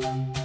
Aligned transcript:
thank 0.00 0.36
you 0.36 0.37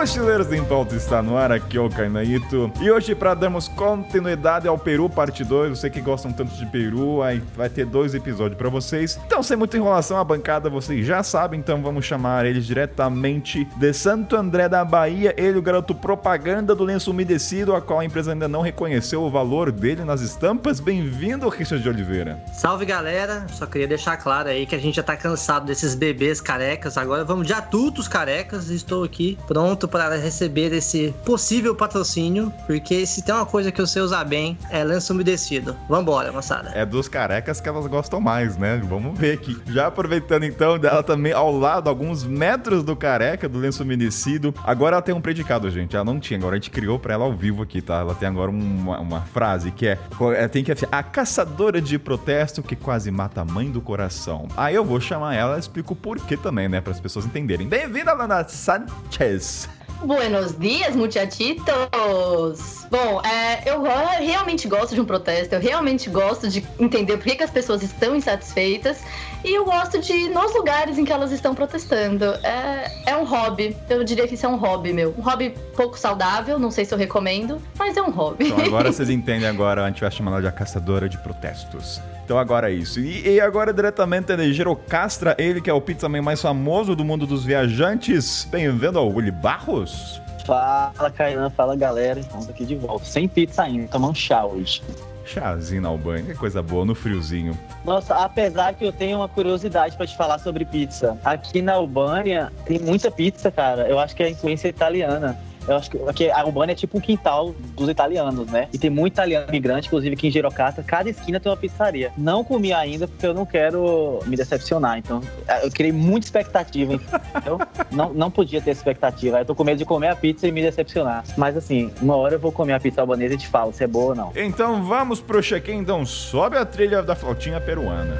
Mochileiros 0.00 0.50
em 0.50 0.64
Pauta 0.64 0.96
está 0.96 1.20
no 1.20 1.36
ar, 1.36 1.52
aqui 1.52 1.76
é 1.76 1.80
o 1.80 1.90
Kainaito. 1.90 2.72
E 2.80 2.90
hoje, 2.90 3.14
para 3.14 3.34
darmos 3.34 3.68
continuidade 3.68 4.66
ao 4.66 4.78
Peru 4.78 5.10
Parte 5.10 5.44
2, 5.44 5.78
você 5.78 5.90
que 5.90 6.00
gostam 6.00 6.32
tanto 6.32 6.54
de 6.54 6.64
Peru, 6.64 7.22
aí 7.22 7.42
vai 7.54 7.68
ter 7.68 7.84
dois 7.84 8.14
episódios 8.14 8.56
para 8.56 8.70
vocês. 8.70 9.20
Então, 9.26 9.42
sem 9.42 9.58
muita 9.58 9.76
enrolação, 9.76 10.16
a 10.16 10.24
bancada 10.24 10.70
vocês 10.70 11.04
já 11.04 11.22
sabem, 11.22 11.60
então 11.60 11.82
vamos 11.82 12.06
chamar 12.06 12.46
eles 12.46 12.64
diretamente 12.64 13.66
de 13.76 13.92
Santo 13.92 14.36
André 14.36 14.70
da 14.70 14.82
Bahia. 14.86 15.34
Ele, 15.36 15.58
o 15.58 15.62
garoto 15.62 15.94
propaganda 15.94 16.74
do 16.74 16.82
lenço 16.82 17.10
umedecido, 17.10 17.74
a 17.74 17.82
qual 17.82 18.00
a 18.00 18.04
empresa 18.04 18.32
ainda 18.32 18.48
não 18.48 18.62
reconheceu 18.62 19.22
o 19.22 19.30
valor 19.30 19.70
dele 19.70 20.02
nas 20.02 20.22
estampas. 20.22 20.80
Bem-vindo, 20.80 21.46
Richard 21.50 21.82
de 21.82 21.90
Oliveira. 21.90 22.42
Salve, 22.54 22.86
galera. 22.86 23.46
Só 23.50 23.66
queria 23.66 23.86
deixar 23.86 24.16
claro 24.16 24.48
aí 24.48 24.64
que 24.64 24.74
a 24.74 24.80
gente 24.80 24.94
já 24.94 25.02
tá 25.02 25.14
cansado 25.14 25.66
desses 25.66 25.94
bebês 25.94 26.40
carecas. 26.40 26.96
Agora 26.96 27.22
vamos 27.22 27.46
de 27.46 27.52
adultos 27.52 28.08
carecas. 28.08 28.70
Estou 28.70 29.04
aqui 29.04 29.36
pronto 29.46 29.89
para 29.90 30.16
receber 30.16 30.72
esse 30.72 31.14
possível 31.24 31.74
patrocínio, 31.74 32.52
porque 32.66 33.04
se 33.04 33.22
tem 33.22 33.34
uma 33.34 33.46
coisa 33.46 33.72
que 33.72 33.80
eu 33.80 33.86
sei 33.86 34.02
usar 34.02 34.24
bem, 34.24 34.56
é 34.70 34.84
lenço 34.84 35.12
umedecido. 35.12 35.76
Vambora, 35.88 36.32
moçada. 36.32 36.70
É 36.74 36.86
dos 36.86 37.08
carecas 37.08 37.60
que 37.60 37.68
elas 37.68 37.86
gostam 37.86 38.20
mais, 38.20 38.56
né? 38.56 38.80
Vamos 38.84 39.18
ver 39.18 39.34
aqui. 39.34 39.60
Já 39.66 39.88
aproveitando 39.88 40.44
então 40.44 40.78
dela 40.78 41.02
também 41.02 41.32
ao 41.32 41.56
lado, 41.56 41.88
alguns 41.88 42.24
metros 42.24 42.82
do 42.82 42.94
careca, 42.94 43.48
do 43.48 43.58
lenço 43.58 43.82
umedecido. 43.82 44.54
Agora 44.64 44.96
ela 44.96 45.02
tem 45.02 45.14
um 45.14 45.20
predicado, 45.20 45.70
gente. 45.70 45.94
Ela 45.96 46.04
não 46.04 46.20
tinha, 46.20 46.38
agora 46.38 46.54
a 46.54 46.58
gente 46.58 46.70
criou 46.70 46.98
pra 46.98 47.14
ela 47.14 47.24
ao 47.24 47.34
vivo 47.34 47.62
aqui, 47.62 47.82
tá? 47.82 47.98
Ela 47.98 48.14
tem 48.14 48.28
agora 48.28 48.50
uma, 48.50 49.00
uma 49.00 49.20
frase 49.22 49.70
que 49.70 49.86
é, 49.86 49.98
é 50.36 50.48
tem 50.48 50.62
que 50.64 50.70
a 50.70 51.02
caçadora 51.02 51.80
de 51.80 51.98
protesto 51.98 52.62
que 52.62 52.76
quase 52.76 53.10
mata 53.10 53.40
a 53.40 53.44
mãe 53.44 53.70
do 53.70 53.80
coração. 53.80 54.48
Aí 54.56 54.74
eu 54.74 54.84
vou 54.84 55.00
chamar 55.00 55.34
ela 55.34 55.56
e 55.56 55.60
explico 55.60 55.94
o 55.94 55.96
porquê 55.96 56.36
também, 56.36 56.68
né? 56.68 56.80
Para 56.80 56.92
as 56.92 57.00
pessoas 57.00 57.26
entenderem. 57.26 57.68
Bem-vinda, 57.68 58.12
Lana 58.12 58.46
Sanchez. 58.48 59.68
Buenos 60.04 60.58
dias, 60.58 60.96
muchachitos! 60.96 62.86
Bom, 62.90 63.20
é, 63.22 63.70
eu 63.70 63.82
realmente 63.82 64.66
gosto 64.66 64.94
de 64.94 65.00
um 65.00 65.04
protesto, 65.04 65.54
eu 65.54 65.60
realmente 65.60 66.08
gosto 66.08 66.48
de 66.48 66.66
entender 66.78 67.18
por 67.18 67.24
que, 67.24 67.36
que 67.36 67.42
as 67.42 67.50
pessoas 67.50 67.82
estão 67.82 68.16
insatisfeitas 68.16 69.02
e 69.44 69.54
eu 69.54 69.64
gosto 69.64 69.98
de 70.00 70.12
ir 70.12 70.28
nos 70.28 70.54
lugares 70.54 70.98
em 70.98 71.04
que 71.04 71.12
elas 71.12 71.32
estão 71.32 71.54
protestando. 71.54 72.24
É, 72.42 72.90
é 73.06 73.16
um 73.16 73.24
hobby, 73.24 73.76
eu 73.88 74.04
diria 74.04 74.26
que 74.28 74.34
isso 74.34 74.46
é 74.46 74.48
um 74.48 74.56
hobby 74.56 74.92
meu. 74.92 75.14
Um 75.16 75.22
hobby 75.22 75.54
pouco 75.74 75.98
saudável, 75.98 76.58
não 76.58 76.70
sei 76.70 76.84
se 76.84 76.92
eu 76.92 76.98
recomendo, 76.98 77.60
mas 77.78 77.96
é 77.96 78.02
um 78.02 78.10
hobby. 78.10 78.48
Então 78.48 78.64
agora 78.64 78.90
vocês 78.92 79.08
entendem 79.08 79.48
agora, 79.48 79.84
a 79.84 79.88
gente 79.88 80.00
vai 80.00 80.10
chamar 80.10 80.32
ela 80.32 80.40
de 80.42 80.48
a 80.48 80.52
caçadora 80.52 81.08
de 81.08 81.18
protestos. 81.18 82.00
Então 82.24 82.38
agora 82.38 82.70
é 82.70 82.74
isso. 82.74 83.00
E, 83.00 83.28
e 83.28 83.40
agora 83.40 83.72
diretamente 83.72 84.36
de 84.36 84.52
Girocastra, 84.52 85.34
ele 85.38 85.60
que 85.60 85.68
é 85.68 85.72
o 85.72 85.80
pizzaman 85.80 86.22
mais 86.22 86.40
famoso 86.40 86.94
do 86.94 87.04
mundo 87.04 87.26
dos 87.26 87.44
viajantes. 87.44 88.46
Bem-vindo 88.50 88.98
ao 88.98 89.08
Willy 89.08 89.32
Barros. 89.32 90.20
Fala, 90.44 91.10
Kainan, 91.10 91.50
fala 91.50 91.76
galera. 91.76 92.20
Estamos 92.20 92.48
aqui 92.48 92.64
de 92.64 92.74
volta. 92.76 93.04
Sem 93.04 93.28
pizza 93.28 93.62
ainda, 93.62 93.88
tomando 93.88 94.16
chá 94.16 94.44
hoje. 94.44 94.82
Chazinho 95.30 95.82
na 95.82 95.88
Albânia, 95.88 96.34
coisa 96.34 96.60
boa, 96.60 96.84
no 96.84 96.92
friozinho. 96.92 97.56
Nossa, 97.84 98.16
apesar 98.16 98.74
que 98.74 98.84
eu 98.84 98.92
tenho 98.92 99.18
uma 99.18 99.28
curiosidade 99.28 99.96
para 99.96 100.06
te 100.06 100.16
falar 100.16 100.38
sobre 100.40 100.64
pizza. 100.64 101.16
Aqui 101.24 101.62
na 101.62 101.74
Albânia 101.74 102.52
tem 102.64 102.80
muita 102.80 103.12
pizza, 103.12 103.50
cara. 103.50 103.88
Eu 103.88 104.00
acho 104.00 104.16
que 104.16 104.24
é 104.24 104.26
a 104.26 104.30
influência 104.30 104.66
italiana. 104.66 105.38
Eu 105.66 105.76
acho 105.76 105.90
que 105.90 106.30
a 106.30 106.44
Urbana 106.44 106.72
é 106.72 106.74
tipo 106.74 106.98
um 106.98 107.00
quintal 107.00 107.54
dos 107.76 107.88
italianos, 107.88 108.46
né? 108.48 108.68
E 108.72 108.78
tem 108.78 108.90
muito 108.90 109.14
italiano 109.14 109.46
imigrante, 109.48 109.86
inclusive 109.88 110.14
aqui 110.14 110.28
em 110.28 110.30
Girocasta, 110.30 110.82
cada 110.82 111.08
esquina 111.08 111.38
tem 111.38 111.50
uma 111.50 111.56
pizzaria. 111.56 112.12
Não 112.16 112.42
comi 112.42 112.72
ainda 112.72 113.06
porque 113.06 113.26
eu 113.26 113.34
não 113.34 113.46
quero 113.46 114.20
me 114.26 114.36
decepcionar. 114.36 114.98
Então, 114.98 115.20
eu 115.62 115.70
criei 115.70 115.92
muita 115.92 116.26
expectativa, 116.26 116.94
entendeu? 116.94 117.58
não, 117.90 118.12
não 118.12 118.30
podia 118.30 118.60
ter 118.60 118.70
expectativa. 118.70 119.38
Eu 119.38 119.44
tô 119.44 119.54
com 119.54 119.64
medo 119.64 119.78
de 119.78 119.84
comer 119.84 120.08
a 120.08 120.16
pizza 120.16 120.46
e 120.46 120.52
me 120.52 120.62
decepcionar. 120.62 121.24
Mas 121.36 121.56
assim, 121.56 121.90
uma 122.00 122.16
hora 122.16 122.34
eu 122.34 122.40
vou 122.40 122.52
comer 122.52 122.72
a 122.74 122.80
pizza 122.80 123.00
albanesa 123.00 123.34
e 123.34 123.38
te 123.38 123.48
falo 123.48 123.72
se 123.72 123.84
é 123.84 123.86
boa 123.86 124.10
ou 124.10 124.14
não. 124.14 124.32
Então 124.34 124.82
vamos 124.82 125.20
pro 125.20 125.42
check-in, 125.42 125.76
então 125.76 126.04
sobe 126.04 126.56
a 126.56 126.64
trilha 126.64 127.02
da 127.02 127.14
flautinha 127.14 127.60
peruana. 127.60 128.16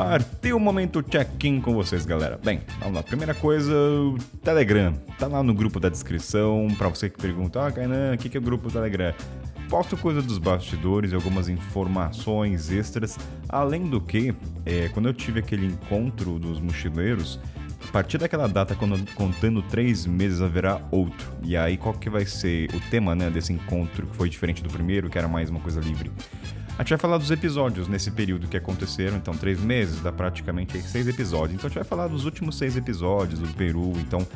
Partiu 0.00 0.56
o 0.56 0.60
momento 0.60 1.02
check-in 1.02 1.60
com 1.60 1.74
vocês, 1.74 2.06
galera. 2.06 2.40
Bem, 2.42 2.62
vamos 2.78 2.94
lá. 2.94 3.02
Primeira 3.02 3.34
coisa, 3.34 3.70
o 3.70 4.16
Telegram. 4.42 4.94
Tá 5.18 5.26
lá 5.26 5.42
no 5.42 5.52
grupo 5.52 5.78
da 5.78 5.90
descrição. 5.90 6.68
Para 6.78 6.88
você 6.88 7.10
que 7.10 7.20
pergunta, 7.20 7.66
ah, 7.66 7.70
Kainan, 7.70 8.14
o 8.14 8.16
que, 8.16 8.34
é 8.34 8.40
o 8.40 8.42
grupo 8.42 8.72
Telegram? 8.72 9.12
Posto 9.68 9.98
coisa 9.98 10.22
dos 10.22 10.38
bastidores 10.38 11.12
e 11.12 11.14
algumas 11.14 11.50
informações 11.50 12.70
extras. 12.70 13.18
Além 13.46 13.90
do 13.90 14.00
que, 14.00 14.34
é, 14.64 14.88
quando 14.88 15.06
eu 15.06 15.12
tive 15.12 15.40
aquele 15.40 15.66
encontro 15.66 16.38
dos 16.38 16.58
mochileiros, 16.60 17.38
a 17.86 17.92
partir 17.92 18.16
daquela 18.16 18.48
data, 18.48 18.74
quando, 18.74 18.98
contando 19.14 19.60
três 19.60 20.06
meses, 20.06 20.40
haverá 20.40 20.80
outro. 20.90 21.30
E 21.42 21.58
aí, 21.58 21.76
qual 21.76 21.92
que 21.92 22.08
vai 22.08 22.24
ser 22.24 22.74
o 22.74 22.80
tema 22.88 23.14
né, 23.14 23.28
desse 23.28 23.52
encontro, 23.52 24.06
que 24.06 24.16
foi 24.16 24.30
diferente 24.30 24.62
do 24.62 24.70
primeiro, 24.70 25.10
que 25.10 25.18
era 25.18 25.28
mais 25.28 25.50
uma 25.50 25.60
coisa 25.60 25.78
livre? 25.78 26.10
A 26.80 26.82
gente 26.82 26.88
vai 26.92 26.98
falar 26.98 27.18
dos 27.18 27.30
episódios 27.30 27.88
nesse 27.88 28.10
período 28.10 28.48
que 28.48 28.56
aconteceram, 28.56 29.18
então 29.18 29.36
três 29.36 29.60
meses, 29.60 30.00
dá 30.00 30.10
praticamente 30.10 30.80
seis 30.80 31.06
episódios. 31.06 31.56
Então 31.56 31.66
a 31.66 31.68
gente 31.68 31.74
vai 31.74 31.84
falar 31.84 32.08
dos 32.08 32.24
últimos 32.24 32.56
seis 32.56 32.74
episódios 32.74 33.38
do 33.38 33.48
Peru, 33.48 33.92
então 33.98 34.26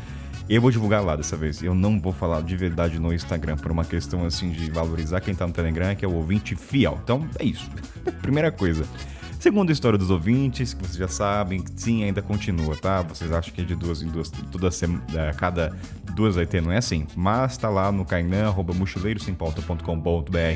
eu 0.46 0.60
vou 0.60 0.70
divulgar 0.70 1.02
lá 1.02 1.16
dessa 1.16 1.38
vez. 1.38 1.62
Eu 1.62 1.74
não 1.74 1.98
vou 1.98 2.12
falar 2.12 2.42
de 2.42 2.54
verdade 2.54 2.98
no 2.98 3.14
Instagram, 3.14 3.56
por 3.56 3.72
uma 3.72 3.82
questão 3.82 4.26
assim 4.26 4.50
de 4.50 4.70
valorizar 4.70 5.22
quem 5.22 5.34
tá 5.34 5.46
no 5.46 5.54
Telegram, 5.54 5.96
que 5.96 6.04
é 6.04 6.08
o 6.08 6.12
ouvinte 6.12 6.54
fiel. 6.54 7.00
Então 7.02 7.26
é 7.38 7.44
isso. 7.46 7.66
Primeira 8.20 8.52
coisa. 8.52 8.84
Segundo 9.44 9.68
a 9.68 9.72
história 9.74 9.98
dos 9.98 10.08
ouvintes, 10.08 10.72
que 10.72 10.80
vocês 10.80 10.96
já 10.96 11.06
sabem, 11.06 11.62
sim, 11.76 12.02
ainda 12.02 12.22
continua, 12.22 12.74
tá? 12.76 13.02
Vocês 13.02 13.30
acham 13.30 13.52
que 13.52 13.60
é 13.60 13.64
de 13.64 13.74
duas 13.74 14.00
em 14.00 14.08
duas, 14.08 14.30
toda 14.30 14.70
semana, 14.70 15.04
é, 15.14 15.34
cada 15.34 15.76
duas 16.14 16.36
vai 16.36 16.46
ter, 16.46 16.62
não 16.62 16.72
é 16.72 16.78
assim. 16.78 17.06
Mas 17.14 17.58
tá 17.58 17.68
lá 17.68 17.92
no 17.92 18.06
Kainan, 18.06 18.46
arroba 18.46 18.72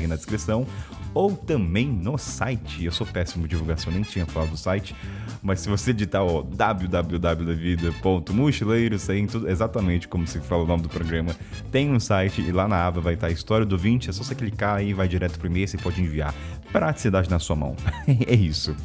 na 0.07 0.15
descrição 0.15 0.65
ou 1.13 1.35
também 1.35 1.87
no 1.87 2.17
site. 2.17 2.83
Eu 2.83 2.91
sou 2.91 3.05
péssimo 3.05 3.43
de 3.43 3.51
divulgação, 3.51 3.93
nem 3.93 4.01
tinha 4.01 4.25
falado 4.25 4.49
do 4.49 4.57
site, 4.57 4.95
mas 5.41 5.59
se 5.59 5.69
você 5.69 5.93
digitar 5.93 6.25
o 6.25 6.41
www.mochileiros, 6.43 9.05
tem 9.05 9.27
tudo 9.27 9.47
exatamente 9.49 10.07
como 10.07 10.25
se 10.27 10.39
fala 10.39 10.63
o 10.63 10.67
nome 10.67 10.83
do 10.83 10.89
programa, 10.89 11.35
tem 11.71 11.91
um 11.91 11.99
site 11.99 12.41
e 12.41 12.51
lá 12.51 12.67
na 12.67 12.85
aba 12.85 13.01
vai 13.01 13.13
estar 13.13 13.27
a 13.27 13.31
história 13.31 13.65
do 13.65 13.77
20, 13.77 14.09
é 14.09 14.13
só 14.13 14.23
você 14.23 14.35
clicar 14.35 14.77
aí, 14.77 14.93
vai 14.93 15.07
direto 15.07 15.37
pro 15.37 15.47
e-mail, 15.47 15.67
você 15.67 15.77
pode 15.77 16.01
enviar. 16.01 16.33
Praticidade 16.71 17.29
na 17.29 17.39
sua 17.39 17.55
mão. 17.55 17.75
é 18.07 18.35
isso. 18.35 18.75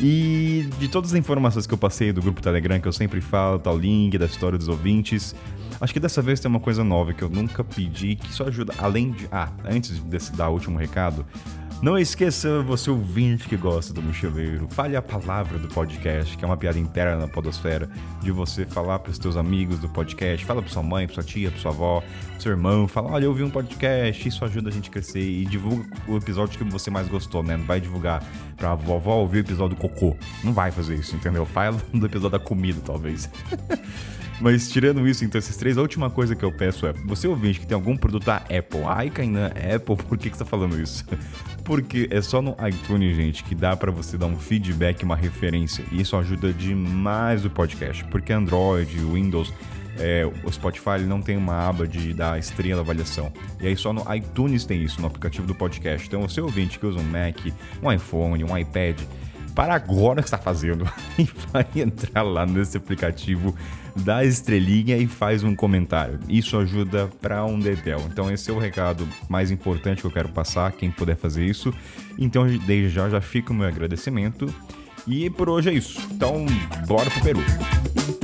E 0.00 0.68
de 0.78 0.88
todas 0.88 1.12
as 1.12 1.18
informações 1.18 1.66
que 1.66 1.74
eu 1.74 1.78
passei 1.78 2.12
do 2.12 2.20
grupo 2.20 2.40
Telegram, 2.40 2.80
que 2.80 2.88
eu 2.88 2.92
sempre 2.92 3.20
falo, 3.20 3.60
o 3.64 3.76
link 3.76 4.18
da 4.18 4.26
história 4.26 4.58
dos 4.58 4.68
ouvintes, 4.68 5.34
Acho 5.82 5.92
que 5.92 5.98
dessa 5.98 6.22
vez 6.22 6.38
tem 6.38 6.48
uma 6.48 6.60
coisa 6.60 6.84
nova 6.84 7.12
que 7.12 7.22
eu 7.22 7.28
nunca 7.28 7.64
pedi, 7.64 8.14
que 8.14 8.28
isso 8.28 8.44
ajuda, 8.44 8.72
além 8.78 9.10
de. 9.10 9.26
Ah, 9.32 9.48
antes 9.64 10.00
de 10.00 10.30
dar 10.30 10.48
o 10.48 10.52
último 10.52 10.78
recado, 10.78 11.26
não 11.82 11.98
esqueça, 11.98 12.62
você 12.62 12.88
ouvinte 12.88 13.48
que 13.48 13.56
gosta 13.56 13.92
do 13.92 14.00
Mochileiro, 14.00 14.68
fale 14.70 14.94
a 14.94 15.02
palavra 15.02 15.58
do 15.58 15.66
podcast, 15.66 16.36
que 16.36 16.44
é 16.44 16.46
uma 16.46 16.56
piada 16.56 16.78
interna 16.78 17.16
na 17.16 17.26
podosfera, 17.26 17.90
de 18.22 18.30
você 18.30 18.64
falar 18.64 19.00
para 19.00 19.10
os 19.10 19.18
teus 19.18 19.36
amigos 19.36 19.80
do 19.80 19.88
podcast, 19.88 20.46
fala 20.46 20.62
para 20.62 20.70
sua 20.70 20.82
mãe, 20.84 21.06
para 21.08 21.14
sua 21.14 21.24
tia, 21.24 21.50
para 21.50 21.58
sua 21.58 21.72
avó, 21.72 22.00
pro 22.34 22.40
seu 22.40 22.52
irmão, 22.52 22.86
fala, 22.86 23.10
olha, 23.10 23.24
eu 23.24 23.30
ouvi 23.30 23.42
um 23.42 23.50
podcast, 23.50 24.28
isso 24.28 24.44
ajuda 24.44 24.68
a 24.68 24.72
gente 24.72 24.90
a 24.90 24.92
crescer 24.92 25.28
e 25.28 25.44
divulga 25.44 25.84
o 26.06 26.16
episódio 26.16 26.56
que 26.56 26.62
você 26.62 26.88
mais 26.88 27.08
gostou, 27.08 27.42
né? 27.42 27.56
Não 27.56 27.64
vai 27.64 27.80
divulgar 27.80 28.22
pra 28.56 28.76
vovó 28.76 29.16
ouvir 29.16 29.38
o 29.38 29.40
episódio 29.40 29.76
do 29.76 29.80
cocô. 29.80 30.16
Não 30.44 30.52
vai 30.52 30.70
fazer 30.70 30.94
isso, 30.94 31.16
entendeu? 31.16 31.44
Fala 31.44 31.76
do 31.92 32.06
episódio 32.06 32.38
da 32.38 32.38
comida, 32.38 32.80
talvez. 32.84 33.28
Mas 34.40 34.68
tirando 34.68 35.06
isso, 35.06 35.24
então, 35.24 35.38
esses 35.38 35.56
três, 35.56 35.78
a 35.78 35.82
última 35.82 36.10
coisa 36.10 36.34
que 36.34 36.44
eu 36.44 36.50
peço 36.50 36.84
é: 36.84 36.92
você 36.92 37.28
ouvinte 37.28 37.60
que 37.60 37.66
tem 37.66 37.76
algum 37.76 37.96
produto 37.96 38.24
da 38.24 38.38
Apple, 38.38 38.82
ai, 38.86 39.08
Kainan, 39.08 39.46
Apple, 39.48 39.94
por 40.08 40.18
que, 40.18 40.30
que 40.30 40.36
você 40.36 40.42
tá 40.42 40.50
falando 40.50 40.80
isso? 40.80 41.04
Porque 41.64 42.08
é 42.10 42.20
só 42.20 42.42
no 42.42 42.56
iTunes, 42.66 43.14
gente, 43.14 43.44
que 43.44 43.54
dá 43.54 43.76
para 43.76 43.90
você 43.90 44.18
dar 44.18 44.26
um 44.26 44.38
feedback, 44.38 45.04
uma 45.04 45.16
referência. 45.16 45.84
E 45.92 46.00
isso 46.00 46.16
ajuda 46.16 46.52
demais 46.52 47.44
o 47.44 47.50
podcast. 47.50 48.04
Porque 48.04 48.32
Android, 48.32 48.98
Windows, 48.98 49.52
é, 49.98 50.24
o 50.44 50.50
Spotify 50.50 51.00
não 51.06 51.20
tem 51.20 51.36
uma 51.36 51.68
aba 51.68 51.86
de 51.86 52.12
dar 52.12 52.38
estrela 52.38 52.80
avaliação. 52.80 53.32
E 53.60 53.66
aí 53.66 53.76
só 53.76 53.92
no 53.92 54.02
iTunes 54.14 54.64
tem 54.64 54.82
isso, 54.82 55.00
no 55.00 55.06
aplicativo 55.06 55.46
do 55.46 55.54
podcast. 55.54 56.06
Então, 56.06 56.22
você 56.22 56.40
ouvinte 56.40 56.78
que 56.78 56.86
usa 56.86 56.98
um 56.98 57.04
Mac, 57.04 57.38
um 57.82 57.92
iPhone, 57.92 58.42
um 58.44 58.56
iPad, 58.56 59.00
para 59.54 59.74
agora 59.74 60.22
que 60.22 60.28
está 60.28 60.38
fazendo 60.38 60.88
e 61.18 61.28
vai 61.52 61.66
entrar 61.76 62.22
lá 62.22 62.46
nesse 62.46 62.76
aplicativo, 62.76 63.54
dá 63.96 64.24
estrelinha 64.24 64.96
e 64.96 65.06
faz 65.06 65.42
um 65.42 65.54
comentário. 65.54 66.18
Isso 66.28 66.56
ajuda 66.56 67.08
para 67.20 67.44
um 67.44 67.58
dedéu. 67.58 68.00
Então 68.10 68.30
esse 68.30 68.50
é 68.50 68.52
o 68.52 68.58
recado 68.58 69.08
mais 69.28 69.50
importante 69.50 70.00
que 70.00 70.06
eu 70.06 70.10
quero 70.10 70.28
passar, 70.28 70.72
quem 70.72 70.90
puder 70.90 71.16
fazer 71.16 71.44
isso. 71.44 71.72
Então 72.18 72.46
desde 72.46 72.88
já 72.90 73.08
já 73.08 73.20
fica 73.20 73.52
o 73.52 73.56
meu 73.56 73.66
agradecimento. 73.66 74.52
E 75.06 75.28
por 75.30 75.48
hoje 75.48 75.70
é 75.70 75.72
isso. 75.72 76.00
Então 76.12 76.46
bora 76.86 77.10
pro 77.10 77.22
Peru. 77.22 78.21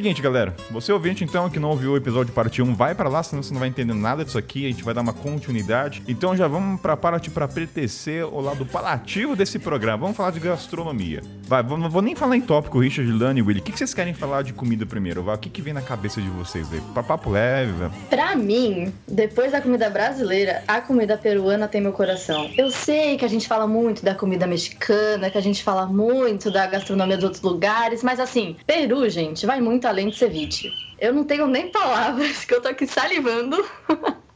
Seguinte, 0.00 0.22
galera. 0.22 0.54
Você 0.70 0.90
ouvinte, 0.94 1.22
então, 1.22 1.50
que 1.50 1.58
não 1.58 1.68
ouviu 1.68 1.92
o 1.92 1.96
episódio 1.98 2.32
parte 2.32 2.62
1, 2.62 2.74
vai 2.74 2.94
para 2.94 3.06
lá, 3.06 3.22
senão 3.22 3.42
você 3.42 3.52
não 3.52 3.60
vai 3.60 3.68
entender 3.68 3.92
nada 3.92 4.24
disso 4.24 4.38
aqui. 4.38 4.64
A 4.64 4.70
gente 4.70 4.82
vai 4.82 4.94
dar 4.94 5.02
uma 5.02 5.12
continuidade. 5.12 6.02
Então 6.08 6.34
já 6.34 6.48
vamos 6.48 6.80
pra 6.80 6.96
parte 6.96 7.28
para 7.28 7.44
apetecer 7.44 8.24
o 8.24 8.40
lado 8.40 8.64
palativo 8.64 9.36
desse 9.36 9.58
programa. 9.58 9.98
Vamos 9.98 10.16
falar 10.16 10.30
de 10.30 10.40
gastronomia. 10.40 11.20
Vai, 11.46 11.62
não 11.62 11.90
vou 11.90 12.00
nem 12.00 12.16
falar 12.16 12.34
em 12.34 12.40
tópico, 12.40 12.78
Richard, 12.78 13.12
Lani, 13.12 13.42
Willy. 13.42 13.60
O 13.60 13.62
que, 13.62 13.72
que 13.72 13.78
vocês 13.78 13.92
querem 13.92 14.14
falar 14.14 14.40
de 14.40 14.54
comida 14.54 14.86
primeiro? 14.86 15.22
Vai, 15.22 15.34
o 15.34 15.38
que, 15.38 15.50
que 15.50 15.60
vem 15.60 15.74
na 15.74 15.82
cabeça 15.82 16.18
de 16.18 16.30
vocês 16.30 16.72
aí? 16.72 16.80
Pra 16.94 17.02
papo 17.02 17.28
leve, 17.28 17.72
velho. 17.72 17.92
Pra 18.08 18.34
mim, 18.34 18.90
depois 19.06 19.52
da 19.52 19.60
comida 19.60 19.90
brasileira, 19.90 20.62
a 20.66 20.80
comida 20.80 21.18
peruana 21.18 21.68
tem 21.68 21.82
meu 21.82 21.92
coração. 21.92 22.50
Eu 22.56 22.70
sei 22.70 23.18
que 23.18 23.24
a 23.26 23.28
gente 23.28 23.46
fala 23.46 23.66
muito 23.66 24.02
da 24.02 24.14
comida 24.14 24.46
mexicana, 24.46 25.28
que 25.28 25.36
a 25.36 25.42
gente 25.42 25.62
fala 25.62 25.84
muito 25.84 26.50
da 26.50 26.66
gastronomia 26.66 27.18
de 27.18 27.24
outros 27.26 27.42
lugares, 27.42 28.02
mas 28.02 28.18
assim, 28.18 28.56
Peru, 28.66 29.06
gente, 29.10 29.44
vai 29.44 29.60
muito 29.60 29.89
além 29.90 30.08
de 30.08 30.16
ceviche. 30.16 30.72
Eu 30.98 31.12
não 31.12 31.24
tenho 31.24 31.46
nem 31.46 31.68
palavras, 31.70 32.44
que 32.46 32.54
eu 32.54 32.60
tô 32.62 32.68
aqui 32.68 32.86
salivando. 32.86 33.56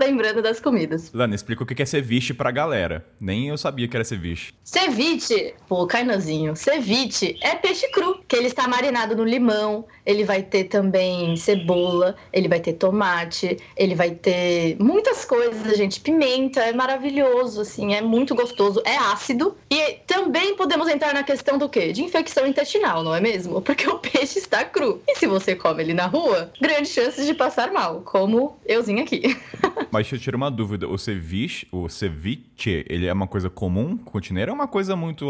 lembrando 0.00 0.42
das 0.42 0.58
comidas. 0.60 1.12
Lana, 1.12 1.34
explica 1.34 1.62
o 1.62 1.66
que 1.66 1.80
é 1.82 1.86
ceviche 1.86 2.34
pra 2.34 2.50
galera. 2.50 3.06
Nem 3.20 3.48
eu 3.48 3.58
sabia 3.58 3.86
que 3.86 3.96
era 3.96 4.04
ceviche. 4.04 4.52
Ceviche, 4.64 5.54
pô, 5.68 5.86
Cainazinho, 5.86 6.56
ceviche 6.56 7.38
é 7.42 7.54
peixe 7.54 7.88
cru, 7.90 8.20
que 8.26 8.36
ele 8.36 8.46
está 8.46 8.66
marinado 8.66 9.16
no 9.16 9.24
limão, 9.24 9.84
ele 10.04 10.24
vai 10.24 10.42
ter 10.42 10.64
também 10.64 11.36
cebola, 11.36 12.16
ele 12.32 12.48
vai 12.48 12.60
ter 12.60 12.74
tomate, 12.74 13.58
ele 13.76 13.94
vai 13.94 14.10
ter 14.10 14.76
muitas 14.80 15.24
coisas, 15.24 15.76
gente, 15.76 16.00
pimenta, 16.00 16.60
é 16.60 16.72
maravilhoso, 16.72 17.60
assim, 17.60 17.94
é 17.94 18.00
muito 18.00 18.34
gostoso, 18.34 18.82
é 18.84 18.96
ácido. 18.96 19.56
E 19.70 19.98
também 20.06 20.56
podemos 20.56 20.88
entrar 20.88 21.14
na 21.14 21.22
questão 21.22 21.58
do 21.58 21.68
quê? 21.68 21.92
De 21.92 22.02
infecção 22.02 22.46
intestinal, 22.46 23.02
não 23.02 23.14
é 23.14 23.20
mesmo? 23.20 23.60
Porque 23.62 23.88
o 23.88 23.98
peixe 23.98 24.38
está 24.38 24.64
cru. 24.64 25.02
E 25.06 25.16
se 25.16 25.26
você 25.26 25.54
come 25.54 25.82
ele 25.82 25.94
na 25.94 26.06
rua, 26.06 26.52
grandes 26.60 26.92
chances 26.92 27.26
de 27.26 27.34
passar 27.34 27.72
mal, 27.72 28.00
como 28.02 28.56
euzinho 28.66 29.02
aqui. 29.02 29.36
Mas 29.90 30.02
deixa 30.02 30.16
eu 30.16 30.20
tirar 30.20 30.36
uma 30.36 30.50
dúvida. 30.50 30.88
O 30.88 30.96
ceviche, 30.96 31.66
o 31.72 31.88
ceviche, 31.88 32.84
ele 32.88 33.06
é 33.06 33.12
uma 33.12 33.26
coisa 33.26 33.50
comum, 33.50 33.98
rotineira, 34.06 34.52
ou 34.52 34.56
é 34.56 34.60
uma 34.60 34.68
coisa 34.68 34.94
muito, 34.94 35.28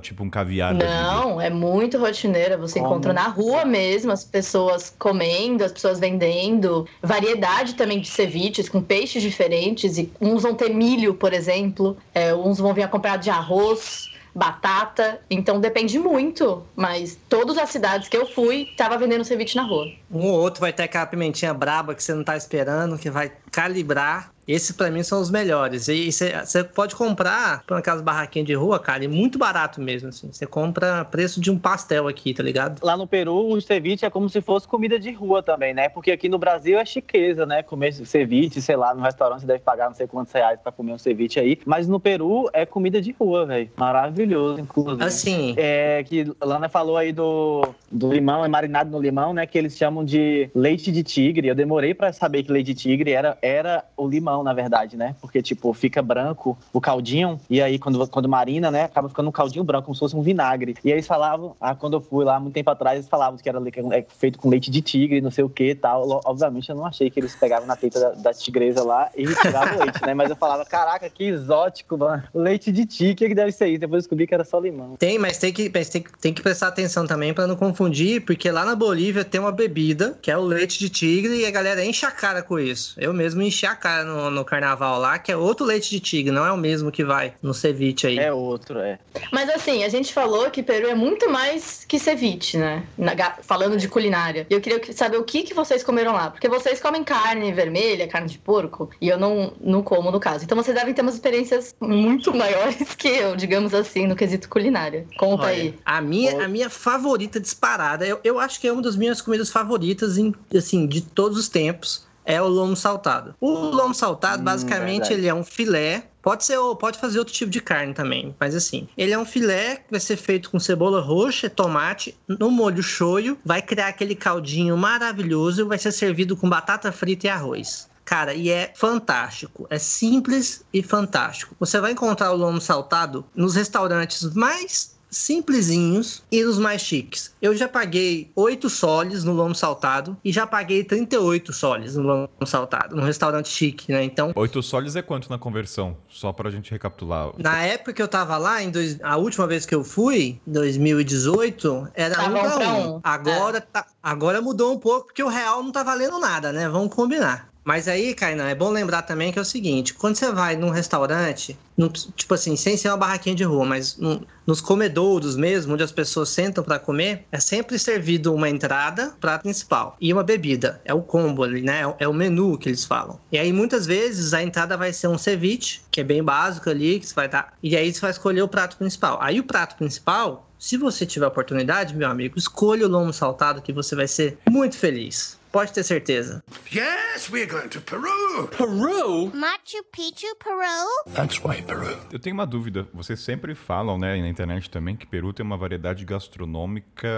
tipo, 0.00 0.24
um 0.24 0.30
caviar? 0.30 0.74
Não, 0.74 1.40
é 1.40 1.50
muito 1.50 1.98
rotineira. 1.98 2.56
Você 2.56 2.78
Como? 2.78 2.92
encontra 2.92 3.12
na 3.12 3.28
rua 3.28 3.64
mesmo 3.64 4.10
as 4.10 4.24
pessoas 4.24 4.94
comendo, 4.98 5.62
as 5.62 5.72
pessoas 5.72 6.00
vendendo. 6.00 6.86
Variedade 7.02 7.74
também 7.74 8.00
de 8.00 8.08
ceviches, 8.08 8.68
com 8.68 8.80
peixes 8.80 9.22
diferentes. 9.22 9.98
E 9.98 10.10
uns 10.20 10.42
vão 10.42 10.54
ter 10.54 10.70
milho, 10.70 11.14
por 11.14 11.32
exemplo. 11.32 11.96
É, 12.14 12.34
uns 12.34 12.58
vão 12.58 12.72
vir 12.72 12.82
acompanhado 12.82 13.22
de 13.22 13.30
arroz 13.30 14.08
batata. 14.34 15.20
Então 15.30 15.60
depende 15.60 15.98
muito. 15.98 16.62
Mas 16.76 17.18
todas 17.28 17.58
as 17.58 17.70
cidades 17.70 18.08
que 18.08 18.16
eu 18.16 18.26
fui, 18.26 18.68
tava 18.76 18.98
vendendo 18.98 19.24
ceviche 19.24 19.56
na 19.56 19.62
rua. 19.62 19.86
Um 20.10 20.26
ou 20.26 20.40
outro 20.40 20.60
vai 20.60 20.72
ter 20.72 20.84
aquela 20.84 21.06
pimentinha 21.06 21.52
braba 21.52 21.94
que 21.94 22.02
você 22.02 22.14
não 22.14 22.24
tá 22.24 22.36
esperando, 22.36 22.98
que 22.98 23.10
vai 23.10 23.32
calibrar 23.50 24.30
esses 24.54 24.72
para 24.72 24.90
mim 24.90 25.02
são 25.02 25.20
os 25.20 25.30
melhores. 25.30 25.88
E 25.88 26.10
você 26.10 26.64
pode 26.64 26.94
comprar 26.96 27.62
por 27.66 27.76
aquelas 27.76 28.00
barraquinhas 28.00 28.46
de 28.46 28.54
rua, 28.54 28.78
cara, 28.78 29.04
e 29.04 29.08
muito 29.08 29.38
barato 29.38 29.80
mesmo, 29.80 30.08
assim. 30.08 30.30
Você 30.32 30.46
compra 30.46 31.04
preço 31.04 31.40
de 31.40 31.50
um 31.50 31.58
pastel 31.58 32.08
aqui, 32.08 32.32
tá 32.32 32.42
ligado? 32.42 32.80
Lá 32.82 32.96
no 32.96 33.06
Peru, 33.06 33.52
o 33.52 33.60
ceviche 33.60 34.06
é 34.06 34.10
como 34.10 34.28
se 34.28 34.40
fosse 34.40 34.66
comida 34.66 34.98
de 34.98 35.12
rua 35.12 35.42
também, 35.42 35.74
né? 35.74 35.88
Porque 35.88 36.10
aqui 36.10 36.28
no 36.28 36.38
Brasil 36.38 36.78
é 36.78 36.84
chiqueza, 36.84 37.44
né? 37.44 37.62
Comer 37.62 37.92
ceviche, 37.92 38.60
sei 38.62 38.76
lá, 38.76 38.94
no 38.94 39.02
restaurante 39.02 39.40
você 39.40 39.46
deve 39.46 39.60
pagar 39.60 39.88
não 39.88 39.94
sei 39.94 40.06
quantos 40.06 40.32
reais 40.32 40.58
para 40.60 40.72
comer 40.72 40.92
um 40.92 40.98
ceviche 40.98 41.38
aí. 41.38 41.58
Mas 41.66 41.86
no 41.86 42.00
Peru 42.00 42.48
é 42.52 42.64
comida 42.64 43.00
de 43.00 43.14
rua, 43.18 43.44
velho. 43.46 43.70
Maravilhoso, 43.76 44.60
inclusive. 44.60 45.04
Assim. 45.04 45.54
É 45.56 46.02
que 46.04 46.32
Lana 46.42 46.68
falou 46.68 46.96
aí 46.96 47.12
do, 47.12 47.62
do 47.90 48.12
limão, 48.12 48.44
é 48.44 48.48
marinado 48.48 48.90
no 48.90 49.00
limão, 49.00 49.32
né? 49.34 49.46
Que 49.46 49.58
eles 49.58 49.76
chamam 49.76 50.04
de 50.04 50.50
leite 50.54 50.90
de 50.90 51.02
tigre. 51.02 51.48
Eu 51.48 51.54
demorei 51.54 51.94
para 51.94 52.12
saber 52.12 52.42
que 52.42 52.52
leite 52.52 52.68
de 52.68 52.74
tigre 52.74 53.12
era, 53.12 53.36
era 53.42 53.84
o 53.96 54.08
limão 54.08 54.37
na 54.42 54.52
verdade, 54.52 54.96
né? 54.96 55.14
Porque, 55.20 55.42
tipo, 55.42 55.72
fica 55.72 56.02
branco 56.02 56.56
o 56.72 56.80
caldinho, 56.80 57.40
e 57.48 57.60
aí 57.60 57.78
quando, 57.78 58.06
quando 58.08 58.28
marina, 58.28 58.70
né, 58.70 58.84
acaba 58.84 59.08
ficando 59.08 59.28
um 59.28 59.32
caldinho 59.32 59.64
branco, 59.64 59.86
como 59.86 59.94
se 59.94 60.00
fosse 60.00 60.16
um 60.16 60.22
vinagre. 60.22 60.76
E 60.84 60.88
aí 60.88 60.94
eles 60.94 61.06
falavam, 61.06 61.56
ah, 61.60 61.74
quando 61.74 61.94
eu 61.94 62.00
fui 62.00 62.24
lá, 62.24 62.38
muito 62.38 62.54
tempo 62.54 62.70
atrás, 62.70 62.98
eles 62.98 63.08
falavam 63.08 63.38
que 63.38 63.48
era 63.48 63.58
é 63.92 64.06
feito 64.18 64.38
com 64.38 64.48
leite 64.48 64.70
de 64.70 64.80
tigre, 64.80 65.20
não 65.20 65.30
sei 65.30 65.44
o 65.44 65.48
que 65.48 65.74
tal. 65.74 66.20
Obviamente, 66.24 66.68
eu 66.68 66.76
não 66.76 66.86
achei 66.86 67.10
que 67.10 67.20
eles 67.20 67.34
pegavam 67.34 67.66
na 67.66 67.76
teita 67.76 68.00
da, 68.00 68.10
da 68.10 68.34
tigresa 68.34 68.82
lá 68.82 69.10
e 69.16 69.26
tiravam 69.26 69.78
leite, 69.78 70.00
né? 70.04 70.14
Mas 70.14 70.30
eu 70.30 70.36
falava, 70.36 70.64
caraca, 70.64 71.08
que 71.08 71.24
exótico, 71.24 71.96
mano. 71.96 72.22
Leite 72.34 72.72
de 72.72 72.86
tigre, 72.86 73.26
o 73.26 73.28
que 73.28 73.34
deve 73.34 73.52
ser 73.52 73.68
isso? 73.68 73.80
Depois 73.80 74.04
descobri 74.04 74.26
que 74.26 74.34
era 74.34 74.44
só 74.44 74.58
limão. 74.58 74.96
Tem, 74.96 75.18
mas 75.18 75.38
tem 75.38 75.52
que, 75.52 75.68
tem, 75.70 76.04
tem 76.20 76.32
que 76.32 76.42
prestar 76.42 76.68
atenção 76.68 77.06
também 77.06 77.32
para 77.32 77.46
não 77.46 77.56
confundir, 77.56 78.24
porque 78.24 78.50
lá 78.50 78.64
na 78.64 78.74
Bolívia 78.74 79.24
tem 79.24 79.40
uma 79.40 79.52
bebida, 79.52 80.18
que 80.20 80.30
é 80.30 80.36
o 80.36 80.42
leite 80.42 80.78
de 80.78 80.88
tigre, 80.88 81.40
e 81.40 81.46
a 81.46 81.50
galera 81.50 81.84
enche 81.84 82.06
a 82.06 82.10
cara 82.10 82.42
com 82.42 82.58
isso. 82.58 82.94
Eu 82.98 83.12
mesmo 83.12 83.42
enchi 83.42 83.66
a 83.66 83.74
cara 83.74 84.04
no, 84.04 84.27
no, 84.30 84.44
carnaval 84.44 84.98
lá, 84.98 85.18
que 85.18 85.30
é 85.30 85.36
outro 85.36 85.66
leite 85.66 85.90
de 85.90 86.00
tigre, 86.00 86.32
não 86.32 86.46
é 86.46 86.52
o 86.52 86.56
mesmo 86.56 86.90
que 86.90 87.04
vai 87.04 87.34
no 87.42 87.52
ceviche 87.52 88.06
aí. 88.06 88.18
É 88.18 88.32
outro, 88.32 88.78
é. 88.78 88.98
Mas 89.32 89.48
assim, 89.50 89.84
a 89.84 89.88
gente 89.88 90.12
falou 90.12 90.50
que 90.50 90.62
Peru 90.62 90.88
é 90.88 90.94
muito 90.94 91.30
mais 91.30 91.84
que 91.86 91.98
ceviche, 91.98 92.56
né? 92.56 92.84
Na, 92.96 93.14
falando 93.42 93.76
de 93.76 93.88
culinária. 93.88 94.46
E 94.48 94.54
eu 94.54 94.60
queria 94.60 94.80
saber 94.92 95.18
o 95.18 95.24
que, 95.24 95.42
que 95.42 95.54
vocês 95.54 95.82
comeram 95.82 96.12
lá. 96.12 96.30
Porque 96.30 96.48
vocês 96.48 96.80
comem 96.80 97.04
carne 97.04 97.52
vermelha, 97.52 98.08
carne 98.08 98.28
de 98.28 98.38
porco, 98.38 98.90
e 99.00 99.08
eu 99.08 99.18
não, 99.18 99.52
não 99.60 99.82
como 99.82 100.10
no 100.10 100.20
caso. 100.20 100.44
Então 100.44 100.56
vocês 100.56 100.76
devem 100.76 100.94
ter 100.94 101.02
umas 101.02 101.14
experiências 101.14 101.74
muito 101.80 102.34
maiores 102.34 102.94
que 102.94 103.08
eu, 103.08 103.36
digamos 103.36 103.74
assim, 103.74 104.06
no 104.06 104.16
quesito 104.16 104.48
culinária. 104.48 105.06
Conta 105.18 105.44
Olha, 105.44 105.52
aí. 105.54 105.74
A 105.84 106.00
minha, 106.00 106.44
a 106.44 106.48
minha 106.48 106.70
favorita 106.70 107.40
disparada, 107.40 108.06
eu, 108.06 108.20
eu 108.24 108.38
acho 108.38 108.60
que 108.60 108.68
é 108.68 108.72
uma 108.72 108.82
das 108.82 108.96
minhas 108.96 109.20
comidas 109.20 109.50
favoritas, 109.50 110.18
em, 110.18 110.34
assim, 110.54 110.86
de 110.86 111.00
todos 111.00 111.38
os 111.38 111.48
tempos 111.48 112.07
é 112.28 112.40
o 112.42 112.46
lomo 112.46 112.76
saltado. 112.76 113.34
O 113.40 113.50
lomo 113.50 113.94
saltado, 113.94 114.42
hum, 114.42 114.44
basicamente, 114.44 115.12
ele 115.12 115.26
é 115.26 115.34
um 115.34 115.42
filé 115.42 116.04
Pode 116.20 116.44
ser, 116.44 116.58
pode 116.78 116.98
fazer 116.98 117.18
outro 117.20 117.32
tipo 117.32 117.50
de 117.50 117.58
carne 117.58 117.94
também, 117.94 118.36
mas 118.38 118.54
assim, 118.54 118.86
ele 118.98 119.12
é 119.12 119.18
um 119.18 119.24
filé 119.24 119.76
que 119.76 119.90
vai 119.90 120.00
ser 120.00 120.16
feito 120.18 120.50
com 120.50 120.60
cebola 120.60 121.00
roxa, 121.00 121.48
tomate, 121.48 122.14
no 122.28 122.50
molho 122.50 122.82
shoyu, 122.82 123.38
vai 123.42 123.62
criar 123.62 123.88
aquele 123.88 124.14
caldinho 124.14 124.76
maravilhoso 124.76 125.62
e 125.62 125.64
vai 125.64 125.78
ser 125.78 125.90
servido 125.90 126.36
com 126.36 126.46
batata 126.46 126.92
frita 126.92 127.28
e 127.28 127.30
arroz. 127.30 127.88
Cara, 128.04 128.34
e 128.34 128.50
é 128.50 128.72
fantástico. 128.74 129.66
É 129.70 129.78
simples 129.78 130.62
e 130.70 130.82
fantástico. 130.82 131.56
Você 131.58 131.80
vai 131.80 131.92
encontrar 131.92 132.32
o 132.32 132.36
lomo 132.36 132.60
saltado 132.60 133.24
nos 133.34 133.54
restaurantes 133.54 134.34
mais 134.34 134.97
simplesinhos 135.10 136.22
e 136.30 136.44
os 136.44 136.58
mais 136.58 136.82
chiques. 136.82 137.34
Eu 137.40 137.56
já 137.56 137.68
paguei 137.68 138.30
8 138.34 138.68
soles 138.68 139.24
no 139.24 139.32
lomo 139.32 139.54
saltado 139.54 140.16
e 140.24 140.32
já 140.32 140.46
paguei 140.46 140.84
38 140.84 141.52
soles 141.52 141.96
no 141.96 142.02
lomo 142.02 142.28
saltado, 142.44 142.96
num 142.96 143.02
restaurante 143.02 143.48
chique, 143.48 143.92
né? 143.92 144.02
Então. 144.04 144.32
8 144.34 144.62
soles 144.62 144.96
é 144.96 145.02
quanto 145.02 145.30
na 145.30 145.38
conversão? 145.38 145.96
Só 146.08 146.32
pra 146.32 146.50
gente 146.50 146.70
recapitular. 146.70 147.32
Na 147.38 147.62
época 147.62 147.92
que 147.92 148.02
eu 148.02 148.08
tava 148.08 148.36
lá, 148.36 148.62
em 148.62 148.70
dois, 148.70 148.98
a 149.02 149.16
última 149.16 149.46
vez 149.46 149.64
que 149.64 149.74
eu 149.74 149.84
fui, 149.84 150.40
2018, 150.46 151.88
era 151.94 152.14
tá 152.14 152.26
1 152.26 152.32
pra 152.32 152.58
1. 152.58 153.00
Agora, 153.02 153.58
é. 153.58 153.60
tá, 153.60 153.86
agora 154.02 154.40
mudou 154.40 154.72
um 154.72 154.78
pouco 154.78 155.06
porque 155.06 155.22
o 155.22 155.28
real 155.28 155.62
não 155.62 155.72
tá 155.72 155.82
valendo 155.82 156.18
nada, 156.18 156.52
né? 156.52 156.68
Vamos 156.68 156.94
combinar. 156.94 157.47
Mas 157.68 157.86
aí, 157.86 158.14
Kainan, 158.14 158.48
é 158.48 158.54
bom 158.54 158.70
lembrar 158.70 159.02
também 159.02 159.30
que 159.30 159.38
é 159.38 159.42
o 159.42 159.44
seguinte: 159.44 159.92
quando 159.92 160.16
você 160.16 160.32
vai 160.32 160.56
num 160.56 160.70
restaurante, 160.70 161.54
num, 161.76 161.90
tipo 161.90 162.32
assim, 162.32 162.56
sem 162.56 162.78
ser 162.78 162.88
uma 162.88 162.96
barraquinha 162.96 163.34
de 163.34 163.44
rua, 163.44 163.66
mas 163.66 163.98
num, 163.98 164.22
nos 164.46 164.62
comedouros 164.62 165.36
mesmo, 165.36 165.74
onde 165.74 165.82
as 165.82 165.92
pessoas 165.92 166.30
sentam 166.30 166.64
para 166.64 166.78
comer, 166.78 167.26
é 167.30 167.38
sempre 167.38 167.78
servido 167.78 168.34
uma 168.34 168.48
entrada, 168.48 169.14
prato 169.20 169.42
principal 169.42 169.98
e 170.00 170.10
uma 170.10 170.22
bebida. 170.22 170.80
É 170.82 170.94
o 170.94 171.02
combo 171.02 171.42
ali, 171.44 171.60
né? 171.60 171.82
É 171.98 172.08
o 172.08 172.14
menu 172.14 172.56
que 172.56 172.70
eles 172.70 172.86
falam. 172.86 173.20
E 173.30 173.36
aí, 173.36 173.52
muitas 173.52 173.84
vezes, 173.84 174.32
a 174.32 174.42
entrada 174.42 174.74
vai 174.74 174.90
ser 174.90 175.08
um 175.08 175.18
ceviche, 175.18 175.82
que 175.90 176.00
é 176.00 176.04
bem 176.04 176.24
básico 176.24 176.70
ali, 176.70 176.98
que 176.98 177.06
você 177.06 177.14
vai 177.14 177.28
dar. 177.28 177.52
E 177.62 177.76
aí 177.76 177.92
você 177.92 178.00
vai 178.00 178.12
escolher 178.12 178.40
o 178.40 178.48
prato 178.48 178.78
principal. 178.78 179.18
Aí 179.20 179.40
o 179.40 179.44
prato 179.44 179.76
principal, 179.76 180.48
se 180.58 180.78
você 180.78 181.04
tiver 181.04 181.26
oportunidade, 181.26 181.94
meu 181.94 182.08
amigo, 182.08 182.38
escolha 182.38 182.86
o 182.86 182.88
lomo 182.88 183.12
saltado 183.12 183.60
que 183.60 183.74
você 183.74 183.94
vai 183.94 184.08
ser 184.08 184.38
muito 184.48 184.78
feliz. 184.78 185.37
Pode 185.50 185.72
ter 185.72 185.82
certeza. 185.82 186.42
Yes, 186.72 187.30
we're 187.30 187.46
going 187.46 187.68
to 187.68 187.80
Peru. 187.80 188.48
Peru? 188.48 189.30
Machu 189.34 189.82
Picchu, 189.92 190.26
Peru? 190.42 191.14
That's 191.14 191.42
why 191.42 191.62
Peru. 191.62 191.96
Eu 192.12 192.18
tenho 192.18 192.34
uma 192.34 192.46
dúvida. 192.46 192.86
Vocês 192.92 193.20
sempre 193.20 193.54
falam, 193.54 193.98
né, 193.98 194.20
na 194.20 194.28
internet 194.28 194.68
também, 194.68 194.96
que 194.96 195.06
Peru 195.06 195.32
tem 195.32 195.44
uma 195.44 195.56
variedade 195.56 196.04
gastronômica 196.04 197.08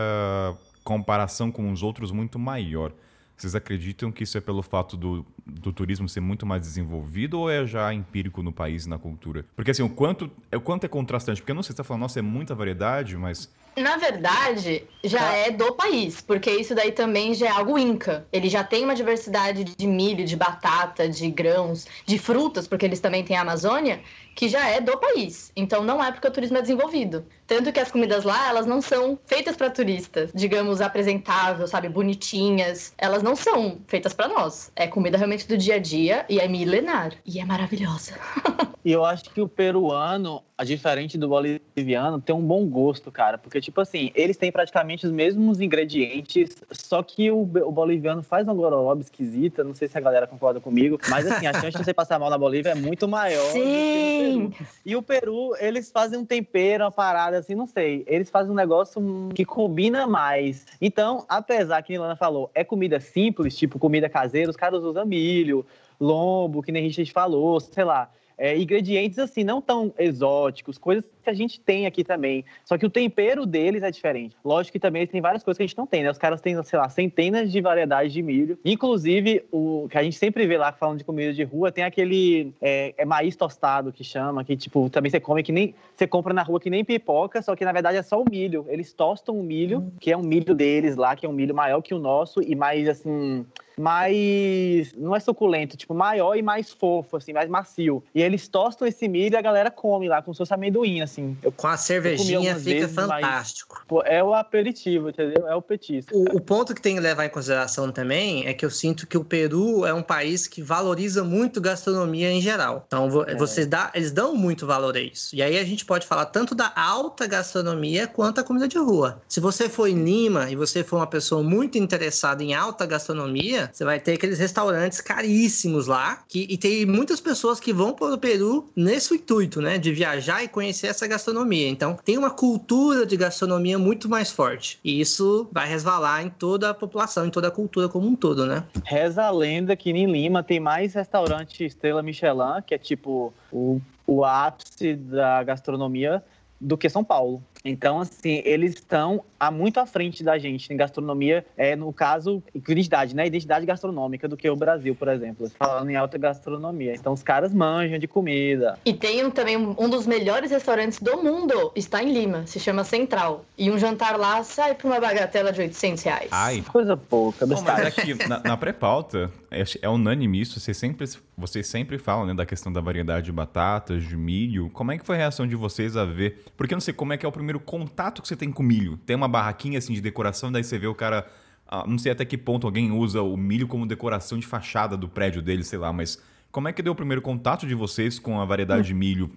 comparação 0.84 1.52
com 1.52 1.70
os 1.70 1.82
outros 1.82 2.10
muito 2.10 2.38
maior. 2.38 2.92
Vocês 3.36 3.54
acreditam 3.54 4.12
que 4.12 4.24
isso 4.24 4.36
é 4.36 4.40
pelo 4.40 4.62
fato 4.62 4.96
do, 4.98 5.24
do 5.46 5.72
turismo 5.72 6.06
ser 6.08 6.20
muito 6.20 6.44
mais 6.44 6.60
desenvolvido 6.60 7.40
ou 7.40 7.50
é 7.50 7.66
já 7.66 7.92
empírico 7.92 8.42
no 8.42 8.52
país 8.52 8.84
e 8.84 8.88
na 8.88 8.98
cultura? 8.98 9.46
Porque 9.56 9.70
assim, 9.70 9.82
o 9.82 9.88
quanto, 9.88 10.30
o 10.54 10.60
quanto 10.60 10.84
é 10.84 10.88
contrastante? 10.88 11.40
Porque 11.40 11.50
eu 11.50 11.54
não 11.54 11.62
sei 11.62 11.68
se 11.68 11.76
você 11.76 11.80
está 11.80 11.84
falando, 11.84 12.02
nossa, 12.02 12.18
é 12.18 12.22
muita 12.22 12.54
variedade, 12.54 13.16
mas 13.16 13.50
Na 13.80 13.96
verdade, 13.96 14.84
já 15.02 15.32
é 15.32 15.50
do 15.50 15.72
país, 15.72 16.20
porque 16.20 16.50
isso 16.50 16.74
daí 16.74 16.92
também 16.92 17.34
já 17.34 17.46
é 17.46 17.50
algo 17.50 17.78
inca. 17.78 18.26
Ele 18.32 18.48
já 18.48 18.62
tem 18.62 18.84
uma 18.84 18.94
diversidade 18.94 19.64
de 19.64 19.86
milho, 19.86 20.24
de 20.24 20.36
batata, 20.36 21.08
de 21.08 21.30
grãos, 21.30 21.86
de 22.04 22.18
frutas, 22.18 22.68
porque 22.68 22.84
eles 22.84 23.00
também 23.00 23.24
têm 23.24 23.36
a 23.36 23.40
Amazônia, 23.40 24.00
que 24.34 24.48
já 24.48 24.68
é 24.68 24.80
do 24.80 24.96
país. 24.98 25.50
Então 25.56 25.82
não 25.82 26.02
é 26.02 26.12
porque 26.12 26.28
o 26.28 26.30
turismo 26.30 26.58
é 26.58 26.62
desenvolvido. 26.62 27.24
Tanto 27.46 27.72
que 27.72 27.80
as 27.80 27.90
comidas 27.90 28.24
lá, 28.24 28.48
elas 28.48 28.66
não 28.66 28.80
são 28.80 29.18
feitas 29.24 29.56
para 29.56 29.70
turistas, 29.70 30.30
digamos, 30.34 30.80
apresentáveis, 30.80 31.70
sabe, 31.70 31.88
bonitinhas. 31.88 32.92
Elas 32.98 33.22
não 33.22 33.34
são 33.34 33.78
feitas 33.86 34.12
para 34.12 34.28
nós. 34.28 34.70
É 34.76 34.86
comida 34.86 35.16
realmente 35.16 35.48
do 35.48 35.56
dia 35.56 35.76
a 35.76 35.78
dia 35.78 36.24
e 36.28 36.38
é 36.38 36.46
milenar. 36.46 37.12
E 37.24 37.40
é 37.40 37.44
maravilhosa. 37.44 38.14
E 38.82 38.92
eu 38.92 39.04
acho 39.04 39.24
que 39.24 39.42
o 39.42 39.48
peruano, 39.48 40.42
a 40.56 40.64
diferente 40.64 41.18
do 41.18 41.28
boliviano, 41.28 42.18
tem 42.18 42.34
um 42.34 42.40
bom 42.40 42.64
gosto, 42.66 43.12
cara. 43.12 43.36
Porque, 43.36 43.60
tipo 43.60 43.69
assim, 43.78 44.10
eles 44.14 44.38
têm 44.38 44.50
praticamente 44.50 45.04
os 45.04 45.12
mesmos 45.12 45.60
ingredientes, 45.60 46.56
só 46.70 47.02
que 47.02 47.30
o, 47.30 47.42
o 47.42 47.70
boliviano 47.70 48.22
faz 48.22 48.46
uma 48.46 48.54
gororoba 48.54 49.02
esquisita. 49.02 49.62
Não 49.62 49.74
sei 49.74 49.86
se 49.86 49.98
a 49.98 50.00
galera 50.00 50.26
concorda 50.26 50.60
comigo, 50.60 50.98
mas 51.10 51.26
assim, 51.26 51.46
a 51.46 51.52
chance 51.52 51.76
de 51.76 51.84
você 51.84 51.92
passar 51.92 52.18
mal 52.18 52.30
na 52.30 52.38
Bolívia 52.38 52.70
é 52.70 52.74
muito 52.74 53.06
maior. 53.06 53.50
Sim! 53.50 54.50
E 54.86 54.96
o 54.96 55.02
Peru, 55.02 55.54
eles 55.60 55.90
fazem 55.90 56.18
um 56.18 56.24
tempero, 56.24 56.84
uma 56.84 56.90
parada 56.90 57.36
assim, 57.36 57.54
não 57.54 57.66
sei. 57.66 58.02
Eles 58.06 58.30
fazem 58.30 58.50
um 58.50 58.56
negócio 58.56 59.02
que 59.34 59.44
combina 59.44 60.06
mais. 60.06 60.66
Então, 60.80 61.26
apesar 61.28 61.82
que 61.82 61.92
a 61.92 61.96
Ilana 61.96 62.16
falou, 62.16 62.50
é 62.54 62.64
comida 62.64 62.98
simples, 62.98 63.54
tipo 63.54 63.78
comida 63.78 64.08
caseira, 64.08 64.50
os 64.50 64.56
caras 64.56 64.82
usam 64.82 65.04
milho, 65.04 65.66
lombo, 66.00 66.62
que 66.62 66.72
nem 66.72 66.86
a 66.86 66.90
gente 66.90 67.12
falou, 67.12 67.60
sei 67.60 67.84
lá 67.84 68.10
é, 68.40 68.56
ingredientes 68.56 69.18
assim, 69.18 69.44
não 69.44 69.60
tão 69.60 69.92
exóticos, 69.98 70.78
coisas 70.78 71.04
que 71.22 71.28
a 71.28 71.34
gente 71.34 71.60
tem 71.60 71.84
aqui 71.84 72.02
também. 72.02 72.42
Só 72.64 72.78
que 72.78 72.86
o 72.86 72.90
tempero 72.90 73.44
deles 73.44 73.82
é 73.82 73.90
diferente. 73.90 74.34
Lógico 74.42 74.72
que 74.72 74.80
também 74.80 75.06
tem 75.06 75.20
várias 75.20 75.44
coisas 75.44 75.58
que 75.58 75.62
a 75.62 75.66
gente 75.66 75.76
não 75.76 75.86
tem, 75.86 76.02
né? 76.02 76.10
Os 76.10 76.16
caras 76.16 76.40
têm, 76.40 76.60
sei 76.62 76.78
lá, 76.78 76.88
centenas 76.88 77.52
de 77.52 77.60
variedades 77.60 78.14
de 78.14 78.22
milho. 78.22 78.58
Inclusive, 78.64 79.44
o 79.52 79.86
que 79.90 79.98
a 79.98 80.02
gente 80.02 80.16
sempre 80.16 80.46
vê 80.46 80.56
lá 80.56 80.72
falando 80.72 80.96
de 80.96 81.04
comida 81.04 81.34
de 81.34 81.44
rua, 81.44 81.70
tem 81.70 81.84
aquele 81.84 82.54
é, 82.62 82.94
é 82.96 83.04
maíz 83.04 83.36
tostado 83.36 83.92
que 83.92 84.02
chama, 84.02 84.42
que 84.42 84.56
tipo, 84.56 84.88
também 84.88 85.10
você 85.10 85.20
come 85.20 85.42
que 85.42 85.52
nem. 85.52 85.74
Você 85.94 86.06
compra 86.06 86.32
na 86.32 86.42
rua 86.42 86.58
que 86.58 86.70
nem 86.70 86.82
pipoca, 86.82 87.42
só 87.42 87.54
que 87.54 87.62
na 87.62 87.72
verdade 87.72 87.98
é 87.98 88.02
só 88.02 88.22
o 88.22 88.24
milho. 88.24 88.64
Eles 88.68 88.90
tostam 88.94 89.38
o 89.38 89.42
milho, 89.42 89.92
que 90.00 90.10
é 90.10 90.16
um 90.16 90.22
milho 90.22 90.54
deles 90.54 90.96
lá, 90.96 91.14
que 91.14 91.26
é 91.26 91.28
um 91.28 91.32
milho 91.32 91.54
maior 91.54 91.82
que 91.82 91.92
o 91.92 91.98
nosso 91.98 92.40
e 92.42 92.56
mais 92.56 92.88
assim 92.88 93.44
mais. 93.80 94.92
Não 94.94 95.16
é 95.16 95.20
suculento, 95.20 95.76
tipo, 95.76 95.94
maior 95.94 96.36
e 96.36 96.42
mais 96.42 96.70
fofo, 96.70 97.16
assim, 97.16 97.32
mais 97.32 97.48
macio. 97.48 98.02
E 98.14 98.22
eles 98.22 98.46
tostam 98.46 98.86
esse 98.86 99.08
milho 99.08 99.34
e 99.34 99.36
a 99.36 99.42
galera 99.42 99.70
come 99.70 100.08
lá, 100.08 100.22
como 100.22 100.34
se 100.34 100.38
fosse 100.38 100.52
amendoim, 100.52 101.00
assim. 101.00 101.36
Eu, 101.42 101.50
Com 101.50 101.66
a 101.66 101.76
cervejinha 101.76 102.54
fica 102.56 102.80
vezes, 102.80 102.94
fantástico. 102.94 103.76
Mas, 103.78 103.86
pô, 103.88 104.02
é 104.02 104.22
o 104.22 104.34
aperitivo, 104.34 105.08
entendeu? 105.08 105.48
É 105.48 105.54
o 105.54 105.62
petisco. 105.62 106.14
O, 106.14 106.36
o, 106.36 106.40
ponto 106.40 106.74
que 106.74 106.82
tem 106.82 106.94
que 106.94 107.00
levar 107.00 107.24
em 107.24 107.30
consideração 107.30 107.90
também 107.90 108.46
é 108.46 108.52
que 108.52 108.64
eu 108.64 108.70
sinto 108.70 109.06
que 109.06 109.16
o 109.16 109.24
Peru 109.24 109.86
é 109.86 109.94
um 109.94 110.02
país 110.02 110.46
que 110.46 110.62
valoriza 110.62 111.24
muito 111.24 111.60
gastronomia 111.60 112.30
em 112.30 112.40
geral. 112.40 112.84
Então, 112.86 113.08
é. 113.26 113.34
vocês 113.34 113.66
dá, 113.66 113.90
eles 113.94 114.12
dão 114.12 114.34
muito 114.34 114.66
valor 114.66 114.96
a 114.96 115.00
isso. 115.00 115.34
E 115.34 115.42
aí 115.42 115.58
a 115.58 115.64
gente 115.64 115.84
pode 115.84 116.06
falar 116.06 116.26
tanto 116.26 116.54
da 116.54 116.72
alta 116.76 117.26
gastronomia 117.26 118.06
quanto 118.06 118.40
a 118.40 118.44
comida 118.44 118.68
de 118.68 118.78
rua. 118.78 119.22
Se 119.28 119.40
você 119.40 119.68
for 119.68 119.88
em 119.88 120.02
Lima 120.04 120.50
e 120.50 120.56
você 120.56 120.84
for 120.84 120.96
uma 120.96 121.06
pessoa 121.06 121.42
muito 121.42 121.78
interessada 121.78 122.42
em 122.42 122.52
alta 122.52 122.84
gastronomia, 122.84 123.69
você 123.72 123.84
vai 123.84 124.00
ter 124.00 124.14
aqueles 124.14 124.38
restaurantes 124.38 125.00
caríssimos 125.00 125.86
lá. 125.86 126.22
Que, 126.28 126.46
e 126.48 126.56
tem 126.56 126.86
muitas 126.86 127.20
pessoas 127.20 127.60
que 127.60 127.72
vão 127.72 127.92
para 127.92 128.14
o 128.14 128.18
Peru 128.18 128.68
nesse 128.74 129.14
intuito, 129.14 129.60
né? 129.60 129.78
De 129.78 129.92
viajar 129.92 130.42
e 130.42 130.48
conhecer 130.48 130.88
essa 130.88 131.06
gastronomia. 131.06 131.68
Então, 131.68 131.98
tem 132.04 132.18
uma 132.18 132.30
cultura 132.30 133.06
de 133.06 133.16
gastronomia 133.16 133.78
muito 133.78 134.08
mais 134.08 134.30
forte. 134.30 134.78
E 134.84 135.00
isso 135.00 135.48
vai 135.52 135.68
resvalar 135.68 136.24
em 136.24 136.30
toda 136.30 136.70
a 136.70 136.74
população, 136.74 137.26
em 137.26 137.30
toda 137.30 137.48
a 137.48 137.50
cultura 137.50 137.88
como 137.88 138.06
um 138.06 138.16
todo, 138.16 138.46
né? 138.46 138.64
Reza 138.84 139.24
a 139.24 139.30
lenda 139.30 139.76
que 139.76 139.90
em 139.90 140.10
Lima 140.10 140.42
tem 140.42 140.60
mais 140.60 140.94
restaurante 140.94 141.64
Estrela 141.64 142.02
Michelin, 142.02 142.62
que 142.66 142.74
é 142.74 142.78
tipo 142.78 143.32
o, 143.52 143.80
o 144.06 144.24
ápice 144.24 144.94
da 144.94 145.42
gastronomia, 145.42 146.22
do 146.60 146.76
que 146.76 146.88
São 146.88 147.02
Paulo. 147.02 147.42
Então, 147.64 148.00
assim, 148.00 148.42
eles 148.44 148.74
estão 148.74 149.24
há 149.38 149.50
muito 149.50 149.80
à 149.80 149.86
frente 149.86 150.22
da 150.22 150.38
gente 150.38 150.72
em 150.72 150.76
gastronomia, 150.76 151.44
é, 151.56 151.74
no 151.74 151.92
caso, 151.92 152.42
identidade, 152.54 153.14
né? 153.14 153.26
Identidade 153.26 153.64
gastronômica 153.64 154.28
do 154.28 154.36
que 154.36 154.48
o 154.48 154.56
Brasil, 154.56 154.94
por 154.94 155.08
exemplo, 155.08 155.50
falando 155.58 155.90
em 155.90 155.96
alta 155.96 156.18
gastronomia. 156.18 156.94
Então, 156.94 157.12
os 157.12 157.22
caras 157.22 157.52
manjam 157.52 157.98
de 157.98 158.06
comida. 158.06 158.78
E 158.84 158.92
tem 158.92 159.24
um, 159.24 159.30
também 159.30 159.56
um 159.56 159.88
dos 159.88 160.06
melhores 160.06 160.50
restaurantes 160.50 161.00
do 161.00 161.22
mundo, 161.22 161.72
está 161.74 162.02
em 162.02 162.12
Lima, 162.12 162.46
se 162.46 162.60
chama 162.60 162.84
Central. 162.84 163.44
E 163.56 163.70
um 163.70 163.78
jantar 163.78 164.18
lá 164.18 164.42
sai 164.42 164.74
por 164.74 164.90
uma 164.90 165.00
bagatela 165.00 165.52
de 165.52 165.60
800 165.60 166.02
reais. 166.02 166.28
Ai. 166.30 166.62
Coisa 166.70 166.96
pouca, 166.96 167.46
Bom, 167.46 167.62
mas 167.62 167.86
aqui, 167.86 168.12
é 168.12 168.28
na, 168.28 168.40
na 168.40 168.56
pré-pauta, 168.56 169.30
é, 169.50 169.64
é 169.82 169.88
unânime 169.88 170.40
isso, 170.40 170.60
vocês 170.60 170.76
sempre, 170.76 171.06
vocês 171.36 171.66
sempre 171.66 171.98
falam 171.98 172.26
né, 172.26 172.34
da 172.34 172.46
questão 172.46 172.72
da 172.72 172.80
variedade 172.80 173.26
de 173.26 173.32
batatas, 173.32 174.04
de 174.04 174.16
milho. 174.16 174.70
Como 174.70 174.92
é 174.92 174.98
que 174.98 175.04
foi 175.04 175.16
a 175.16 175.18
reação 175.18 175.46
de 175.46 175.56
vocês 175.56 175.96
a 175.96 176.04
ver? 176.04 176.44
Porque 176.56 176.74
eu 176.74 176.76
não 176.76 176.80
sei 176.80 176.94
como 176.94 177.12
é 177.12 177.16
que 177.16 177.24
é 177.24 177.28
o 177.28 177.32
primeiro 177.32 177.49
contato 177.58 178.22
que 178.22 178.28
você 178.28 178.36
tem 178.36 178.52
com 178.52 178.62
milho. 178.62 178.96
Tem 178.98 179.16
uma 179.16 179.26
barraquinha 179.26 179.78
assim 179.78 179.92
de 179.92 180.00
decoração, 180.00 180.52
daí 180.52 180.62
você 180.62 180.78
vê 180.78 180.86
o 180.86 180.94
cara. 180.94 181.26
Ah, 181.66 181.84
não 181.86 181.98
sei 181.98 182.12
até 182.12 182.24
que 182.24 182.36
ponto 182.36 182.66
alguém 182.66 182.92
usa 182.92 183.22
o 183.22 183.36
milho 183.36 183.66
como 183.66 183.86
decoração 183.86 184.38
de 184.38 184.46
fachada 184.46 184.96
do 184.96 185.08
prédio 185.08 185.40
dele, 185.40 185.64
sei 185.64 185.78
lá, 185.78 185.92
mas 185.92 186.20
como 186.50 186.68
é 186.68 186.72
que 186.72 186.82
deu 186.82 186.92
o 186.92 186.96
primeiro 186.96 187.22
contato 187.22 187.66
de 187.66 187.74
vocês 187.74 188.18
com 188.18 188.40
a 188.40 188.44
variedade 188.44 188.88
de 188.88 188.94
milho, 188.94 189.30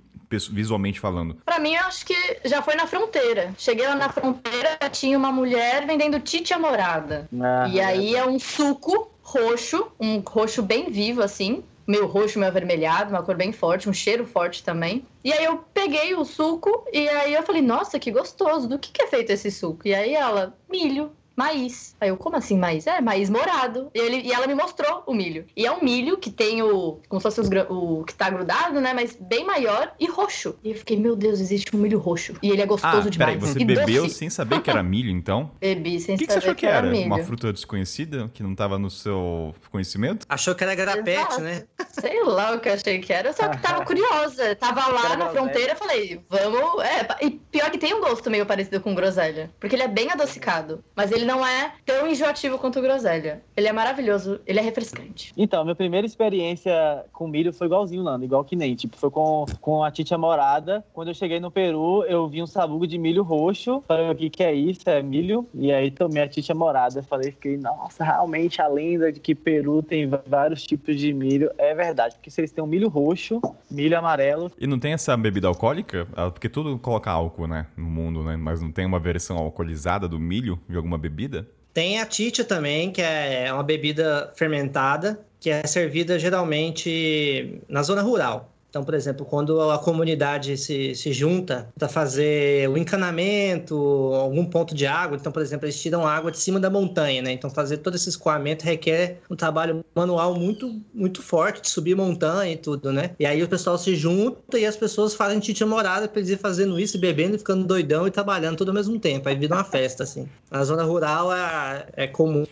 visualmente 0.51 0.99
falando? 0.99 1.37
Para 1.45 1.59
mim, 1.59 1.75
eu 1.75 1.83
acho 1.83 2.05
que 2.05 2.15
já 2.45 2.61
foi 2.61 2.75
na 2.75 2.87
fronteira. 2.87 3.53
Cheguei 3.57 3.87
lá 3.87 3.95
na 3.95 4.09
fronteira, 4.09 4.77
tinha 4.91 5.17
uma 5.17 5.31
mulher 5.31 5.85
vendendo 5.85 6.19
tite 6.19 6.55
morada. 6.57 7.29
Ah, 7.39 7.67
e 7.67 7.79
aí 7.79 8.15
é 8.15 8.25
um 8.25 8.39
suco 8.39 9.11
roxo, 9.21 9.91
um 9.99 10.19
roxo 10.19 10.63
bem 10.63 10.89
vivo 10.91 11.21
assim, 11.21 11.63
meio 11.85 12.07
roxo, 12.07 12.39
meio 12.39 12.49
avermelhado, 12.49 13.09
uma 13.09 13.23
cor 13.23 13.35
bem 13.35 13.51
forte, 13.51 13.89
um 13.89 13.93
cheiro 13.93 14.25
forte 14.25 14.63
também. 14.63 15.05
E 15.23 15.31
aí 15.31 15.43
eu 15.43 15.57
peguei 15.73 16.15
o 16.15 16.25
suco 16.25 16.85
e 16.91 17.07
aí 17.07 17.33
eu 17.33 17.43
falei, 17.43 17.61
nossa, 17.61 17.99
que 17.99 18.11
gostoso, 18.11 18.67
do 18.67 18.79
que, 18.79 18.91
que 18.91 19.03
é 19.03 19.07
feito 19.07 19.31
esse 19.31 19.51
suco? 19.51 19.87
E 19.87 19.93
aí 19.93 20.13
ela, 20.13 20.57
milho 20.69 21.11
maíz. 21.35 21.95
Aí 21.99 22.09
eu, 22.09 22.17
como 22.17 22.35
assim 22.35 22.57
maíz? 22.57 22.87
É, 22.87 23.01
maíz 23.01 23.29
morado. 23.29 23.89
E, 23.93 23.99
ele, 23.99 24.27
e 24.27 24.31
ela 24.31 24.47
me 24.47 24.55
mostrou 24.55 25.03
o 25.05 25.13
milho. 25.13 25.45
E 25.55 25.65
é 25.65 25.71
um 25.71 25.83
milho 25.83 26.17
que 26.17 26.31
tem 26.31 26.61
o. 26.61 26.99
Como 27.07 27.19
se 27.19 27.23
fosse 27.23 27.41
os, 27.41 27.49
o 27.69 28.03
que 28.03 28.13
tá 28.13 28.29
grudado, 28.29 28.79
né? 28.79 28.93
Mas 28.93 29.15
bem 29.19 29.45
maior 29.45 29.93
e 29.99 30.07
roxo. 30.07 30.55
E 30.63 30.71
eu 30.71 30.75
fiquei, 30.75 30.97
meu 30.97 31.15
Deus, 31.15 31.39
existe 31.39 31.75
um 31.75 31.79
milho 31.79 31.99
roxo. 31.99 32.33
E 32.41 32.49
ele 32.49 32.61
é 32.61 32.65
gostoso 32.65 33.07
ah, 33.07 33.11
demais. 33.11 33.37
Peraí, 33.37 33.53
você 33.53 33.59
e 33.59 33.65
bebeu 33.65 34.03
doce. 34.03 34.15
sem 34.15 34.29
saber 34.29 34.61
que 34.61 34.69
era 34.69 34.81
milho, 34.83 35.09
então? 35.09 35.51
Bebi 35.59 35.99
sem 35.99 36.17
que 36.17 36.25
saber 36.25 36.27
que, 36.27 36.33
você 36.33 36.37
achou 36.39 36.55
que 36.55 36.65
era. 36.65 36.89
Milho. 36.89 37.05
Uma 37.05 37.23
fruta 37.23 37.51
desconhecida 37.51 38.29
que 38.33 38.43
não 38.43 38.55
tava 38.55 38.77
no 38.77 38.89
seu 38.89 39.55
conhecimento? 39.71 40.25
Achou 40.29 40.53
que 40.55 40.63
era 40.63 40.75
garapete, 40.75 41.41
né? 41.41 41.63
Sei 41.89 42.23
lá 42.23 42.55
o 42.55 42.59
que 42.59 42.69
eu 42.69 42.73
achei 42.73 42.99
que 42.99 43.13
era, 43.13 43.33
só 43.33 43.47
que 43.49 43.61
tava 43.61 43.85
curiosa. 43.85 44.55
Tava 44.55 44.87
lá 44.87 45.15
na 45.15 45.29
fronteira, 45.29 45.75
falei, 45.75 46.21
vamos. 46.29 46.83
É, 46.83 47.25
e 47.25 47.31
pior 47.31 47.69
que 47.69 47.77
tem 47.77 47.93
um 47.93 48.01
gosto 48.01 48.29
meio 48.29 48.45
parecido 48.45 48.81
com 48.81 48.95
groselha. 48.95 49.51
Porque 49.59 49.75
ele 49.75 49.83
é 49.83 49.87
bem 49.87 50.11
adocicado. 50.11 50.83
Mas 50.95 51.11
ele 51.11 51.22
ele 51.23 51.31
não 51.31 51.45
é 51.45 51.71
tão 51.85 52.05
enjoativo 52.05 52.57
quanto 52.59 52.79
o 52.79 52.81
groselha. 52.81 53.41
Ele 53.55 53.67
é 53.67 53.71
maravilhoso, 53.71 54.41
ele 54.45 54.59
é 54.59 54.61
refrescante. 54.61 55.33
Então, 55.37 55.63
minha 55.63 55.75
primeira 55.75 56.05
experiência 56.05 57.05
com 57.13 57.27
milho 57.27 57.53
foi 57.53 57.67
igualzinho, 57.67 58.03
Nando, 58.03 58.25
igual 58.25 58.43
que 58.43 58.55
nem. 58.55 58.75
Tipo, 58.75 58.97
foi 58.97 59.09
com, 59.09 59.45
com 59.61 59.83
a 59.83 59.89
Titia 59.89 60.17
Morada. 60.17 60.83
Quando 60.93 61.07
eu 61.07 61.13
cheguei 61.13 61.39
no 61.39 61.49
Peru, 61.49 62.03
eu 62.03 62.27
vi 62.27 62.43
um 62.43 62.47
sabugo 62.47 62.85
de 62.85 62.97
milho 62.97 63.23
roxo. 63.23 63.81
Falei, 63.87 64.09
o 64.09 64.15
que, 64.15 64.29
que 64.29 64.43
é 64.43 64.53
isso? 64.53 64.81
É 64.89 65.01
milho? 65.01 65.47
E 65.53 65.71
aí 65.71 65.89
tomei 65.89 66.21
a 66.21 66.27
Titia 66.27 66.53
Morada. 66.53 67.01
Falei, 67.01 67.31
fiquei, 67.31 67.57
nossa, 67.57 68.03
realmente 68.03 68.61
a 68.61 68.67
lenda 68.67 69.11
de 69.11 69.19
que 69.19 69.33
Peru 69.33 69.81
tem 69.81 70.09
vários 70.27 70.63
tipos 70.63 70.99
de 70.99 71.13
milho 71.13 71.49
é 71.57 71.73
verdade. 71.73 72.15
Porque 72.15 72.29
eles 72.37 72.51
têm 72.51 72.63
um 72.63 72.67
milho 72.67 72.89
roxo, 72.89 73.41
milho 73.71 73.97
amarelo. 73.97 74.51
E 74.59 74.67
não 74.67 74.77
tem 74.77 74.91
essa 74.91 75.15
bebida 75.15 75.47
alcoólica? 75.47 76.05
Ah, 76.15 76.29
porque 76.29 76.49
tudo 76.49 76.77
coloca 76.77 77.09
álcool, 77.09 77.47
né? 77.47 77.67
No 77.77 77.85
mundo, 77.85 78.23
né? 78.23 78.35
Mas 78.35 78.61
não 78.61 78.71
tem 78.71 78.85
uma 78.85 78.99
versão 78.99 79.37
alcoolizada 79.37 80.05
do 80.07 80.19
milho 80.19 80.59
de 80.67 80.75
alguma 80.75 80.97
bebida? 80.97 81.12
Bebida? 81.13 81.47
Tem 81.73 81.99
a 81.99 82.05
titia 82.05 82.43
também, 82.43 82.91
que 82.91 83.01
é 83.01 83.51
uma 83.53 83.63
bebida 83.63 84.31
fermentada, 84.35 85.19
que 85.39 85.49
é 85.49 85.65
servida 85.65 86.19
geralmente 86.19 87.61
na 87.67 87.81
zona 87.83 88.01
rural. 88.01 88.52
Então, 88.73 88.83
por 88.83 88.95
exemplo, 88.95 89.23
quando 89.23 89.61
a 89.69 89.77
comunidade 89.77 90.57
se, 90.57 90.95
se 90.95 91.13
junta 91.13 91.69
para 91.77 91.87
fazer 91.87 92.67
o 92.67 92.75
encanamento, 92.75 93.75
algum 94.15 94.43
ponto 94.43 94.73
de 94.73 94.87
água, 94.87 95.15
então, 95.15 95.31
por 95.31 95.43
exemplo, 95.43 95.67
eles 95.67 95.79
tiram 95.79 96.07
água 96.07 96.31
de 96.31 96.39
cima 96.39 96.59
da 96.59 96.71
montanha, 96.71 97.21
né? 97.21 97.31
Então, 97.31 97.51
fazer 97.51 97.77
todo 97.77 97.93
esse 97.93 98.09
escoamento 98.09 98.65
requer 98.65 99.19
um 99.29 99.35
trabalho 99.35 99.85
manual 99.93 100.33
muito, 100.33 100.81
muito 100.91 101.21
forte, 101.21 101.61
de 101.61 101.69
subir 101.69 101.95
montanha 101.95 102.51
e 102.51 102.57
tudo, 102.57 102.91
né? 102.91 103.11
E 103.19 103.27
aí 103.27 103.43
o 103.43 103.47
pessoal 103.47 103.77
se 103.77 103.95
junta 103.95 104.57
e 104.57 104.65
as 104.65 104.75
pessoas 104.75 105.13
fazem 105.13 105.39
titia 105.39 105.67
morada 105.67 106.07
para 106.07 106.19
eles 106.19 106.31
ir 106.31 106.37
fazendo 106.37 106.79
isso, 106.79 106.97
bebendo, 106.97 107.37
ficando 107.37 107.63
doidão 107.65 108.07
e 108.07 108.11
trabalhando 108.11 108.57
tudo 108.57 108.69
ao 108.69 108.75
mesmo 108.75 108.99
tempo. 108.99 109.29
Aí 109.29 109.35
vira 109.35 109.53
uma 109.53 109.63
festa, 109.63 110.01
assim. 110.01 110.27
Na 110.49 110.63
zona 110.63 110.81
rural 110.81 111.31
é, 111.31 111.85
é 111.95 112.07
comum 112.07 112.47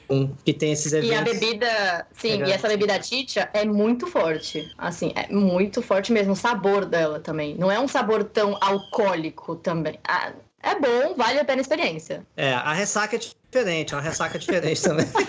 que 0.46 0.54
tem 0.54 0.72
esses 0.72 0.94
eventos. 0.94 1.16
E 1.16 1.16
a 1.16 1.24
bebida, 1.24 2.06
sim, 2.14 2.44
é 2.44 2.50
e 2.50 2.52
essa 2.52 2.68
bebida 2.68 3.00
titia 3.00 3.50
é 3.56 3.66
muito 3.66 4.06
forte. 4.06 4.72
Assim, 4.78 5.12
é 5.16 5.34
muito 5.34 5.82
forte 5.82 6.11
mesmo, 6.12 6.34
o 6.34 6.36
sabor 6.36 6.86
dela 6.86 7.20
também. 7.20 7.56
Não 7.56 7.72
é 7.72 7.80
um 7.80 7.88
sabor 7.88 8.24
tão 8.24 8.58
alcoólico 8.62 9.56
também. 9.56 10.00
Ah, 10.04 10.34
É 10.62 10.76
bom, 10.80 11.16
vale 11.16 11.40
a 11.40 11.46
pena 11.46 11.60
a 11.60 11.64
experiência. 11.64 12.26
É, 12.36 12.54
a 12.54 12.74
ressaca 12.74 13.16
é 13.16 13.20
diferente, 13.52 13.94
é 13.94 13.98
uma 13.98 14.02
ressaca 14.02 14.40
diferente 14.40 14.82
também. 14.82 15.06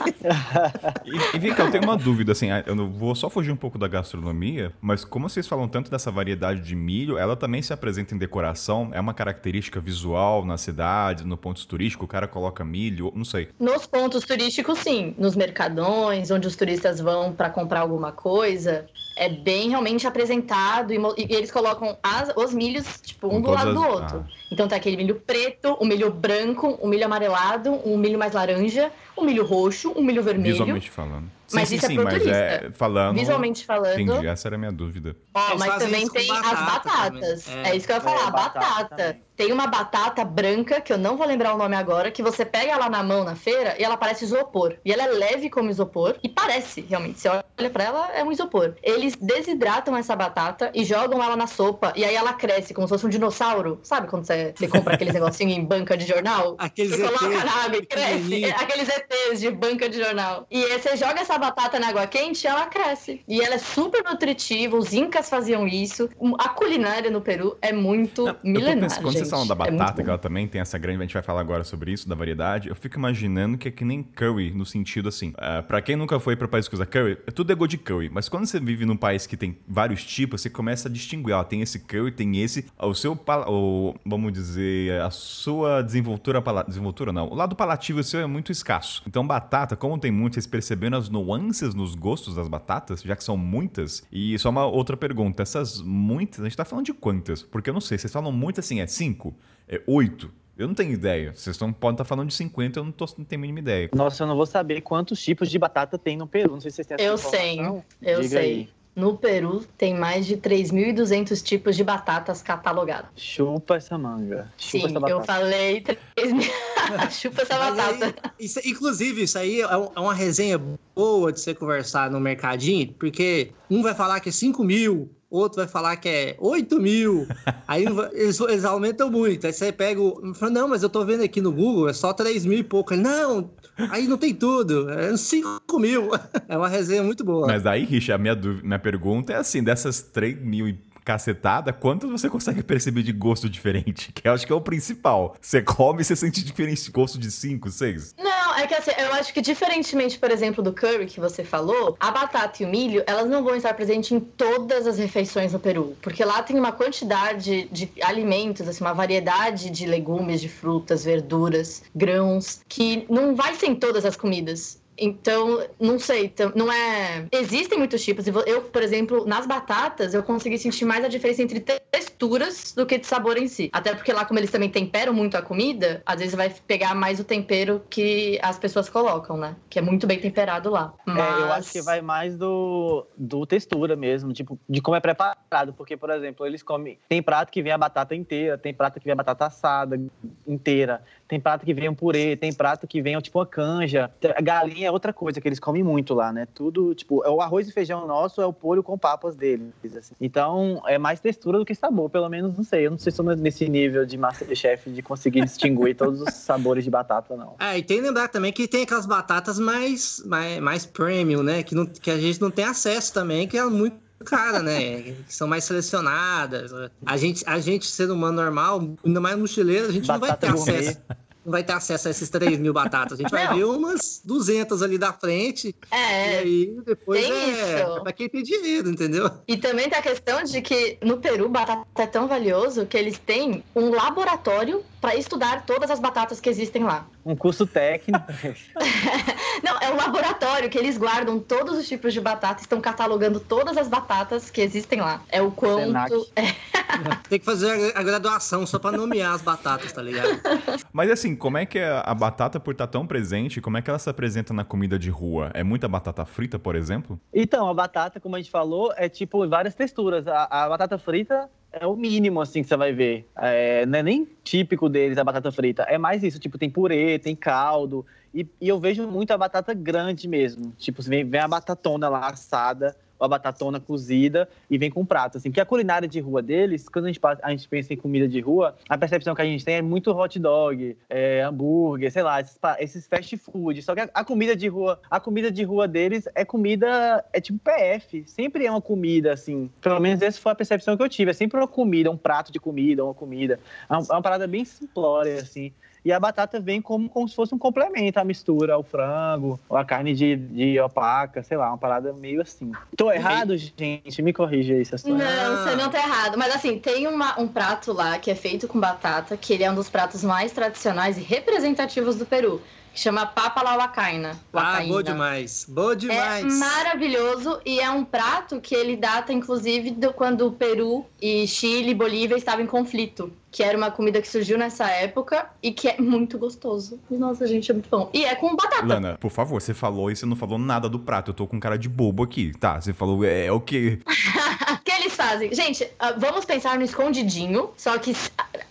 E, 1.05 1.37
e 1.37 1.55
cá, 1.55 1.65
eu 1.65 1.71
tenho 1.73 1.83
uma 1.83 1.97
dúvida, 1.97 2.31
assim, 2.31 2.47
eu 2.65 2.77
não 2.77 2.89
vou 2.89 3.13
só 3.15 3.29
fugir 3.29 3.51
um 3.51 3.57
pouco 3.57 3.77
da 3.77 3.89
gastronomia, 3.89 4.73
mas 4.81 5.05
como 5.05 5.29
vocês 5.29 5.49
falam 5.49 5.67
tanto 5.67 5.91
dessa 5.91 6.13
variedade 6.13 6.61
de 6.61 6.77
milho, 6.77 7.19
ela 7.19 7.35
também 7.35 7.61
se 7.61 7.73
apresenta 7.73 8.15
em 8.15 8.19
decoração? 8.19 8.91
É 8.93 9.01
uma 9.01 9.13
característica 9.13 9.81
visual 9.81 10.45
na 10.45 10.57
cidade, 10.57 11.25
no 11.25 11.37
ponto 11.37 11.67
turístico, 11.67 12.05
o 12.05 12.09
cara 12.09 12.29
coloca 12.29 12.65
milho, 12.65 13.13
não 13.17 13.25
sei. 13.25 13.49
Nos 13.59 13.85
pontos 13.85 14.25
turísticos, 14.25 14.79
sim. 14.79 15.15
Nos 15.19 15.35
mercadões, 15.35 16.31
onde 16.31 16.47
os 16.47 16.55
turistas 16.55 17.01
vão 17.01 17.33
para 17.33 17.51
comprar 17.51 17.81
alguma 17.81 18.13
coisa, 18.13 18.87
é 19.17 19.29
bem 19.29 19.71
realmente 19.71 20.07
apresentado 20.07 20.93
e, 20.93 20.97
e 20.97 21.35
eles 21.35 21.51
colocam 21.51 21.97
as, 22.03 22.33
os 22.37 22.55
milhos, 22.55 23.01
tipo, 23.03 23.27
um 23.29 23.31
Com 23.31 23.43
do 23.43 23.51
lado 23.51 23.69
as... 23.69 23.75
do 23.75 23.83
outro. 23.83 24.25
Ah. 24.27 24.33
Então 24.51 24.69
tá 24.69 24.77
aquele 24.77 24.97
milho 24.97 25.17
preto, 25.17 25.77
o 25.81 25.85
milho 25.85 26.11
branco, 26.11 26.79
o 26.81 26.87
milho 26.87 27.05
amarelado, 27.05 27.73
o 27.73 27.97
milho 27.97 28.12
mais 28.17 28.33
laranja, 28.33 28.91
o 29.17 29.25
milho 29.25 29.45
roxo, 29.45 29.93
o 29.93 30.03
milho 30.03 30.23
vermelho. 30.23 30.53
Visualmente 30.53 30.91
falando. 30.91 31.31
Mas 31.53 31.69
sim, 31.69 31.77
isso 31.77 31.87
é 31.87 31.89
sim, 31.89 31.95
é 31.95 32.03
pro 32.03 32.05
mas 32.05 32.27
é 32.27 32.71
falando. 32.73 33.19
Visualmente 33.19 33.65
falando. 33.65 33.99
Entendi, 33.99 34.27
essa 34.27 34.49
era 34.49 34.57
a 34.57 34.59
minha 34.59 34.73
dúvida. 34.73 35.17
Ó, 35.35 35.57
mas 35.59 35.77
também 35.77 36.09
tem 36.09 36.27
batata 36.27 36.51
as 36.51 36.73
batatas. 36.73 37.49
É. 37.49 37.71
é. 37.71 37.77
isso 37.77 37.87
que 37.87 37.93
eu 37.93 37.97
ia 37.97 38.03
falar, 38.03 38.29
é, 38.29 38.31
batata. 38.31 38.61
batata 38.61 39.19
tem 39.37 39.53
uma 39.53 39.67
batata 39.67 40.25
branca, 40.25 40.81
que 40.81 40.93
eu 40.93 40.99
não 40.99 41.17
vou 41.17 41.27
lembrar 41.27 41.55
o 41.55 41.59
nome 41.59 41.75
agora, 41.75 42.11
que 42.11 42.23
você 42.23 42.45
pega 42.45 42.73
ela 42.73 42.89
na 42.89 43.03
mão 43.03 43.25
na 43.25 43.35
feira 43.35 43.75
e 43.79 43.83
ela 43.83 43.97
parece 43.97 44.25
isopor. 44.25 44.77
E 44.85 44.93
ela 44.93 45.03
é 45.03 45.09
leve 45.09 45.49
como 45.51 45.71
isopor 45.71 46.17
e 46.23 46.29
parece, 46.29 46.83
realmente. 46.83 47.21
Você 47.21 47.29
olha 47.29 47.71
pra 47.71 47.85
ela, 47.85 48.13
é 48.13 48.23
um 48.23 48.31
isopor. 48.31 48.75
Eles 48.83 49.17
desidratam 49.17 49.97
essa 49.97 50.15
batata 50.15 50.71
e 50.75 50.85
jogam 50.85 51.23
ela 51.23 51.35
na 51.35 51.47
sopa 51.47 51.93
e 51.97 52.05
aí 52.05 52.15
ela 52.15 52.33
cresce 52.35 52.75
como 52.75 52.87
se 52.87 52.91
fosse 52.91 53.07
um 53.07 53.09
dinossauro. 53.09 53.81
Sabe 53.83 54.07
quando 54.07 54.25
você, 54.25 54.53
você 54.55 54.69
compra 54.69 54.95
aqueles 54.95 55.15
negocinhos 55.15 55.57
em 55.57 55.65
banca 55.65 55.97
de 55.97 56.07
jornal? 56.07 56.55
Aqueles 56.59 56.93
você 56.93 57.05
ETs. 57.05 57.19
coloca 57.19 57.45
na 57.45 57.65
água 57.65 57.79
e 57.79 57.87
cresce. 57.87 58.45
Aqueles 58.45 58.89
ETs 58.89 59.41
de 59.41 59.51
banca 59.51 59.89
de 59.89 59.99
jornal. 59.99 60.47
E 60.51 60.65
aí 60.65 60.81
você 60.81 60.97
joga 60.97 61.21
essa 61.21 61.39
batata 61.43 61.81
na 61.81 61.89
água 61.89 62.07
quente 62.07 62.47
ela 62.47 62.67
cresce. 62.67 63.21
E 63.27 63.41
ela 63.41 63.57
é 63.57 63.59
super 63.59 64.05
nutritiva, 64.05 64.77
os 64.77 64.93
incas 64.93 65.29
faziam 65.29 65.67
isso. 65.67 66.09
A 66.39 66.49
culinária 66.51 67.11
no 67.11 67.21
Peru 67.21 67.59
é 67.61 67.73
muito 67.73 68.25
não, 68.25 68.37
milenar, 68.45 68.89
pensando, 68.89 69.03
Quando 69.03 69.15
vocês 69.15 69.29
falam 69.31 69.47
da 69.47 69.55
é 69.55 69.57
batata, 69.57 70.01
é 70.01 70.05
que 70.05 70.11
ela 70.11 70.19
também 70.19 70.47
tem 70.47 70.61
essa 70.61 70.79
grande... 70.79 70.99
A 70.99 71.03
gente 71.03 71.15
vai 71.15 71.23
falar 71.23 71.41
agora 71.41 71.65
sobre 71.65 71.91
isso, 71.91 72.09
da 72.09 72.15
variedade. 72.15 72.69
Eu 72.69 72.77
fico 72.77 72.97
imaginando 72.97 73.59
que 73.59 73.67
é 73.67 73.71
que 73.71 73.85
nem 73.85 74.03
curry, 74.03 74.53
no 74.53 74.65
sentido 74.65 75.09
assim... 75.09 75.31
Uh, 75.31 75.63
pra 75.67 75.83
quem 75.83 75.97
nunca 75.97 76.21
foi 76.21 76.37
para 76.37 76.47
país 76.47 76.69
que 76.69 76.75
usa 76.75 76.87
curry, 76.87 77.17
tudo 77.35 77.51
é 77.51 77.55
gosto 77.57 77.73
de 77.73 77.79
curry. 77.79 78.09
Mas 78.09 78.29
quando 78.29 78.47
você 78.47 78.61
vive 78.61 78.87
num 78.87 78.97
país 78.97 79.27
que 79.27 79.37
tem 79.37 79.59
vários 79.67 80.05
tipos, 80.05 80.43
você 80.43 80.49
começa 80.51 80.89
a 80.89 80.93
distinguir. 80.93 81.35
Ó, 81.35 81.43
tem 81.43 81.61
esse 81.61 81.81
curry, 81.81 82.13
tem 82.13 82.41
esse... 82.41 82.67
O 82.79 82.95
seu... 82.95 83.19
O, 83.49 83.95
vamos 84.07 84.33
dizer... 84.33 85.01
A 85.01 85.11
sua 85.11 85.83
desenvoltura... 85.83 86.41
Desenvoltura 86.69 87.13
não. 87.13 87.29
O 87.29 87.35
lado 87.35 87.57
palativo 87.57 88.03
seu 88.03 88.21
é 88.21 88.27
muito 88.27 88.53
escasso. 88.53 89.03
Então 89.07 89.27
batata, 89.27 89.75
como 89.75 89.99
tem 89.99 90.11
muito, 90.11 90.35
vocês 90.35 90.47
percebendo 90.47 90.97
as 90.97 91.09
nuances 91.09 91.32
nos 91.39 91.95
gostos 91.95 92.35
das 92.35 92.49
batatas, 92.49 93.03
já 93.03 93.17
que 93.17 93.25
são 93.25 93.37
muitas. 93.37 94.03
E 94.11 94.39
só 94.39 94.51
uma 94.51 94.67
outra 94.67 94.97
pergunta: 94.97 95.43
essas 95.43 95.81
muitas, 95.81 96.41
a 96.41 96.45
gente 96.45 96.57
tá 96.57 96.65
falando 96.65 96.87
de 96.87 96.95
quantas? 96.95 97.43
Porque 97.43 97.71
eu 97.71 97.75
não 97.75 97.81
sei, 97.81 97.99
vocês 97.99 98.13
falam 98.13 98.33
muito 98.33 98.61
assim, 98.61 98.81
é 98.81 98.87
cinco? 98.87 99.35
É 99.69 99.83
oito? 99.87 100.31
Eu 100.57 100.69
não 100.69 100.75
tenho 100.75 100.93
ideia. 100.93 101.35
Vocês 101.35 101.55
estão, 101.55 101.73
podem 101.73 101.95
estar 101.95 102.05
tá 102.05 102.09
falando 102.09 102.29
de 102.29 102.35
50, 102.35 102.79
eu 102.79 102.85
não, 102.85 102.93
tô, 102.93 103.07
não 103.17 103.25
tenho 103.25 103.41
a 103.41 103.43
mínima 103.43 103.61
ideia. 103.61 103.89
Nossa, 103.95 104.23
eu 104.23 104.27
não 104.27 104.37
vou 104.37 104.47
saber 104.47 104.83
quantos 104.83 105.23
tipos 105.23 105.51
de 105.51 105.59
batata 105.59 105.99
tem 105.99 106.17
no 106.17 106.27
Peru. 106.27 106.53
Não 106.53 106.61
sei 106.61 106.71
se 106.71 106.77
vocês 106.77 106.87
têm 106.87 106.95
essa 106.95 107.05
Eu 107.05 107.17
sei, 107.17 107.59
eu 107.61 108.21
Diga 108.21 108.29
sei. 108.29 108.53
Aí. 108.53 108.69
No 108.95 109.17
Peru, 109.17 109.65
tem 109.79 109.95
mais 109.95 110.27
de 110.27 110.37
3.200 110.37 111.43
tipos 111.43 111.77
de 111.77 111.83
batatas 111.83 112.43
catalogadas. 112.43 113.11
Chupa 113.17 113.77
essa 113.77 113.97
manga. 113.97 114.53
Chupa 114.59 114.89
Sim, 114.89 114.97
essa 114.97 115.09
eu 115.09 115.25
falei 115.25 115.81
3 115.81 115.99
Chupa 117.11 117.43
essa 117.43 117.59
batata. 117.59 118.15
Aí, 118.23 118.33
isso, 118.39 118.61
inclusive, 118.65 119.23
isso 119.23 119.39
aí 119.39 119.63
é, 119.63 119.65
é 119.65 120.01
uma 120.01 120.13
resenha 120.13 120.61
boa 120.95 121.33
de 121.33 121.41
você 121.41 121.55
conversar 121.55 122.11
no 122.11 122.21
mercadinho, 122.21 122.93
porque 122.99 123.53
um 123.71 123.83
vai 123.83 123.95
falar 123.95 124.21
que 124.21 124.29
é 124.29 124.33
5 124.33 124.63
mil, 124.63 125.11
outro 125.37 125.59
vai 125.61 125.69
falar 125.69 125.97
que 125.97 126.09
é 126.09 126.37
8 126.39 126.81
mil. 126.81 127.27
Aí 127.67 127.85
eles, 128.13 128.39
eles, 128.41 128.65
aumentam 128.65 129.11
muito. 129.11 129.47
Aí 129.47 129.53
você 129.53 129.73
pega 129.73 130.01
o. 130.01 130.35
Fala, 130.35 130.53
não, 130.53 130.69
mas 130.69 130.83
eu 130.83 130.89
tô 130.89 131.05
vendo 131.05 131.23
aqui 131.23 131.41
no 131.41 131.51
Google, 131.51 131.89
é 131.89 131.93
só 131.93 132.13
3 132.13 132.45
mil 132.45 132.59
e 132.59 132.65
pouco. 132.65 132.95
Não, 132.95 133.51
aí 133.91 134.07
não 134.07 134.19
tem 134.19 134.35
tudo. 134.35 134.91
É 134.91 135.17
5 135.17 135.79
mil. 135.79 136.11
É 136.49 136.57
uma 136.57 136.69
resenha 136.69 137.03
muito 137.03 137.25
boa. 137.25 137.47
Mas 137.47 137.65
aí, 137.65 137.85
Richa, 137.85 138.15
a 138.15 138.19
minha, 138.19 138.35
minha 138.35 138.79
pergunta 138.79 139.33
é 139.33 139.37
assim: 139.37 139.63
dessas 139.63 140.03
3 140.03 140.43
mil 140.43 140.69
e 140.69 140.79
cacetada, 141.05 141.73
quantas 141.73 142.11
você 142.11 142.29
consegue 142.29 142.63
perceber 142.63 143.03
de 143.03 143.13
gosto 143.13 143.49
diferente? 143.49 144.13
Que 144.23 144.29
eu 144.29 144.33
acho 144.33 144.47
que 144.47 144.53
é 144.53 144.57
o 144.57 144.61
principal. 144.61 145.37
Você 145.41 145.63
come 145.63 146.03
e 146.03 146.05
você 146.05 146.15
sente 146.15 146.45
diferente 146.45 146.85
de 146.85 146.91
gosto 146.91 147.19
de 147.19 147.31
5, 147.31 147.71
6? 147.71 148.15
Não, 148.19 148.55
é 148.55 148.67
que 148.67 148.75
assim, 148.75 148.93
eu 148.97 149.13
acho 149.15 149.33
que 149.33 149.41
diferentemente, 149.41 150.19
por 150.19 150.31
exemplo, 150.31 150.63
do 150.63 150.73
curry 150.73 151.07
que 151.07 151.19
você 151.19 151.43
falou, 151.43 151.97
a 151.99 152.11
batata 152.11 152.63
e 152.63 152.67
o 152.67 152.69
milho, 152.69 153.03
elas 153.07 153.29
não 153.29 153.43
vão 153.43 153.57
estar 153.57 153.75
presentes 153.75 154.13
em 154.13 154.21
todas 154.21 154.87
as 154.87 154.99
refeições 154.99 155.53
no 155.53 155.59
Peru. 155.59 155.97
Porque 156.01 156.25
lá 156.25 156.43
tem 156.43 156.59
uma 156.59 156.73
quantidade 156.73 157.69
de 157.73 157.91
alimentos, 158.03 158.69
assim, 158.69 158.85
uma 158.85 158.93
variedade 158.93 159.71
de 159.71 159.87
legumes, 159.87 160.41
de 160.41 160.49
frutas, 160.49 161.05
verduras, 161.05 161.83
grãos, 161.95 162.61
que 162.69 163.05
não 163.09 163.35
vai 163.35 163.55
ser 163.55 163.67
em 163.67 163.75
todas 163.75 164.05
as 164.05 164.17
comidas. 164.17 164.82
Então, 164.99 165.67
não 165.81 165.99
sei, 165.99 166.33
não 166.55 166.73
é. 166.73 167.27
Existem 167.33 167.79
muitos 167.79 168.05
tipos. 168.05 168.27
Eu, 168.47 168.63
por 168.63 168.83
exemplo, 168.83 169.27
nas 169.27 169.47
batatas, 169.47 170.15
eu 170.15 170.23
consegui 170.23 170.59
sentir 170.59 170.85
mais 170.85 171.05
a 171.05 171.09
diferença 171.09 171.43
entre 171.43 171.61
texturas 171.61 172.73
do 172.73 172.87
que 172.87 172.99
de 172.99 173.07
sabor 173.07 173.37
em 173.37 173.49
si. 173.49 173.71
Até 173.73 173.95
porque 173.95 174.13
lá, 174.13 174.25
como 174.25 174.39
eles 174.39 174.51
também 174.51 174.69
temperam 174.69 175.13
muito 175.13 175.37
a 175.37 175.43
comida, 175.43 176.03
às 176.05 176.21
vezes 176.21 176.35
vai 176.35 176.51
pegar 176.51 176.95
mais 176.95 177.19
o 177.19 177.25
tempero 177.25 177.83
que 177.89 178.39
as 178.43 178.59
pessoas 178.59 178.89
colocam, 178.89 179.37
né? 179.37 179.57
Que 179.69 179.79
é 179.79 179.83
muito 179.83 180.07
bem 180.07 180.21
temperado 180.21 180.71
lá. 180.71 180.93
Mas... 181.07 181.19
É, 181.19 181.43
eu 181.43 181.53
acho 181.53 181.73
que 181.73 181.83
vai 181.83 182.01
mais 182.01 182.37
do, 182.37 183.07
do 183.17 183.47
textura 183.47 183.97
mesmo, 183.97 184.33
tipo, 184.33 184.59
de 184.69 184.81
como 184.81 184.97
é 184.97 185.01
preparado. 185.01 185.73
Porque, 185.77 185.97
por 185.97 186.11
exemplo, 186.11 186.47
eles 186.47 186.63
comem. 186.63 186.99
Tem 187.09 187.23
prato 187.23 187.51
que 187.51 187.63
vem 187.63 187.73
a 187.73 187.79
batata 187.79 188.15
inteira, 188.15 188.59
tem 188.59 188.75
prato 188.75 189.01
que 189.01 189.05
vem 189.05 189.13
a 189.13 189.17
batata 189.17 189.47
assada 189.47 190.01
inteira, 190.47 191.03
tem 191.33 191.41
prato 191.41 191.65
que 191.65 191.73
vem 191.73 191.89
um 191.89 191.95
purê, 191.95 192.37
tem 192.37 192.53
prato 192.53 192.87
que 192.87 193.01
vem 193.01 193.19
tipo 193.23 193.39
uma 193.39 193.47
canja. 193.47 194.11
Galinha 194.43 194.89
é 194.89 194.91
outra 194.91 195.15
coisa 195.15 195.41
que 195.41 195.49
eles 195.49 195.59
comem 195.59 195.83
muito 195.83 196.13
lá, 196.13 196.31
né? 196.31 196.47
Tudo, 196.53 196.95
tipo, 196.95 197.25
é 197.25 197.31
o 197.31 197.41
arroz 197.41 197.67
e 197.67 197.73
feijão 197.73 198.07
nosso, 198.07 198.43
é 198.43 198.45
o 198.45 198.53
polho 198.53 198.83
com 198.83 198.99
papas 198.99 199.35
deles. 199.35 199.73
Assim. 199.97 200.15
Então, 200.21 200.83
é 200.87 200.99
mais 200.99 201.21
textura 201.21 201.59
do 201.59 201.65
que 201.65 201.75
sabor, 201.75 202.11
pelo 202.11 202.29
menos, 202.29 202.55
não 202.55 202.63
sei. 202.63 202.87
Eu 202.87 202.91
não 202.91 202.99
sei 202.99 203.11
se 203.11 203.19
estou 203.19 203.35
nesse 203.35 203.67
nível 203.67 204.05
de 204.05 204.19
Masterchef 204.19 204.91
de 204.91 205.01
conseguir 205.01 205.43
distinguir 205.43 205.97
todos 205.97 206.21
os 206.21 206.35
sabores 206.35 206.85
de 206.85 206.91
batata, 206.91 207.35
não. 207.35 207.55
É, 207.59 207.79
e 207.79 207.83
tem 207.83 207.97
que 207.97 208.03
lembrar 208.03 208.29
também 208.29 208.53
que 208.53 208.69
tem 208.69 208.83
aquelas 208.83 209.07
batatas 209.07 209.59
mais, 209.59 210.23
mais, 210.27 210.61
mais 210.61 210.85
premium, 210.85 211.43
né? 211.43 211.63
Que, 211.63 211.75
não, 211.75 211.87
que 211.87 212.11
a 212.11 212.19
gente 212.19 212.43
não 212.43 212.51
tem 212.51 212.67
acesso 212.67 213.11
também, 213.11 213.49
que 213.49 213.57
é 213.57 213.65
muito 213.65 213.97
cara, 214.23 214.63
né? 214.63 215.03
Que 215.03 215.35
são 215.35 215.49
mais 215.49 215.65
selecionadas. 215.65 216.73
A 217.05 217.17
gente, 217.17 217.45
a 217.47 217.59
gente, 217.59 217.87
ser 217.87 218.11
humano 218.11 218.43
normal, 218.43 218.97
ainda 219.05 219.21
mais 219.21 219.37
mochileiro, 219.37 219.89
a 219.89 219.93
gente 219.93 220.07
Batata 220.07 220.49
não 220.49 220.57
vai 220.57 220.65
ter 220.67 220.73
acesso 220.73 221.01
não 221.45 221.53
vai 221.53 221.63
ter 221.63 221.73
acesso 221.73 222.09
a 222.09 222.11
esses 222.11 222.29
3 222.31 222.59
mil 222.59 222.73
batatas. 222.73 223.19
A 223.19 223.23
gente 223.23 223.31
vai 223.31 223.53
ver 223.55 223.65
umas 223.65 224.21
200 224.25 224.83
ali 224.83 224.97
da 224.97 225.13
frente. 225.13 225.75
É. 225.91 226.35
E 226.35 226.39
aí 226.39 226.77
depois 226.85 227.25
é, 227.25 227.81
é 227.81 228.01
pra 228.01 228.13
quem 228.13 228.29
tem 228.29 228.43
dinheiro, 228.43 228.89
entendeu? 228.89 229.31
E 229.47 229.57
também 229.57 229.89
tem 229.89 229.99
a 229.99 230.03
questão 230.03 230.43
de 230.45 230.63
que 230.63 230.99
no 231.03 231.19
Peru 231.19 231.49
batata 231.49 231.85
é 232.03 232.07
tão 232.07 232.29
valioso 232.29 232.87
que 232.87 232.97
eles 232.97 233.19
têm 233.19 233.65
um 233.75 233.91
laboratório 233.91 234.85
para 235.01 235.17
estudar 235.17 235.67
todas 235.67 235.91
as 235.91 235.99
batatas 235.99 236.41
que 236.41 236.49
existem 236.49 236.85
lá. 236.85 237.07
Um 237.25 237.37
curso 237.37 237.67
técnico. 237.67 238.25
Não, 239.63 239.79
é 239.79 239.91
um 239.91 239.97
laboratório 239.97 240.69
que 240.69 240.77
eles 240.77 240.99
guardam 240.99 241.39
todos 241.39 241.79
os 241.79 241.87
tipos 241.87 242.13
de 242.13 242.21
batata, 242.21 242.61
estão 242.61 242.81
catalogando 242.81 243.39
todas 243.39 243.77
as 243.77 243.89
batatas 243.89 244.51
que 244.51 244.61
existem 244.61 245.01
lá. 245.01 245.23
É 245.29 245.41
o 245.41 245.51
quanto. 245.51 246.27
É. 246.35 247.29
Tem 247.29 247.39
que 247.39 247.45
fazer 247.45 247.93
a 247.97 248.03
graduação 248.03 248.67
só 248.67 248.79
para 248.79 248.97
nomear 248.97 249.33
as 249.33 249.41
batatas, 249.41 249.93
tá 249.93 250.03
ligado? 250.03 250.29
Mas 250.93 251.11
assim, 251.11 251.35
como 251.35 251.57
é 251.57 251.65
que 251.65 251.79
a 251.79 252.15
batata, 252.15 252.61
por 252.61 252.73
estar 252.73 252.87
tá 252.87 252.93
tão 252.93 253.07
presente, 253.07 253.61
como 253.61 253.79
é 253.79 253.83
que 253.83 253.89
ela 253.89 253.99
se 253.99 254.11
apresenta 254.11 254.53
na 254.53 254.65
comida 254.65 254.99
de 254.99 255.09
rua? 255.09 255.51
É 255.55 255.63
muita 255.63 255.89
batata 255.89 256.25
frita, 256.27 256.59
por 256.59 256.77
exemplo? 256.77 257.19
Então, 257.33 257.69
a 257.69 257.75
batata, 257.75 258.21
como 258.21 258.37
a 258.37 258.39
gente 258.39 258.51
falou, 258.51 258.93
é 258.97 259.09
tipo 259.09 259.47
várias 259.49 259.75
texturas. 259.75 260.27
A, 260.27 260.65
a 260.65 260.69
batata 260.69 260.99
frita 260.99 261.49
é 261.73 261.87
o 261.87 261.97
mínimo, 261.97 262.41
assim, 262.41 262.63
que 262.63 262.69
você 262.69 262.77
vai 262.77 262.93
ver. 262.93 263.27
É, 263.37 263.87
não 263.87 263.99
é 263.99 264.03
nem 264.03 264.29
típico 264.45 264.89
deles 264.89 265.17
a 265.17 265.25
batata 265.25 265.51
frita. 265.51 265.83
É 265.85 265.97
mais 265.97 266.23
isso, 266.23 266.39
tipo, 266.39 266.59
tem 266.59 266.69
purê, 266.69 267.19
tem 267.19 267.35
caldo. 267.35 268.05
E, 268.35 268.47
e 268.61 268.69
eu 268.69 268.79
vejo 268.79 269.07
muito 269.07 269.31
a 269.31 269.39
batata 269.39 269.73
grande 269.73 270.29
mesmo. 270.29 270.73
Tipo, 270.79 271.03
vem, 271.03 271.25
vem 271.25 271.41
a 271.41 271.49
batatona 271.49 272.09
lá 272.09 272.29
assada. 272.29 272.95
A 273.25 273.29
batatona 273.29 273.81
cozida 273.81 274.49
e 274.69 274.77
vem 274.77 274.91
com 274.91 275.05
prato, 275.05 275.39
assim. 275.39 275.51
Porque 275.51 275.61
a 275.61 275.67
culinária 275.67 276.09
de 276.09 276.21
rua 276.21 276.43
deles, 276.43 276.89
quando 276.89 277.07
a 277.07 277.09
gente, 277.09 277.21
a 277.43 277.51
gente 277.51 277.69
pensa 277.69 277.93
em 277.93 277.97
comida 277.97 278.29
de 278.29 278.41
rua, 278.41 278.77
a 278.89 278.99
percepção 278.99 279.35
que 279.35 279.43
a 279.43 279.45
gente 279.45 279.65
tem 279.65 279.77
é 279.77 279.83
muito 279.83 280.11
hot 280.11 280.39
dog, 280.39 280.97
é, 281.09 281.43
hambúrguer, 281.43 282.11
sei 282.11 282.23
lá, 282.23 282.41
esses, 282.41 282.59
esses 282.79 283.07
fast 283.07 283.37
food. 283.37 283.83
Só 283.83 283.95
que 283.95 284.01
a, 284.01 284.11
a, 284.13 284.25
comida 284.25 284.57
de 284.57 284.69
rua, 284.69 285.01
a 285.11 285.21
comida 285.21 285.51
de 285.51 285.63
rua 285.63 285.87
deles 285.87 286.29
é 286.35 286.45
comida, 286.45 287.25
é 287.33 287.41
tipo 287.41 287.59
PF. 287.59 288.25
Sempre 288.27 288.67
é 288.67 288.71
uma 288.71 288.83
comida, 288.83 289.33
assim. 289.33 289.71
Pelo 289.81 290.01
menos 290.01 290.23
essa 290.23 290.41
foi 290.41 290.53
a 290.53 290.55
percepção 290.55 290.97
que 290.97 291.03
eu 291.03 291.09
tive. 291.09 291.31
É 291.31 291.35
sempre 291.35 291.59
uma 291.59 291.69
comida, 291.69 292.11
um 292.11 292.17
prato 292.17 292.53
de 292.53 292.59
comida, 292.59 293.05
uma 293.05 293.15
comida. 293.15 293.59
É 293.89 293.93
uma, 293.95 294.07
é 294.11 294.13
uma 294.13 294.23
parada 294.23 294.47
bem 294.47 294.65
simplória, 294.65 295.37
assim. 295.37 295.73
E 296.05 296.13
a 296.13 296.19
batata 296.19 296.59
vem 296.59 296.83
como, 296.83 297.09
como 297.09 297.29
se 297.29 297.35
fosse 297.35 297.55
um 297.55 297.59
complemento 297.59 298.19
à 298.19 298.25
mistura, 298.25 298.75
ao 298.75 298.83
frango, 298.83 299.59
ou 299.69 299.77
a 299.77 299.85
carne 299.85 300.15
de, 300.15 300.37
de 300.37 300.81
opaca, 300.81 301.43
sei 301.43 301.57
lá, 301.57 301.69
uma 301.69 301.79
parada 301.79 302.13
meio 302.13 302.43
assim. 302.43 302.73
Tô 302.97 303.11
errado, 303.11 303.57
gente? 303.57 304.21
Me 304.21 304.33
corrija 304.33 304.75
aí, 304.75 304.85
Não, 305.05 305.57
você 305.59 305.77
não 305.77 305.91
tá 305.91 305.99
errado. 305.99 306.37
Mas 306.37 306.55
assim, 306.55 306.79
tem 306.79 307.07
uma, 307.07 307.39
um 307.41 307.47
prato 307.47 307.93
lá 307.93 308.19
que 308.19 308.31
é 308.31 308.35
feito 308.35 308.67
com 308.67 308.81
batata, 308.81 309.37
que 309.37 309.53
ele 309.53 309.63
é 309.63 309.71
um 309.71 309.75
dos 309.75 309.89
pratos 309.89 310.25
mais 310.25 310.51
tradicionais 310.51 311.17
e 311.19 311.23
representativos 311.23 312.17
do 312.17 312.27
Peru 312.27 312.61
chama 312.95 313.27
Papa 313.27 313.63
La 313.63 313.77
Huacaina. 313.77 314.39
Ah, 314.53 314.83
boa 314.87 315.03
demais. 315.03 315.67
Boa 315.69 315.97
demais. 315.97 316.45
É 316.45 316.49
maravilhoso 316.49 317.61
e 317.65 317.81
é 317.81 317.91
um 317.91 318.05
prato 318.05 318.61
que 318.61 318.75
ele 318.75 318.97
data, 318.97 319.33
inclusive, 319.33 319.91
do, 319.91 320.13
quando 320.13 320.47
o 320.47 320.53
Peru 320.53 321.05
e 321.21 321.47
Chile 321.47 321.91
e 321.91 321.95
Bolívia 321.95 322.37
estavam 322.37 322.65
em 322.65 322.67
conflito. 322.67 323.33
Que 323.51 323.63
era 323.63 323.77
uma 323.77 323.91
comida 323.91 324.23
que 324.23 324.29
surgiu 324.29 324.57
nessa 324.57 324.87
época 324.89 325.47
e 325.63 325.73
que 325.73 325.87
é 325.87 326.01
muito 326.01 326.39
gostoso. 326.39 326.99
Nossa, 327.11 327.47
gente, 327.47 327.71
é 327.71 327.75
muito 327.75 327.89
bom. 327.91 328.09
E 328.13 328.25
é 328.25 328.35
com 328.35 328.57
batata. 328.57 328.87
Lana, 328.87 329.19
por 329.21 329.31
favor, 329.31 329.61
você 329.61 329.75
falou 329.75 330.11
e 330.11 330.17
você 330.17 330.25
não 330.25 330.37
falou 330.37 330.59
nada 330.59 330.89
do 330.89 330.99
prato. 330.99 331.31
Eu 331.31 331.35
tô 331.35 331.47
com 331.47 331.61
cara 331.61 331.77
de 331.77 331.89
bobo 331.89 332.23
aqui. 332.23 332.53
Tá, 332.59 332.81
você 332.81 332.95
falou, 332.95 333.23
é, 333.25 333.47
é 333.47 333.53
o 333.53 333.61
quê? 333.61 333.99
O 334.73 334.85
que 334.85 334.91
eles 334.91 335.15
fazem? 335.15 335.55
Gente, 335.55 335.85
uh, 335.85 336.19
vamos 336.19 336.45
pensar 336.45 336.77
no 336.77 336.85
escondidinho, 336.85 337.71
só 337.77 337.97
que 337.99 338.17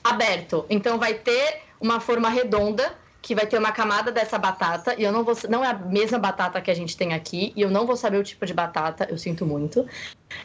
aberto. 0.03 0.65
Então 0.69 0.97
vai 0.97 1.13
ter 1.13 1.61
uma 1.79 1.99
forma 1.99 2.27
redonda 2.27 2.93
que 3.21 3.35
vai 3.35 3.45
ter 3.45 3.57
uma 3.57 3.71
camada 3.71 4.11
dessa 4.11 4.37
batata 4.37 4.95
e 4.97 5.03
eu 5.03 5.11
não 5.11 5.23
vou 5.23 5.35
não 5.47 5.63
é 5.63 5.67
a 5.67 5.73
mesma 5.73 6.17
batata 6.17 6.59
que 6.59 6.71
a 6.71 6.73
gente 6.73 6.97
tem 6.97 7.13
aqui 7.13 7.53
e 7.55 7.61
eu 7.61 7.69
não 7.69 7.85
vou 7.85 7.95
saber 7.95 8.17
o 8.17 8.23
tipo 8.23 8.45
de 8.45 8.53
batata, 8.53 9.07
eu 9.09 9.17
sinto 9.17 9.45
muito. 9.45 9.85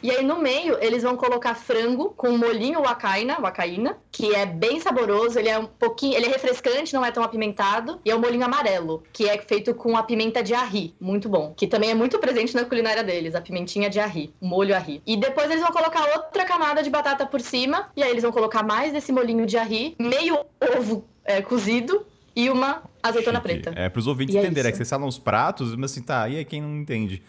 E 0.03 0.11
aí 0.11 0.23
no 0.23 0.37
meio 0.39 0.77
eles 0.81 1.03
vão 1.03 1.15
colocar 1.15 1.55
frango 1.55 2.13
com 2.15 2.37
molhinho 2.37 2.81
wacaina, 2.81 3.39
wacaína, 3.39 3.97
que 4.11 4.35
é 4.35 4.45
bem 4.45 4.79
saboroso, 4.79 5.39
ele 5.39 5.49
é 5.49 5.57
um 5.57 5.65
pouquinho, 5.65 6.15
ele 6.15 6.25
é 6.25 6.29
refrescante, 6.29 6.93
não 6.93 7.05
é 7.05 7.11
tão 7.11 7.23
apimentado, 7.23 7.99
e 8.03 8.11
é 8.11 8.15
o 8.15 8.19
molhinho 8.19 8.45
amarelo, 8.45 9.03
que 9.11 9.27
é 9.27 9.37
feito 9.39 9.73
com 9.73 9.95
a 9.95 10.03
pimenta 10.03 10.43
de 10.43 10.53
arri, 10.53 10.93
muito 10.99 11.29
bom, 11.29 11.53
que 11.55 11.67
também 11.67 11.91
é 11.91 11.95
muito 11.95 12.19
presente 12.19 12.53
na 12.55 12.65
culinária 12.65 13.03
deles, 13.03 13.33
a 13.33 13.41
pimentinha 13.41 13.89
de 13.89 13.99
arri, 13.99 14.33
molho 14.41 14.75
arri. 14.75 15.01
E 15.05 15.15
depois 15.15 15.49
eles 15.49 15.61
vão 15.61 15.71
colocar 15.71 16.03
outra 16.15 16.45
camada 16.45 16.83
de 16.83 16.89
batata 16.89 17.25
por 17.25 17.39
cima, 17.39 17.89
e 17.95 18.03
aí 18.03 18.11
eles 18.11 18.23
vão 18.23 18.31
colocar 18.31 18.63
mais 18.63 18.91
desse 18.91 19.11
molhinho 19.11 19.45
de 19.45 19.57
arri, 19.57 19.95
meio 19.97 20.45
ovo 20.77 21.05
é, 21.23 21.41
cozido 21.41 22.05
e 22.37 22.51
uma 22.51 22.83
azeitona 23.01 23.41
Chique. 23.41 23.61
preta. 23.61 23.73
É, 23.75 23.89
para 23.89 23.99
os 23.99 24.05
ouvintes 24.05 24.35
e 24.35 24.37
é 24.37 24.41
entenderem, 24.41 24.69
é, 24.69 24.71
que 24.71 24.77
vocês 24.77 24.87
falam 24.87 25.07
os 25.07 25.17
pratos, 25.17 25.75
mas 25.75 25.91
assim, 25.91 26.03
tá, 26.03 26.29
e 26.29 26.37
aí 26.37 26.45
quem 26.45 26.61
não 26.61 26.77
entende? 26.77 27.23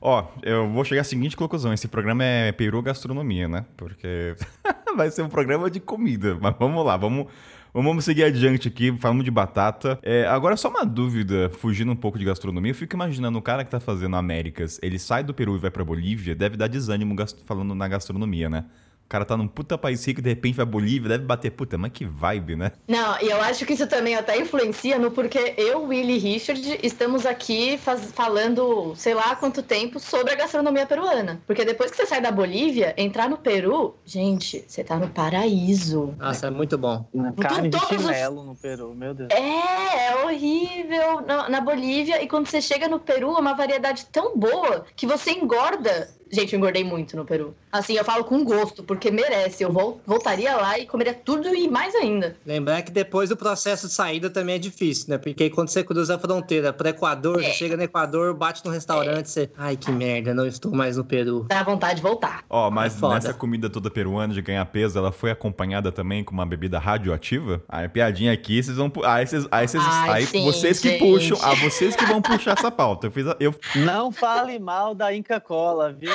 Ó, 0.00 0.24
eu 0.40 0.70
vou 0.70 0.84
chegar 0.84 1.00
à 1.00 1.04
seguinte 1.04 1.36
conclusão: 1.36 1.72
esse 1.72 1.88
programa 1.88 2.22
é 2.22 2.52
Peru 2.52 2.80
Gastronomia, 2.80 3.48
né? 3.48 3.64
Porque 3.76 4.36
vai 4.96 5.10
ser 5.10 5.22
um 5.22 5.28
programa 5.28 5.68
de 5.68 5.80
comida. 5.80 6.38
Mas 6.40 6.54
vamos 6.56 6.86
lá, 6.86 6.96
vamos. 6.96 7.26
Vamos 7.74 8.04
seguir 8.04 8.24
adiante 8.24 8.68
aqui, 8.68 8.94
falando 8.98 9.24
de 9.24 9.30
batata. 9.30 9.98
É, 10.02 10.26
agora, 10.26 10.58
só 10.58 10.68
uma 10.68 10.84
dúvida, 10.84 11.50
fugindo 11.58 11.90
um 11.90 11.96
pouco 11.96 12.18
de 12.18 12.24
gastronomia, 12.26 12.70
eu 12.70 12.74
fico 12.74 12.94
imaginando 12.94 13.38
o 13.38 13.42
cara 13.42 13.64
que 13.64 13.70
tá 13.70 13.80
fazendo 13.80 14.14
Américas, 14.14 14.78
ele 14.82 14.98
sai 14.98 15.24
do 15.24 15.32
Peru 15.32 15.56
e 15.56 15.58
vai 15.58 15.70
pra 15.70 15.82
Bolívia, 15.82 16.34
deve 16.34 16.54
dar 16.54 16.66
desânimo 16.66 17.16
falando 17.46 17.74
na 17.74 17.88
gastronomia, 17.88 18.50
né? 18.50 18.66
Cara 19.12 19.26
tá 19.26 19.36
num 19.36 19.46
puta 19.46 19.76
país 19.76 20.02
rico 20.06 20.20
e 20.20 20.22
de 20.22 20.30
repente 20.30 20.54
vai 20.54 20.64
Bolívia, 20.64 21.10
deve 21.10 21.24
bater, 21.24 21.50
puta, 21.50 21.76
mas 21.76 21.92
que 21.92 22.06
vibe, 22.06 22.56
né? 22.56 22.72
Não, 22.88 23.20
e 23.20 23.28
eu 23.28 23.42
acho 23.42 23.66
que 23.66 23.74
isso 23.74 23.86
também 23.86 24.14
até 24.14 24.40
influencia 24.40 24.98
no 24.98 25.10
porque 25.10 25.52
eu, 25.58 25.82
Willie 25.84 26.16
e 26.16 26.18
Richard 26.18 26.80
estamos 26.82 27.26
aqui 27.26 27.76
faz, 27.76 28.10
falando, 28.12 28.94
sei 28.96 29.12
lá 29.12 29.36
quanto 29.36 29.62
tempo, 29.62 30.00
sobre 30.00 30.32
a 30.32 30.36
gastronomia 30.36 30.86
peruana. 30.86 31.42
Porque 31.46 31.62
depois 31.62 31.90
que 31.90 31.98
você 31.98 32.06
sai 32.06 32.22
da 32.22 32.30
Bolívia, 32.30 32.94
entrar 32.96 33.28
no 33.28 33.36
Peru, 33.36 33.94
gente, 34.06 34.64
você 34.66 34.82
tá 34.82 34.96
no 34.96 35.10
paraíso. 35.10 36.14
Nossa, 36.18 36.46
é 36.46 36.50
muito 36.50 36.78
bom. 36.78 37.06
Uma 37.12 37.32
carne 37.32 37.68
de 37.68 37.78
chinelo 37.80 38.40
os... 38.40 38.46
no 38.46 38.54
Peru, 38.54 38.94
meu 38.94 39.12
Deus. 39.12 39.28
É, 39.30 40.08
é 40.08 40.24
horrível 40.24 41.20
na, 41.20 41.50
na 41.50 41.60
Bolívia. 41.60 42.22
E 42.22 42.26
quando 42.26 42.46
você 42.46 42.62
chega 42.62 42.88
no 42.88 42.98
Peru, 42.98 43.36
é 43.36 43.40
uma 43.40 43.52
variedade 43.52 44.06
tão 44.06 44.34
boa 44.38 44.86
que 44.96 45.06
você 45.06 45.32
engorda 45.32 46.08
Gente, 46.34 46.54
eu 46.54 46.58
engordei 46.58 46.82
muito 46.82 47.14
no 47.14 47.26
Peru. 47.26 47.54
Assim, 47.70 47.94
eu 47.94 48.04
falo 48.04 48.24
com 48.24 48.42
gosto, 48.42 48.82
porque 48.82 49.10
merece. 49.10 49.62
Eu 49.62 49.70
voltaria 50.06 50.56
lá 50.56 50.78
e 50.78 50.86
comeria 50.86 51.12
tudo 51.12 51.54
e 51.54 51.68
mais 51.68 51.94
ainda. 51.94 52.34
Lembrar 52.46 52.80
que 52.80 52.90
depois 52.90 53.30
o 53.30 53.36
processo 53.36 53.86
de 53.86 53.92
saída 53.92 54.30
também 54.30 54.54
é 54.54 54.58
difícil, 54.58 55.10
né? 55.10 55.18
Porque 55.18 55.50
quando 55.50 55.68
você 55.68 55.84
cruza 55.84 56.16
a 56.16 56.18
fronteira 56.18 56.72
para 56.72 56.88
Equador, 56.88 57.38
é. 57.38 57.44
você 57.44 57.52
chega 57.52 57.76
no 57.76 57.82
Equador, 57.82 58.32
bate 58.32 58.64
no 58.64 58.70
restaurante, 58.70 59.26
é. 59.26 59.28
você. 59.28 59.50
Ai, 59.58 59.76
que 59.76 59.92
merda, 59.92 60.32
não 60.32 60.46
estou 60.46 60.72
mais 60.72 60.96
no 60.96 61.04
Peru. 61.04 61.44
Dá 61.50 61.62
vontade 61.62 61.96
de 61.96 62.02
voltar. 62.02 62.44
Ó, 62.48 62.68
oh, 62.68 62.70
mas 62.70 63.00
é 63.02 63.08
nessa 63.08 63.34
comida 63.34 63.68
toda 63.68 63.90
peruana 63.90 64.32
de 64.32 64.40
ganhar 64.40 64.64
peso, 64.64 64.98
ela 64.98 65.12
foi 65.12 65.30
acompanhada 65.30 65.92
também 65.92 66.24
com 66.24 66.32
uma 66.32 66.46
bebida 66.46 66.78
radioativa? 66.78 67.62
Aí, 67.68 67.86
piadinha 67.90 68.32
aqui, 68.32 68.62
vocês 68.62 68.78
vão. 68.78 68.90
Aí, 69.04 69.26
vocês, 69.26 69.46
aí, 69.50 69.68
vocês, 69.68 69.84
Ai, 69.86 70.10
aí 70.10 70.26
sim, 70.26 70.44
vocês 70.44 70.80
que 70.80 70.88
gente. 70.88 70.98
puxam. 70.98 71.38
Ah, 71.42 71.54
vocês 71.56 71.94
que 71.94 72.06
vão 72.06 72.22
puxar 72.22 72.56
essa 72.56 72.70
pauta. 72.70 73.08
Eu 73.08 73.10
fiz. 73.10 73.26
A, 73.26 73.36
eu... 73.38 73.54
Não 73.76 74.10
fale 74.10 74.58
mal 74.58 74.94
da 74.94 75.14
Inca 75.14 75.38
Cola, 75.38 75.92
viu? 75.92 76.10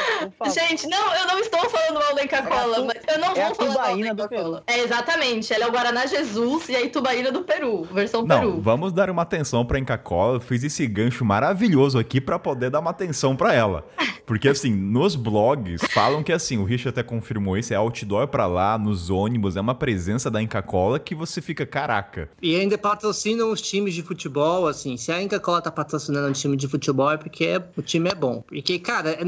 Gente, 0.53 0.87
não, 0.87 1.15
eu 1.15 1.27
não 1.27 1.39
estou 1.39 1.69
falando 1.69 1.99
mal 1.99 2.15
da 2.15 2.23
Inca 2.23 2.41
Cola, 2.43 2.77
é 2.77 2.81
mas 2.81 2.97
eu 3.07 3.19
não 3.19 3.35
é 3.35 3.45
vou 3.45 3.55
falar 3.55 3.73
mal 3.73 3.97
da 3.97 4.11
Inca 4.11 4.27
Cola. 4.27 4.63
É 4.67 4.79
exatamente, 4.79 5.53
ela 5.53 5.65
é 5.65 5.67
o 5.67 5.71
Guaraná 5.71 6.05
Jesus 6.05 6.69
e 6.69 6.75
a 6.75 6.81
Itubaína 6.81 7.31
do 7.31 7.41
Peru, 7.41 7.83
versão 7.83 8.25
não, 8.25 8.39
Peru. 8.39 8.61
Vamos 8.61 8.93
dar 8.93 9.09
uma 9.09 9.21
atenção 9.21 9.65
pra 9.65 9.79
Inca 9.79 9.97
Cola. 9.97 10.35
Eu 10.35 10.39
fiz 10.39 10.63
esse 10.63 10.85
gancho 10.87 11.23
maravilhoso 11.25 11.97
aqui 11.99 12.19
para 12.21 12.39
poder 12.39 12.69
dar 12.69 12.79
uma 12.79 12.91
atenção 12.91 13.35
para 13.35 13.53
ela. 13.53 13.85
Porque 14.25 14.49
assim, 14.49 14.75
nos 14.75 15.15
blogs 15.15 15.81
falam 15.89 16.21
que 16.21 16.33
assim, 16.33 16.57
o 16.57 16.65
Rich 16.65 16.89
até 16.89 17.01
confirmou 17.01 17.57
isso, 17.57 17.73
é 17.73 17.77
outdoor 17.77 18.27
para 18.27 18.45
lá, 18.45 18.77
nos 18.77 19.09
ônibus, 19.09 19.55
é 19.55 19.61
uma 19.61 19.73
presença 19.73 20.29
da 20.29 20.41
Inca 20.41 20.61
Cola 20.61 20.99
que 20.99 21.15
você 21.15 21.41
fica 21.41 21.65
caraca. 21.65 22.29
E 22.41 22.53
ainda 22.53 22.77
patrocinam 22.77 23.49
os 23.49 23.61
times 23.61 23.93
de 23.93 24.03
futebol, 24.03 24.67
assim, 24.67 24.97
se 24.97 25.13
a 25.13 25.21
Inca 25.21 25.39
Cola 25.39 25.61
tá 25.61 25.71
patrocinando 25.71 26.27
um 26.27 26.33
time 26.33 26.57
de 26.57 26.67
futebol 26.67 27.09
é 27.09 27.15
porque 27.15 27.61
o 27.77 27.81
time 27.81 28.09
é 28.09 28.15
bom. 28.15 28.43
Porque, 28.45 28.77
cara, 28.79 29.11
é 29.11 29.23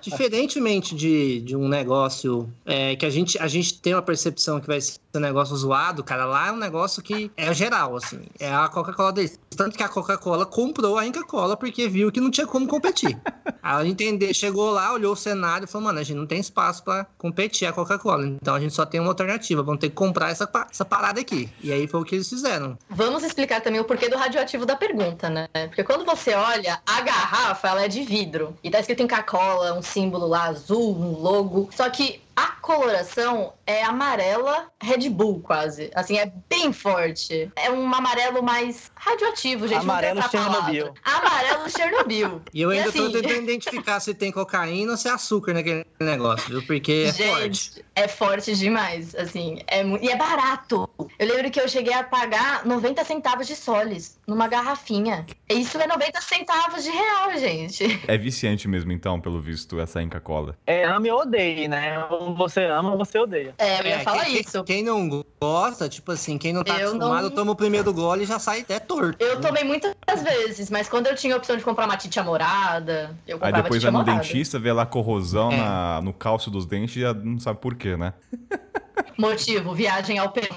diferente 0.00 0.15
diferentemente 0.16 0.94
de, 0.94 1.40
de 1.40 1.56
um 1.56 1.68
negócio 1.68 2.52
é, 2.64 2.96
que 2.96 3.04
a 3.04 3.10
gente, 3.10 3.38
a 3.38 3.46
gente 3.46 3.80
tem 3.80 3.94
uma 3.94 4.02
percepção 4.02 4.60
que 4.60 4.66
vai 4.66 4.80
ser 4.80 4.98
um 5.18 5.20
negócio 5.20 5.56
zoado, 5.56 6.04
cara, 6.04 6.24
lá 6.24 6.48
é 6.48 6.52
um 6.52 6.56
negócio 6.56 7.02
que 7.02 7.30
é 7.36 7.52
geral, 7.52 7.96
assim. 7.96 8.22
É 8.38 8.52
a 8.52 8.68
Coca-Cola 8.68 9.12
deles. 9.12 9.38
Tanto 9.56 9.76
que 9.76 9.82
a 9.82 9.88
Coca-Cola 9.88 10.44
comprou 10.44 10.98
a 10.98 11.06
Inca 11.06 11.24
Cola 11.24 11.56
porque 11.56 11.88
viu 11.88 12.12
que 12.12 12.20
não 12.20 12.30
tinha 12.30 12.46
como 12.46 12.66
competir. 12.66 13.18
Ela 13.62 13.86
entendeu, 13.86 14.32
chegou 14.32 14.70
lá, 14.70 14.92
olhou 14.92 15.12
o 15.12 15.16
cenário 15.16 15.64
e 15.64 15.66
falou, 15.66 15.86
mano, 15.86 15.98
a 15.98 16.02
gente 16.02 16.16
não 16.16 16.26
tem 16.26 16.38
espaço 16.38 16.84
para 16.84 17.06
competir 17.18 17.66
a 17.66 17.72
Coca-Cola. 17.72 18.26
Então 18.26 18.54
a 18.54 18.60
gente 18.60 18.74
só 18.74 18.86
tem 18.86 19.00
uma 19.00 19.10
alternativa. 19.10 19.62
Vamos 19.62 19.80
ter 19.80 19.88
que 19.88 19.94
comprar 19.94 20.30
essa, 20.30 20.48
essa 20.70 20.84
parada 20.84 21.20
aqui. 21.20 21.48
E 21.62 21.72
aí 21.72 21.86
foi 21.88 22.00
o 22.00 22.04
que 22.04 22.14
eles 22.14 22.28
fizeram. 22.28 22.78
Vamos 22.88 23.24
explicar 23.24 23.60
também 23.60 23.80
o 23.80 23.84
porquê 23.84 24.08
do 24.08 24.16
radioativo 24.16 24.64
da 24.64 24.76
pergunta, 24.76 25.28
né? 25.28 25.48
Porque 25.66 25.82
quando 25.82 26.04
você 26.04 26.34
olha, 26.34 26.80
a 26.86 27.00
garrafa, 27.00 27.68
ela 27.68 27.84
é 27.84 27.88
de 27.88 28.02
vidro. 28.02 28.56
E 28.62 28.70
tá 28.70 28.78
escrito 28.78 29.02
Inca 29.02 29.22
Cola, 29.22 29.74
um 29.74 29.82
símbolo 29.82 30.26
lá 30.26 30.44
azul, 30.44 30.96
um 30.96 31.20
logo. 31.20 31.68
Só 31.72 31.88
que 31.90 32.20
a 32.36 32.48
coloração 32.60 33.54
é 33.66 33.82
amarela 33.82 34.70
Red 34.80 35.08
Bull, 35.08 35.40
quase. 35.40 35.90
Assim, 35.94 36.18
é 36.18 36.30
bem 36.50 36.70
forte. 36.70 37.50
É 37.56 37.70
um 37.70 37.92
amarelo 37.94 38.42
mais 38.42 38.92
radioativo, 38.94 39.66
gente. 39.66 39.80
Amarelo 39.80 40.20
Chernobyl. 40.30 40.92
Amarelo 41.02 41.70
Chernobyl. 41.70 42.42
E 42.52 42.62
eu 42.62 42.70
ainda 42.70 42.86
e 42.86 42.88
assim... 42.88 42.98
tô 42.98 43.12
tentando 43.12 43.42
identificar 43.42 44.00
se 44.00 44.14
tem 44.14 44.32
cocaína 44.32 44.92
ou 44.92 44.96
se 44.96 45.08
é 45.08 45.10
açúcar 45.10 45.52
naquele 45.52 45.84
negócio, 46.00 46.48
viu? 46.48 46.66
Porque 46.66 47.06
é 47.08 47.12
gente, 47.12 47.30
forte. 47.30 47.84
É 47.94 48.08
forte 48.08 48.54
demais, 48.54 49.14
assim. 49.14 49.58
É 49.66 49.84
E 49.84 50.08
é 50.08 50.16
barato. 50.16 50.88
Eu 51.18 51.26
lembro 51.26 51.50
que 51.50 51.60
eu 51.60 51.68
cheguei 51.68 51.92
a 51.92 52.04
pagar 52.04 52.64
90 52.64 53.04
centavos 53.04 53.46
de 53.46 53.54
soles 53.54 54.18
numa 54.26 54.48
garrafinha. 54.48 55.26
Isso 55.48 55.78
é 55.78 55.86
90 55.86 56.20
centavos 56.20 56.84
de 56.84 56.90
real, 56.90 57.36
gente. 57.38 58.00
É 58.06 58.16
viciante 58.16 58.68
mesmo, 58.68 58.92
então, 58.92 59.20
pelo 59.20 59.40
visto, 59.40 59.80
essa 59.80 60.02
Inca 60.02 60.20
Cola. 60.20 60.56
É, 60.66 60.84
ame 60.84 61.10
ou 61.10 61.20
odeie, 61.20 61.68
né? 61.68 61.98
Você 62.34 62.64
ama 62.64 62.96
você 62.96 63.18
odeia. 63.18 63.54
É, 63.58 63.80
eu 63.80 63.84
ia 63.84 63.94
é, 63.96 63.98
falar 64.00 64.24
quem, 64.24 64.40
isso. 64.40 64.64
Quem 64.64 64.82
não 64.82 65.24
gosta, 65.40 65.88
tipo 65.88 66.12
assim, 66.12 66.38
quem 66.38 66.52
não 66.52 66.64
tá 66.64 66.78
eu 66.78 66.88
acostumado, 66.88 67.28
não... 67.28 67.30
toma 67.30 67.52
o 67.52 67.56
primeiro 67.56 67.92
gole 67.92 68.24
e 68.24 68.26
já 68.26 68.38
sai 68.38 68.60
até 68.60 68.78
torto. 68.78 69.22
Eu 69.22 69.40
tomei 69.40 69.64
muitas 69.64 69.94
vezes, 70.22 70.70
mas 70.70 70.88
quando 70.88 71.06
eu 71.06 71.14
tinha 71.14 71.34
a 71.34 71.38
opção 71.38 71.56
de 71.56 71.64
comprar 71.64 71.86
uma 71.86 71.96
tite 71.96 72.18
amorada, 72.18 73.16
eu 73.26 73.36
comprava 73.36 73.56
Aí 73.56 73.62
depois 73.62 73.82
vai 73.82 73.92
no 73.92 74.04
dentista, 74.04 74.58
vê 74.58 74.72
lá 74.72 74.86
corrosão 74.86 75.50
é. 75.52 75.56
na, 75.56 76.00
no 76.02 76.12
cálcio 76.12 76.50
dos 76.50 76.66
dentes 76.66 76.96
e 76.96 77.00
já 77.00 77.12
não 77.12 77.38
sabe 77.38 77.60
por 77.60 77.74
quê, 77.74 77.96
né? 77.96 78.12
Motivo, 79.18 79.74
viagem 79.74 80.18
ao 80.18 80.30
Peru. 80.30 80.54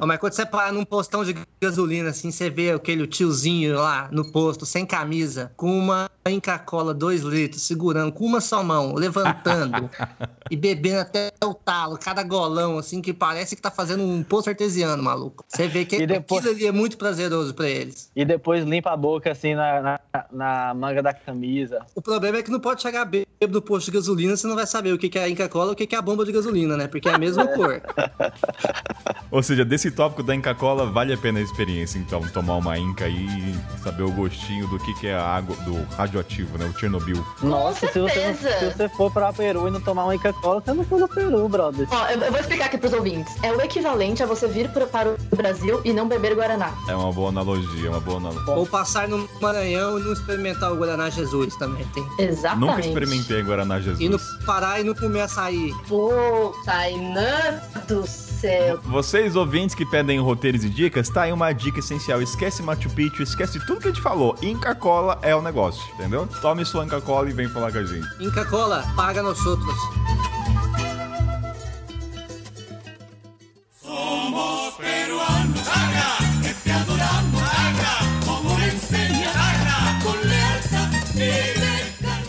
Ô, 0.00 0.06
Mas 0.06 0.18
quando 0.18 0.32
você 0.32 0.44
para 0.46 0.72
num 0.72 0.84
postão 0.84 1.24
de 1.24 1.34
gasolina, 1.62 2.10
assim, 2.10 2.30
você 2.30 2.50
vê 2.50 2.70
aquele 2.72 3.06
tiozinho 3.06 3.76
lá 3.76 4.08
no 4.10 4.30
posto, 4.32 4.64
sem 4.66 4.84
camisa, 4.86 5.52
com 5.56 5.70
uma 5.78 6.10
Inca 6.28 6.58
Cola 6.58 6.92
2 6.92 7.22
litros, 7.22 7.62
segurando 7.62 8.12
com 8.12 8.24
uma 8.24 8.40
só 8.40 8.62
mão, 8.62 8.94
levantando 8.94 9.88
e 10.50 10.56
bebendo 10.56 11.00
até 11.00 11.30
o 11.44 11.54
talo, 11.54 11.98
cada 11.98 12.22
golão, 12.22 12.78
assim, 12.78 13.00
que 13.00 13.12
parece 13.12 13.56
que 13.56 13.62
tá 13.62 13.70
fazendo 13.70 14.02
um 14.02 14.22
poço 14.22 14.48
artesiano, 14.48 15.02
maluco. 15.02 15.44
Você 15.48 15.66
vê 15.68 15.84
que 15.84 16.04
depois- 16.06 16.40
aquilo 16.44 16.56
ali 16.56 16.66
é 16.66 16.72
muito 16.72 16.96
prazeroso 16.98 17.54
pra 17.54 17.68
eles. 17.68 18.10
E 18.14 18.24
depois 18.24 18.64
limpa 18.64 18.90
a 18.90 18.96
boca 18.96 19.30
assim 19.30 19.54
na, 19.54 19.80
na, 19.82 20.00
na 20.32 20.74
manga 20.74 21.02
da 21.02 21.12
camisa. 21.12 21.80
O 21.94 22.02
problema 22.02 22.38
é 22.38 22.42
que 22.42 22.50
não 22.50 22.60
pode 22.60 22.82
chegar 22.82 23.04
bêbado 23.04 23.26
no 23.50 23.62
posto 23.62 23.86
de 23.90 23.92
gasolina, 23.96 24.36
você 24.36 24.46
não 24.46 24.54
vai 24.54 24.66
saber 24.66 24.92
o 24.92 24.98
que 24.98 25.18
é 25.18 25.22
a 25.24 25.28
Inca 25.28 25.48
Cola 25.48 25.70
e 25.70 25.72
o 25.72 25.76
que 25.76 25.86
que 25.86 25.94
é 25.94 25.98
a 25.98 26.02
bomba 26.02 26.24
de 26.26 26.32
gasolina, 26.32 26.76
né? 26.76 26.86
Porque 26.86 27.08
é 27.08 27.14
a 27.14 27.18
mesma 27.18 27.46
cor. 27.56 27.79
Ou 29.30 29.42
seja, 29.42 29.64
desse 29.64 29.90
tópico 29.92 30.22
da 30.24 30.34
Inca 30.34 30.54
Cola, 30.54 30.86
vale 30.86 31.12
a 31.12 31.16
pena 31.16 31.38
a 31.38 31.42
experiência, 31.42 31.98
então, 31.98 32.20
tomar 32.28 32.56
uma 32.56 32.76
Inca 32.76 33.04
aí 33.04 33.26
e 33.26 33.80
saber 33.82 34.02
o 34.02 34.10
gostinho 34.10 34.66
do 34.68 34.78
que, 34.80 34.92
que 34.94 35.06
é 35.06 35.14
a 35.14 35.22
água 35.24 35.54
do 35.58 35.84
radioativo, 35.94 36.58
né? 36.58 36.66
O 36.74 36.78
Chernobyl. 36.78 37.24
Nossa, 37.42 37.86
se 37.86 37.98
você, 38.00 38.34
se 38.34 38.64
você 38.72 38.88
for 38.88 39.10
pra 39.12 39.32
Peru 39.32 39.68
e 39.68 39.70
não 39.70 39.80
tomar 39.80 40.04
uma 40.04 40.14
Inca 40.16 40.32
Cola, 40.32 40.60
você 40.60 40.72
não 40.74 40.84
foi 40.84 40.98
no 40.98 41.08
Peru, 41.08 41.48
brother. 41.48 41.86
Ó, 41.92 42.06
eu, 42.08 42.18
eu 42.20 42.30
vou 42.32 42.40
explicar 42.40 42.66
aqui 42.66 42.78
pros 42.78 42.92
ouvintes. 42.92 43.32
É 43.42 43.52
o 43.52 43.60
equivalente 43.60 44.22
a 44.22 44.26
você 44.26 44.48
vir 44.48 44.68
pro- 44.70 44.86
para 44.88 45.10
o 45.30 45.36
Brasil 45.36 45.80
e 45.84 45.92
não 45.92 46.08
beber 46.08 46.34
Guaraná. 46.34 46.72
É 46.88 46.94
uma 46.94 47.12
boa 47.12 47.28
analogia, 47.28 47.86
é 47.86 47.90
uma 47.90 48.00
boa 48.00 48.16
analogia. 48.18 48.54
Ou 48.54 48.66
passar 48.66 49.06
no 49.06 49.28
Maranhão 49.40 49.98
e 49.98 50.02
não 50.02 50.12
experimentar 50.12 50.72
o 50.72 50.76
Guaraná 50.76 51.08
Jesus 51.08 51.54
também 51.56 51.86
tem. 51.94 52.04
Exatamente. 52.18 52.66
Nunca 52.68 52.80
experimentei 52.80 53.42
Guaraná 53.44 53.78
Jesus. 53.78 54.00
E 54.00 54.08
no 54.08 54.18
parar 54.44 54.80
e 54.80 54.84
não 54.84 54.94
comer 54.94 55.20
açaí. 55.22 55.72
Pô, 55.88 56.52
Tainã 56.64 57.60
do 57.86 58.06
céu. 58.06 58.80
Vocês, 58.84 59.36
ouvintes 59.36 59.74
que 59.74 59.84
pedem 59.84 60.18
roteiros 60.18 60.64
e 60.64 60.70
dicas, 60.70 61.08
tá 61.08 61.22
aí 61.22 61.32
uma 61.32 61.52
dica 61.52 61.80
essencial. 61.80 62.22
Esquece 62.22 62.62
Machu 62.62 62.90
Picchu, 62.90 63.22
esquece 63.22 63.58
tudo 63.66 63.80
que 63.80 63.88
a 63.88 63.90
gente 63.90 64.02
falou. 64.02 64.36
Inca 64.42 64.74
Cola 64.74 65.18
é 65.22 65.34
o 65.34 65.42
negócio, 65.42 65.82
entendeu? 65.94 66.28
Tome 66.40 66.64
sua 66.64 66.84
Inca 66.84 67.00
Cola 67.00 67.28
e 67.28 67.32
vem 67.32 67.48
falar 67.48 67.72
com 67.72 67.78
a 67.78 67.84
gente. 67.84 68.06
Inca 68.20 68.44
Cola, 68.44 68.84
paga 68.96 69.22
nós 69.22 69.44
outros. 69.44 69.76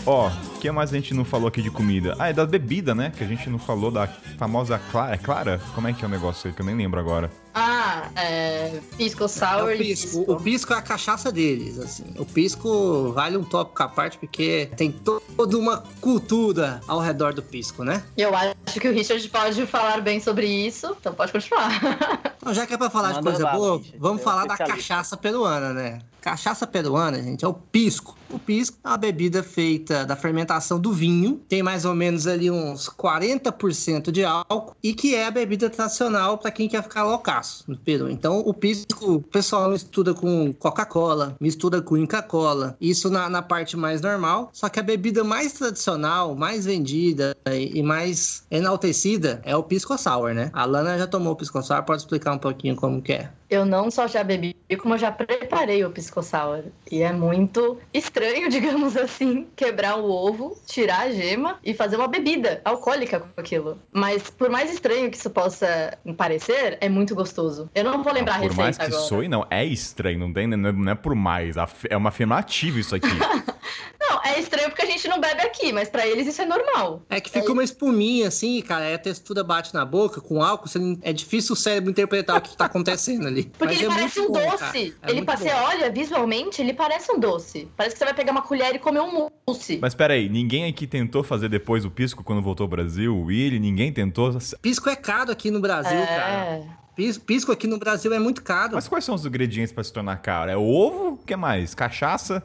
Ó, 0.04 0.28
o 0.28 0.51
que 0.62 0.70
mais 0.70 0.90
a 0.92 0.94
gente 0.96 1.12
não 1.12 1.24
falou 1.24 1.48
aqui 1.48 1.60
de 1.60 1.72
comida? 1.72 2.14
Ah, 2.20 2.28
é 2.28 2.32
da 2.32 2.46
bebida, 2.46 2.94
né? 2.94 3.10
Que 3.16 3.24
a 3.24 3.26
gente 3.26 3.50
não 3.50 3.58
falou 3.58 3.90
da 3.90 4.06
famosa 4.38 4.78
Clara. 4.92 5.12
É 5.14 5.18
Clara? 5.18 5.60
Como 5.74 5.88
é 5.88 5.92
que 5.92 6.04
é 6.04 6.06
o 6.06 6.10
negócio 6.10 6.48
aí 6.48 6.54
que 6.54 6.62
eu 6.62 6.66
nem 6.66 6.76
lembro 6.76 7.00
agora? 7.00 7.28
Ah, 7.54 8.08
é. 8.14 8.80
Pisco 8.96 9.24
É 9.24 9.28
Sour 9.28 9.64
o 9.66 9.72
e 9.72 9.78
pisco. 9.78 10.24
O 10.26 10.36
pisco 10.40 10.72
é 10.72 10.76
a 10.76 10.82
cachaça 10.82 11.32
deles, 11.32 11.78
assim. 11.80 12.04
O 12.16 12.24
pisco 12.24 13.12
vale 13.12 13.36
um 13.36 13.42
tópico 13.44 13.82
à 13.82 13.88
parte 13.88 14.16
porque 14.18 14.70
tem 14.76 14.92
to- 14.92 15.20
toda 15.36 15.58
uma 15.58 15.82
cultura 16.00 16.80
ao 16.86 17.00
redor 17.00 17.34
do 17.34 17.42
pisco, 17.42 17.82
né? 17.84 18.02
Eu 18.16 18.32
acho 18.34 18.80
que 18.80 18.88
o 18.88 18.92
Richard 18.92 19.28
pode 19.28 19.66
falar 19.66 20.00
bem 20.00 20.20
sobre 20.20 20.46
isso, 20.46 20.96
então 21.00 21.12
pode 21.12 21.32
continuar. 21.32 21.70
Então, 22.42 22.52
já 22.52 22.66
que 22.66 22.74
é 22.74 22.76
pra 22.76 22.90
falar 22.90 23.10
de 23.10 23.14
Manda 23.18 23.30
coisa 23.30 23.44
lá, 23.44 23.52
boa, 23.52 23.76
Richard. 23.78 23.98
vamos 24.00 24.20
É 24.20 24.24
falar 24.24 24.46
da 24.46 24.56
cachaça 24.56 25.16
peruana, 25.16 25.72
né? 25.72 26.00
Cachaça 26.20 26.66
peruana, 26.66 27.22
gente, 27.22 27.44
é 27.44 27.46
o 27.48 27.54
pisco. 27.54 28.18
O 28.28 28.36
pisco 28.36 28.76
é 28.82 28.88
uma 28.88 28.96
bebida 28.96 29.44
feita 29.44 30.04
da 30.04 30.16
fermentação 30.16 30.51
do 30.78 30.92
vinho, 30.92 31.40
tem 31.48 31.62
mais 31.62 31.84
ou 31.84 31.94
menos 31.94 32.26
ali 32.26 32.50
uns 32.50 32.88
40% 32.88 34.10
de 34.10 34.24
álcool 34.24 34.76
e 34.82 34.92
que 34.92 35.14
é 35.14 35.26
a 35.26 35.30
bebida 35.30 35.70
tradicional 35.70 36.38
para 36.38 36.50
quem 36.50 36.68
quer 36.68 36.82
ficar 36.82 37.04
loucaço 37.04 37.64
no 37.66 37.76
Peru. 37.76 38.10
Então, 38.10 38.40
o 38.40 38.52
pisco, 38.52 39.14
o 39.14 39.22
pessoal 39.22 39.70
mistura 39.70 40.12
com 40.14 40.52
Coca-Cola, 40.52 41.36
mistura 41.40 41.80
com 41.80 41.96
Inca-Cola, 41.96 42.76
isso 42.80 43.10
na, 43.10 43.28
na 43.28 43.42
parte 43.42 43.76
mais 43.76 44.00
normal. 44.00 44.50
Só 44.52 44.68
que 44.68 44.78
a 44.78 44.82
bebida 44.82 45.24
mais 45.24 45.52
tradicional, 45.54 46.34
mais 46.34 46.66
vendida 46.66 47.36
e, 47.46 47.78
e 47.78 47.82
mais 47.82 48.44
enaltecida 48.50 49.40
é 49.44 49.56
o 49.56 49.62
pisco 49.62 49.96
sour, 49.96 50.34
né? 50.34 50.50
A 50.52 50.64
Lana 50.64 50.98
já 50.98 51.06
tomou 51.06 51.32
o 51.32 51.36
pisco 51.36 51.62
sour, 51.62 51.82
pode 51.84 52.02
explicar 52.02 52.32
um 52.32 52.38
pouquinho 52.38 52.76
como 52.76 53.00
que 53.00 53.12
é. 53.12 53.30
Eu 53.52 53.66
não 53.66 53.90
só 53.90 54.06
já 54.06 54.24
bebi, 54.24 54.56
como 54.80 54.94
eu 54.94 54.98
já 54.98 55.12
preparei 55.12 55.84
o 55.84 55.90
Pisco 55.90 56.22
Sour. 56.22 56.62
E 56.90 57.02
é 57.02 57.12
muito 57.12 57.76
estranho, 57.92 58.48
digamos 58.50 58.96
assim, 58.96 59.46
quebrar 59.54 59.96
o 59.96 60.10
ovo, 60.10 60.41
tirar 60.66 61.00
a 61.02 61.10
gema 61.10 61.58
e 61.64 61.74
fazer 61.74 61.96
uma 61.96 62.08
bebida 62.08 62.60
alcoólica 62.64 63.20
com 63.20 63.40
aquilo. 63.40 63.78
Mas 63.92 64.28
por 64.30 64.48
mais 64.50 64.72
estranho 64.72 65.10
que 65.10 65.16
isso 65.16 65.30
possa 65.30 65.96
parecer, 66.16 66.78
é 66.80 66.88
muito 66.88 67.14
gostoso. 67.14 67.70
Eu 67.74 67.84
não 67.84 68.02
vou 68.02 68.12
lembrar 68.12 68.36
a 68.36 68.38
por 68.38 68.50
receita 68.50 68.62
mais 68.62 68.78
que 68.78 68.84
agora. 68.84 69.02
soe, 69.02 69.28
não. 69.28 69.46
É 69.50 69.64
estranho, 69.64 70.18
não, 70.18 70.32
tem, 70.32 70.46
não, 70.46 70.68
é, 70.68 70.72
não 70.72 70.92
é 70.92 70.94
por 70.94 71.14
mais. 71.14 71.56
É 71.88 71.96
uma 71.96 72.08
afirmativa 72.08 72.78
isso 72.78 72.94
aqui. 72.94 73.06
Não, 74.00 74.20
é 74.24 74.38
estranho 74.38 74.68
porque 74.68 74.82
a 74.82 74.86
gente 74.86 75.06
não 75.08 75.20
bebe 75.20 75.40
aqui, 75.42 75.72
mas 75.72 75.88
pra 75.88 76.06
eles 76.06 76.26
isso 76.26 76.42
é 76.42 76.44
normal. 76.44 77.02
É 77.08 77.20
que 77.20 77.30
fica 77.30 77.50
uma 77.50 77.62
espuminha 77.62 78.28
assim, 78.28 78.60
cara, 78.60 78.86
aí 78.86 78.94
a 78.94 78.98
textura 78.98 79.42
bate 79.44 79.72
na 79.72 79.84
boca 79.84 80.20
com 80.20 80.42
álcool, 80.42 80.68
você 80.68 80.78
não- 80.78 80.98
é 81.02 81.12
difícil 81.12 81.52
o 81.54 81.56
cérebro 81.56 81.90
interpretar 81.90 82.36
o 82.36 82.40
que 82.40 82.54
tá 82.56 82.66
acontecendo 82.66 83.26
ali. 83.28 83.44
Porque 83.56 83.64
Mas 83.74 83.76
ele 83.76 83.86
é 83.86 83.88
parece 83.88 84.18
muito 84.20 84.30
um 84.30 84.34
bom, 84.42 84.50
doce. 84.50 84.96
É 85.02 85.10
ele 85.10 85.22
você 85.24 85.44
bom. 85.50 85.62
olha 85.64 85.90
visualmente, 85.90 86.60
ele 86.60 86.74
parece 86.74 87.10
um 87.12 87.18
doce. 87.18 87.68
Parece 87.76 87.94
que 87.94 87.98
você 88.00 88.04
vai 88.04 88.12
pegar 88.14 88.32
uma 88.32 88.42
colher 88.42 88.74
e 88.74 88.78
comer 88.78 89.00
um 89.00 89.30
mousse. 89.46 89.78
Mas 89.80 89.94
peraí, 89.94 90.28
ninguém 90.32 90.64
aqui 90.64 90.86
tentou 90.86 91.22
fazer 91.22 91.48
depois 91.48 91.84
o 91.84 91.90
pisco 91.90 92.24
quando 92.24 92.42
voltou 92.42 92.64
ao 92.64 92.68
Brasil? 92.68 93.16
O 93.16 93.24
Willy, 93.26 93.58
ninguém 93.60 93.92
tentou? 93.92 94.36
Pisco 94.60 94.88
é 94.88 94.96
caro 94.96 95.30
aqui 95.30 95.50
no 95.50 95.60
Brasil, 95.60 95.98
cara. 96.06 96.32
é. 96.32 96.66
Pis- 96.96 97.16
Pisco 97.18 97.52
aqui 97.52 97.66
no 97.66 97.78
Brasil 97.78 98.12
é 98.12 98.18
muito 98.18 98.42
caro. 98.42 98.72
Mas 98.74 98.86
quais 98.88 99.04
são 99.04 99.14
os 99.14 99.24
ingredientes 99.24 99.72
pra 99.72 99.82
se 99.84 99.92
tornar 99.92 100.16
caro? 100.16 100.50
É 100.50 100.56
ovo? 100.56 101.12
O 101.14 101.16
que 101.18 101.34
mais? 101.36 101.74
Cachaça? 101.74 102.42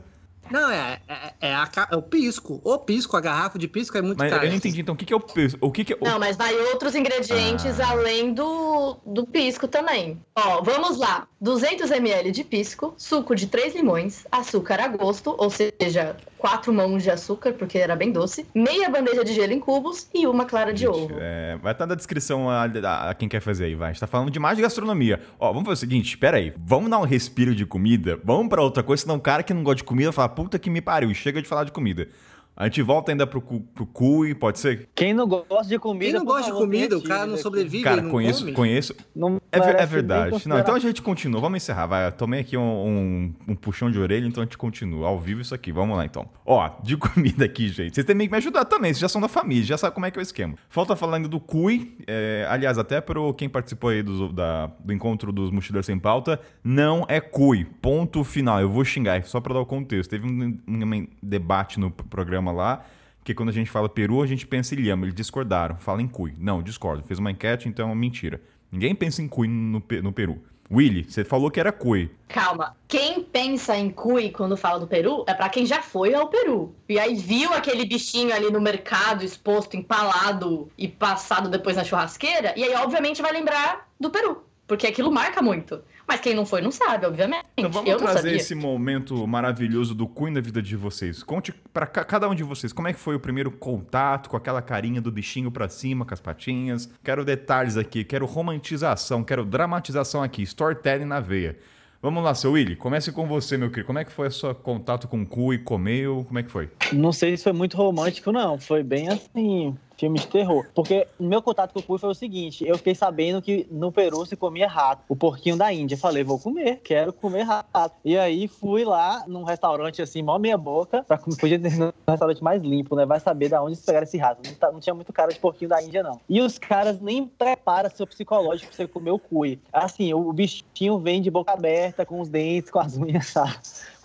Não, 0.51 0.69
é, 0.71 0.99
é, 1.07 1.33
é 1.49 1.53
a 1.55 1.69
é 1.91 1.95
o 1.95 2.01
pisco. 2.01 2.59
O 2.63 2.77
pisco, 2.79 3.15
a 3.17 3.21
garrafa 3.21 3.57
de 3.59 3.67
pisco 3.67 3.97
é 3.97 4.01
muito 4.01 4.17
Mas 4.19 4.31
cara. 4.31 4.45
eu 4.45 4.49
não 4.49 4.57
entendi, 4.57 4.81
então, 4.81 4.95
o 4.95 4.97
que, 4.97 5.05
que 5.05 5.13
é 5.13 5.15
o 5.15 5.19
pisco? 5.19 5.57
O 5.61 5.71
que, 5.71 5.83
que 5.83 5.93
é 5.93 5.97
o... 5.99 6.03
Não, 6.03 6.19
mas 6.19 6.35
vai 6.37 6.53
outros 6.71 6.95
ingredientes 6.95 7.79
Ah. 7.79 7.89
além 7.91 8.33
do, 8.33 8.97
do 9.05 9.25
pisco 9.25 9.67
também. 9.67 10.19
Ó, 10.35 10.61
vamos 10.61 10.97
lá. 10.97 11.27
200 11.39 11.91
ml 11.91 12.31
de 12.31 12.43
pisco, 12.43 12.93
suco 12.97 13.35
de 13.35 13.47
3 13.47 13.75
limões, 13.75 14.25
açúcar 14.31 14.79
a 14.81 14.87
gosto, 14.87 15.35
ou 15.37 15.49
seja, 15.51 16.15
4 16.39 16.73
mãos 16.73 17.03
de 17.03 17.11
açúcar, 17.11 17.53
porque 17.53 17.77
era 17.77 17.95
bem 17.95 18.11
doce, 18.11 18.45
meia 18.55 18.89
bandeja 18.89 19.23
de 19.23 19.33
gelo 19.33 19.53
em 19.53 19.59
cubos 19.59 20.07
e 20.13 20.25
uma 20.25 20.45
clara 20.45 20.73
de 20.73 20.81
Gente, 20.85 20.89
ovo. 20.89 21.15
é, 21.19 21.57
vai 21.61 21.73
estar 21.73 21.85
na 21.85 21.93
descrição 21.93 22.49
a, 22.49 22.63
a- 22.63 23.09
a 23.11 23.13
quem 23.13 23.29
quer 23.29 23.39
fazer 23.39 23.65
aí, 23.65 23.75
vai. 23.75 23.89
A 23.89 23.91
gente 23.93 23.99
tá 23.99 24.07
falando 24.07 24.31
de 24.31 24.39
mais 24.39 24.55
de 24.57 24.63
gastronomia. 24.63 25.21
Ó, 25.39 25.47
vamos 25.53 25.65
fazer 25.67 25.73
o 25.85 25.89
seguinte, 25.89 26.09
espera 26.09 26.37
aí. 26.37 26.53
Vamos 26.57 26.89
dar 26.89 26.97
um 26.99 27.03
respiro 27.05 27.53
de 27.53 27.65
comida? 27.65 28.19
Vamos 28.23 28.49
pra 28.49 28.61
outra 28.63 28.81
coisa, 28.81 29.03
senão 29.03 29.15
o 29.17 29.21
cara 29.21 29.43
que 29.43 29.53
não 29.53 29.61
gosta 29.63 29.77
de 29.77 29.83
comida 29.83 30.11
fala, 30.11 30.29
puta 30.37 30.59
que 30.59 30.69
me 30.69 30.81
pariu, 30.83 31.11
chega 31.15 31.41
de 31.41 31.47
falar 31.47 31.63
de 31.63 31.71
comida. 31.71 32.07
A 32.57 32.63
gente 32.65 32.81
volta 32.81 33.11
ainda 33.11 33.27
pro, 33.27 33.39
pro 33.39 33.85
cui, 33.85 34.33
pode 34.33 34.57
ser? 34.59 34.89
Quem 34.95 35.13
não 35.13 35.27
gosta 35.27 35.67
de 35.67 35.77
comida. 35.77 36.05
Quem 36.05 36.13
não 36.19 36.25
gosta 36.25 36.51
de 36.51 36.57
comida, 36.57 36.97
o 36.97 37.03
cara 37.03 37.27
não 37.27 37.37
sobrevive, 37.37 37.83
Cara, 37.83 38.01
não 38.01 38.09
conheço, 38.09 38.39
come. 38.41 38.53
conheço. 38.53 38.95
Não 39.15 39.39
É, 39.51 39.59
é 39.59 39.85
verdade. 39.85 40.47
Não, 40.47 40.57
então 40.57 40.73
a 40.73 40.79
gente 40.79 40.99
continua. 41.01 41.39
Vamos 41.39 41.57
encerrar. 41.63 41.85
Vai, 41.85 42.11
tomei 42.11 42.39
aqui 42.39 42.57
um, 42.57 42.63
um- 42.63 43.33
um 43.49 43.55
puxão 43.55 43.91
de 43.91 43.99
orelha, 43.99 44.25
então 44.25 44.41
a 44.41 44.45
gente 44.45 44.57
continua. 44.57 45.07
Ao 45.07 45.19
vivo 45.19 45.39
isso 45.41 45.53
aqui. 45.53 45.71
Vamos 45.71 45.95
lá, 45.95 46.03
então. 46.03 46.27
Ó, 46.43 46.67
de 46.81 46.97
comida 46.97 47.45
aqui, 47.45 47.67
gente. 47.69 47.93
Vocês 47.93 48.05
têm 48.05 48.17
que 48.17 48.27
me 48.29 48.37
ajudar 48.37 48.65
também. 48.65 48.91
Vocês 48.91 49.01
já 49.01 49.07
são 49.09 49.21
da 49.21 49.27
família, 49.27 49.63
já 49.63 49.77
sabem 49.77 49.93
como 49.93 50.05
é 50.07 50.11
que 50.11 50.17
é 50.17 50.21
o 50.21 50.23
esquema. 50.23 50.55
Falta 50.67 50.95
falar 50.95 51.17
ainda 51.17 51.27
do 51.29 51.39
CUI. 51.39 51.95
é, 52.07 52.47
aliás, 52.49 52.79
até 52.79 52.99
para 52.99 53.19
quem 53.37 53.47
participou 53.47 53.91
aí 53.91 54.01
do, 54.01 54.33
da- 54.33 54.71
do 54.83 54.91
encontro 54.91 55.31
dos 55.31 55.51
Mochileiros 55.51 55.85
Sem 55.85 55.99
Pauta, 55.99 56.39
não 56.63 57.05
é 57.07 57.19
CUI. 57.21 57.65
Ponto 57.65 58.23
final. 58.23 58.59
Eu 58.59 58.69
vou 58.69 58.83
xingar, 58.83 59.23
só 59.25 59.39
para 59.39 59.53
dar 59.53 59.59
o 59.59 59.65
contexto. 59.65 60.09
Teve 60.09 60.25
um, 60.25 60.57
um 60.67 61.07
debate 61.21 61.79
no 61.79 61.91
programa 61.91 62.46
lá. 62.51 62.85
Porque 63.19 63.33
quando 63.33 63.49
a 63.49 63.53
gente 63.53 63.69
fala 63.69 63.89
Peru, 63.89 64.21
a 64.21 64.27
gente 64.27 64.47
pensa 64.47 64.73
em 64.73 64.79
Lhama. 64.79 65.05
Eles 65.05 65.15
discordaram. 65.15 65.77
Fala 65.77 66.01
em 66.01 66.07
Cui. 66.07 66.33
Não, 66.37 66.63
discordo. 66.63 67.03
Fez 67.03 67.19
uma 67.19 67.31
enquete, 67.31 67.67
então 67.67 67.91
é 67.91 67.95
mentira. 67.95 68.41
Ninguém 68.71 68.95
pensa 68.95 69.21
em 69.21 69.27
Cui 69.27 69.47
no, 69.47 69.83
no 70.01 70.11
Peru. 70.13 70.41
Willy, 70.69 71.03
você 71.03 71.23
falou 71.23 71.49
que 71.49 71.59
era 71.59 71.71
Cui. 71.71 72.11
Calma. 72.27 72.75
Quem 72.87 73.23
pensa 73.23 73.77
em 73.77 73.89
cuy 73.89 74.31
quando 74.31 74.57
fala 74.57 74.79
do 74.79 74.87
Peru 74.87 75.23
é 75.27 75.33
pra 75.33 75.49
quem 75.49 75.65
já 75.65 75.81
foi 75.81 76.13
ao 76.13 76.27
Peru. 76.27 76.75
E 76.89 76.99
aí 76.99 77.15
viu 77.15 77.53
aquele 77.53 77.85
bichinho 77.85 78.33
ali 78.33 78.51
no 78.51 78.59
mercado 78.59 79.23
exposto, 79.23 79.77
empalado 79.77 80.69
e 80.77 80.87
passado 80.87 81.49
depois 81.49 81.77
na 81.77 81.83
churrasqueira. 81.83 82.53
E 82.57 82.63
aí, 82.63 82.75
obviamente, 82.75 83.21
vai 83.21 83.31
lembrar 83.31 83.89
do 83.99 84.09
Peru. 84.09 84.43
Porque 84.67 84.87
aquilo 84.87 85.11
marca 85.11 85.41
muito. 85.41 85.81
Mas 86.07 86.21
quem 86.21 86.33
não 86.33 86.45
foi 86.45 86.61
não 86.61 86.71
sabe, 86.71 87.05
obviamente. 87.05 87.43
Então 87.57 87.69
vamos 87.69 87.89
Eu 87.89 87.97
trazer 87.97 88.33
esse 88.33 88.55
momento 88.55 89.27
maravilhoso 89.27 89.93
do 89.93 90.07
Cui 90.07 90.31
na 90.31 90.39
vida 90.39 90.61
de 90.61 90.75
vocês. 90.75 91.21
Conte 91.21 91.51
pra 91.73 91.85
ca- 91.85 92.05
cada 92.05 92.29
um 92.29 92.33
de 92.33 92.43
vocês 92.43 92.71
como 92.71 92.87
é 92.87 92.93
que 92.93 92.99
foi 92.99 93.15
o 93.15 93.19
primeiro 93.19 93.51
contato 93.51 94.29
com 94.29 94.37
aquela 94.37 94.61
carinha 94.61 95.01
do 95.01 95.11
bichinho 95.11 95.51
pra 95.51 95.67
cima, 95.67 96.05
com 96.05 96.13
as 96.13 96.21
patinhas. 96.21 96.89
Quero 97.03 97.25
detalhes 97.25 97.75
aqui, 97.75 98.03
quero 98.05 98.25
romantização, 98.25 99.23
quero 99.23 99.43
dramatização 99.43 100.23
aqui, 100.23 100.41
storytelling 100.43 101.05
na 101.05 101.19
veia. 101.19 101.57
Vamos 102.01 102.23
lá, 102.23 102.33
seu 102.35 102.51
Willy, 102.51 102.75
comece 102.75 103.11
com 103.11 103.27
você, 103.27 103.57
meu 103.57 103.69
querido. 103.69 103.87
Como 103.87 103.99
é 103.99 104.05
que 104.05 104.11
foi 104.11 104.27
o 104.27 104.31
seu 104.31 104.53
contato 104.55 105.07
com 105.07 105.21
o 105.23 105.25
Cui? 105.27 105.57
Comeu? 105.57 106.23
Como 106.27 106.37
é 106.39 106.43
que 106.43 106.49
foi? 106.51 106.69
Não 106.93 107.11
sei 107.11 107.35
se 107.35 107.43
foi 107.43 107.53
muito 107.53 107.75
romântico, 107.75 108.31
não. 108.31 108.57
Foi 108.59 108.83
bem 108.83 109.09
assim. 109.09 109.75
Filme 109.97 110.19
de 110.19 110.27
terror. 110.27 110.67
Porque 110.73 111.07
o 111.19 111.23
meu 111.23 111.41
contato 111.41 111.73
com 111.73 111.79
o 111.79 111.83
cuy 111.83 111.97
foi 111.97 112.09
o 112.09 112.15
seguinte: 112.15 112.65
eu 112.65 112.77
fiquei 112.77 112.95
sabendo 112.95 113.41
que 113.41 113.67
no 113.71 113.91
Peru 113.91 114.25
se 114.25 114.35
comia 114.35 114.67
rato, 114.67 115.03
o 115.09 115.15
porquinho 115.15 115.57
da 115.57 115.71
Índia. 115.73 115.97
Falei, 115.97 116.23
vou 116.23 116.39
comer, 116.39 116.81
quero 116.83 117.11
comer 117.11 117.43
rato. 117.43 117.95
E 118.05 118.17
aí 118.17 118.47
fui 118.47 118.85
lá 118.85 119.23
num 119.27 119.43
restaurante 119.43 120.01
assim, 120.01 120.21
mó 120.21 120.37
meia 120.37 120.57
boca, 120.57 121.03
pra 121.03 121.17
comer. 121.17 121.37
Podia 121.37 121.59
ter 121.59 121.81
um 121.81 121.91
restaurante 122.07 122.43
mais 122.43 122.61
limpo, 122.61 122.95
né? 122.95 123.05
Vai 123.05 123.19
saber 123.19 123.49
de 123.49 123.55
onde 123.55 123.73
eles 123.73 123.85
pegaram 123.85 124.03
esse 124.03 124.17
rato. 124.17 124.47
Não, 124.47 124.55
tá, 124.55 124.71
não 124.71 124.79
tinha 124.79 124.93
muito 124.93 125.11
cara 125.11 125.31
de 125.31 125.39
porquinho 125.39 125.69
da 125.69 125.81
Índia, 125.81 126.03
não. 126.03 126.19
E 126.29 126.41
os 126.41 126.57
caras 126.57 126.99
nem 127.01 127.25
preparam 127.25 127.89
seu 127.89 128.05
psicológico 128.05 128.67
pra 128.67 128.75
você 128.75 128.87
comer 128.87 129.11
o 129.11 129.19
cuy. 129.19 129.59
Assim, 129.71 130.13
o 130.13 130.31
bichinho 130.31 130.99
vem 130.99 131.21
de 131.21 131.31
boca 131.31 131.51
aberta, 131.51 132.05
com 132.05 132.19
os 132.19 132.29
dentes, 132.29 132.69
com 132.69 132.79
as 132.79 132.97
unhas, 132.97 133.27
sabe? 133.27 133.57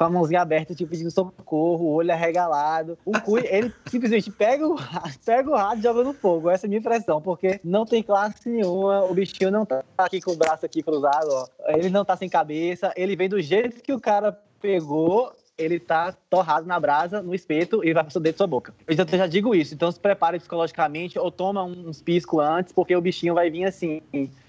Com 0.03 0.07
a 0.07 0.11
mãozinha 0.11 0.43
aberta, 0.43 0.75
tipo, 0.75 0.91
pedindo 0.91 1.11
socorro, 1.11 1.85
o 1.85 1.93
olho 1.93 2.11
arregalado. 2.11 2.99
O 3.05 3.13
cuy, 3.21 3.47
ele 3.47 3.73
simplesmente 3.87 4.31
pega 4.33 4.67
o, 4.67 4.77
pega 5.25 5.49
o 5.49 5.55
rato 5.55 5.79
e 5.79 5.83
joga 5.83 6.03
no 6.03 6.13
fogo. 6.13 6.51
Essa 6.51 6.67
é 6.67 6.69
a 6.69 6.71
minha 6.71 6.81
impressão, 6.81 7.21
porque 7.23 7.61
não 7.63 7.87
tem 7.87 8.03
classe 8.03 8.49
nenhuma, 8.49 9.05
o 9.05 9.15
bichinho 9.15 9.51
não 9.51 9.65
tá 9.65 9.83
aqui 9.99 10.21
com 10.21 10.33
o 10.33 10.37
braço 10.37 10.67
aqui 10.67 10.83
cruzado, 10.83 11.29
ó. 11.31 11.47
Ele 11.69 11.89
não 11.89 12.05
tá 12.05 12.17
sem 12.17 12.29
cabeça, 12.29 12.93
ele 12.97 13.15
vem 13.15 13.29
do 13.29 13.41
jeito 13.41 13.83
que 13.83 13.93
o 13.93 14.01
cara 14.01 14.37
pegou 14.61 15.33
ele 15.59 15.79
tá 15.79 16.13
torrado 16.31 16.67
na 16.67 16.81
brasa, 16.81 17.23
no 17.23 17.35
espeto, 17.35 17.85
e 17.85 17.93
vai 17.93 18.03
pra 18.03 18.13
dentro 18.15 18.33
da 18.33 18.37
sua 18.39 18.47
boca. 18.47 18.75
Eu 18.87 18.97
já, 18.97 19.05
eu 19.05 19.19
já 19.19 19.27
digo 19.27 19.55
isso, 19.55 19.75
então 19.75 19.93
se 19.93 20.01
prepare 20.01 20.39
psicologicamente 20.39 21.19
ou 21.19 21.31
toma 21.31 21.63
uns 21.63 22.01
pisco 22.01 22.41
antes, 22.41 22.73
porque 22.73 22.97
o 22.97 23.01
bichinho 23.01 23.35
vai 23.35 23.51
vir 23.51 23.67
assim, 23.67 24.01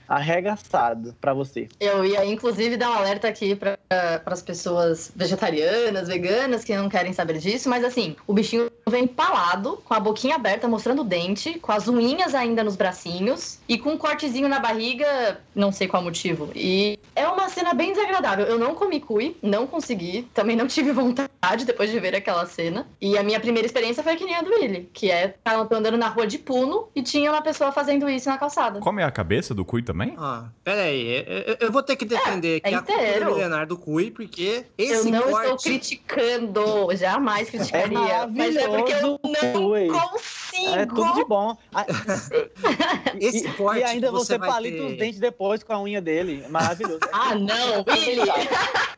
arregaçado 0.08 1.16
para 1.20 1.34
você. 1.34 1.68
Eu 1.80 2.06
ia, 2.06 2.26
inclusive, 2.26 2.78
dar 2.78 2.92
um 2.92 2.94
alerta 2.94 3.28
aqui 3.28 3.56
para 3.56 3.78
as 4.26 4.42
pessoas 4.42 5.12
vegetarianas, 5.16 6.08
veganas, 6.08 6.64
que 6.64 6.76
não 6.76 6.90
querem 6.90 7.14
saber 7.14 7.38
disso, 7.38 7.70
mas 7.70 7.84
assim, 7.84 8.16
o 8.28 8.34
bichinho 8.34 8.70
vem 8.94 9.04
empalado, 9.04 9.82
com 9.84 9.94
a 9.94 10.00
boquinha 10.00 10.36
aberta, 10.36 10.68
mostrando 10.68 11.02
o 11.02 11.06
dente, 11.06 11.60
com 11.60 11.72
as 11.72 11.88
unhinhas 11.88 12.34
ainda 12.34 12.64
nos 12.64 12.76
bracinhos 12.76 13.60
e 13.68 13.78
com 13.78 13.92
um 13.92 13.98
cortezinho 13.98 14.48
na 14.48 14.60
barriga, 14.60 15.40
não 15.54 15.72
sei 15.72 15.88
qual 15.88 16.02
motivo. 16.02 16.50
E 16.56 17.00
é 17.16 17.28
uma 17.28 17.50
cena 17.50 17.74
bem 17.74 17.94
desagradável. 17.94 18.46
Eu 18.46 18.58
não 18.58 18.76
comi 18.76 19.00
cui, 19.00 19.36
não 19.42 19.68
consegui, 19.68 20.28
também 20.34 20.56
não 20.56 20.68
tive 20.68 20.92
vontade 20.94 21.66
depois 21.66 21.92
de 21.92 22.00
ver 22.00 22.16
aquela 22.16 22.46
cena. 22.46 22.88
E 23.02 23.18
a 23.18 23.24
minha 23.24 23.40
primeira 23.40 23.66
experiência 23.66 24.04
foi 24.04 24.16
que 24.16 24.26
nem 24.26 24.36
a 24.36 24.42
do 24.42 24.52
Willy, 24.52 24.90
que 24.94 25.12
é, 25.12 25.36
tava 25.44 25.68
andando 25.76 25.98
na 25.98 26.08
rua 26.08 26.28
de 26.28 26.38
Puno 26.38 26.88
e 26.96 27.02
tinha 27.02 27.32
uma 27.32 27.42
pessoa 27.42 27.72
fazendo 27.72 28.10
isso 28.10 28.30
na 28.30 28.38
calçada. 28.38 28.80
Come 28.80 29.04
a 29.04 29.12
cabeça 29.12 29.54
do 29.54 29.66
cui 29.66 29.82
também? 29.82 30.16
Ah, 30.18 30.46
pera 30.64 30.84
aí. 30.84 31.26
Eu, 31.28 31.58
eu 31.60 31.72
vou 31.72 31.82
ter 31.82 31.96
que 31.96 32.06
defender 32.06 32.62
é, 32.64 32.70
que 32.70 32.92
é 32.92 33.24
a 33.24 33.26
milenar 33.26 33.68
do 33.68 33.78
Cui, 33.78 34.12
porque 34.12 34.66
esse 34.78 35.08
Eu 35.08 35.12
não 35.12 35.24
corte... 35.24 35.42
estou 35.42 35.58
criticando, 35.58 36.96
jamais 36.96 37.50
criticaria. 37.52 37.98
É 37.98 38.28
mas 38.28 38.56
é 38.56 38.68
porque 38.84 38.94
eu 38.94 39.02
não 39.02 39.18
Cui. 39.18 39.88
consigo. 39.88 40.76
É 40.76 40.86
tudo 40.86 41.14
de 41.14 41.26
bom. 41.26 41.58
esse 43.20 43.48
e, 43.48 43.54
corte 43.54 43.80
e 43.80 43.84
ainda 43.84 44.12
você, 44.12 44.38
vai 44.38 44.50
palita 44.50 44.78
ter... 44.78 44.84
os 44.84 44.98
dentes 44.98 45.20
depois 45.20 45.64
com 45.64 45.74
a 45.74 45.82
unha 45.82 46.02
dele. 46.02 46.46
Maravilhoso. 46.50 47.00
ah, 47.12 47.36
não, 47.36 47.86
Willy! 47.88 48.30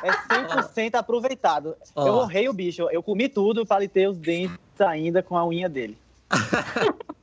É 0.00 0.12
100% 0.12 0.94
aproveitado. 0.94 1.76
Oh. 1.94 2.06
Eu 2.06 2.14
honrei 2.14 2.48
o 2.48 2.52
bicho. 2.52 2.88
Eu 2.90 3.02
comi 3.02 3.28
tudo, 3.28 3.66
palitei 3.66 4.06
os 4.06 4.16
dentes 4.16 4.56
ainda 4.78 5.24
com 5.24 5.36
a 5.36 5.44
unha 5.44 5.68
dele. 5.68 5.98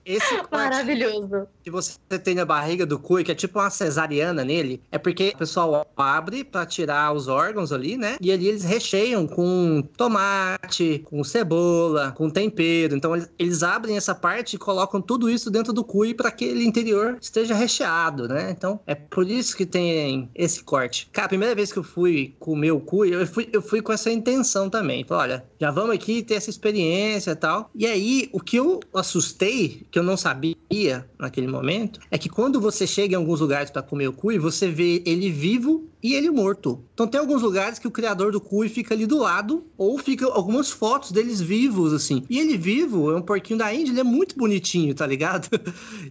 Esse 0.05 0.37
corte 0.47 0.51
Maravilhoso. 0.51 1.47
que 1.63 1.69
você 1.69 1.97
tem 2.23 2.35
na 2.35 2.45
barriga 2.45 2.85
do 2.85 2.97
cui, 2.97 3.23
que 3.23 3.31
é 3.31 3.35
tipo 3.35 3.59
uma 3.59 3.69
cesariana 3.69 4.43
nele, 4.43 4.81
é 4.91 4.97
porque 4.97 5.33
o 5.35 5.37
pessoal 5.37 5.85
abre 5.97 6.43
para 6.43 6.65
tirar 6.65 7.13
os 7.13 7.27
órgãos 7.27 7.71
ali, 7.71 7.97
né? 7.97 8.17
E 8.21 8.31
ali 8.31 8.47
eles 8.47 8.63
recheiam 8.63 9.27
com 9.27 9.83
tomate, 9.97 11.03
com 11.05 11.23
cebola, 11.23 12.11
com 12.11 12.29
tempero. 12.29 12.95
Então 12.95 13.13
eles, 13.37 13.63
abrem 13.65 13.97
essa 13.97 14.13
parte 14.13 14.55
e 14.55 14.59
colocam 14.59 15.01
tudo 15.01 15.29
isso 15.29 15.49
dentro 15.49 15.73
do 15.73 15.83
cui 15.83 16.13
para 16.13 16.31
que 16.31 16.45
aquele 16.45 16.65
interior 16.65 17.17
esteja 17.19 17.55
recheado, 17.55 18.27
né? 18.27 18.51
Então 18.51 18.79
é 18.85 18.93
por 18.93 19.29
isso 19.29 19.57
que 19.57 19.65
tem 19.65 20.29
esse 20.35 20.63
corte. 20.63 21.09
Cara, 21.11 21.25
a 21.25 21.29
primeira 21.29 21.55
vez 21.55 21.71
que 21.71 21.79
eu 21.79 21.83
fui 21.83 22.35
comer 22.39 22.71
o 22.71 22.79
cui, 22.79 23.13
eu 23.13 23.25
fui, 23.25 23.49
eu 23.51 23.61
fui 23.61 23.81
com 23.81 23.91
essa 23.91 24.11
intenção 24.11 24.69
também. 24.69 25.03
Falei, 25.03 25.33
olha, 25.33 25.45
já 25.59 25.71
vamos 25.71 25.95
aqui 25.95 26.21
ter 26.21 26.35
essa 26.35 26.49
experiência 26.49 27.31
e 27.31 27.35
tal. 27.35 27.69
E 27.73 27.85
aí, 27.85 28.29
o 28.31 28.39
que 28.39 28.57
eu 28.57 28.79
assustei, 28.93 29.85
que 29.95 29.99
eu 29.99 30.03
não 30.03 30.17
sabia 30.17 31.09
naquele 31.17 31.47
momento, 31.47 32.01
é 32.11 32.17
que 32.17 32.27
quando 32.27 32.59
você 32.59 32.85
chega 32.85 33.13
em 33.13 33.15
alguns 33.15 33.39
lugares 33.39 33.71
para 33.71 33.81
comer 33.81 34.09
o 34.09 34.11
cuy, 34.11 34.37
você 34.37 34.67
vê 34.67 35.01
ele 35.05 35.31
vivo 35.31 35.87
e 36.03 36.13
ele 36.13 36.29
morto. 36.29 36.83
Então 36.93 37.07
tem 37.07 37.19
alguns 37.19 37.41
lugares 37.41 37.79
que 37.79 37.87
o 37.87 37.91
criador 37.91 38.31
do 38.31 38.41
cuy 38.41 38.67
fica 38.69 38.93
ali 38.93 39.07
do 39.07 39.17
lado, 39.17 39.65
ou 39.75 39.97
fica 39.97 40.25
algumas 40.25 40.69
fotos 40.69 41.11
deles 41.11 41.41
vivos, 41.41 41.93
assim. 41.93 42.23
E 42.29 42.37
ele 42.37 42.57
vivo, 42.57 43.09
é 43.09 43.15
um 43.15 43.21
porquinho 43.21 43.57
da 43.57 43.73
Índia, 43.73 43.91
ele 43.91 44.01
é 44.01 44.03
muito 44.03 44.37
bonitinho, 44.37 44.93
tá 44.93 45.07
ligado? 45.07 45.47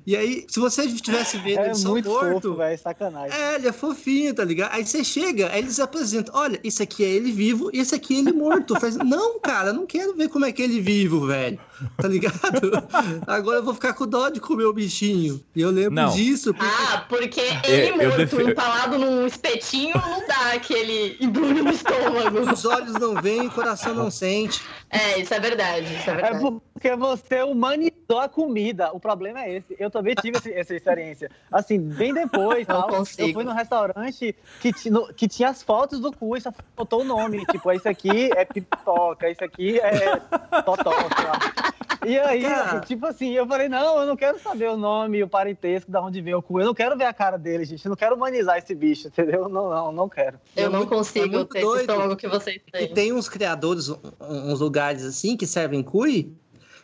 E 0.06 0.14
aí, 0.14 0.44
se 0.48 0.60
você 0.60 0.86
tivesse 0.86 1.38
vendo 1.38 1.60
é 1.60 1.66
ele 1.66 1.74
só 1.74 1.88
muito 1.90 2.10
morto... 2.10 2.42
fofo, 2.42 2.56
velho, 2.56 2.78
sacanagem. 2.78 3.38
É, 3.38 3.54
ele 3.54 3.68
é 3.68 3.72
fofinho, 3.72 4.34
tá 4.34 4.44
ligado? 4.44 4.74
Aí 4.74 4.84
você 4.84 5.02
chega, 5.02 5.50
aí 5.50 5.60
eles 5.60 5.80
apresentam, 5.80 6.34
olha, 6.36 6.60
esse 6.62 6.82
aqui 6.82 7.02
é 7.02 7.08
ele 7.08 7.32
vivo 7.32 7.70
e 7.72 7.78
esse 7.78 7.94
aqui 7.94 8.16
é 8.16 8.18
ele 8.18 8.32
morto. 8.32 8.78
Faz, 8.78 8.96
não, 8.96 9.40
cara, 9.40 9.72
não 9.72 9.86
quero 9.86 10.14
ver 10.14 10.28
como 10.28 10.44
é 10.44 10.52
que 10.52 10.60
é 10.60 10.66
ele 10.66 10.78
vivo, 10.78 11.26
velho. 11.26 11.58
Tá 11.96 12.06
ligado? 12.06 12.34
Agora 13.26 13.58
eu 13.58 13.64
vou 13.64 13.73
ficar 13.74 13.92
com 13.94 14.06
dó 14.06 14.28
de 14.28 14.40
comer 14.40 14.64
o 14.64 14.72
bichinho. 14.72 15.42
E 15.54 15.60
eu 15.60 15.70
lembro 15.70 15.94
Não. 15.94 16.10
disso. 16.10 16.54
Porque... 16.54 16.70
Ah, 16.92 17.04
porque 17.08 17.40
ele 17.64 17.88
eu 17.90 17.96
morto, 18.08 18.16
defe- 18.16 18.42
empalado 18.42 18.98
num 18.98 19.26
espetinho, 19.26 19.94
não 19.94 20.26
dá 20.26 20.52
aquele 20.54 21.16
embrulho 21.20 21.62
no 21.64 21.70
estômago. 21.70 22.40
Os 22.52 22.64
olhos 22.64 22.92
não 22.94 23.20
veem, 23.20 23.46
o 23.46 23.50
coração 23.50 23.94
não 23.94 24.10
sente. 24.12 24.62
É, 24.90 25.18
isso 25.20 25.34
é 25.34 25.40
verdade, 25.40 25.86
isso 25.94 26.08
é 26.08 26.12
É 26.12 26.16
verdade. 26.16 26.38
porque 26.72 26.94
você 26.96 27.42
humanizou 27.42 28.18
a 28.20 28.28
comida. 28.28 28.90
O 28.92 29.00
problema 29.00 29.42
é 29.44 29.56
esse. 29.56 29.74
Eu 29.78 29.90
também 29.90 30.14
tive 30.14 30.38
esse- 30.38 30.52
essa 30.52 30.74
experiência. 30.74 31.30
Assim, 31.50 31.78
bem 31.78 32.12
depois, 32.14 32.66
Não 32.68 32.80
tal, 32.82 32.88
consigo. 32.88 33.28
eu 33.28 33.34
fui 33.34 33.44
num 33.44 33.52
restaurante 33.52 34.34
que, 34.60 34.72
que 35.16 35.28
tinha 35.28 35.48
as 35.48 35.62
fotos 35.62 36.00
do 36.00 36.12
cu 36.12 36.36
e 36.36 36.40
só 36.40 36.52
faltou 36.76 37.00
o 37.00 37.04
nome. 37.04 37.44
Tipo, 37.46 37.70
esse 37.72 37.88
aqui 37.88 38.30
é 38.36 38.44
pipoca, 38.44 39.28
esse 39.30 39.42
aqui 39.42 39.78
é 39.80 40.16
totó, 40.62 40.92
sei 40.92 41.26
lá. 41.26 41.72
E 42.06 42.18
aí, 42.18 42.42
Cara. 42.42 42.80
tipo 42.80 43.06
assim, 43.06 43.32
eu 43.32 43.46
falei, 43.46 43.63
não, 43.68 44.00
eu 44.00 44.06
não 44.06 44.16
quero 44.16 44.38
saber 44.38 44.68
o 44.68 44.76
nome, 44.76 45.22
o 45.22 45.28
parentesco, 45.28 45.90
da 45.90 46.00
onde 46.00 46.20
vem 46.20 46.34
o 46.34 46.42
cu. 46.42 46.60
Eu 46.60 46.66
não 46.66 46.74
quero 46.74 46.96
ver 46.96 47.04
a 47.04 47.12
cara 47.12 47.36
dele, 47.36 47.64
gente. 47.64 47.84
Eu 47.84 47.90
não 47.90 47.96
quero 47.96 48.14
humanizar 48.14 48.58
esse 48.58 48.74
bicho, 48.74 49.08
entendeu? 49.08 49.48
Não, 49.48 49.68
não, 49.70 49.92
não 49.92 50.08
quero. 50.08 50.38
Eu 50.56 50.66
É 50.66 50.68
não 50.68 50.82
é 50.82 50.86
consigo 50.86 51.44
ter 51.44 51.58
esse 51.58 51.66
doido. 51.66 51.80
estômago 51.80 52.16
que 52.16 52.28
vocês 52.28 52.56
E 52.66 52.70
têm. 52.70 52.94
tem 52.94 53.12
uns 53.12 53.28
criadores, 53.28 53.88
uns 54.20 54.60
lugares 54.60 55.04
assim, 55.04 55.36
que 55.36 55.46
servem 55.46 55.82
cui, 55.82 56.32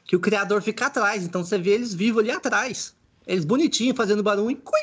que 0.04 0.16
o 0.16 0.20
criador 0.20 0.60
fica 0.62 0.86
atrás. 0.86 1.24
Então 1.24 1.44
você 1.44 1.56
vê 1.58 1.70
eles 1.70 1.94
vivos 1.94 2.20
ali 2.22 2.30
atrás. 2.30 2.94
Eles 3.26 3.44
bonitinhos, 3.44 3.96
fazendo 3.96 4.22
barulho. 4.22 4.56
Cui. 4.56 4.80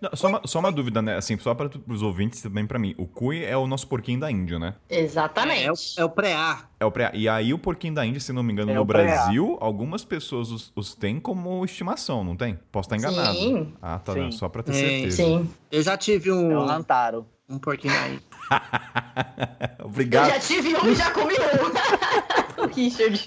Não, 0.00 0.10
só, 0.14 0.28
uma, 0.28 0.40
só 0.44 0.58
uma 0.60 0.70
dúvida, 0.72 1.00
né? 1.02 1.16
Assim, 1.16 1.38
só 1.38 1.54
para 1.54 1.70
os 1.86 2.02
ouvintes 2.02 2.40
e 2.40 2.42
também 2.44 2.66
pra 2.66 2.78
mim. 2.78 2.94
O 2.98 3.06
cuy 3.06 3.44
é 3.44 3.56
o 3.56 3.66
nosso 3.66 3.86
porquinho 3.88 4.20
da 4.20 4.30
Índia, 4.30 4.58
né? 4.58 4.74
Exatamente. 4.88 5.64
É, 5.66 5.72
o, 5.72 5.74
é 5.98 6.04
o 6.04 6.10
pré-A. 6.10 6.62
É 6.80 6.84
o 6.84 6.90
pré... 6.90 7.10
E 7.14 7.28
aí 7.28 7.52
o 7.52 7.58
porquinho 7.58 7.94
da 7.94 8.06
Índia, 8.06 8.20
se 8.20 8.32
não 8.32 8.42
me 8.42 8.52
engano, 8.52 8.70
É 8.70 8.74
no 8.74 8.86
pré-A. 8.86 9.04
Brasil, 9.04 9.56
algumas 9.60 10.04
pessoas 10.04 10.50
os, 10.50 10.72
os 10.76 10.94
têm 10.94 11.18
como 11.20 11.64
estimação, 11.64 12.22
não 12.24 12.36
tem? 12.36 12.58
Posso 12.70 12.86
estar 12.92 12.96
enganado. 12.96 13.36
Sim. 13.36 13.72
Ah, 13.82 13.98
tá. 13.98 14.12
Sim. 14.12 14.30
Só 14.32 14.48
pra 14.48 14.62
ter 14.62 14.72
Sim, 14.74 14.80
certeza. 14.80 15.16
Sim. 15.16 15.50
Eu 15.70 15.82
já 15.82 15.96
tive 15.96 16.30
É 16.30 16.32
um, 16.32 16.56
o 16.56 16.64
Rantaro. 16.66 17.26
um 17.48 17.58
porquinho 17.58 17.94
aí. 17.94 18.20
Eu 19.78 19.86
Obrigado. 19.86 20.30
já 20.30 20.38
tive 20.40 20.76
um 20.76 20.88
e 20.90 20.94
já 20.94 21.10
comi 21.10 21.34
um. 21.34 22.62
o 22.62 22.66
Richard. 22.68 23.26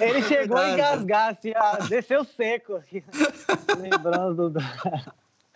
Ele 0.00 0.22
chegou 0.22 0.56
a 0.56 0.70
engasgar, 0.70 1.30
assim, 1.32 1.52
ah, 1.56 1.78
desceu 1.88 2.24
seco. 2.24 2.76
Assim, 2.76 3.02
lembrando. 3.80 4.50
Do... 4.50 4.60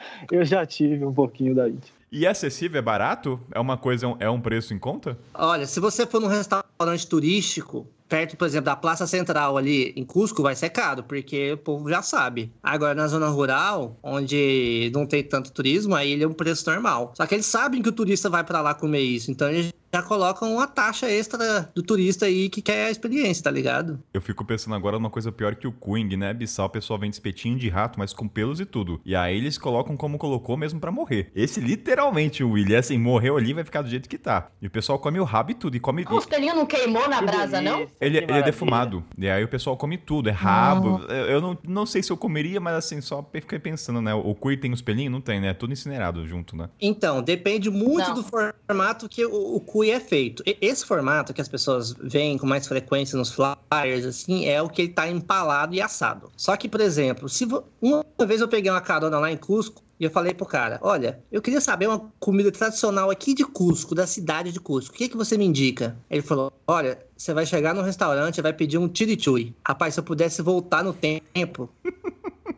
Eu 0.30 0.44
já 0.44 0.64
tive 0.66 1.04
um 1.04 1.12
pouquinho 1.12 1.54
da 1.54 1.68
Índia. 1.68 1.92
E 2.10 2.26
é 2.26 2.28
acessível? 2.28 2.78
É 2.78 2.82
barato? 2.82 3.40
É 3.52 3.58
uma 3.58 3.76
coisa, 3.78 4.14
é 4.20 4.28
um 4.28 4.40
preço 4.40 4.74
em 4.74 4.78
conta? 4.78 5.18
Olha, 5.32 5.66
se 5.66 5.80
você 5.80 6.06
for 6.06 6.20
num 6.20 6.26
restaurante 6.26 7.06
turístico, 7.06 7.86
perto, 8.12 8.36
por 8.36 8.46
exemplo, 8.46 8.66
da 8.66 8.76
Praça 8.76 9.06
Central 9.06 9.56
ali 9.56 9.94
em 9.96 10.04
Cusco, 10.04 10.42
vai 10.42 10.54
ser 10.54 10.68
caro, 10.68 11.02
porque 11.02 11.52
o 11.52 11.56
povo 11.56 11.88
já 11.88 12.02
sabe. 12.02 12.52
Agora, 12.62 12.94
na 12.94 13.06
zona 13.06 13.28
rural, 13.28 13.98
onde 14.02 14.90
não 14.92 15.06
tem 15.06 15.22
tanto 15.22 15.50
turismo, 15.50 15.94
aí 15.94 16.12
ele 16.12 16.22
é 16.22 16.28
um 16.28 16.34
preço 16.34 16.70
normal. 16.70 17.14
Só 17.16 17.24
que 17.24 17.34
eles 17.34 17.46
sabem 17.46 17.80
que 17.80 17.88
o 17.88 17.92
turista 17.92 18.28
vai 18.28 18.44
pra 18.44 18.60
lá 18.60 18.74
comer 18.74 19.00
isso, 19.00 19.30
então 19.30 19.48
eles 19.48 19.72
já 19.94 20.02
colocam 20.02 20.54
uma 20.54 20.66
taxa 20.66 21.10
extra 21.10 21.70
do 21.74 21.82
turista 21.82 22.24
aí 22.24 22.48
que 22.48 22.62
quer 22.62 22.86
a 22.86 22.90
experiência, 22.90 23.44
tá 23.44 23.50
ligado? 23.50 24.02
Eu 24.14 24.22
fico 24.22 24.42
pensando 24.42 24.74
agora 24.74 24.98
numa 24.98 25.10
coisa 25.10 25.30
pior 25.30 25.54
que 25.54 25.66
o 25.66 25.72
Queen, 25.72 26.16
né? 26.16 26.32
Bissau, 26.32 26.66
o 26.66 26.70
pessoal 26.70 26.98
vende 26.98 27.14
espetinho 27.14 27.58
de 27.58 27.68
rato, 27.68 27.98
mas 27.98 28.14
com 28.14 28.26
pelos 28.26 28.58
e 28.58 28.64
tudo. 28.64 29.00
E 29.04 29.14
aí 29.14 29.36
eles 29.36 29.58
colocam 29.58 29.94
como 29.94 30.16
colocou 30.16 30.56
mesmo 30.56 30.80
pra 30.80 30.90
morrer. 30.90 31.30
Esse 31.34 31.60
literalmente, 31.60 32.42
o 32.42 32.52
Willy, 32.52 32.74
assim, 32.74 32.96
morreu 32.96 33.36
ali 33.36 33.52
vai 33.52 33.64
ficar 33.64 33.82
do 33.82 33.90
jeito 33.90 34.08
que 34.08 34.16
tá. 34.16 34.48
E 34.62 34.66
o 34.66 34.70
pessoal 34.70 34.98
come 34.98 35.20
o 35.20 35.24
rabo 35.24 35.50
e 35.50 35.54
tudo. 35.54 35.76
E 35.76 35.80
come. 35.80 36.06
O 36.08 36.18
espelhinho 36.18 36.54
não 36.54 36.64
queimou 36.64 37.06
na 37.06 37.18
Que 37.18 37.26
brasa, 37.26 37.60
não? 37.60 37.86
Ele, 38.06 38.16
ele 38.18 38.24
é 38.24 38.28
maravilha. 38.28 38.44
defumado. 38.44 39.04
E 39.16 39.28
aí 39.28 39.42
o 39.44 39.48
pessoal 39.48 39.76
come 39.76 39.96
tudo, 39.98 40.28
é 40.28 40.32
rabo. 40.32 41.00
Eu, 41.08 41.14
eu 41.26 41.40
não, 41.40 41.58
não 41.66 41.86
sei 41.86 42.02
se 42.02 42.10
eu 42.12 42.16
comeria, 42.16 42.60
mas 42.60 42.74
assim, 42.74 43.00
só 43.00 43.26
fiquei 43.32 43.58
pensando, 43.58 44.00
né? 44.00 44.12
O 44.14 44.34
cuy 44.34 44.56
tem 44.56 44.72
os 44.72 44.82
pelinhos? 44.82 45.12
Não 45.12 45.20
tem, 45.20 45.40
né? 45.40 45.54
Tudo 45.54 45.72
incinerado 45.72 46.26
junto, 46.26 46.56
né? 46.56 46.68
Então, 46.80 47.22
depende 47.22 47.70
muito 47.70 48.08
Não. 48.08 48.14
do 48.14 48.22
formato 48.22 49.08
que 49.08 49.24
o, 49.24 49.56
o 49.56 49.60
cuy 49.60 49.90
é 49.90 50.00
feito. 50.00 50.42
E- 50.46 50.56
Esse 50.60 50.84
formato 50.84 51.32
que 51.32 51.40
as 51.40 51.48
pessoas 51.48 51.92
veem 52.02 52.36
com 52.38 52.46
mais 52.46 52.66
frequência 52.66 53.16
nos 53.16 53.32
flyers, 53.32 54.04
assim, 54.06 54.46
é 54.46 54.60
o 54.62 54.68
que 54.68 54.82
ele 54.82 54.92
tá 54.92 55.08
empalado 55.08 55.74
e 55.74 55.80
assado. 55.80 56.30
Só 56.36 56.56
que, 56.56 56.68
por 56.68 56.80
exemplo, 56.80 57.28
se 57.28 57.44
vo- 57.44 57.64
uma 57.80 58.04
vez 58.26 58.40
eu 58.40 58.48
peguei 58.48 58.70
uma 58.70 58.80
carona 58.80 59.18
lá 59.18 59.30
em 59.30 59.36
Cusco 59.36 59.82
e 59.98 60.04
eu 60.04 60.10
falei 60.10 60.34
pro 60.34 60.46
cara, 60.46 60.78
olha, 60.82 61.22
eu 61.30 61.40
queria 61.40 61.60
saber 61.60 61.86
uma 61.86 62.10
comida 62.18 62.50
tradicional 62.50 63.10
aqui 63.10 63.34
de 63.34 63.44
Cusco, 63.44 63.94
da 63.94 64.06
cidade 64.06 64.50
de 64.50 64.58
Cusco. 64.58 64.94
O 64.94 64.98
que, 64.98 65.08
que 65.08 65.16
você 65.16 65.38
me 65.38 65.44
indica? 65.44 65.96
Ele 66.10 66.22
falou, 66.22 66.52
olha, 66.66 66.98
você 67.16 67.32
vai 67.32 67.46
chegar 67.46 67.74
no 67.74 67.82
restaurante 67.82 68.38
e 68.38 68.42
vai 68.42 68.52
pedir 68.52 68.78
um 68.78 68.90
chirichui. 68.92 69.54
Rapaz, 69.66 69.94
se 69.94 70.00
eu 70.00 70.04
pudesse 70.04 70.42
voltar 70.42 70.82
no 70.82 70.92
tempo, 70.92 71.70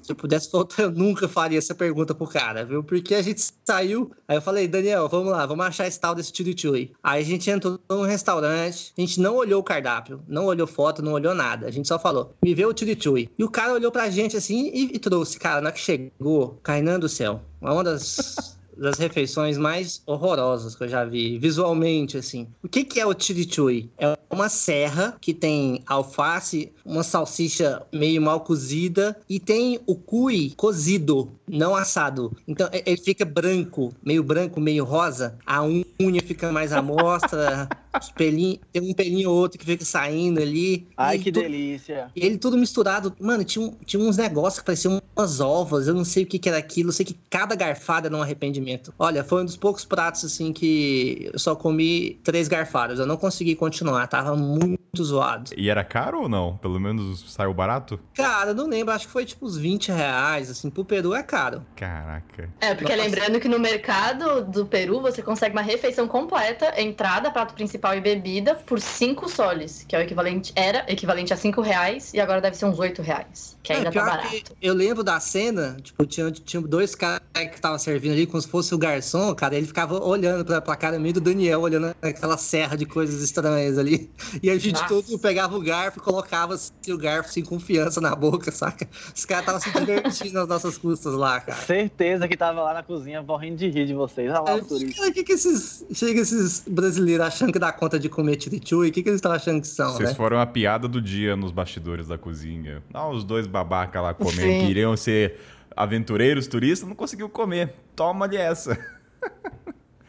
se 0.04 0.12
eu 0.12 0.16
pudesse 0.16 0.52
voltar, 0.52 0.82
eu 0.82 0.90
nunca 0.90 1.26
faria 1.26 1.58
essa 1.58 1.74
pergunta 1.74 2.14
pro 2.14 2.26
cara, 2.26 2.64
viu? 2.64 2.84
Porque 2.84 3.14
a 3.14 3.22
gente 3.22 3.42
saiu. 3.64 4.12
Aí 4.28 4.36
eu 4.36 4.42
falei, 4.42 4.68
Daniel, 4.68 5.08
vamos 5.08 5.32
lá, 5.32 5.46
vamos 5.46 5.64
achar 5.64 5.86
esse 5.86 5.98
tal 5.98 6.14
desse 6.14 6.30
chirichui. 6.34 6.92
Aí 7.02 7.22
a 7.22 7.24
gente 7.24 7.50
entrou 7.50 7.80
num 7.88 8.02
restaurante, 8.02 8.92
a 8.96 9.00
gente 9.00 9.18
não 9.18 9.36
olhou 9.36 9.60
o 9.60 9.64
cardápio, 9.64 10.22
não 10.28 10.44
olhou 10.44 10.66
foto, 10.66 11.00
não 11.00 11.12
olhou 11.12 11.34
nada. 11.34 11.66
A 11.66 11.70
gente 11.70 11.88
só 11.88 11.98
falou, 11.98 12.34
me 12.42 12.54
vê 12.54 12.66
o 12.66 12.76
chirichui. 12.76 13.30
E 13.38 13.44
o 13.44 13.50
cara 13.50 13.72
olhou 13.72 13.90
pra 13.90 14.10
gente 14.10 14.36
assim 14.36 14.70
e, 14.74 14.94
e 14.94 14.98
trouxe. 14.98 15.38
Cara, 15.38 15.62
na 15.62 15.72
que 15.72 15.80
chegou, 15.80 16.58
Kainan 16.62 17.00
do 17.00 17.08
céu, 17.08 17.40
uma 17.62 17.82
das. 17.82 18.58
Das 18.76 18.98
refeições 18.98 19.56
mais 19.56 20.02
horrorosas 20.06 20.74
que 20.74 20.84
eu 20.84 20.88
já 20.88 21.04
vi, 21.04 21.38
visualmente, 21.38 22.16
assim. 22.16 22.46
O 22.62 22.68
que, 22.68 22.84
que 22.84 23.00
é 23.00 23.06
o 23.06 23.14
chirichui? 23.18 23.90
É 23.98 24.16
uma 24.30 24.48
serra 24.48 25.16
que 25.20 25.32
tem 25.32 25.82
alface, 25.86 26.72
uma 26.84 27.02
salsicha 27.02 27.82
meio 27.92 28.20
mal 28.20 28.40
cozida 28.40 29.16
e 29.28 29.38
tem 29.38 29.80
o 29.86 29.94
cuy 29.94 30.52
cozido, 30.56 31.30
não 31.48 31.74
assado. 31.74 32.36
Então 32.48 32.68
ele 32.72 32.96
fica 32.96 33.24
branco, 33.24 33.92
meio 34.04 34.22
branco, 34.22 34.60
meio 34.60 34.84
rosa. 34.84 35.36
A 35.46 35.62
unha 35.62 35.84
fica 36.24 36.50
mais 36.50 36.72
à 36.72 36.80
mostra, 36.80 37.68
os 38.00 38.10
pelinhos, 38.10 38.58
tem 38.72 38.82
um 38.82 38.94
pelinho 38.94 39.30
ou 39.30 39.36
outro 39.36 39.58
que 39.58 39.64
fica 39.66 39.84
saindo 39.84 40.40
ali. 40.40 40.86
Ai, 40.96 41.18
que 41.18 41.30
tu- 41.30 41.40
delícia. 41.40 42.10
e 42.16 42.24
ele 42.24 42.38
tudo 42.38 42.56
misturado. 42.56 43.14
Mano, 43.20 43.44
tinha, 43.44 43.72
tinha 43.84 44.02
uns 44.02 44.16
negócios 44.16 44.60
que 44.60 44.66
pareciam 44.66 45.00
umas 45.16 45.40
ovas. 45.40 45.86
Eu 45.86 45.94
não 45.94 46.04
sei 46.04 46.24
o 46.24 46.26
que, 46.26 46.38
que 46.38 46.48
era 46.48 46.58
aquilo. 46.58 46.88
Eu 46.88 46.92
sei 46.92 47.04
que 47.06 47.16
cada 47.30 47.54
garfada 47.54 48.08
era 48.08 48.16
um 48.16 48.22
arrependimento. 48.22 48.92
Olha, 48.98 49.22
foi 49.22 49.42
um 49.42 49.44
dos 49.44 49.56
poucos 49.56 49.84
pratos, 49.84 50.24
assim, 50.24 50.52
que 50.52 51.30
eu 51.32 51.38
só 51.38 51.54
comi 51.54 52.18
três 52.24 52.48
garfadas. 52.48 52.98
Eu 52.98 53.06
não 53.06 53.16
consegui 53.16 53.54
continuar. 53.54 54.06
Tava 54.08 54.34
muito 54.36 55.04
zoado. 55.04 55.50
E 55.56 55.68
era 55.68 55.84
caro 55.84 56.22
ou 56.22 56.28
não? 56.28 56.56
Pelo 56.56 56.80
menos 56.80 57.32
saiu 57.32 57.52
barato? 57.54 57.98
Cara, 58.14 58.50
eu 58.50 58.54
não 58.54 58.66
lembro. 58.66 58.92
Acho 58.94 59.06
que 59.06 59.12
foi 59.12 59.24
tipo 59.24 59.44
uns 59.46 59.56
20 59.56 59.88
reais. 59.92 60.50
Assim, 60.50 60.70
pro 60.70 60.84
Peru 60.84 61.14
é 61.14 61.22
caro. 61.22 61.33
Caraca. 61.76 62.48
É, 62.60 62.74
porque 62.74 62.94
Nossa. 62.94 63.08
lembrando 63.08 63.40
que 63.40 63.48
no 63.48 63.58
mercado 63.58 64.44
do 64.44 64.66
Peru 64.66 65.00
você 65.00 65.22
consegue 65.22 65.54
uma 65.54 65.62
refeição 65.62 66.06
completa, 66.06 66.80
entrada, 66.80 67.30
prato 67.30 67.54
principal 67.54 67.94
e 67.96 68.00
bebida, 68.00 68.54
por 68.54 68.80
5 68.80 69.28
soles, 69.28 69.84
que 69.88 69.94
é 69.96 69.98
o 69.98 70.02
equivalente, 70.02 70.52
era 70.54 70.84
equivalente 70.88 71.32
a 71.32 71.36
5 71.36 71.60
reais 71.60 72.12
e 72.14 72.20
agora 72.20 72.40
deve 72.40 72.56
ser 72.56 72.66
uns 72.66 72.78
8 72.78 73.02
reais, 73.02 73.56
que 73.62 73.72
ainda 73.72 73.88
É, 73.88 73.92
tá 73.92 74.04
barato. 74.04 74.28
que 74.28 74.44
eu 74.62 74.74
lembro 74.74 75.02
da 75.02 75.18
cena, 75.20 75.76
tipo, 75.82 76.04
tinha, 76.06 76.30
tinha 76.30 76.62
dois 76.62 76.94
caras 76.94 77.20
que 77.34 77.54
estavam 77.54 77.78
servindo 77.78 78.12
ali, 78.12 78.26
como 78.26 78.40
se 78.40 78.48
fosse 78.48 78.74
o 78.74 78.78
garçom, 78.78 79.34
cara, 79.34 79.56
ele 79.56 79.66
ficava 79.66 79.98
olhando 80.02 80.44
pra, 80.44 80.60
pra 80.60 80.76
cara 80.76 80.98
meio 80.98 81.14
do 81.14 81.20
Daniel, 81.20 81.60
olhando 81.60 81.94
aquela 82.00 82.36
serra 82.36 82.76
de 82.76 82.86
coisas 82.86 83.22
estranhas 83.22 83.76
ali. 83.78 84.12
E 84.42 84.50
a 84.50 84.58
gente 84.58 84.74
Nossa. 84.74 84.86
todo 84.88 85.18
pegava 85.18 85.56
o 85.56 85.60
garfo 85.60 85.98
e 85.98 86.02
colocava 86.02 86.54
assim, 86.54 86.70
o 86.92 86.98
garfo 86.98 87.32
sem 87.32 87.42
confiança 87.44 88.00
na 88.00 88.14
boca, 88.14 88.50
saca? 88.52 88.88
Os 89.14 89.24
caras 89.24 89.42
estavam 89.42 89.60
se 89.60 89.70
divertindo 89.72 90.34
nas 90.34 90.48
nossas 90.48 90.78
custas 90.78 91.14
lá, 91.14 91.23
cara. 91.40 91.58
Certeza 91.60 92.26
que 92.28 92.36
tava 92.36 92.62
lá 92.62 92.74
na 92.74 92.82
cozinha 92.82 93.22
morrendo 93.22 93.56
de 93.56 93.68
rir 93.68 93.86
de 93.86 93.94
vocês. 93.94 94.30
Olha 94.30 94.40
lá 94.40 94.54
Aí, 94.54 94.60
o 94.60 95.12
que 95.12 95.24
que 95.24 95.32
esses. 95.32 95.84
Chega 95.92 96.20
esses 96.20 96.64
brasileiros 96.68 97.26
achando 97.26 97.52
que 97.52 97.58
dá 97.58 97.72
conta 97.72 97.98
de 97.98 98.08
comer 98.08 98.40
chirichui? 98.40 98.88
O 98.88 98.92
que 98.92 99.02
que 99.02 99.08
eles 99.08 99.18
estão 99.18 99.32
achando 99.32 99.60
que 99.60 99.66
são, 99.66 99.92
Vocês 99.92 100.10
né? 100.10 100.14
foram 100.14 100.38
a 100.40 100.46
piada 100.46 100.86
do 100.88 101.00
dia 101.00 101.34
nos 101.36 101.50
bastidores 101.52 102.08
da 102.08 102.16
cozinha. 102.18 102.82
Ah, 102.92 103.08
os 103.08 103.24
dois 103.24 103.46
babaca 103.46 104.00
lá 104.00 104.14
comendo, 104.14 104.40
Sim. 104.40 104.60
que 104.64 104.70
iriam 104.70 104.96
ser 104.96 105.38
aventureiros, 105.76 106.46
turistas, 106.46 106.88
não 106.88 106.94
conseguiu 106.96 107.28
comer. 107.28 107.74
Toma-lhe 107.96 108.36
essa. 108.36 108.78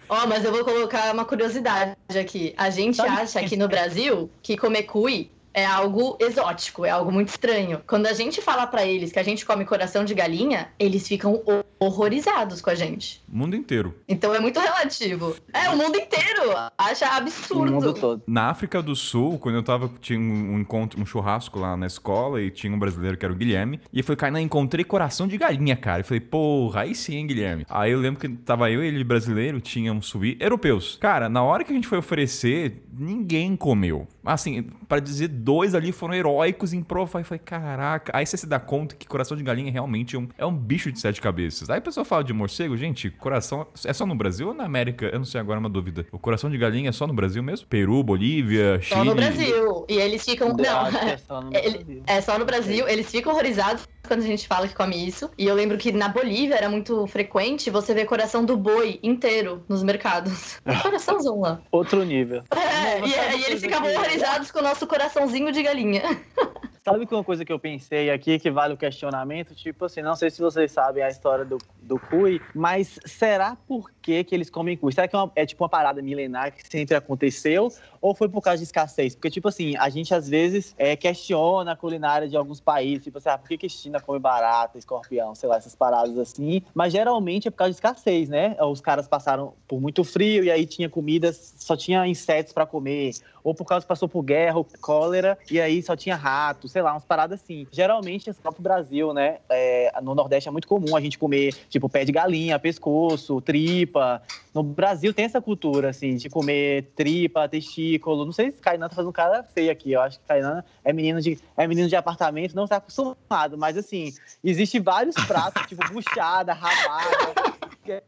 Ó, 0.07 0.27
mas 0.27 0.45
eu 0.45 0.51
vou 0.51 0.63
colocar 0.63 1.11
uma 1.13 1.25
curiosidade 1.25 1.95
aqui. 2.19 2.53
A 2.57 2.69
gente 2.69 2.97
Sabe- 2.97 3.09
acha 3.09 3.39
aqui 3.39 3.57
no 3.57 3.67
Brasil 3.67 4.29
que 4.43 4.55
comer 4.55 4.83
cuy 4.83 5.31
é 5.55 5.65
algo 5.65 6.17
exótico, 6.19 6.85
é 6.85 6.89
algo 6.89 7.11
muito 7.11 7.29
estranho. 7.29 7.81
Quando 7.87 8.07
a 8.07 8.13
gente 8.13 8.41
fala 8.41 8.67
pra 8.67 8.85
eles 8.85 9.13
que 9.13 9.19
a 9.19 9.23
gente 9.23 9.45
come 9.45 9.63
coração 9.63 10.03
de 10.03 10.13
galinha, 10.13 10.67
eles 10.77 11.07
ficam 11.07 11.41
horrorizados 11.79 12.59
com 12.61 12.69
a 12.69 12.75
gente. 12.75 13.23
O 13.31 13.37
mundo 13.37 13.55
inteiro. 13.55 13.95
Então 14.07 14.35
é 14.35 14.39
muito 14.39 14.59
relativo. 14.59 15.33
É, 15.53 15.69
o 15.69 15.77
mundo 15.77 15.97
inteiro 15.97 16.51
acha 16.77 17.05
O 17.05 17.13
absurdo. 17.13 17.71
mundo 17.71 17.93
todo. 17.93 18.21
Na 18.27 18.49
África 18.49 18.81
do 18.81 18.95
Sul, 18.95 19.39
quando 19.39 19.55
eu 19.55 19.63
tava, 19.63 19.89
tinha 20.01 20.19
um 20.19 20.59
encontro, 20.59 21.01
um 21.01 21.05
churrasco 21.05 21.57
lá 21.57 21.77
na 21.77 21.87
escola 21.87 22.41
e 22.41 22.51
tinha 22.51 22.73
um 22.73 22.77
brasileiro 22.77 23.17
que 23.17 23.23
era 23.23 23.33
o 23.33 23.37
Guilherme. 23.37 23.79
E 23.93 24.03
foi, 24.03 24.17
Kainan, 24.17 24.41
encontrei 24.41 24.83
coração 24.83 25.25
de 25.25 25.37
galinha, 25.37 25.77
cara. 25.77 26.01
Eu 26.01 26.05
falei, 26.05 26.19
porra, 26.19 26.81
aí 26.81 26.93
sim, 26.93 27.15
hein, 27.15 27.27
Guilherme. 27.27 27.65
Aí 27.69 27.91
eu 27.91 27.99
lembro 27.99 28.19
que 28.19 28.27
tava 28.27 28.69
eu 28.69 28.83
e 28.83 28.87
ele 28.87 29.03
brasileiro, 29.05 29.61
tinha 29.61 29.93
um 29.93 30.01
suí 30.01 30.37
europeus. 30.39 30.97
Cara, 30.99 31.29
na 31.29 31.41
hora 31.43 31.63
que 31.63 31.71
a 31.71 31.75
gente 31.75 31.87
foi 31.87 31.97
oferecer, 31.97 32.83
ninguém 32.91 33.55
comeu. 33.55 34.05
Assim, 34.25 34.63
pra 34.87 34.99
dizer, 34.99 35.27
dois 35.45 35.75
ali 35.75 35.91
foram 35.91 36.13
heróicos 36.15 36.73
em 36.73 36.81
prova. 36.81 37.19
Aí 37.19 37.23
falei, 37.23 37.39
caraca. 37.45 38.11
Aí 38.15 38.25
você 38.25 38.35
se 38.35 38.47
dá 38.47 38.59
conta 38.59 38.95
que 38.95 39.07
coração 39.07 39.37
de 39.37 39.43
galinha 39.43 39.71
realmente 39.71 40.15
é 40.15 40.19
um, 40.19 40.27
é 40.37 40.45
um 40.45 40.55
bicho 40.55 40.91
de 40.91 40.99
sete 40.99 41.21
cabeças. 41.21 41.69
Aí 41.69 41.77
a 41.77 41.81
pessoa 41.81 42.03
fala 42.03 42.23
de 42.23 42.33
morcego, 42.33 42.75
gente, 42.75 43.09
coração 43.11 43.67
é 43.85 43.93
só 43.93 44.05
no 44.05 44.15
Brasil 44.15 44.47
ou 44.47 44.53
na 44.53 44.65
América? 44.65 45.05
Eu 45.05 45.19
não 45.19 45.25
sei 45.25 45.39
agora, 45.39 45.57
é 45.57 45.61
uma 45.61 45.69
dúvida. 45.69 46.05
O 46.11 46.17
coração 46.17 46.49
de 46.49 46.57
galinha 46.57 46.89
é 46.89 46.91
só 46.91 47.05
no 47.05 47.13
Brasil 47.13 47.43
mesmo? 47.43 47.67
Peru, 47.67 48.01
Bolívia, 48.03 48.79
Chile. 48.81 48.99
Só 48.99 49.05
no 49.05 49.15
Brasil. 49.15 49.85
E 49.87 49.97
eles 49.97 50.25
ficam. 50.25 50.49
Eu 50.49 50.55
Não, 50.57 50.91
que 50.91 50.97
é 51.05 51.17
só 51.17 51.41
no 51.41 51.49
Brasil. 51.51 52.03
É 52.07 52.21
só 52.21 52.39
no 52.39 52.45
Brasil, 52.45 52.87
eles 52.87 53.09
ficam 53.11 53.31
horrorizados 53.31 53.87
quando 54.07 54.19
a 54.21 54.25
gente 54.25 54.47
fala 54.47 54.67
que 54.67 54.75
come 54.75 55.07
isso. 55.07 55.29
E 55.37 55.45
eu 55.47 55.55
lembro 55.55 55.77
que 55.77 55.91
na 55.91 56.07
Bolívia 56.09 56.55
era 56.55 56.69
muito 56.69 57.05
frequente 57.07 57.69
você 57.69 57.93
ver 57.93 58.05
coração 58.05 58.43
do 58.45 58.55
boi 58.57 58.99
inteiro 59.03 59.63
nos 59.67 59.83
mercados. 59.83 60.59
Coraçãozão 60.83 61.39
lá. 61.41 61.59
Outro 61.71 62.03
nível. 62.03 62.43
É, 62.85 62.99
Não, 62.99 63.07
e 63.07 63.13
uma 63.13 63.47
eles 63.47 63.61
ficavam 63.61 63.89
que- 63.89 63.95
horrorizados 63.97 64.51
com 64.51 64.59
o 64.59 64.61
nosso 64.61 64.85
coraçãozinho 64.85 65.34
de 65.51 65.61
galinha. 65.63 66.01
Sabe 66.85 67.07
que 67.07 67.15
uma 67.15 67.23
coisa 67.23 67.43
que 67.43 67.51
eu 67.51 67.57
pensei 67.57 68.11
aqui 68.11 68.37
que 68.37 68.51
vale 68.51 68.75
o 68.75 68.77
questionamento? 68.77 69.55
Tipo 69.55 69.85
assim, 69.85 70.03
não 70.03 70.15
sei 70.15 70.29
se 70.29 70.39
vocês 70.39 70.71
sabem 70.71 71.01
a 71.01 71.09
história 71.09 71.43
do, 71.43 71.57
do 71.81 71.97
cuy, 71.97 72.39
mas 72.53 72.99
será 73.05 73.57
por 73.67 73.89
que, 74.03 74.23
que 74.23 74.35
eles 74.35 74.51
comem 74.51 74.77
cuy? 74.77 74.93
Será 74.93 75.07
que 75.07 75.15
é, 75.15 75.17
uma- 75.19 75.31
é 75.35 75.47
tipo 75.47 75.63
uma 75.63 75.69
parada 75.69 75.99
milenar 75.99 76.53
que 76.53 76.61
sempre 76.69 76.95
aconteceu? 76.95 77.73
Ou 77.99 78.13
foi 78.13 78.29
por 78.29 78.39
causa 78.39 78.59
de 78.59 78.65
escassez? 78.65 79.15
Porque, 79.15 79.31
tipo 79.31 79.47
assim, 79.47 79.75
a 79.77 79.89
gente 79.89 80.13
às 80.13 80.29
vezes 80.29 80.75
é, 80.77 80.95
questiona 80.95 81.71
a 81.71 81.75
culinária 81.75 82.27
de 82.29 82.37
alguns 82.37 82.61
países, 82.61 83.05
tipo 83.05 83.17
assim, 83.17 83.29
ah, 83.29 83.37
por 83.39 83.47
que, 83.47 83.57
que 83.57 83.67
China 83.67 83.99
come 83.99 84.19
barata, 84.19 84.77
escorpião, 84.77 85.33
sei 85.33 85.49
lá, 85.49 85.57
essas 85.57 85.73
paradas 85.73 86.15
assim. 86.19 86.61
Mas 86.71 86.93
geralmente 86.93 87.47
é 87.47 87.51
por 87.51 87.57
causa 87.57 87.71
de 87.71 87.77
escassez, 87.77 88.29
né? 88.29 88.55
Os 88.61 88.79
caras 88.79 89.07
passaram 89.07 89.55
por 89.67 89.81
muito 89.81 90.03
frio 90.03 90.43
e 90.43 90.51
aí 90.51 90.67
tinha 90.67 90.87
comidas, 90.87 91.55
só 91.57 91.75
tinha 91.75 92.05
insetos 92.05 92.53
pra 92.53 92.67
comer 92.67 93.13
ou 93.43 93.53
por 93.53 93.65
causa 93.65 93.85
que 93.85 93.87
passou 93.87 94.09
por 94.09 94.23
guerra 94.23 94.57
ou 94.57 94.67
cólera, 94.81 95.37
e 95.51 95.61
aí 95.61 95.79
só 95.83 95.95
tinha 95.95 96.15
rato, 96.15 96.67
sei 96.75 96.81
lá, 96.81 96.91
umas 96.91 97.05
paradas 97.05 97.41
assim. 97.41 97.65
Geralmente, 97.71 98.33
só 98.33 98.51
pro 98.51 98.61
Brasil, 98.61 99.13
né? 99.13 99.37
é, 99.49 99.93
no 100.01 100.13
Nordeste 100.13 100.49
é 100.49 100.51
muito 100.51 100.67
comum 100.67 100.93
a 100.93 100.99
gente 100.99 101.17
comer, 101.17 101.53
tipo, 101.69 101.87
pé 101.87 102.03
de 102.03 102.11
galinha, 102.11 102.59
pescoço, 102.59 103.39
tripa. 103.39 104.21
No 104.53 104.61
Brasil 104.61 105.13
tem 105.13 105.23
essa 105.23 105.41
cultura, 105.41 105.89
assim, 105.89 106.15
de 106.17 106.29
comer 106.29 106.91
tripa, 106.93 107.47
testículo. 107.47 108.25
Não 108.25 108.33
sei 108.33 108.51
se 108.51 108.57
Kainan 108.57 108.89
tá 108.89 108.95
fazendo 108.95 109.09
um 109.09 109.13
cara 109.13 109.43
feio 109.43 109.71
aqui. 109.71 109.93
Eu 109.93 110.01
acho 110.01 110.19
que 110.19 110.25
Kainan 110.25 110.63
é 110.83 110.91
menino 110.91 111.21
de, 111.21 111.39
é 111.55 111.65
menino 111.65 111.87
de 111.87 111.95
apartamento, 111.95 112.55
não 112.55 112.67
tá 112.67 112.77
acostumado. 112.77 113.57
Mas, 113.57 113.77
assim, 113.77 114.13
existe 114.43 114.77
vários 114.79 115.15
pratos, 115.15 115.65
tipo, 115.67 115.81
buchada, 115.91 116.51
rabada, 116.51 117.55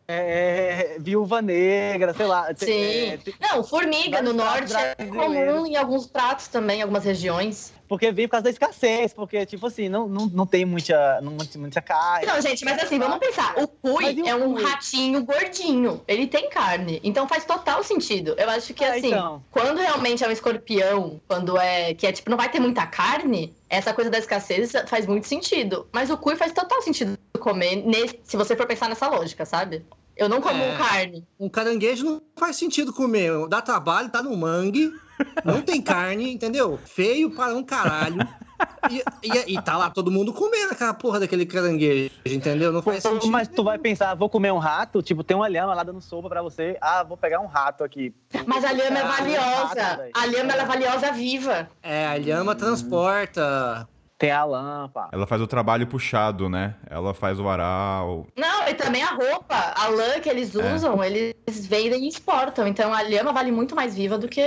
é, 0.07 0.97
viúva 0.99 1.41
negra, 1.41 2.13
sei 2.13 2.25
lá. 2.25 2.47
Sim. 2.55 2.71
é, 2.71 3.19
Não, 3.39 3.63
formiga 3.63 4.21
no 4.21 4.33
norte 4.33 4.73
é 4.75 4.95
comum 4.95 5.65
em 5.65 5.75
alguns 5.75 6.07
pratos 6.07 6.47
também, 6.47 6.79
em 6.79 6.81
algumas 6.81 7.03
regiões. 7.03 7.73
Porque 7.87 8.11
vem 8.11 8.27
por 8.27 8.33
causa 8.33 8.43
da 8.43 8.49
escassez, 8.49 9.13
porque, 9.13 9.45
tipo 9.45 9.65
assim, 9.67 9.87
não, 9.87 10.09
não, 10.09 10.25
não 10.25 10.45
tem 10.45 10.65
muita, 10.65 11.21
não, 11.21 11.31
muita, 11.31 11.57
muita 11.57 11.81
carne. 11.81 12.25
Não, 12.27 12.41
gente, 12.41 12.65
mas 12.65 12.83
assim, 12.83 12.99
vamos 12.99 13.17
pensar. 13.17 13.55
O 13.57 13.67
o 13.89 14.01
é 14.01 14.35
um 14.35 14.53
ratinho 14.53 15.23
gordinho. 15.23 16.01
Ele 16.07 16.27
tem 16.27 16.49
carne. 16.49 16.99
Então 17.03 17.27
faz 17.27 17.45
total 17.45 17.81
sentido. 17.83 18.35
Eu 18.37 18.49
acho 18.49 18.73
que 18.73 18.83
Ah, 18.83 18.95
assim, 18.95 19.07
então. 19.07 19.41
quando 19.51 19.77
realmente 19.77 20.23
é 20.23 20.27
um 20.27 20.31
escorpião, 20.31 21.21
quando 21.27 21.57
é. 21.57 21.93
que 21.93 22.05
é 22.05 22.11
tipo, 22.11 22.29
não 22.29 22.37
vai 22.37 22.49
ter 22.49 22.59
muita 22.59 22.85
carne, 22.85 23.55
essa 23.69 23.93
coisa 23.93 24.09
da 24.09 24.17
escassez 24.17 24.73
faz 24.87 25.05
muito 25.05 25.27
sentido. 25.27 25.87
Mas 25.91 26.09
o 26.09 26.17
cuy 26.17 26.35
faz 26.35 26.51
total 26.51 26.81
sentido 26.81 27.17
comer, 27.37 27.75
nesse- 27.85 28.19
se 28.23 28.35
você 28.37 28.55
for 28.55 28.65
pensar 28.67 28.89
nessa 28.89 29.07
lógica, 29.07 29.45
sabe? 29.45 29.85
Eu 30.15 30.27
não 30.27 30.41
como 30.41 30.61
É. 30.63 30.75
carne. 30.77 31.27
Um 31.39 31.47
caranguejo 31.47 32.03
não 32.05 32.21
faz 32.35 32.55
sentido 32.55 32.91
comer. 32.91 33.31
Dá 33.47 33.61
trabalho, 33.61 34.09
tá 34.09 34.21
no 34.23 34.35
mangue. 34.35 34.91
Não 35.45 35.61
tem 35.61 35.81
carne, 35.81 36.31
entendeu? 36.33 36.79
Feio 36.85 37.29
para 37.31 37.53
um 37.55 37.63
caralho. 37.63 38.17
E, 38.89 39.03
e, 39.23 39.53
e, 39.55 39.61
tá 39.61 39.77
lá 39.77 39.89
todo 39.91 40.09
mundo 40.11 40.33
comendo 40.33 40.71
aquela 40.71 40.93
porra 40.93 41.19
daquele 41.19 41.45
caranguejo, 41.45 42.09
entendeu? 42.25 42.71
Não 42.71 42.81
faz 42.81 43.03
sentido. 43.03 43.31
Mas 43.31 43.47
tu 43.47 43.63
vai 43.63 43.77
pensar, 43.77 44.15
vou 44.15 44.29
comer 44.29 44.51
um 44.51 44.57
rato? 44.57 45.01
Tipo, 45.03 45.23
tem 45.23 45.37
uma 45.37 45.47
lhama 45.47 45.75
lá 45.75 45.83
dando 45.83 46.01
sopa 46.01 46.27
pra 46.29 46.41
você. 46.41 46.77
Ah, 46.81 47.03
vou 47.03 47.15
pegar 47.17 47.39
um 47.39 47.45
rato 47.45 47.83
aqui. 47.83 48.13
Mas 48.47 48.63
a 48.65 48.71
lhama 48.71 48.97
é 48.97 49.03
valiosa. 49.03 49.43
Um 49.43 49.67
rato, 49.67 50.01
a 50.13 50.25
lhama 50.25 50.53
é 50.53 50.65
valiosa 50.65 51.11
viva. 51.11 51.69
É, 51.83 52.07
a 52.07 52.17
lhama 52.17 52.55
transporta 52.55 53.87
tem 54.17 54.31
a 54.31 54.43
lã, 54.43 54.89
pá. 54.89 55.09
Ela 55.11 55.27
faz 55.27 55.41
o 55.41 55.47
trabalho 55.47 55.85
puxado, 55.85 56.49
né? 56.49 56.75
Ela 56.89 57.13
faz 57.13 57.39
o 57.39 57.43
varal. 57.43 58.25
Não, 58.35 58.67
e 58.67 58.73
também 58.73 59.03
a 59.03 59.11
roupa. 59.11 59.55
A 59.75 59.87
lã 59.89 60.19
que 60.19 60.27
eles 60.27 60.55
é. 60.55 60.73
usam, 60.73 61.03
é. 61.03 61.07
eles 61.07 61.67
vendem 61.67 62.05
e 62.05 62.07
exportam. 62.07 62.67
Então 62.67 62.91
a 62.91 63.03
lhama 63.03 63.31
vale 63.31 63.51
muito 63.51 63.75
mais 63.75 63.95
viva 63.95 64.17
do 64.17 64.27
que 64.27 64.41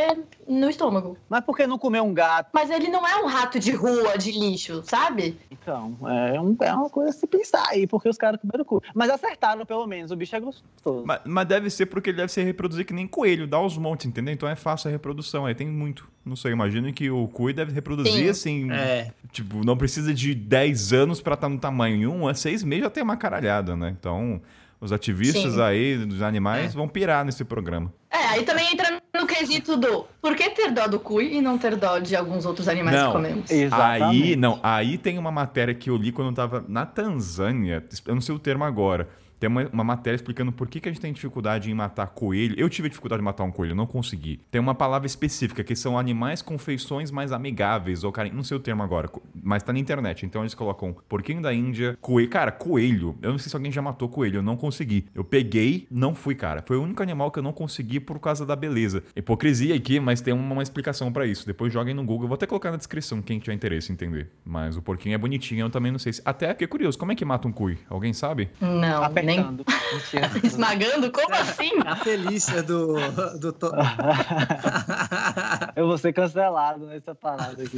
no 0.51 0.69
estômago. 0.69 1.17
Mas 1.29 1.45
por 1.45 1.57
que 1.57 1.67
não 1.67 1.79
comer 1.79 2.03
um 2.03 2.13
gato? 2.13 2.51
Mas 2.53 2.71
ele 2.71 2.89
não 2.89 3.07
é 3.07 3.23
um 3.23 3.27
rato 3.27 3.59
de 3.59 3.71
rua, 3.73 4.19
de 4.19 4.33
lixo, 4.33 4.83
sabe? 4.85 5.39
Então, 5.51 5.97
é, 6.07 6.41
um, 6.41 6.57
é 6.61 6.73
uma 6.73 6.91
coisa 6.91 7.11
a 7.11 7.13
se 7.13 7.27
pensar 7.27 7.65
aí, 7.69 7.87
porque 7.87 8.09
os 8.09 8.17
caras 8.17 8.41
comeram 8.41 8.63
o 8.63 8.65
cu. 8.65 8.83
Mas 8.95 9.11
acertaram, 9.11 9.65
pelo 9.65 9.87
menos. 9.87 10.11
O 10.11 10.17
bicho 10.17 10.35
é 10.35 10.41
gostoso. 10.41 11.05
Mas, 11.07 11.21
mas 11.25 11.47
deve 11.47 11.71
ser 11.71 11.87
porque 11.87 12.11
ele 12.11 12.17
deve 12.17 12.33
se 12.33 12.43
reproduzir 12.43 12.85
que 12.85 12.93
nem 12.93 13.07
coelho, 13.07 13.47
dá 13.47 13.61
os 13.61 13.79
montes, 13.79 14.07
entendeu? 14.07 14.35
Então 14.35 14.49
é 14.49 14.57
fácil 14.57 14.89
a 14.89 14.91
reprodução. 14.91 15.47
Aí 15.47 15.55
tem 15.55 15.69
muito. 15.69 16.09
Não 16.25 16.37
sei, 16.37 16.53
imagino 16.53 16.93
que 16.93 17.11
o 17.11 17.29
cu 17.29 17.53
deve 17.53 17.73
reproduzir 17.73 18.13
Sim. 18.13 18.29
assim. 18.29 18.73
É. 18.73 19.13
Tipo, 19.33 19.65
não 19.65 19.77
precisa 19.77 20.13
de 20.13 20.35
10 20.35 20.93
anos 20.93 21.21
para 21.21 21.35
estar 21.35 21.47
tá 21.47 21.53
no 21.53 21.59
tamanho. 21.59 21.97
Em 21.97 22.07
um 22.07 22.27
a 22.27 22.35
seis 22.35 22.63
meses 22.65 22.85
já 22.85 22.91
tem 22.91 23.03
uma 23.03 23.17
caralhada, 23.17 23.77
né? 23.77 23.95
Então, 23.99 24.41
os 24.81 24.93
ativistas 24.93 25.55
Sim. 25.55 25.61
aí 25.61 25.97
dos 25.99 26.23
animais 26.23 26.73
é. 26.73 26.77
vão 26.77 26.89
pirar 26.89 27.25
nesse 27.25 27.45
programa. 27.45 27.93
É, 28.11 28.27
aí 28.29 28.43
também 28.45 28.73
entra 28.73 29.01
no 29.15 29.27
quesito 29.27 29.77
do 29.77 30.07
por 30.23 30.35
que 30.35 30.49
ter 30.51 30.71
dó 30.73 30.87
do 30.87 30.99
cu 30.99 31.21
e 31.21 31.41
não 31.41 31.59
ter 31.59 31.77
dó 31.77 31.99
de 31.99 32.17
alguns 32.17 32.47
outros 32.47 32.67
animais 32.67 32.97
não, 32.97 33.07
que 33.07 33.13
comemos? 33.13 33.51
Exatamente. 33.51 34.33
Aí, 34.33 34.37
não, 34.37 34.59
aí 34.63 34.97
tem 34.97 35.19
uma 35.19 35.31
matéria 35.31 35.75
que 35.75 35.91
eu 35.91 35.97
li 35.97 36.11
quando 36.11 36.29
eu 36.29 36.35
tava 36.35 36.65
na 36.67 36.87
Tanzânia, 36.87 37.85
eu 38.07 38.15
não 38.15 38.23
sei 38.23 38.35
o 38.35 38.39
termo 38.39 38.65
agora, 38.65 39.09
tem 39.41 39.49
uma, 39.49 39.67
uma, 39.73 39.83
matéria 39.83 40.17
explicando 40.17 40.53
por 40.53 40.69
que, 40.69 40.79
que 40.81 40.89
a 40.89 40.93
gente 40.93 41.01
tem 41.01 41.13
dificuldade 41.13 41.71
em 41.71 41.75
matar 41.75 42.09
coelho. 42.09 42.55
Eu 42.59 42.69
tive 42.69 42.91
dificuldade 42.91 43.21
de 43.21 43.25
matar 43.25 43.43
um 43.43 43.51
coelho, 43.51 43.75
não 43.75 43.87
consegui. 43.87 44.39
Tem 44.51 44.61
uma 44.61 44.75
palavra 44.75 45.07
específica 45.07 45.65
que 45.65 45.75
são 45.75 45.99
animais 45.99 46.43
com 46.43 46.59
feições 46.59 47.11
mais 47.11 47.33
amigáveis, 47.33 48.05
ou 48.05 48.13
cara, 48.13 48.29
não 48.31 48.45
sei 48.45 48.59
o 48.59 48.61
termo 48.61 48.83
agora, 48.83 49.11
mas 49.35 49.63
tá 49.63 49.73
na 49.73 49.79
internet. 49.79 50.27
Então 50.27 50.43
eles 50.43 50.55
colocam 50.55 50.95
porquinho 51.09 51.41
da 51.41 51.55
Índia, 51.55 51.97
coelho. 52.01 52.29
Cara, 52.29 52.53
coelho. 52.53 53.17
Eu 53.23 53.33
não 53.33 53.39
sei 53.39 53.49
se 53.49 53.57
alguém 53.57 53.73
já 53.73 53.81
matou 53.81 54.09
coelho, 54.09 54.39
eu 54.39 54.43
não 54.43 54.57
consegui. 54.57 55.07
Eu 55.15 55.25
peguei, 55.25 55.87
não 55.91 56.15
fui, 56.15 56.35
cara. 56.35 56.63
Foi 56.67 56.77
o 56.77 56.83
único 56.83 57.03
animal 57.03 57.31
que 57.31 57.39
eu 57.39 57.43
não 57.43 57.53
consegui 57.53 57.99
por 57.99 58.19
causa 58.21 58.45
da 58.45 58.55
beleza. 58.55 59.03
Hipocrisia 59.17 59.75
aqui, 59.75 59.99
mas 59.99 60.21
tem 60.21 60.35
uma, 60.35 60.53
uma 60.53 60.63
explicação 60.63 61.11
para 61.11 61.27
isso. 61.27 61.47
Depois 61.47 61.73
joguem 61.73 61.95
no 61.95 62.05
Google. 62.05 62.25
Eu 62.25 62.29
vou 62.29 62.35
até 62.35 62.47
colocar 62.47 62.71
na 62.71 62.77
descrição 62.77 63.23
quem 63.23 63.39
tiver 63.39 63.55
interesse 63.55 63.91
em 63.91 63.95
entender. 63.95 64.29
Mas 64.45 64.77
o 64.77 64.83
porquinho 64.83 65.15
é 65.15 65.19
bonitinho, 65.19 65.65
eu 65.65 65.71
também 65.71 65.91
não 65.91 65.99
sei 65.99 66.13
se. 66.13 66.23
Até 66.25 66.49
fiquei 66.49 66.67
curioso, 66.67 66.99
como 66.99 67.13
é 67.13 67.15
que 67.15 67.25
mata 67.25 67.49
um 67.49 67.53
cuy? 67.53 67.79
Alguém 67.89 68.13
sabe? 68.13 68.51
Não, 68.61 69.03
Esmagando. 69.35 69.65
Esmagando? 70.45 71.13
Como 71.13 71.35
assim? 71.35 71.71
A 71.85 71.97
felícia 71.97 72.63
do. 72.63 72.95
do 73.39 73.53
to... 73.53 73.71
Eu 75.77 75.87
vou 75.87 75.99
ser 75.99 76.13
cancelado 76.13 76.87
nessa 76.87 77.15
parada 77.15 77.63
aqui. 77.63 77.77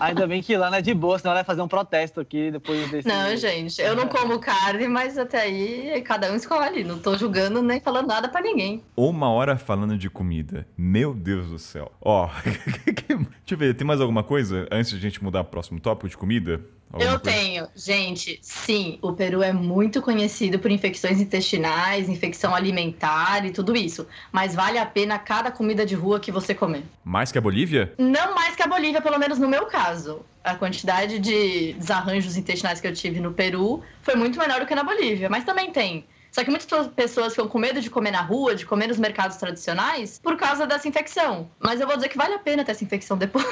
Ainda 0.00 0.26
bem 0.26 0.42
que 0.42 0.56
lá 0.56 0.70
não 0.70 0.78
é 0.78 0.82
de 0.82 0.92
boa, 0.92 1.18
senão 1.18 1.34
vai 1.34 1.44
fazer 1.44 1.62
um 1.62 1.68
protesto 1.68 2.20
aqui 2.20 2.50
depois 2.50 2.90
desse. 2.90 3.06
Não, 3.06 3.36
gente, 3.36 3.80
eu 3.80 3.94
não 3.94 4.08
como 4.08 4.38
carne, 4.38 4.88
mas 4.88 5.16
até 5.16 5.42
aí 5.42 6.02
cada 6.02 6.30
um 6.32 6.36
escolhe. 6.36 6.84
Não 6.84 6.98
tô 6.98 7.16
julgando 7.16 7.62
nem 7.62 7.80
falando 7.80 8.08
nada 8.08 8.28
para 8.28 8.40
ninguém. 8.40 8.82
Uma 8.96 9.30
hora 9.30 9.56
falando 9.56 9.96
de 9.96 10.10
comida. 10.10 10.66
Meu 10.76 11.14
Deus 11.14 11.48
do 11.48 11.58
céu. 11.58 11.92
Ó, 12.00 12.28
deixa 12.44 13.24
eu 13.50 13.56
ver, 13.56 13.74
tem 13.74 13.86
mais 13.86 14.00
alguma 14.00 14.22
coisa 14.22 14.66
antes 14.70 14.90
de 14.90 14.96
a 14.96 15.00
gente 15.00 15.22
mudar 15.22 15.44
pro 15.44 15.52
próximo 15.52 15.78
tópico 15.78 16.08
de 16.08 16.16
comida? 16.16 16.60
Eu 16.98 17.18
tenho. 17.18 17.68
Gente, 17.74 18.38
sim, 18.42 18.98
o 19.00 19.14
Peru 19.14 19.42
é 19.42 19.52
muito 19.52 20.02
conhecido 20.02 20.11
por 20.58 20.70
infecções 20.70 21.20
intestinais, 21.20 22.08
infecção 22.08 22.54
alimentar 22.54 23.44
e 23.44 23.50
tudo 23.50 23.76
isso. 23.76 24.06
Mas 24.30 24.54
vale 24.54 24.78
a 24.78 24.86
pena 24.86 25.18
cada 25.18 25.50
comida 25.50 25.84
de 25.84 25.94
rua 25.94 26.20
que 26.20 26.32
você 26.32 26.54
comer. 26.54 26.82
Mais 27.04 27.32
que 27.32 27.38
a 27.38 27.40
Bolívia? 27.40 27.92
Não 27.98 28.34
mais 28.34 28.54
que 28.56 28.62
a 28.62 28.66
Bolívia, 28.66 29.00
pelo 29.00 29.18
menos 29.18 29.38
no 29.38 29.48
meu 29.48 29.66
caso. 29.66 30.20
A 30.44 30.54
quantidade 30.54 31.18
de 31.18 31.74
desarranjos 31.74 32.36
intestinais 32.36 32.80
que 32.80 32.86
eu 32.86 32.92
tive 32.92 33.20
no 33.20 33.32
Peru 33.32 33.82
foi 34.02 34.14
muito 34.14 34.38
menor 34.38 34.60
do 34.60 34.66
que 34.66 34.74
na 34.74 34.82
Bolívia. 34.82 35.30
Mas 35.30 35.44
também 35.44 35.70
tem 35.70 36.04
só 36.32 36.42
que 36.42 36.50
muitas 36.50 36.88
pessoas 36.88 37.34
ficam 37.34 37.46
com 37.46 37.58
medo 37.58 37.78
de 37.78 37.90
comer 37.90 38.10
na 38.10 38.22
rua, 38.22 38.54
de 38.54 38.64
comer 38.64 38.86
nos 38.86 38.98
mercados 38.98 39.36
tradicionais, 39.36 40.18
por 40.18 40.36
causa 40.36 40.66
dessa 40.66 40.88
infecção. 40.88 41.50
Mas 41.60 41.78
eu 41.78 41.86
vou 41.86 41.94
dizer 41.94 42.08
que 42.08 42.16
vale 42.16 42.32
a 42.32 42.38
pena 42.38 42.64
ter 42.64 42.72
essa 42.72 42.82
infecção 42.82 43.18
depois. 43.18 43.46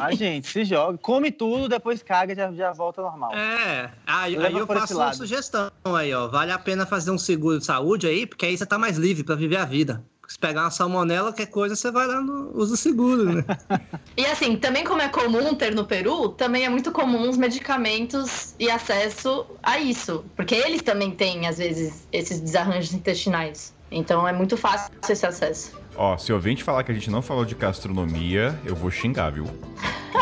Ah, 0.00 0.12
gente, 0.12 0.48
se 0.48 0.64
joga. 0.64 0.98
Come 0.98 1.30
tudo, 1.30 1.68
depois 1.68 2.02
caga 2.02 2.34
já 2.34 2.50
já 2.52 2.72
volta 2.72 3.00
normal. 3.00 3.32
É, 3.34 3.90
aí, 4.04 4.36
aí 4.36 4.52
eu 4.52 4.66
faço 4.66 4.96
uma 4.96 5.12
sugestão 5.12 5.70
aí, 5.84 6.12
ó. 6.12 6.26
Vale 6.26 6.50
a 6.50 6.58
pena 6.58 6.84
fazer 6.84 7.12
um 7.12 7.18
seguro 7.18 7.60
de 7.60 7.64
saúde 7.64 8.08
aí, 8.08 8.26
porque 8.26 8.44
aí 8.44 8.58
você 8.58 8.66
tá 8.66 8.76
mais 8.76 8.96
livre 8.96 9.22
para 9.22 9.36
viver 9.36 9.56
a 9.56 9.64
vida 9.64 10.04
se 10.28 10.38
pegar 10.38 10.62
uma 10.62 10.70
salmonela, 10.70 11.30
qualquer 11.30 11.46
coisa, 11.46 11.76
você 11.76 11.90
vai 11.90 12.06
lá 12.06 12.20
no 12.20 12.50
uso 12.54 12.76
seguro, 12.76 13.24
né? 13.24 13.44
e 14.16 14.24
assim, 14.26 14.56
também 14.56 14.84
como 14.84 15.00
é 15.00 15.08
comum 15.08 15.54
ter 15.54 15.74
no 15.74 15.84
Peru, 15.84 16.30
também 16.30 16.64
é 16.64 16.68
muito 16.68 16.90
comum 16.92 17.28
os 17.28 17.36
medicamentos 17.36 18.54
e 18.58 18.70
acesso 18.70 19.46
a 19.62 19.78
isso. 19.78 20.24
Porque 20.36 20.54
eles 20.54 20.82
também 20.82 21.10
têm, 21.10 21.46
às 21.46 21.58
vezes, 21.58 22.06
esses 22.12 22.40
desarranjos 22.40 22.94
intestinais. 22.94 23.74
Então 23.90 24.26
é 24.26 24.32
muito 24.32 24.56
fácil 24.56 24.92
esse 25.08 25.26
acesso. 25.26 25.72
Ó, 25.96 26.16
se 26.16 26.32
o 26.32 26.34
ouvinte 26.34 26.64
falar 26.64 26.82
que 26.82 26.90
a 26.90 26.94
gente 26.94 27.10
não 27.10 27.22
falou 27.22 27.44
de 27.44 27.54
gastronomia, 27.54 28.58
eu 28.64 28.74
vou 28.74 28.90
xingar, 28.90 29.30
viu? 29.30 29.46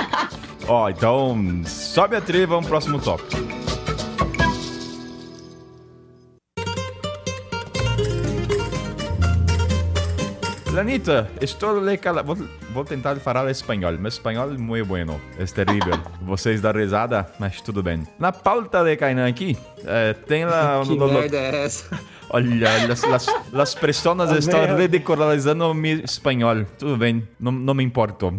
Ó, 0.69 0.89
então 0.89 1.37
sobe 1.67 2.17
a 2.17 2.21
trilha 2.21 2.43
e 2.43 2.47
vamos 2.47 2.67
pro 2.67 2.73
próximo 2.73 3.01
tópico. 3.01 3.82
Lanita, 10.73 11.29
estou 11.39 11.79
le 11.79 11.99
cala... 11.99 12.23
Vou, 12.23 12.35
vou, 12.73 12.83
tentar 12.83 13.15
falar 13.17 13.51
espanhol. 13.51 13.93
Meu 13.99 14.09
espanhol 14.09 14.51
é 14.51 14.57
muito 14.57 14.87
bueno. 14.87 15.21
É 15.39 15.45
terrível. 15.45 16.01
Vocês 16.23 16.63
dão 16.63 16.73
risada, 16.73 17.27
mas 17.39 17.61
tudo 17.61 17.83
bem. 17.83 18.05
Na 18.19 18.33
pauta 18.33 18.83
de 18.83 18.97
Kainan 18.97 19.29
aqui, 19.29 19.55
eh, 19.85 20.15
tem 20.27 20.47
lá... 20.47 20.81
que 20.89 20.95
lo, 20.95 21.13
merda 21.13 21.37
é 21.37 21.65
essa? 21.67 22.01
Olha, 22.31 22.91
as, 22.91 23.05
as, 23.05 23.27
as 23.53 23.75
pessoas 23.75 24.31
estão 24.31 24.75
ridiculizando 24.75 25.75
meu 25.75 26.01
espanhol. 26.01 26.65
Tudo 26.79 26.97
bem, 26.97 27.29
não, 27.39 27.53
não 27.53 27.75
me 27.75 27.85
importo. 27.85 28.35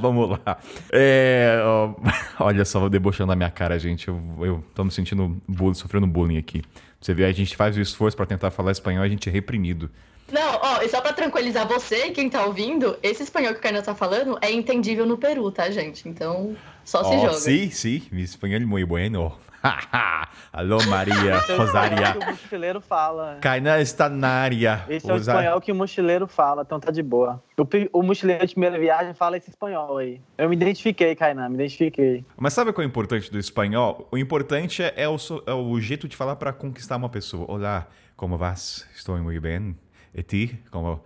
Vamos 0.00 0.30
lá. 0.30 0.56
É, 0.90 1.60
ó, 1.62 1.94
olha 2.40 2.64
só, 2.64 2.88
debochando 2.88 3.32
a 3.32 3.36
minha 3.36 3.50
cara, 3.50 3.78
gente. 3.78 4.08
Eu, 4.08 4.18
eu 4.40 4.64
tô 4.74 4.82
me 4.82 4.90
sentindo 4.90 5.36
bullying, 5.46 5.74
sofrendo 5.74 6.06
bullying 6.06 6.38
aqui. 6.38 6.62
Você 6.98 7.12
vê, 7.12 7.26
a 7.26 7.32
gente 7.32 7.54
faz 7.54 7.76
o 7.76 7.80
esforço 7.82 8.16
para 8.16 8.24
tentar 8.24 8.50
falar 8.50 8.72
espanhol 8.72 9.04
e 9.04 9.06
a 9.06 9.10
gente 9.10 9.28
é 9.28 9.32
reprimido. 9.32 9.90
Não, 10.30 10.60
ó, 10.60 10.82
e 10.82 10.88
só 10.88 11.00
pra 11.00 11.12
tranquilizar 11.12 11.66
você 11.66 12.06
e 12.06 12.10
quem 12.10 12.28
tá 12.28 12.44
ouvindo, 12.44 12.98
esse 13.02 13.22
espanhol 13.22 13.52
que 13.52 13.60
o 13.60 13.62
Kainan 13.62 13.82
tá 13.82 13.94
falando 13.94 14.38
é 14.40 14.50
entendível 14.50 15.06
no 15.06 15.16
Peru, 15.16 15.50
tá, 15.52 15.70
gente? 15.70 16.08
Então, 16.08 16.56
só 16.84 17.04
se 17.04 17.14
oh, 17.14 17.20
joga. 17.20 17.34
Sim, 17.34 17.70
sim, 17.70 18.02
mi 18.10 18.22
espanhol 18.22 18.60
é 18.60 18.64
muito 18.64 18.86
bueno. 18.88 19.32
Alô, 20.52 20.78
Maria 20.86 21.38
Rosária. 21.56 22.12
que 22.12 22.18
o 22.18 22.30
mochileiro 22.30 22.80
fala. 22.80 23.38
Kainan 23.40 23.80
está 23.80 24.08
na 24.08 24.28
área. 24.28 24.84
Esse 24.88 25.10
é 25.10 25.14
o 25.14 25.16
espanhol 25.16 25.60
que 25.60 25.72
o 25.72 25.74
mochileiro 25.74 26.26
fala, 26.26 26.62
então 26.62 26.78
tá 26.78 26.90
de 26.90 27.02
boa. 27.02 27.42
O, 27.56 27.98
o 28.00 28.02
mochileiro 28.02 28.46
de 28.46 28.54
primeira 28.54 28.78
viagem 28.78 29.14
fala 29.14 29.36
esse 29.36 29.50
espanhol 29.50 29.98
aí. 29.98 30.20
Eu 30.36 30.48
me 30.48 30.56
identifiquei, 30.56 31.14
Kainan, 31.14 31.48
me 31.48 31.54
identifiquei. 31.56 32.24
Mas 32.36 32.52
sabe 32.52 32.72
qual 32.72 32.82
é 32.82 32.86
o 32.86 32.88
importante 32.88 33.30
do 33.30 33.38
espanhol? 33.38 34.08
O 34.10 34.18
importante 34.18 34.82
é, 34.82 34.92
é, 34.96 35.08
o, 35.08 35.16
é 35.46 35.54
o 35.54 35.80
jeito 35.80 36.08
de 36.08 36.16
falar 36.16 36.36
para 36.36 36.52
conquistar 36.52 36.96
uma 36.96 37.08
pessoa. 37.08 37.44
Olá, 37.48 37.86
como 38.16 38.36
vas? 38.36 38.86
Estou 38.94 39.16
muito 39.18 39.40
bem. 39.40 39.76
E 40.16 40.22
ti? 40.22 40.58
Como... 40.70 41.04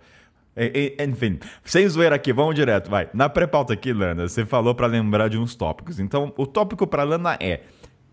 E, 0.55 0.95
e, 0.97 1.03
enfim, 1.03 1.39
sem 1.65 1.87
zoeira 1.87 2.15
aqui, 2.15 2.31
vamos 2.31 2.55
direto, 2.55 2.89
vai. 2.89 3.09
Na 3.13 3.29
pré-pauta 3.29 3.73
aqui, 3.73 3.91
Lana, 3.91 4.27
você 4.27 4.45
falou 4.45 4.73
para 4.73 4.87
lembrar 4.87 5.27
de 5.27 5.37
uns 5.37 5.53
tópicos. 5.53 5.99
Então, 5.99 6.33
o 6.37 6.47
tópico 6.47 6.87
para 6.87 7.03
Lana 7.03 7.37
é 7.39 7.61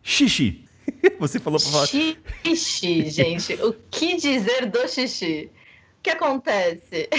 xixi. 0.03 0.65
Você 1.21 1.39
falou 1.39 1.61
para 1.61 1.71
falar. 1.71 1.87
Xixi, 1.87 3.11
gente. 3.11 3.53
O 3.63 3.75
que 3.91 4.17
dizer 4.17 4.65
do 4.67 4.89
xixi? 4.89 5.51
O 5.99 6.03
que 6.03 6.09
acontece? 6.09 7.11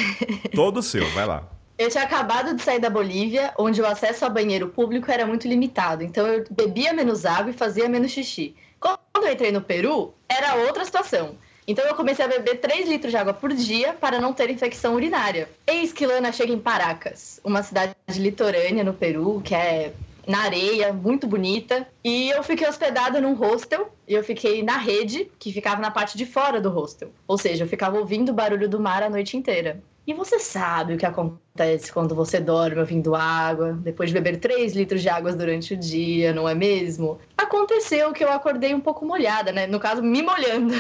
Todo 0.56 0.82
seu, 0.82 1.08
vai 1.12 1.28
lá. 1.28 1.48
Eu 1.78 1.88
tinha 1.88 2.04
acabado 2.04 2.56
de 2.56 2.64
sair 2.64 2.80
da 2.80 2.90
Bolívia, 2.90 3.54
onde 3.60 3.80
o 3.80 3.86
acesso 3.86 4.26
ao 4.26 4.32
banheiro 4.32 4.70
público 4.70 5.12
era 5.12 5.26
muito 5.28 5.48
limitado. 5.48 6.04
Então 6.04 6.26
eu 6.26 6.44
bebia 6.50 6.94
menos 6.94 7.28
água 7.28 7.52
e 7.52 7.54
fazia 7.54 7.88
menos 7.88 8.12
xixi. 8.12 8.56
Quando 8.80 9.00
eu 9.16 9.32
entrei 9.32 9.52
no 9.52 9.62
Peru, 9.62 10.16
era 10.28 10.56
outra 10.56 10.84
situação. 10.84 11.38
Então 11.70 11.86
eu 11.86 11.94
comecei 11.94 12.26
a 12.26 12.28
beber 12.28 12.60
3 12.60 12.90
litros 12.90 13.12
de 13.12 13.18
água 13.18 13.32
por 13.32 13.54
dia 13.54 13.94
para 13.94 14.20
não 14.20 14.34
ter 14.34 14.50
infecção 14.50 14.96
urinária. 14.96 15.48
Eis 15.68 15.94
que 15.94 16.04
Lana 16.04 16.32
chega 16.32 16.52
em 16.52 16.58
Paracas, 16.58 17.40
uma 17.44 17.62
cidade 17.62 17.94
litorânea 18.16 18.84
no 18.84 18.92
Peru, 18.92 19.40
que 19.40 19.54
é 19.54 19.94
na 20.26 20.40
areia, 20.40 20.92
muito 20.92 21.28
bonita. 21.28 21.88
E 22.04 22.32
eu 22.32 22.42
fiquei 22.42 22.68
hospedada 22.68 23.22
num 23.22 23.36
hostel 23.36 23.88
e 24.08 24.16
eu 24.16 24.24
fiquei 24.24 24.64
na 24.64 24.78
rede, 24.78 25.30
que 25.38 25.54
ficava 25.54 25.80
na 25.80 25.92
parte 25.92 26.18
de 26.18 26.26
fora 26.26 26.60
do 26.60 26.72
hostel. 26.72 27.12
Ou 27.28 27.38
seja, 27.38 27.66
eu 27.66 27.68
ficava 27.68 28.00
ouvindo 28.00 28.30
o 28.30 28.34
barulho 28.34 28.68
do 28.68 28.80
mar 28.80 29.04
a 29.04 29.10
noite 29.10 29.38
inteira. 29.38 29.80
E 30.08 30.14
você 30.14 30.40
sabe 30.40 30.94
o 30.94 30.98
que 30.98 31.06
acontece 31.06 31.92
quando 31.92 32.16
você 32.16 32.40
dorme 32.40 32.80
ouvindo 32.80 33.16
água, 33.16 33.74
depois 33.74 34.10
de 34.10 34.16
beber 34.16 34.40
3 34.40 34.74
litros 34.74 35.02
de 35.02 35.10
água 35.10 35.32
durante 35.34 35.74
o 35.74 35.78
dia, 35.78 36.34
não 36.34 36.50
é 36.50 36.56
mesmo? 36.56 37.20
Aconteceu 37.38 38.12
que 38.12 38.24
eu 38.24 38.32
acordei 38.32 38.74
um 38.74 38.80
pouco 38.80 39.06
molhada, 39.06 39.52
né? 39.52 39.68
No 39.68 39.80
caso, 39.80 40.02
me 40.02 40.22
molhando. 40.22 40.74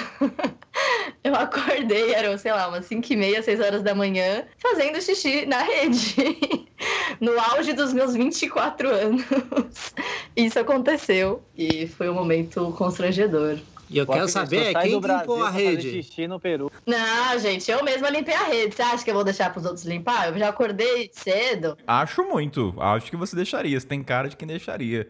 eu 1.24 1.36
acordei, 1.36 2.14
eram, 2.14 2.38
sei 2.38 2.52
lá, 2.52 2.68
umas 2.68 2.86
5 2.86 3.14
e 3.14 3.16
meia, 3.16 3.44
6 3.44 3.60
horas 3.60 3.84
da 3.84 3.94
manhã, 3.94 4.46
fazendo 4.58 5.02
xixi 5.02 5.46
na 5.46 5.62
rede. 5.62 6.16
no 7.20 7.40
auge 7.40 7.74
dos 7.74 7.94
meus 7.94 8.14
24 8.14 8.90
anos. 8.90 9.24
Isso 10.36 10.60
aconteceu 10.60 11.44
e 11.58 11.88
foi 11.88 12.10
um 12.10 12.14
momento 12.14 12.74
constrangedor. 12.78 13.60
E 13.90 13.98
eu 13.98 14.06
quero 14.06 14.28
saber 14.28 14.74
quem 14.76 15.00
limpou 15.00 15.44
a 15.44 15.50
rede. 15.50 16.04
xixi 16.04 16.28
no 16.28 16.40
Peru. 16.40 16.72
Não, 16.86 17.40
gente, 17.40 17.70
eu 17.72 17.84
mesma 17.84 18.10
limpei 18.10 18.36
a 18.36 18.44
rede. 18.44 18.76
Você 18.76 18.82
acha 18.82 19.04
que 19.04 19.10
eu 19.10 19.16
vou 19.16 19.24
deixar 19.24 19.52
pros 19.52 19.66
outros 19.66 19.86
limpar? 19.86 20.30
Eu 20.30 20.38
já 20.38 20.50
acordei 20.50 21.10
cedo. 21.12 21.78
Acho 21.88 22.24
muito. 22.24 22.74
Acho 22.80 23.10
que 23.10 23.18
você 23.18 23.36
deixaria. 23.36 23.80
Você 23.80 23.88
tem 23.88 24.04
cara 24.04 24.30
de 24.30 24.36
quem 24.36 24.48
deixaria. 24.48 25.10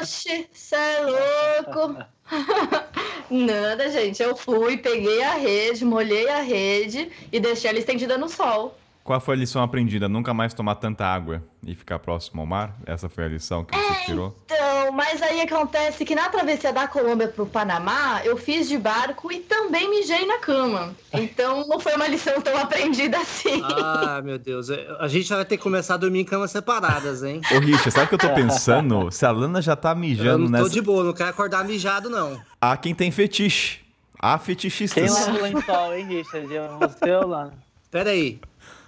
Oxe, 0.00 0.46
você 0.52 0.76
é 0.76 1.00
louco. 1.02 1.96
Nada, 3.30 3.90
gente. 3.90 4.22
Eu 4.22 4.36
fui, 4.36 4.76
peguei 4.76 5.22
a 5.22 5.34
rede, 5.34 5.84
molhei 5.84 6.28
a 6.28 6.40
rede 6.40 7.10
e 7.32 7.40
deixei 7.40 7.70
ela 7.70 7.78
estendida 7.78 8.16
no 8.16 8.28
sol. 8.28 8.78
Qual 9.04 9.20
foi 9.20 9.34
a 9.34 9.38
lição 9.38 9.62
aprendida? 9.62 10.08
Nunca 10.08 10.32
mais 10.32 10.54
tomar 10.54 10.76
tanta 10.76 11.04
água 11.04 11.44
e 11.62 11.74
ficar 11.74 11.98
próximo 11.98 12.40
ao 12.40 12.46
mar? 12.46 12.74
Essa 12.86 13.06
foi 13.06 13.24
a 13.24 13.28
lição 13.28 13.62
que 13.62 13.76
você 13.76 13.92
é, 13.92 14.04
tirou? 14.06 14.34
Então, 14.46 14.92
mas 14.92 15.20
aí 15.20 15.42
acontece 15.42 16.06
que 16.06 16.14
na 16.14 16.30
travessia 16.30 16.72
da 16.72 16.88
Colômbia 16.88 17.28
para 17.28 17.42
o 17.42 17.46
Panamá, 17.46 18.22
eu 18.24 18.38
fiz 18.38 18.66
de 18.66 18.78
barco 18.78 19.30
e 19.30 19.40
também 19.40 19.90
mijei 19.90 20.24
na 20.24 20.38
cama. 20.38 20.96
Então 21.12 21.68
não 21.68 21.78
foi 21.78 21.94
uma 21.96 22.08
lição 22.08 22.40
tão 22.40 22.56
aprendida 22.56 23.18
assim. 23.18 23.62
Ah, 23.62 24.22
meu 24.24 24.38
Deus. 24.38 24.70
A 24.70 25.06
gente 25.06 25.28
vai 25.28 25.44
ter 25.44 25.58
que 25.58 25.62
começar 25.62 25.94
a 25.94 25.98
dormir 25.98 26.20
em 26.20 26.24
camas 26.24 26.50
separadas, 26.50 27.22
hein? 27.22 27.42
Ô, 27.54 27.58
Richard, 27.58 27.90
sabe 27.90 28.06
o 28.06 28.08
que 28.08 28.14
eu 28.14 28.30
tô 28.30 28.34
pensando? 28.34 29.10
Se 29.12 29.26
a 29.26 29.30
Lana 29.30 29.60
já 29.60 29.76
tá 29.76 29.94
mijando 29.94 30.30
eu 30.30 30.38
não 30.38 30.48
nessa... 30.48 30.64
tô 30.64 30.70
de 30.70 30.80
boa, 30.80 31.04
não 31.04 31.12
quero 31.12 31.28
acordar 31.28 31.62
mijado, 31.62 32.08
não. 32.08 32.40
Há 32.58 32.74
quem 32.78 32.94
tem 32.94 33.10
fetiche. 33.10 33.80
Há 34.18 34.38
fetichistas. 34.38 35.04
Quem 35.04 35.12
lava 35.12 35.38
o 35.38 35.42
lençol, 35.42 35.94
hein, 35.94 36.06
Richard? 36.06 36.48
Você 36.80 37.12
ou 37.12 37.26
Lana? 37.26 37.52
Pera 37.90 38.10
aí. 38.10 38.40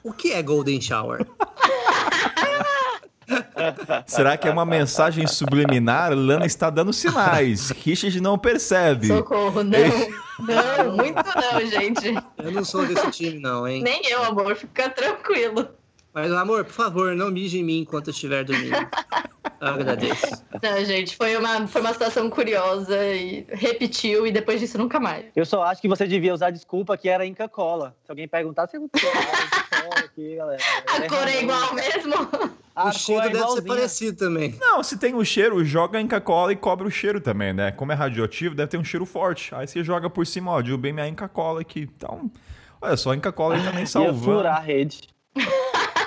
O 0.07 0.12
que 0.12 0.32
é 0.32 0.40
Golden 0.40 0.80
Shower? 0.80 1.26
Será 4.07 4.36
que 4.36 4.46
é 4.46 4.50
uma 4.52 4.64
mensagem 4.64 5.26
subliminar? 5.26 6.14
Lana 6.14 6.46
está 6.46 6.70
dando 6.70 6.92
sinais. 6.92 7.70
Richard 7.70 8.20
não 8.20 8.38
percebe. 8.38 9.09
Socorro, 9.09 9.64
não. 9.64 9.80
Não, 10.38 10.96
muito 10.96 11.16
não, 11.16 11.66
gente. 11.66 12.14
Eu 12.38 12.52
não 12.52 12.64
sou 12.64 12.86
desse 12.86 13.11
time, 13.11 13.40
não, 13.40 13.66
hein? 13.66 13.82
Nem 13.82 14.00
eu, 14.09 14.22
amor. 14.22 14.54
Fica 14.54 14.88
tranquilo. 14.88 15.70
Mas, 16.14 16.30
amor, 16.30 16.64
por 16.64 16.72
favor, 16.72 17.16
não 17.16 17.32
mije 17.32 17.59
em 17.59 17.64
mim 17.64 17.80
enquanto 17.80 18.07
eu 18.07 18.12
estiver 18.12 18.44
dormindo. 18.44 18.76
Eu 19.61 19.68
agradeço. 19.68 20.44
Não, 20.62 20.84
gente, 20.84 21.16
foi 21.16 21.36
uma, 21.36 21.66
foi 21.66 21.80
uma 21.80 21.92
situação 21.92 22.28
curiosa 22.28 23.04
e 23.07 23.46
repetiu 23.48 24.26
e 24.26 24.32
depois 24.32 24.61
disso 24.61 24.78
nunca 24.78 25.00
mais. 25.00 25.26
Eu 25.34 25.46
só 25.46 25.62
acho 25.62 25.80
que 25.80 25.88
você 25.88 26.07
devia 26.07 26.34
usar 26.34 26.48
a 26.48 26.50
desculpa 26.50 26.96
que 26.96 27.09
era 27.09 27.24
Inca 27.24 27.48
Cola. 27.48 27.96
Se 28.04 28.11
alguém 28.11 28.28
perguntar, 28.28 28.66
você 28.66 28.78
não 28.78 28.88
aqui, 30.16 30.36
galera. 30.36 30.62
A 30.86 31.09
cor 31.09 31.28
é 31.28 31.42
igual 31.42 31.74
mesmo? 31.74 32.14
A 32.74 32.88
o 32.88 32.92
cheiro 32.92 33.26
é 33.26 33.30
deve 33.30 33.48
ser 33.48 33.62
parecido 33.62 34.18
também. 34.18 34.54
Não, 34.61 34.82
se 34.82 34.98
tem 34.98 35.14
o 35.14 35.24
cheiro, 35.24 35.64
joga 35.64 36.00
Inca 36.00 36.20
Cola 36.20 36.52
e 36.52 36.57
cobre 36.57 36.86
o 36.86 36.90
cheiro 36.90 37.20
também, 37.20 37.52
né? 37.52 37.72
Como 37.72 37.92
é 37.92 37.94
radioativo, 37.94 38.54
deve 38.54 38.68
ter 38.68 38.78
um 38.78 38.84
cheiro 38.84 39.07
forte. 39.07 39.54
Aí 39.54 39.66
você 39.66 39.82
joga 39.82 40.11
por 40.11 40.26
cima, 40.26 40.52
ó, 40.52 40.61
derrubei 40.61 40.92
minha 40.92 41.09
Inca 41.09 41.28
Cola 41.28 41.61
aqui. 41.61 41.88
Então, 41.96 42.30
olha 42.80 42.96
só, 42.96 43.12
a 43.12 43.16
Inca 43.16 43.32
Cola 43.32 43.59
também 43.62 43.86
salvando. 43.86 44.18
Ia 44.18 44.24
furar 44.24 44.57
a 44.57 44.61
rede. 44.61 45.09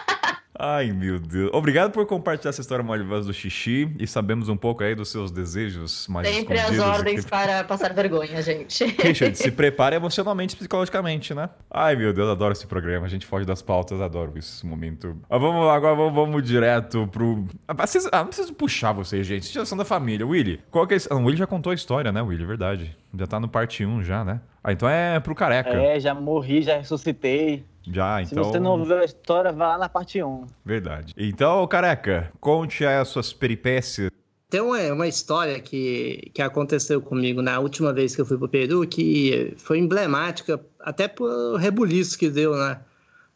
Ai, 0.61 0.91
meu 0.91 1.17
Deus. 1.17 1.49
Obrigado 1.53 1.89
por 1.89 2.05
compartilhar 2.05 2.49
essa 2.49 2.59
história 2.59 2.83
maravilhosa 2.83 3.27
do 3.27 3.33
xixi 3.33 3.89
e 3.97 4.05
sabemos 4.05 4.49
um 4.49 4.57
pouco 4.57 4.83
aí 4.83 4.93
dos 4.93 5.09
seus 5.09 5.31
desejos 5.31 6.05
mais 6.09 6.27
Sempre 6.27 6.59
as 6.59 6.77
ordens 6.77 7.21
aqui. 7.21 7.29
para 7.29 7.63
passar 7.63 7.93
vergonha, 7.93 8.41
gente. 8.41 8.83
Richard, 9.01 9.37
se 9.37 9.51
prepare 9.51 9.95
emocionalmente 9.95 10.55
e 10.55 10.57
psicologicamente, 10.57 11.33
né? 11.33 11.49
Ai, 11.71 11.95
meu 11.95 12.11
Deus, 12.11 12.27
adoro 12.27 12.51
esse 12.51 12.67
programa. 12.67 13.05
A 13.05 13.09
gente 13.09 13.25
foge 13.25 13.45
das 13.45 13.61
pautas, 13.61 14.01
adoro 14.01 14.33
esse 14.35 14.65
momento. 14.65 15.15
Ah, 15.29 15.37
vamos 15.37 15.65
lá, 15.65 15.75
agora 15.75 15.95
vamos, 15.95 16.13
vamos 16.13 16.43
direto 16.43 17.07
pro... 17.07 17.47
Ah, 17.65 17.87
vocês, 17.87 18.05
ah, 18.11 18.19
não 18.19 18.27
preciso 18.27 18.53
puxar 18.53 18.91
vocês, 18.91 19.25
gente. 19.25 19.43
Vocês 19.45 19.53
já 19.53 19.65
são 19.65 19.77
da 19.77 19.85
família. 19.85 20.27
Willy, 20.27 20.59
qual 20.69 20.85
que 20.85 20.93
é 20.93 20.97
esse... 20.97 21.07
Ah, 21.09 21.15
o 21.15 21.23
Willy 21.23 21.37
já 21.37 21.47
contou 21.47 21.71
a 21.71 21.75
história, 21.75 22.11
né, 22.11 22.21
Willy? 22.21 22.43
Verdade. 22.43 22.97
Já 23.17 23.25
tá 23.25 23.39
no 23.39 23.47
parte 23.47 23.85
1 23.85 24.03
já, 24.03 24.25
né? 24.25 24.41
Ah, 24.61 24.73
então 24.73 24.89
é 24.89 25.21
pro 25.21 25.33
careca. 25.33 25.69
É, 25.69 25.97
já 26.01 26.13
morri, 26.13 26.61
já 26.61 26.77
ressuscitei. 26.77 27.63
Já, 27.91 28.21
então. 28.21 28.43
Se 28.43 28.49
você 28.51 28.59
não 28.59 28.79
ouviu 28.79 28.97
a 28.97 29.05
história, 29.05 29.51
vá 29.51 29.69
lá 29.69 29.77
na 29.79 29.89
parte 29.89 30.21
1. 30.21 30.45
Verdade. 30.63 31.13
Então, 31.17 31.65
careca, 31.67 32.31
conte 32.39 32.85
as 32.85 33.07
suas 33.07 33.33
peripécias. 33.33 34.11
Tem 34.49 34.61
uma, 34.61 34.79
uma 34.93 35.07
história 35.07 35.59
que, 35.59 36.31
que 36.33 36.41
aconteceu 36.41 37.01
comigo 37.01 37.41
na 37.41 37.59
última 37.59 37.93
vez 37.93 38.15
que 38.15 38.21
eu 38.21 38.25
fui 38.25 38.37
pro 38.37 38.49
Peru, 38.49 38.85
que 38.87 39.53
foi 39.57 39.77
emblemática, 39.77 40.59
até 40.79 41.07
por 41.07 41.55
rebuliço 41.55 42.17
que 42.17 42.29
deu 42.29 42.55
na, 42.55 42.81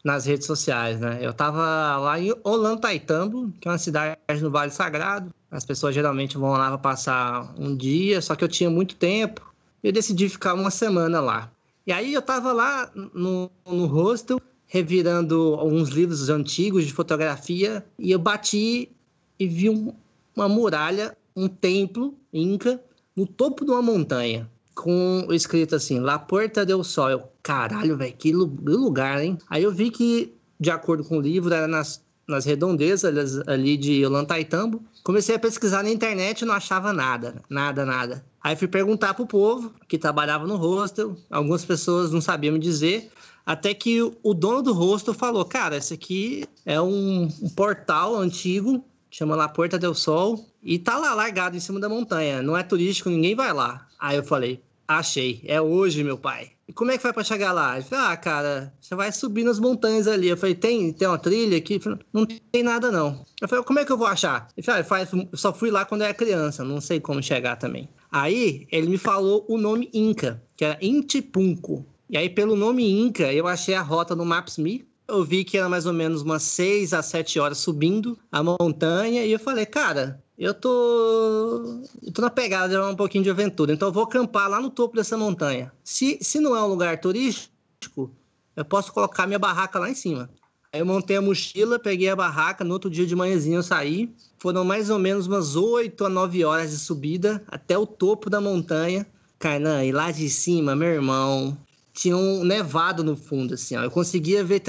nas 0.04 0.26
redes 0.26 0.46
sociais, 0.46 0.98
né? 0.98 1.18
Eu 1.20 1.32
tava 1.32 1.96
lá 1.98 2.18
em 2.18 2.34
Olantaytambo, 2.42 3.52
que 3.60 3.68
é 3.68 3.70
uma 3.70 3.78
cidade 3.78 4.16
no 4.40 4.50
Vale 4.50 4.70
Sagrado. 4.70 5.30
As 5.50 5.64
pessoas 5.64 5.94
geralmente 5.94 6.36
vão 6.36 6.50
lá 6.50 6.68
para 6.68 6.78
passar 6.78 7.54
um 7.56 7.76
dia, 7.76 8.20
só 8.20 8.34
que 8.34 8.42
eu 8.42 8.48
tinha 8.48 8.68
muito 8.68 8.96
tempo. 8.96 9.54
Eu 9.84 9.92
decidi 9.92 10.28
ficar 10.28 10.54
uma 10.54 10.70
semana 10.70 11.20
lá. 11.20 11.50
E 11.86 11.92
aí 11.92 12.14
eu 12.14 12.22
tava 12.22 12.52
lá 12.52 12.90
no, 12.94 13.50
no 13.66 13.86
hostel, 13.86 14.40
revirando 14.66 15.54
alguns 15.58 15.90
livros 15.90 16.28
antigos 16.28 16.84
de 16.84 16.92
fotografia, 16.92 17.84
e 17.98 18.10
eu 18.10 18.18
bati 18.18 18.90
e 19.38 19.46
vi 19.46 19.68
um, 19.68 19.92
uma 20.34 20.48
muralha, 20.48 21.16
um 21.36 21.48
templo 21.48 22.14
inca, 22.32 22.82
no 23.14 23.26
topo 23.26 23.64
de 23.64 23.70
uma 23.70 23.82
montanha, 23.82 24.50
com 24.74 25.26
escrito 25.30 25.76
assim, 25.76 26.00
La 26.00 26.18
Porta 26.18 26.64
del 26.66 26.82
Sol. 26.82 27.10
Eu, 27.10 27.22
caralho, 27.42 27.96
velho, 27.96 28.14
que 28.16 28.32
lugar, 28.32 29.22
hein? 29.22 29.38
Aí 29.48 29.62
eu 29.62 29.70
vi 29.70 29.90
que, 29.90 30.32
de 30.58 30.70
acordo 30.70 31.04
com 31.04 31.18
o 31.18 31.20
livro, 31.20 31.54
era 31.54 31.68
nas, 31.68 32.03
nas 32.26 32.44
redondezas 32.44 33.46
ali 33.46 33.76
de 33.76 34.04
Olantaytambo. 34.04 34.82
Comecei 35.02 35.34
a 35.34 35.38
pesquisar 35.38 35.82
na 35.82 35.90
internet 35.90 36.40
e 36.40 36.44
não 36.44 36.54
achava 36.54 36.92
nada, 36.92 37.42
nada, 37.48 37.84
nada. 37.84 38.24
Aí 38.42 38.56
fui 38.56 38.68
perguntar 38.68 39.14
pro 39.14 39.26
povo 39.26 39.72
que 39.88 39.98
trabalhava 39.98 40.46
no 40.46 40.56
hostel, 40.56 41.16
algumas 41.30 41.64
pessoas 41.64 42.12
não 42.12 42.20
sabiam 42.20 42.52
me 42.52 42.58
dizer, 42.58 43.10
até 43.46 43.74
que 43.74 44.00
o 44.22 44.34
dono 44.34 44.62
do 44.62 44.72
hostel 44.72 45.14
falou: 45.14 45.44
Cara, 45.44 45.76
esse 45.76 45.94
aqui 45.94 46.44
é 46.64 46.80
um, 46.80 47.28
um 47.42 47.48
portal 47.50 48.16
antigo, 48.16 48.84
chama 49.10 49.36
La 49.36 49.48
Porta 49.48 49.78
del 49.78 49.94
Sol, 49.94 50.46
e 50.62 50.78
tá 50.78 50.96
lá 50.96 51.14
largado 51.14 51.56
em 51.56 51.60
cima 51.60 51.78
da 51.78 51.88
montanha, 51.88 52.42
não 52.42 52.56
é 52.56 52.62
turístico, 52.62 53.10
ninguém 53.10 53.34
vai 53.34 53.52
lá. 53.52 53.86
Aí 53.98 54.16
eu 54.16 54.24
falei: 54.24 54.62
Achei, 54.86 55.42
é 55.46 55.60
hoje, 55.60 56.04
meu 56.04 56.18
pai. 56.18 56.50
E 56.66 56.72
como 56.72 56.90
é 56.90 56.96
que 56.96 57.02
vai 57.02 57.12
para 57.12 57.24
chegar 57.24 57.52
lá? 57.52 57.76
Ele 57.76 57.84
falou, 57.84 58.06
ah, 58.06 58.16
cara, 58.16 58.74
você 58.80 58.94
vai 58.94 59.12
subir 59.12 59.44
nas 59.44 59.58
montanhas 59.58 60.06
ali. 60.06 60.28
Eu 60.28 60.36
falei, 60.36 60.54
tem, 60.54 60.92
tem 60.92 61.06
uma 61.06 61.18
trilha 61.18 61.58
aqui? 61.58 61.78
Falei, 61.78 61.98
não 62.12 62.26
tem 62.26 62.62
nada, 62.62 62.90
não. 62.90 63.24
Eu 63.40 63.48
falei, 63.48 63.64
como 63.64 63.78
é 63.78 63.84
que 63.84 63.92
eu 63.92 63.98
vou 63.98 64.06
achar? 64.06 64.48
Ele 64.56 64.64
falou, 64.64 64.84
ah, 64.90 65.28
eu 65.32 65.38
só 65.38 65.52
fui 65.52 65.70
lá 65.70 65.84
quando 65.84 66.02
era 66.02 66.14
criança, 66.14 66.64
não 66.64 66.80
sei 66.80 67.00
como 67.00 67.22
chegar 67.22 67.56
também. 67.56 67.88
Aí 68.10 68.66
ele 68.70 68.88
me 68.88 68.98
falou 68.98 69.44
o 69.48 69.58
nome 69.58 69.90
Inca, 69.92 70.42
que 70.56 70.64
era 70.64 70.78
Intipunco. 70.80 71.84
E 72.08 72.16
aí, 72.16 72.30
pelo 72.30 72.56
nome 72.56 72.88
Inca, 72.90 73.32
eu 73.32 73.46
achei 73.46 73.74
a 73.74 73.82
rota 73.82 74.14
no 74.14 74.24
Maps.me. 74.24 74.86
Eu 75.06 75.22
vi 75.22 75.44
que 75.44 75.58
era 75.58 75.68
mais 75.68 75.84
ou 75.84 75.92
menos 75.92 76.22
umas 76.22 76.42
6 76.44 76.94
a 76.94 77.02
7 77.02 77.38
horas 77.38 77.58
subindo 77.58 78.18
a 78.32 78.42
montanha. 78.42 79.24
E 79.24 79.32
eu 79.32 79.38
falei, 79.38 79.66
cara, 79.66 80.23
eu 80.38 80.52
tô, 80.52 81.82
eu 82.02 82.12
tô 82.12 82.22
na 82.22 82.30
pegada 82.30 82.68
de 82.68 82.92
um 82.92 82.96
pouquinho 82.96 83.22
de 83.22 83.30
aventura. 83.30 83.72
Então 83.72 83.88
eu 83.88 83.92
vou 83.92 84.04
acampar 84.04 84.48
lá 84.48 84.60
no 84.60 84.70
topo 84.70 84.96
dessa 84.96 85.16
montanha. 85.16 85.72
Se, 85.82 86.18
se 86.20 86.40
não 86.40 86.56
é 86.56 86.62
um 86.62 86.66
lugar 86.66 87.00
turístico, 87.00 88.10
eu 88.56 88.64
posso 88.64 88.92
colocar 88.92 89.26
minha 89.26 89.38
barraca 89.38 89.78
lá 89.78 89.88
em 89.88 89.94
cima. 89.94 90.28
Aí 90.72 90.80
eu 90.80 90.86
montei 90.86 91.16
a 91.16 91.22
mochila, 91.22 91.78
peguei 91.78 92.08
a 92.08 92.16
barraca, 92.16 92.64
no 92.64 92.72
outro 92.72 92.90
dia 92.90 93.06
de 93.06 93.14
manhãzinho 93.14 93.56
eu 93.58 93.62
saí. 93.62 94.12
Foram 94.38 94.64
mais 94.64 94.90
ou 94.90 94.98
menos 94.98 95.28
umas 95.28 95.54
8 95.54 96.04
a 96.04 96.08
9 96.08 96.44
horas 96.44 96.72
de 96.72 96.78
subida 96.78 97.42
até 97.46 97.78
o 97.78 97.86
topo 97.86 98.28
da 98.28 98.40
montanha. 98.40 99.06
Kainan, 99.38 99.84
e 99.84 99.92
lá 99.92 100.10
de 100.10 100.28
cima, 100.28 100.74
meu 100.74 100.88
irmão, 100.88 101.56
tinha 101.92 102.16
um 102.16 102.42
nevado 102.44 103.04
no 103.04 103.16
fundo, 103.16 103.54
assim, 103.54 103.76
ó. 103.76 103.84
Eu 103.84 103.90
conseguia 103.90 104.42
ver 104.42 104.60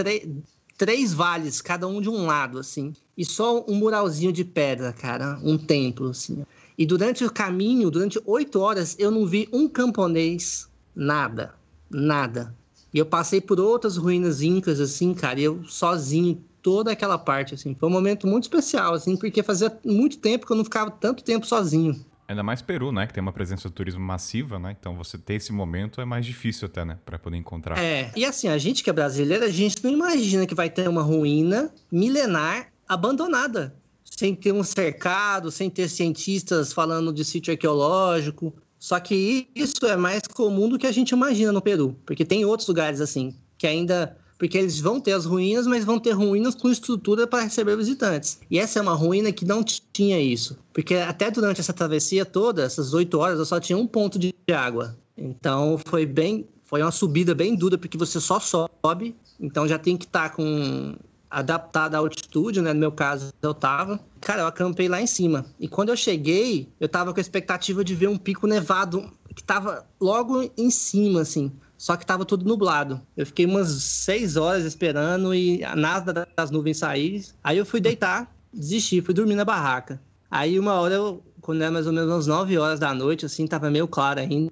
três 0.78 1.14
vales, 1.14 1.62
cada 1.62 1.88
um 1.88 2.02
de 2.02 2.10
um 2.10 2.26
lado, 2.26 2.60
assim. 2.60 2.94
E 3.18 3.26
só 3.26 3.64
um 3.68 3.76
muralzinho 3.76 4.32
de 4.32 4.44
pedra, 4.44 4.92
cara. 4.94 5.40
Um 5.44 5.58
templo, 5.58 6.10
assim. 6.10 6.46
E 6.78 6.86
durante 6.86 7.24
o 7.24 7.32
caminho, 7.32 7.90
durante 7.90 8.22
oito 8.26 8.60
horas, 8.60 8.96
eu 9.00 9.10
não 9.10 9.26
vi 9.26 9.48
um 9.52 9.68
camponês, 9.68 10.68
nada. 10.96 11.54
Nada. 11.90 12.54
E 12.94 12.98
eu 12.98 13.06
passei 13.06 13.40
por 13.40 13.60
outras 13.60 13.98
ruínas 13.98 14.42
incas, 14.42 14.80
assim, 14.80 15.14
cara, 15.14 15.40
e 15.40 15.44
eu 15.44 15.64
sozinho, 15.66 16.42
toda 16.62 16.92
aquela 16.92 17.18
parte, 17.18 17.54
assim. 17.54 17.76
Foi 17.76 17.88
um 17.88 17.92
momento 17.92 18.28
muito 18.28 18.44
especial, 18.44 18.94
assim, 18.94 19.16
porque 19.16 19.44
fazia 19.44 19.78
muito 19.86 20.18
tempo 20.18 20.46
que 20.46 20.52
eu 20.52 20.58
não 20.58 20.64
ficava 20.64 20.92
tanto 20.92 21.24
tempo 21.24 21.46
sozinho. 21.46 22.04
Ainda 22.28 22.42
mais 22.42 22.62
Peru, 22.62 22.92
né? 22.92 23.06
Que 23.06 23.14
tem 23.14 23.22
uma 23.22 23.32
presença 23.32 23.68
de 23.70 23.76
turismo 23.76 24.02
massiva, 24.02 24.58
né? 24.58 24.76
Então 24.80 24.96
você 24.96 25.18
ter 25.18 25.36
esse 25.36 25.52
momento 25.52 26.02
é 26.02 26.06
mais 26.06 26.26
difícil 26.26 26.66
até, 26.66 26.84
né? 26.84 26.98
Pra 27.06 27.20
poder 27.20 27.38
encontrar. 27.38 27.78
É, 27.78 28.12
e 28.16 28.26
assim, 28.26 28.48
a 28.48 28.58
gente 28.58 28.84
que 28.84 28.90
é 28.90 28.94
brasileiro, 28.94 29.46
a 29.46 29.50
gente 29.50 29.84
não 29.84 29.92
imagina 29.92 30.46
que 30.46 30.56
vai 30.56 30.70
ter 30.70 30.90
uma 30.90 31.04
ruína 31.04 31.72
milenar 31.92 32.68
abandonada. 32.88 33.76
Sem 34.04 34.34
ter 34.34 34.54
um 34.54 34.64
cercado, 34.64 35.52
sem 35.52 35.70
ter 35.70 35.90
cientistas 35.90 36.72
falando 36.72 37.12
de 37.14 37.24
sítio 37.26 37.52
arqueológico. 37.52 38.54
Só 38.80 39.00
que 39.00 39.48
isso 39.54 39.86
é 39.86 39.96
mais 39.96 40.22
comum 40.22 40.70
do 40.70 40.78
que 40.78 40.88
a 40.88 40.92
gente 40.92 41.12
imagina 41.12 41.52
no 41.52 41.62
Peru. 41.62 41.96
Porque 42.06 42.24
tem 42.24 42.46
outros 42.46 42.68
lugares 42.68 43.02
assim, 43.02 43.36
que 43.58 43.68
ainda 43.68 44.18
porque 44.38 44.58
eles 44.58 44.80
vão 44.80 45.00
ter 45.00 45.14
as 45.14 45.26
ruínas, 45.26 45.66
mas 45.66 45.86
vão 45.86 46.00
ter 46.00 46.12
ruínas 46.12 46.56
com 46.56 46.70
estrutura 46.70 47.26
para 47.26 47.44
receber 47.44 47.76
visitantes. 47.78 48.40
E 48.50 48.60
essa 48.60 48.80
é 48.80 48.82
uma 48.82 48.94
ruína 48.94 49.32
que 49.32 49.46
não 49.46 49.64
tinha 49.64 50.20
isso, 50.20 50.58
porque 50.74 50.96
até 50.96 51.32
durante 51.32 51.62
essa 51.62 51.74
travessia 51.74 52.26
toda, 52.26 52.64
essas 52.64 52.94
oito 52.94 53.18
horas, 53.18 53.40
eu 53.40 53.46
só 53.46 53.60
tinha 53.60 53.78
um 53.78 53.88
ponto 53.88 54.20
de 54.20 54.34
água. 54.54 54.96
Então 55.18 55.80
foi 55.86 56.06
bem, 56.06 56.48
foi 56.64 56.82
uma 56.82 56.92
subida 56.92 57.34
bem 57.34 57.56
dura, 57.56 57.78
porque 57.78 57.98
você 57.98 58.20
só 58.20 58.40
sobe, 58.40 59.16
então 59.40 59.68
já 59.68 59.80
tem 59.80 59.96
que 59.96 60.06
estar 60.06 60.30
tá 60.30 60.36
com 60.36 60.96
adaptado 61.30 61.96
à 61.96 61.98
altitude, 61.98 62.62
né? 62.62 62.72
No 62.74 62.80
meu 62.80 62.92
caso, 62.92 63.34
eu 63.42 63.54
tava. 63.54 64.00
Cara, 64.22 64.44
eu 64.44 64.48
acampei 64.48 64.88
lá 64.88 65.02
em 65.02 65.08
cima. 65.08 65.46
E 65.60 65.68
quando 65.68 65.90
eu 65.90 65.98
cheguei, 65.98 66.70
eu 66.80 66.88
tava 66.88 67.14
com 67.14 67.20
a 67.20 67.22
expectativa 67.22 67.84
de 67.84 67.94
ver 67.94 68.08
um 68.08 68.18
pico 68.18 68.48
nevado 68.48 69.12
que 69.36 69.44
tava 69.44 69.86
logo 70.00 70.50
em 70.58 70.70
cima, 70.70 71.22
assim. 71.22 71.52
Só 71.86 71.96
que 71.96 72.04
tava 72.04 72.26
tudo 72.26 72.48
nublado. 72.48 73.00
Eu 73.16 73.28
fiquei 73.28 73.46
umas 73.46 73.70
seis 73.70 74.38
horas 74.38 74.66
esperando 74.66 75.36
e 75.36 75.60
nada 75.76 76.28
das 76.36 76.50
nuvens 76.50 76.80
sair. 76.80 77.24
Aí 77.44 77.60
eu 77.60 77.66
fui 77.66 77.80
deitar, 77.80 78.36
desisti, 78.52 79.02
fui 79.02 79.14
dormir 79.14 79.36
na 79.36 79.46
barraca. 79.46 80.02
Aí 80.32 80.58
uma 80.58 80.74
hora, 80.82 80.96
eu, 80.96 81.24
quando 81.42 81.62
era 81.62 81.70
mais 81.70 81.86
ou 81.86 81.94
menos 81.94 82.10
umas 82.10 82.26
9 82.26 82.58
horas 82.58 82.80
da 82.80 82.92
noite, 82.92 83.28
assim, 83.28 83.46
tava 83.46 83.70
meio 83.70 83.88
claro 83.88 84.20
ainda. 84.20 84.52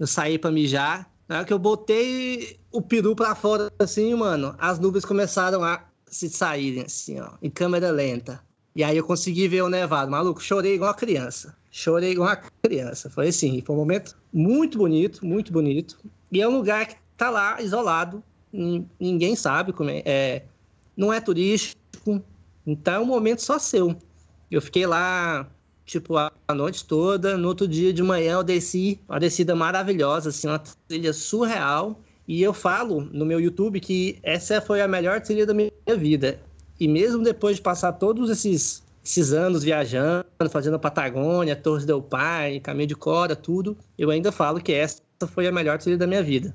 Eu 0.00 0.06
saí 0.08 0.36
para 0.36 0.50
mijar. 0.50 1.08
Na 1.28 1.36
hora 1.36 1.44
que 1.44 1.52
eu 1.52 1.60
botei 1.60 2.58
o 2.72 2.82
peru 2.82 3.14
pra 3.14 3.36
fora, 3.36 3.70
assim, 3.78 4.12
mano, 4.12 4.56
as 4.58 4.80
nuvens 4.80 5.04
começaram 5.04 5.62
a 5.62 5.80
se 6.08 6.28
saírem, 6.28 6.82
assim, 6.82 7.20
ó, 7.20 7.34
em 7.40 7.50
câmera 7.50 7.92
lenta. 7.92 8.42
E 8.74 8.82
aí 8.82 8.96
eu 8.96 9.04
consegui 9.04 9.46
ver 9.46 9.62
o 9.62 9.68
nevado. 9.68 10.10
Maluco, 10.10 10.42
chorei 10.42 10.74
igual 10.74 10.90
uma 10.90 10.96
criança. 10.96 11.54
Chorei 11.70 12.10
igual 12.10 12.30
uma 12.30 12.40
criança. 12.64 13.08
Foi 13.08 13.28
assim, 13.28 13.62
foi 13.64 13.76
um 13.76 13.78
momento 13.78 14.16
muito 14.32 14.76
bonito, 14.76 15.24
muito 15.24 15.52
bonito. 15.52 15.98
E 16.34 16.42
é 16.42 16.48
um 16.48 16.56
lugar 16.56 16.84
que 16.88 16.96
tá 17.16 17.30
lá, 17.30 17.62
isolado, 17.62 18.20
ninguém 18.98 19.36
sabe 19.36 19.72
como 19.72 19.88
é, 19.88 20.02
é 20.04 20.42
não 20.96 21.12
é 21.12 21.20
turístico, 21.20 22.20
então 22.66 22.94
é 22.94 22.98
um 22.98 23.06
momento 23.06 23.40
só 23.40 23.56
seu. 23.56 23.96
Eu 24.50 24.60
fiquei 24.60 24.84
lá, 24.84 25.48
tipo, 25.86 26.16
a 26.16 26.32
noite 26.52 26.84
toda, 26.84 27.36
no 27.36 27.46
outro 27.46 27.68
dia 27.68 27.92
de 27.92 28.02
manhã 28.02 28.32
eu 28.32 28.42
desci, 28.42 28.98
uma 29.08 29.20
descida 29.20 29.54
maravilhosa, 29.54 30.30
assim, 30.30 30.48
uma 30.48 30.60
trilha 30.88 31.12
surreal, 31.12 32.00
e 32.26 32.42
eu 32.42 32.52
falo 32.52 33.02
no 33.12 33.24
meu 33.24 33.38
YouTube 33.38 33.78
que 33.78 34.18
essa 34.20 34.60
foi 34.60 34.80
a 34.80 34.88
melhor 34.88 35.20
trilha 35.20 35.46
da 35.46 35.54
minha 35.54 35.70
vida. 35.96 36.40
E 36.80 36.88
mesmo 36.88 37.22
depois 37.22 37.56
de 37.56 37.62
passar 37.62 37.92
todos 37.92 38.28
esses, 38.28 38.82
esses 39.04 39.32
anos 39.32 39.62
viajando, 39.62 40.26
fazendo 40.50 40.74
a 40.74 40.80
Patagônia, 40.80 41.54
Torres 41.54 41.84
del 41.84 42.02
Paine, 42.02 42.58
Caminho 42.58 42.88
de 42.88 42.96
Cora, 42.96 43.36
tudo, 43.36 43.76
eu 43.96 44.10
ainda 44.10 44.32
falo 44.32 44.60
que 44.60 44.72
essa 44.72 45.00
foi 45.26 45.46
a 45.46 45.52
melhor 45.52 45.78
trilha 45.78 45.96
da 45.96 46.06
minha 46.06 46.22
vida. 46.22 46.54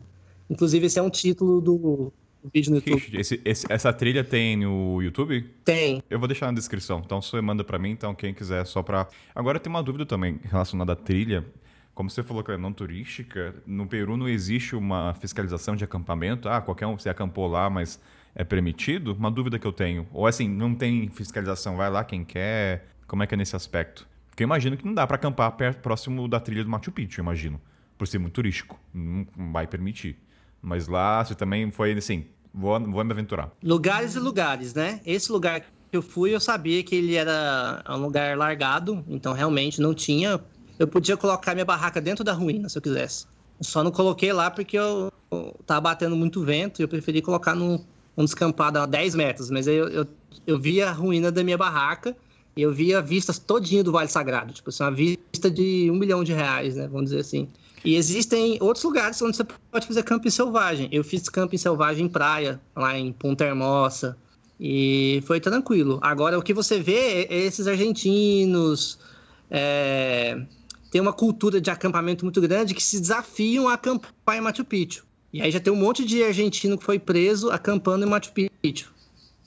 Inclusive, 0.50 0.88
esse 0.88 0.98
é 0.98 1.02
um 1.02 1.10
título 1.10 1.62
do, 1.62 2.12
vídeo 2.54 2.72
no 2.72 2.78
YouTube. 2.78 3.20
Esse, 3.20 3.42
esse, 3.44 3.66
essa 3.70 3.92
trilha 3.92 4.24
tem 4.24 4.58
no 4.58 5.02
YouTube? 5.02 5.42
Tem. 5.64 6.02
Eu 6.10 6.20
vou 6.20 6.28
deixar 6.28 6.48
na 6.48 6.54
descrição. 6.54 7.02
Então 7.04 7.22
você 7.22 7.40
manda 7.42 7.64
para 7.64 7.78
mim, 7.78 7.92
então 7.92 8.16
quem 8.16 8.34
quiser 8.34 8.66
só 8.66 8.82
para. 8.82 9.08
Agora 9.36 9.60
tem 9.60 9.70
uma 9.70 9.84
dúvida 9.84 10.06
também 10.06 10.40
relacionada 10.44 10.94
à 10.94 10.96
trilha. 10.96 11.46
Como 11.94 12.10
você 12.10 12.24
falou 12.24 12.44
que 12.44 12.52
é 12.52 12.58
não 12.58 12.72
turística, 12.72 13.54
no 13.68 13.86
Peru 13.86 14.16
não 14.16 14.28
existe 14.28 14.76
uma 14.76 15.14
fiscalização 15.16 15.76
de 15.76 15.84
acampamento. 15.84 16.48
Ah, 16.48 16.62
qualquer 16.62 16.88
um 16.88 16.98
você 16.98 17.10
acampou 17.10 17.46
lá, 17.48 17.70
mas 17.70 18.00
é 18.34 18.44
permitido? 18.44 19.14
Uma 19.14 19.30
dúvida 19.30 19.60
que 19.60 19.68
eu 19.68 19.74
tenho. 19.74 20.08
Ou 20.14 20.26
assim, 20.26 20.48
não 20.48 20.74
tem 20.74 21.10
fiscalização, 21.10 21.76
vai 21.76 21.90
lá 21.90 22.06
quem 22.06 22.24
quer. 22.24 22.88
Como 23.06 23.22
é 23.22 23.28
que 23.28 23.34
é 23.34 23.38
nesse 23.38 23.56
aspecto? 23.56 24.08
Porque 24.30 24.44
eu 24.44 24.46
imagino 24.46 24.78
que 24.78 24.86
não 24.86 24.94
dá 24.94 25.06
para 25.06 25.18
acampar 25.18 25.52
perto, 25.54 25.82
próximo 25.82 26.26
da 26.28 26.40
trilha 26.40 26.64
do 26.64 26.70
Machu 26.70 26.92
Picchu, 26.92 27.20
eu 27.20 27.24
imagino 27.24 27.60
por 28.00 28.08
ser 28.08 28.18
muito 28.18 28.34
turístico. 28.34 28.80
Não 28.94 29.28
vai 29.52 29.68
permitir. 29.68 30.18
Mas 30.62 30.88
lá 30.88 31.24
você 31.24 31.36
também 31.36 31.70
foi 31.70 31.92
assim, 31.92 32.26
vou, 32.54 32.80
vou 32.80 33.04
me 33.04 33.12
aventurar. 33.12 33.52
Lugares 33.62 34.16
e 34.16 34.20
lugares, 34.20 34.74
né? 34.74 35.02
Esse 35.06 35.32
lugar 35.32 35.62
que 35.62 35.68
eu 35.92 36.02
fui, 36.02 36.34
eu 36.34 36.40
sabia 36.40 36.82
que 36.82 36.96
ele 36.96 37.16
era 37.16 37.84
um 37.90 37.98
lugar 37.98 38.38
largado, 38.38 39.04
então 39.08 39.34
realmente 39.34 39.82
não 39.82 39.94
tinha. 39.94 40.40
Eu 40.80 40.88
podia 40.88 41.18
colocar 41.18 41.54
minha 41.54 41.66
barraca 41.66 42.00
dentro 42.00 42.24
da 42.24 42.32
ruína 42.32 42.70
se 42.70 42.78
eu 42.78 42.82
quisesse. 42.82 43.28
só 43.60 43.84
não 43.84 43.92
coloquei 43.92 44.32
lá 44.32 44.50
porque 44.50 44.80
eu, 44.80 45.12
tava 45.66 45.82
batendo 45.82 46.16
muito 46.16 46.44
vento 46.44 46.82
e 46.82 46.84
eu 46.84 46.88
preferi 46.88 47.22
colocar 47.22 47.54
num, 47.54 47.84
num 48.16 48.24
descampado 48.24 48.80
a 48.80 48.86
10 48.86 49.16
metros. 49.16 49.50
Mas 49.50 49.68
aí 49.68 49.76
eu, 49.76 49.90
eu, 49.90 50.08
eu 50.48 50.58
vi 50.58 50.82
a 50.82 50.92
ruína 50.92 51.32
da 51.32 51.44
minha 51.44 51.58
barraca 51.58 52.16
e 52.56 52.62
eu 52.62 52.72
via 52.72 53.02
vistas 53.02 53.38
todinha 53.40 53.84
do 53.84 53.92
Vale 53.92 54.08
Sagrado. 54.08 54.54
Tipo 54.54 54.70
assim, 54.70 54.84
uma 54.84 54.92
vista 54.92 55.52
de 55.52 55.90
um 55.92 55.96
milhão 55.96 56.24
de 56.24 56.32
reais, 56.32 56.76
né? 56.76 56.88
Vamos 56.88 57.10
dizer 57.10 57.20
assim. 57.20 57.50
E 57.84 57.96
existem 57.96 58.58
outros 58.62 58.84
lugares 58.84 59.22
onde 59.22 59.38
você 59.38 59.44
pode 59.44 59.88
fazer 59.88 60.04
camping 60.04 60.30
selvagem. 60.30 60.90
Eu 60.92 61.04
fiz 61.04 61.30
camping 61.30 61.58
selvagem 61.58 62.06
em 62.06 62.10
praia, 62.10 62.60
lá 62.76 62.98
em 62.98 63.12
Punta 63.12 63.46
Hermosa. 63.46 64.18
E 64.60 65.24
foi 65.26 65.40
tranquilo. 65.40 66.00
Agora, 66.02 66.38
o 66.38 66.42
que 66.42 66.54
você 66.54 66.80
vê 66.80 67.26
é 67.30 67.38
esses 67.46 67.68
argentinos. 67.68 69.00
É, 69.50 70.42
tem 70.92 71.00
uma 71.00 71.14
cultura 71.14 71.62
de 71.62 71.70
acampamento 71.70 72.26
muito 72.26 72.42
grande 72.42 72.74
que 72.74 72.84
se 72.84 73.00
desafiam 73.00 73.68
a 73.68 73.74
acampar 73.74 74.38
em 74.38 74.42
Machu 74.42 74.66
Picchu. 74.66 75.06
E 75.32 75.42
aí 75.42 75.52
já 75.52 75.60
tem 75.60 75.72
um 75.72 75.76
monte 75.76 76.04
de 76.04 76.24
argentino 76.24 76.78
que 76.78 76.84
foi 76.84 77.00
preso 77.00 77.52
acampando 77.52 78.06
em 78.06 78.10
Machu 78.10 78.32
Picchu. 78.34 78.92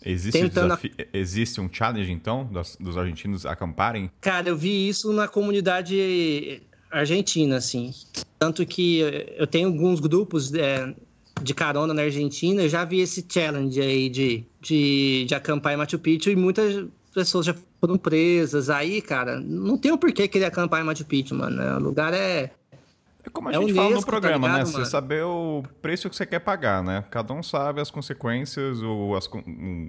Existe, 0.05 0.41
tentando... 0.41 0.79
Existe 1.13 1.61
um 1.61 1.69
challenge, 1.71 2.11
então, 2.11 2.45
dos, 2.45 2.77
dos 2.79 2.97
argentinos 2.97 3.47
acamparem? 3.47 4.11
Cara, 4.21 4.49
eu 4.49 4.57
vi 4.57 4.89
isso 4.89 5.13
na 5.13 5.29
comunidade 5.29 6.63
Argentina, 6.93 7.57
assim. 7.57 7.93
Tanto 8.39 8.65
que 8.67 9.01
eu 9.37 9.47
tenho 9.47 9.69
alguns 9.69 9.99
grupos 9.99 10.53
é, 10.53 10.95
de 11.43 11.55
carona 11.55 11.95
na 11.95 12.03
Argentina, 12.03 12.63
eu 12.63 12.69
já 12.69 12.85
vi 12.85 13.01
esse 13.01 13.25
challenge 13.29 13.81
aí 13.81 14.09
de, 14.09 14.45
de, 14.61 15.25
de 15.27 15.35
acampar 15.35 15.73
em 15.73 15.77
Machu 15.77 15.99
Picchu 15.99 16.31
e 16.31 16.37
muitas 16.37 16.87
pessoas 17.15 17.47
já 17.47 17.55
foram 17.81 17.97
presas. 17.97 18.71
Aí, 18.71 19.01
cara, 19.01 19.41
não 19.41 19.79
tem 19.79 19.91
o 19.91 19.95
um 19.95 19.99
porquê 19.99 20.29
querer 20.29 20.47
acampar 20.47 20.81
em 20.81 20.85
Machu 20.85 21.05
Picchu, 21.05 21.35
mano. 21.35 21.63
O 21.77 21.83
lugar 21.83 22.13
é 22.13 22.53
é 23.25 23.31
como 23.31 23.49
a 23.49 23.53
é 23.53 23.55
gente 23.55 23.75
fala 23.75 23.91
no 23.91 24.01
tá 24.01 24.07
programa, 24.07 24.49
tá 24.49 24.53
ligado, 24.55 24.67
né? 24.67 24.73
Mano? 24.73 24.85
Você 24.85 24.91
saber 24.91 25.23
o 25.23 25.63
preço 25.81 26.11
que 26.11 26.17
você 26.17 26.27
quer 26.27 26.41
pagar, 26.41 26.83
né? 26.83 27.05
Cada 27.11 27.33
um 27.33 27.43
sabe 27.43 27.81
as 27.81 27.91
consequências, 27.91 28.83
ou 28.83 29.17
as, 29.17 29.29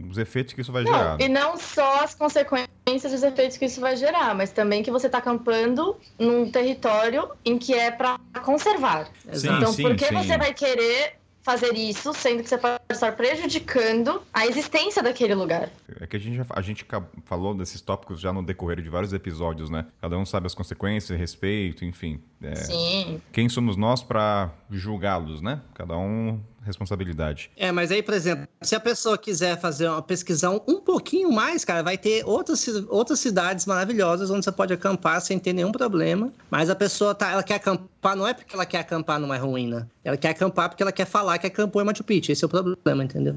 os 0.09 0.17
efeitos 0.17 0.53
que 0.53 0.61
isso 0.61 0.71
vai 0.71 0.83
não, 0.83 0.93
gerar. 0.93 1.21
E 1.21 1.27
não 1.27 1.57
só 1.57 2.03
as 2.03 2.13
consequências 2.13 3.11
e 3.11 3.15
os 3.15 3.23
efeitos 3.23 3.57
que 3.57 3.65
isso 3.65 3.81
vai 3.81 3.97
gerar, 3.97 4.35
mas 4.35 4.51
também 4.51 4.83
que 4.83 4.91
você 4.91 5.07
está 5.07 5.17
acampando 5.17 5.97
num 6.19 6.49
território 6.51 7.29
em 7.43 7.57
que 7.57 7.73
é 7.73 7.89
para 7.89 8.19
conservar. 8.43 9.07
Sim, 9.31 9.49
então, 9.57 9.73
sim, 9.73 9.83
por 9.83 9.95
que 9.95 10.05
sim. 10.05 10.15
você 10.15 10.37
vai 10.37 10.53
querer 10.53 11.22
fazer 11.43 11.73
isso, 11.73 12.13
sendo 12.13 12.41
que 12.41 12.49
você 12.49 12.57
pode 12.57 12.81
estar 12.89 13.11
prejudicando 13.11 14.21
a 14.33 14.47
existência 14.47 15.03
daquele 15.03 15.35
lugar. 15.35 15.69
É 15.99 16.07
que 16.07 16.15
a 16.15 16.19
gente, 16.19 16.37
já, 16.37 16.45
a 16.49 16.61
gente 16.61 16.85
falou 17.25 17.53
desses 17.53 17.81
tópicos 17.81 18.19
já 18.19 18.31
no 18.31 18.41
decorrer 18.41 18.81
de 18.81 18.89
vários 18.89 19.11
episódios, 19.11 19.69
né? 19.69 19.85
Cada 20.01 20.17
um 20.17 20.25
sabe 20.25 20.47
as 20.47 20.55
consequências, 20.55 21.19
respeito, 21.19 21.83
enfim. 21.83 22.21
É, 22.41 22.55
Sim. 22.55 23.21
Quem 23.31 23.49
somos 23.49 23.75
nós 23.75 24.01
para 24.01 24.51
julgá-los, 24.71 25.41
né? 25.41 25.61
Cada 25.73 25.97
um 25.97 26.39
responsabilidade. 26.63 27.51
É, 27.55 27.71
mas 27.71 27.91
aí, 27.91 28.01
por 28.01 28.13
exemplo, 28.13 28.47
se 28.61 28.75
a 28.75 28.79
pessoa 28.79 29.17
quiser 29.17 29.59
fazer 29.59 29.87
uma 29.87 30.01
pesquisão 30.01 30.61
um 30.67 30.79
pouquinho 30.79 31.31
mais, 31.31 31.63
cara, 31.65 31.81
vai 31.81 31.97
ter 31.97 32.23
outras, 32.25 32.67
outras 32.89 33.19
cidades 33.19 33.65
maravilhosas 33.65 34.29
onde 34.29 34.43
você 34.43 34.51
pode 34.51 34.73
acampar 34.73 35.21
sem 35.21 35.39
ter 35.39 35.53
nenhum 35.53 35.71
problema. 35.71 36.31
Mas 36.49 36.69
a 36.69 36.75
pessoa 36.75 37.13
tá, 37.13 37.31
ela 37.31 37.43
quer 37.43 37.55
acampar, 37.55 38.15
não 38.15 38.27
é 38.27 38.33
porque 38.33 38.55
ela 38.55 38.65
quer 38.65 38.79
acampar 38.79 39.19
numa 39.19 39.37
ruína. 39.37 39.89
Ela 40.03 40.17
quer 40.17 40.29
acampar 40.29 40.69
porque 40.69 40.83
ela 40.83 40.91
quer 40.91 41.05
falar 41.05 41.37
que 41.37 41.47
acampou 41.47 41.81
em 41.81 41.85
Machu 41.85 42.03
Picchu. 42.03 42.31
Esse 42.31 42.43
é 42.43 42.47
o 42.47 42.49
problema, 42.49 43.03
entendeu? 43.03 43.35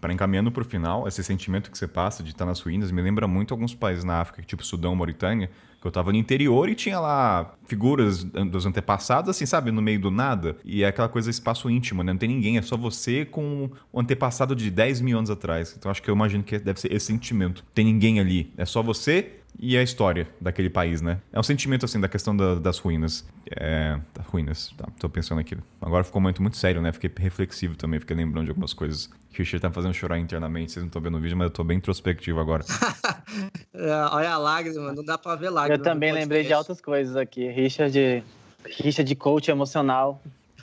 Para 0.00 0.12
encaminhando 0.12 0.50
para 0.50 0.62
o 0.62 0.64
final, 0.64 1.06
esse 1.06 1.22
sentimento 1.22 1.70
que 1.70 1.78
você 1.78 1.86
passa 1.86 2.22
de 2.22 2.30
estar 2.30 2.46
nas 2.46 2.60
ruínas 2.60 2.90
me 2.90 3.02
lembra 3.02 3.28
muito 3.28 3.52
alguns 3.52 3.74
países 3.74 4.02
na 4.02 4.20
África, 4.20 4.42
tipo 4.42 4.64
Sudão, 4.64 4.96
Mauritânia, 4.96 5.50
que 5.82 5.88
eu 5.88 5.92
tava 5.92 6.12
no 6.12 6.18
interior 6.18 6.68
e 6.68 6.76
tinha 6.76 7.00
lá 7.00 7.54
figuras 7.66 8.22
dos 8.22 8.64
antepassados, 8.64 9.28
assim, 9.28 9.44
sabe, 9.44 9.72
no 9.72 9.82
meio 9.82 10.00
do 10.00 10.10
nada. 10.10 10.56
E 10.64 10.84
é 10.84 10.86
aquela 10.86 11.08
coisa 11.08 11.28
espaço 11.28 11.68
íntimo, 11.68 12.04
né? 12.04 12.12
Não 12.12 12.18
tem 12.18 12.28
ninguém, 12.28 12.56
é 12.56 12.62
só 12.62 12.76
você 12.76 13.24
com 13.24 13.68
o 13.92 14.00
antepassado 14.00 14.54
de 14.54 14.70
10 14.70 15.00
mil 15.00 15.18
anos 15.18 15.28
atrás. 15.28 15.74
Então 15.76 15.90
acho 15.90 16.00
que 16.00 16.08
eu 16.08 16.14
imagino 16.14 16.44
que 16.44 16.56
deve 16.58 16.80
ser 16.80 16.92
esse 16.92 17.06
sentimento. 17.06 17.64
Tem 17.74 17.84
ninguém 17.84 18.20
ali. 18.20 18.52
É 18.56 18.64
só 18.64 18.80
você 18.80 19.41
e 19.58 19.76
a 19.76 19.82
história 19.82 20.28
daquele 20.40 20.70
país, 20.70 21.00
né? 21.00 21.20
É 21.32 21.38
um 21.38 21.42
sentimento, 21.42 21.84
assim, 21.84 22.00
da 22.00 22.08
questão 22.08 22.36
da, 22.36 22.56
das 22.56 22.78
ruínas. 22.78 23.26
É. 23.50 23.98
Das 24.14 24.26
ruínas, 24.26 24.72
tá? 24.76 24.88
Tô 24.98 25.08
pensando 25.08 25.40
aqui. 25.40 25.56
Agora 25.80 26.02
ficou 26.02 26.20
muito, 26.20 26.42
muito 26.42 26.56
sério, 26.56 26.80
né? 26.82 26.92
Fiquei 26.92 27.10
reflexivo 27.18 27.76
também, 27.76 28.00
fiquei 28.00 28.16
lembrando 28.16 28.46
de 28.46 28.50
algumas 28.50 28.72
coisas 28.72 29.08
que 29.30 29.36
o 29.36 29.38
Richard 29.38 29.60
tá 29.60 29.70
fazendo 29.70 29.94
chorar 29.94 30.18
internamente. 30.18 30.72
Vocês 30.72 30.82
não 30.82 30.88
estão 30.88 31.00
vendo 31.00 31.16
o 31.16 31.20
vídeo, 31.20 31.36
mas 31.36 31.46
eu 31.46 31.50
tô 31.50 31.64
bem 31.64 31.78
introspectivo 31.78 32.40
agora. 32.40 32.64
É, 33.74 33.90
olha 34.12 34.30
a 34.32 34.36
lágrima, 34.36 34.92
não 34.92 35.02
dá 35.02 35.16
pra 35.16 35.34
ver 35.34 35.48
lágrima. 35.48 35.78
Eu 35.78 35.82
também 35.82 36.12
lembrei 36.12 36.44
de 36.44 36.52
altas 36.52 36.80
coisas 36.80 37.16
aqui. 37.16 37.48
Rixa 37.48 37.88
de, 37.88 38.22
rixa 38.66 39.02
de 39.02 39.14
coach 39.14 39.50
emocional. 39.50 40.20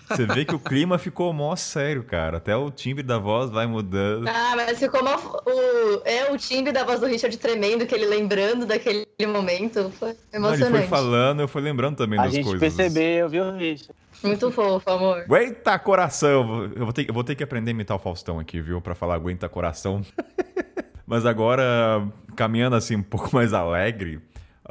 Você 0.10 0.26
vê 0.26 0.44
que 0.44 0.56
o 0.56 0.60
clima 0.60 0.98
ficou 0.98 1.32
mó 1.32 1.56
sério, 1.56 2.04
cara. 2.04 2.38
Até 2.38 2.56
o 2.56 2.70
timbre 2.72 3.04
da 3.04 3.18
voz 3.18 3.50
vai 3.50 3.68
mudando. 3.68 4.28
Ah, 4.28 4.54
mas 4.56 4.80
ficou 4.80 5.04
mó, 5.04 5.16
o, 5.16 6.02
é 6.04 6.32
o 6.32 6.38
timbre 6.38 6.72
da 6.72 6.84
voz 6.84 7.00
do 7.00 7.06
Richard 7.06 7.36
tremendo, 7.38 7.86
que 7.86 7.94
ele 7.94 8.06
lembrando 8.06 8.66
daquele 8.66 9.06
momento. 9.28 9.92
Foi 10.00 10.16
emocionante. 10.34 10.60
Não, 10.62 10.68
ele 10.68 10.78
foi 10.80 10.88
falando, 10.88 11.40
eu 11.42 11.48
fui 11.48 11.62
lembrando 11.62 11.98
também 11.98 12.20
A 12.20 12.24
das 12.24 12.34
gente 12.34 12.46
coisas. 12.46 12.76
percebeu, 12.76 13.30
viu, 13.30 13.52
Richard? 13.56 13.94
Muito 14.24 14.52
fofo, 14.52 14.90
amor. 14.90 15.20
Aguenta 15.20 15.80
coração! 15.80 16.70
Eu 16.76 16.84
vou, 16.86 16.94
ter, 16.94 17.08
eu 17.08 17.14
vou 17.14 17.24
ter 17.24 17.36
que 17.36 17.44
aprender 17.44 17.72
a 17.72 17.74
imitar 17.74 17.96
o 17.96 18.00
Faustão 18.00 18.40
aqui, 18.40 18.60
viu? 18.60 18.82
Pra 18.82 18.94
falar 18.94 19.16
aguenta 19.16 19.48
coração. 19.48 20.02
Mas 21.08 21.26
agora, 21.26 22.06
caminhando 22.36 22.76
assim 22.76 22.96
um 22.96 23.02
pouco 23.04 23.30
mais 23.34 23.54
alegre, 23.54 24.22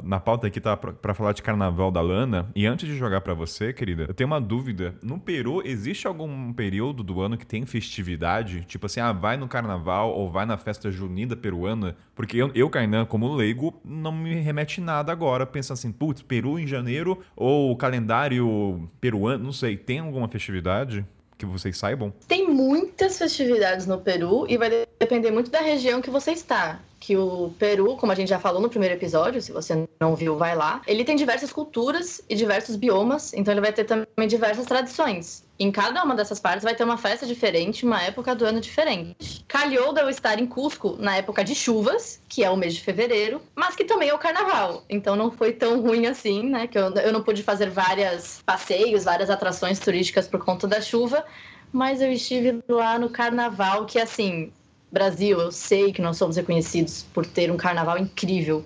na 0.03 0.21
pauta 0.21 0.47
aqui 0.47 0.61
tá 0.61 0.77
pra 0.77 1.15
falar 1.15 1.33
de 1.33 1.43
carnaval 1.43 1.91
da 1.91 2.01
Lana. 2.01 2.51
E 2.55 2.67
antes 2.67 2.89
de 2.89 2.97
jogar 2.97 3.21
pra 3.21 3.35
você, 3.35 3.73
querida, 3.73 4.05
eu 4.09 4.15
tenho 4.15 4.29
uma 4.29 4.41
dúvida. 4.41 4.95
No 5.03 5.19
Peru, 5.19 5.63
existe 5.65 6.07
algum 6.07 6.53
período 6.53 7.03
do 7.03 7.21
ano 7.21 7.37
que 7.37 7.47
tem 7.47 7.65
festividade? 7.67 8.65
Tipo 8.67 8.87
assim, 8.87 9.01
ah, 9.01 9.13
vai 9.13 9.37
no 9.37 9.49
carnaval 9.49 10.13
ou 10.13 10.31
vai 10.31 10.47
na 10.47 10.57
festa 10.57 10.91
junina 10.91 11.37
peruana? 11.37 11.97
Porque 12.15 12.37
eu, 12.37 12.51
eu 12.55 12.69
Kainan, 12.69 13.05
como 13.05 13.33
leigo, 13.35 13.81
não 13.85 14.13
me 14.13 14.35
remete 14.35 14.81
nada 14.81 15.13
agora. 15.13 15.47
Pensa 15.47 15.73
assim, 15.73 15.93
putz, 15.93 16.23
Peru 16.23 16.59
em 16.59 16.67
janeiro 16.67 17.23
ou 17.37 17.77
calendário 17.77 18.89
peruano, 19.01 19.45
não 19.45 19.53
sei. 19.53 19.77
Tem 19.77 20.01
alguma 20.01 20.29
festividade? 20.29 21.05
Que 21.37 21.47
vocês 21.47 21.79
saibam? 21.79 22.13
Tem 22.27 22.49
muitas 22.49 23.17
festividades 23.17 23.87
no 23.87 23.99
Peru 23.99 24.45
e 24.49 24.59
vai 24.59 24.85
depender 24.99 25.31
muito 25.31 25.53
da 25.53 25.61
região 25.61 26.03
que 26.03 26.11
você 26.11 26.33
está. 26.33 26.81
Que 27.01 27.17
o 27.17 27.53
Peru, 27.59 27.97
como 27.97 28.13
a 28.13 28.15
gente 28.15 28.29
já 28.29 28.39
falou 28.39 28.61
no 28.61 28.69
primeiro 28.69 28.95
episódio, 28.95 29.41
se 29.41 29.53
você 29.53 29.89
não 30.01 30.17
viu, 30.17 30.37
vai 30.37 30.57
lá. 30.57 30.83
Ele 30.87 31.05
tem 31.05 31.17
diversas 31.17 31.53
culturas 31.53 32.21
e 32.29 32.35
diversos 32.35 32.77
biomas, 32.77 33.33
então 33.33 33.53
ele 33.53 33.61
vai 33.61 33.73
ter 33.73 33.85
também 33.85 34.29
diversas 34.29 34.67
tradições. 34.67 35.47
Em 35.59 35.73
cada 35.73 36.05
uma 36.05 36.15
dessas 36.15 36.39
partes 36.39 36.63
vai 36.63 36.75
ter 36.75 36.85
uma 36.85 36.97
festa 36.97 37.27
diferente, 37.27 37.85
uma 37.85 38.01
época 38.01 38.35
do 38.35 38.45
ano 38.45 38.61
diferente. 38.61 39.45
Calhou 39.49 39.93
de 39.93 40.01
eu 40.01 40.09
estar 40.09 40.39
em 40.39 40.47
Cusco 40.47 40.97
na 40.99 41.17
época 41.17 41.43
de 41.43 41.55
chuvas, 41.55 42.21
que 42.29 42.45
é 42.45 42.51
o 42.51 42.57
mês 42.57 42.75
de 42.75 42.81
fevereiro, 42.81 43.43
mas 43.57 43.75
que 43.75 43.85
também 43.85 44.09
é 44.09 44.15
o 44.15 44.19
carnaval. 44.19 44.85
Então 44.89 45.17
não 45.17 45.33
foi 45.33 45.53
tão 45.53 45.81
ruim 45.81 46.07
assim, 46.07 46.49
né? 46.49 46.69
Que 46.69 46.79
eu, 46.79 46.95
eu 46.95 47.13
não 47.13 47.23
pude 47.23 47.43
fazer 47.43 47.71
vários 47.71 48.41
passeios, 48.47 49.05
várias 49.05 49.31
atrações 49.31 49.81
turísticas 49.81 50.29
por 50.29 50.45
conta 50.45 50.69
da 50.69 50.81
chuva, 50.81 51.25
mas 51.73 52.01
eu 52.01 52.11
estive 52.13 52.63
lá 52.69 52.99
no 52.99 53.11
carnaval, 53.11 53.85
que 53.85 53.99
assim, 53.99 54.53
Brasil, 54.91 55.41
eu 55.41 55.53
sei 55.53 55.93
que 55.93 56.01
nós 56.01 56.17
somos 56.17 56.37
reconhecidos 56.37 57.05
por 57.13 57.27
ter 57.27 57.51
um 57.51 57.57
carnaval 57.57 57.99
incrível, 57.99 58.65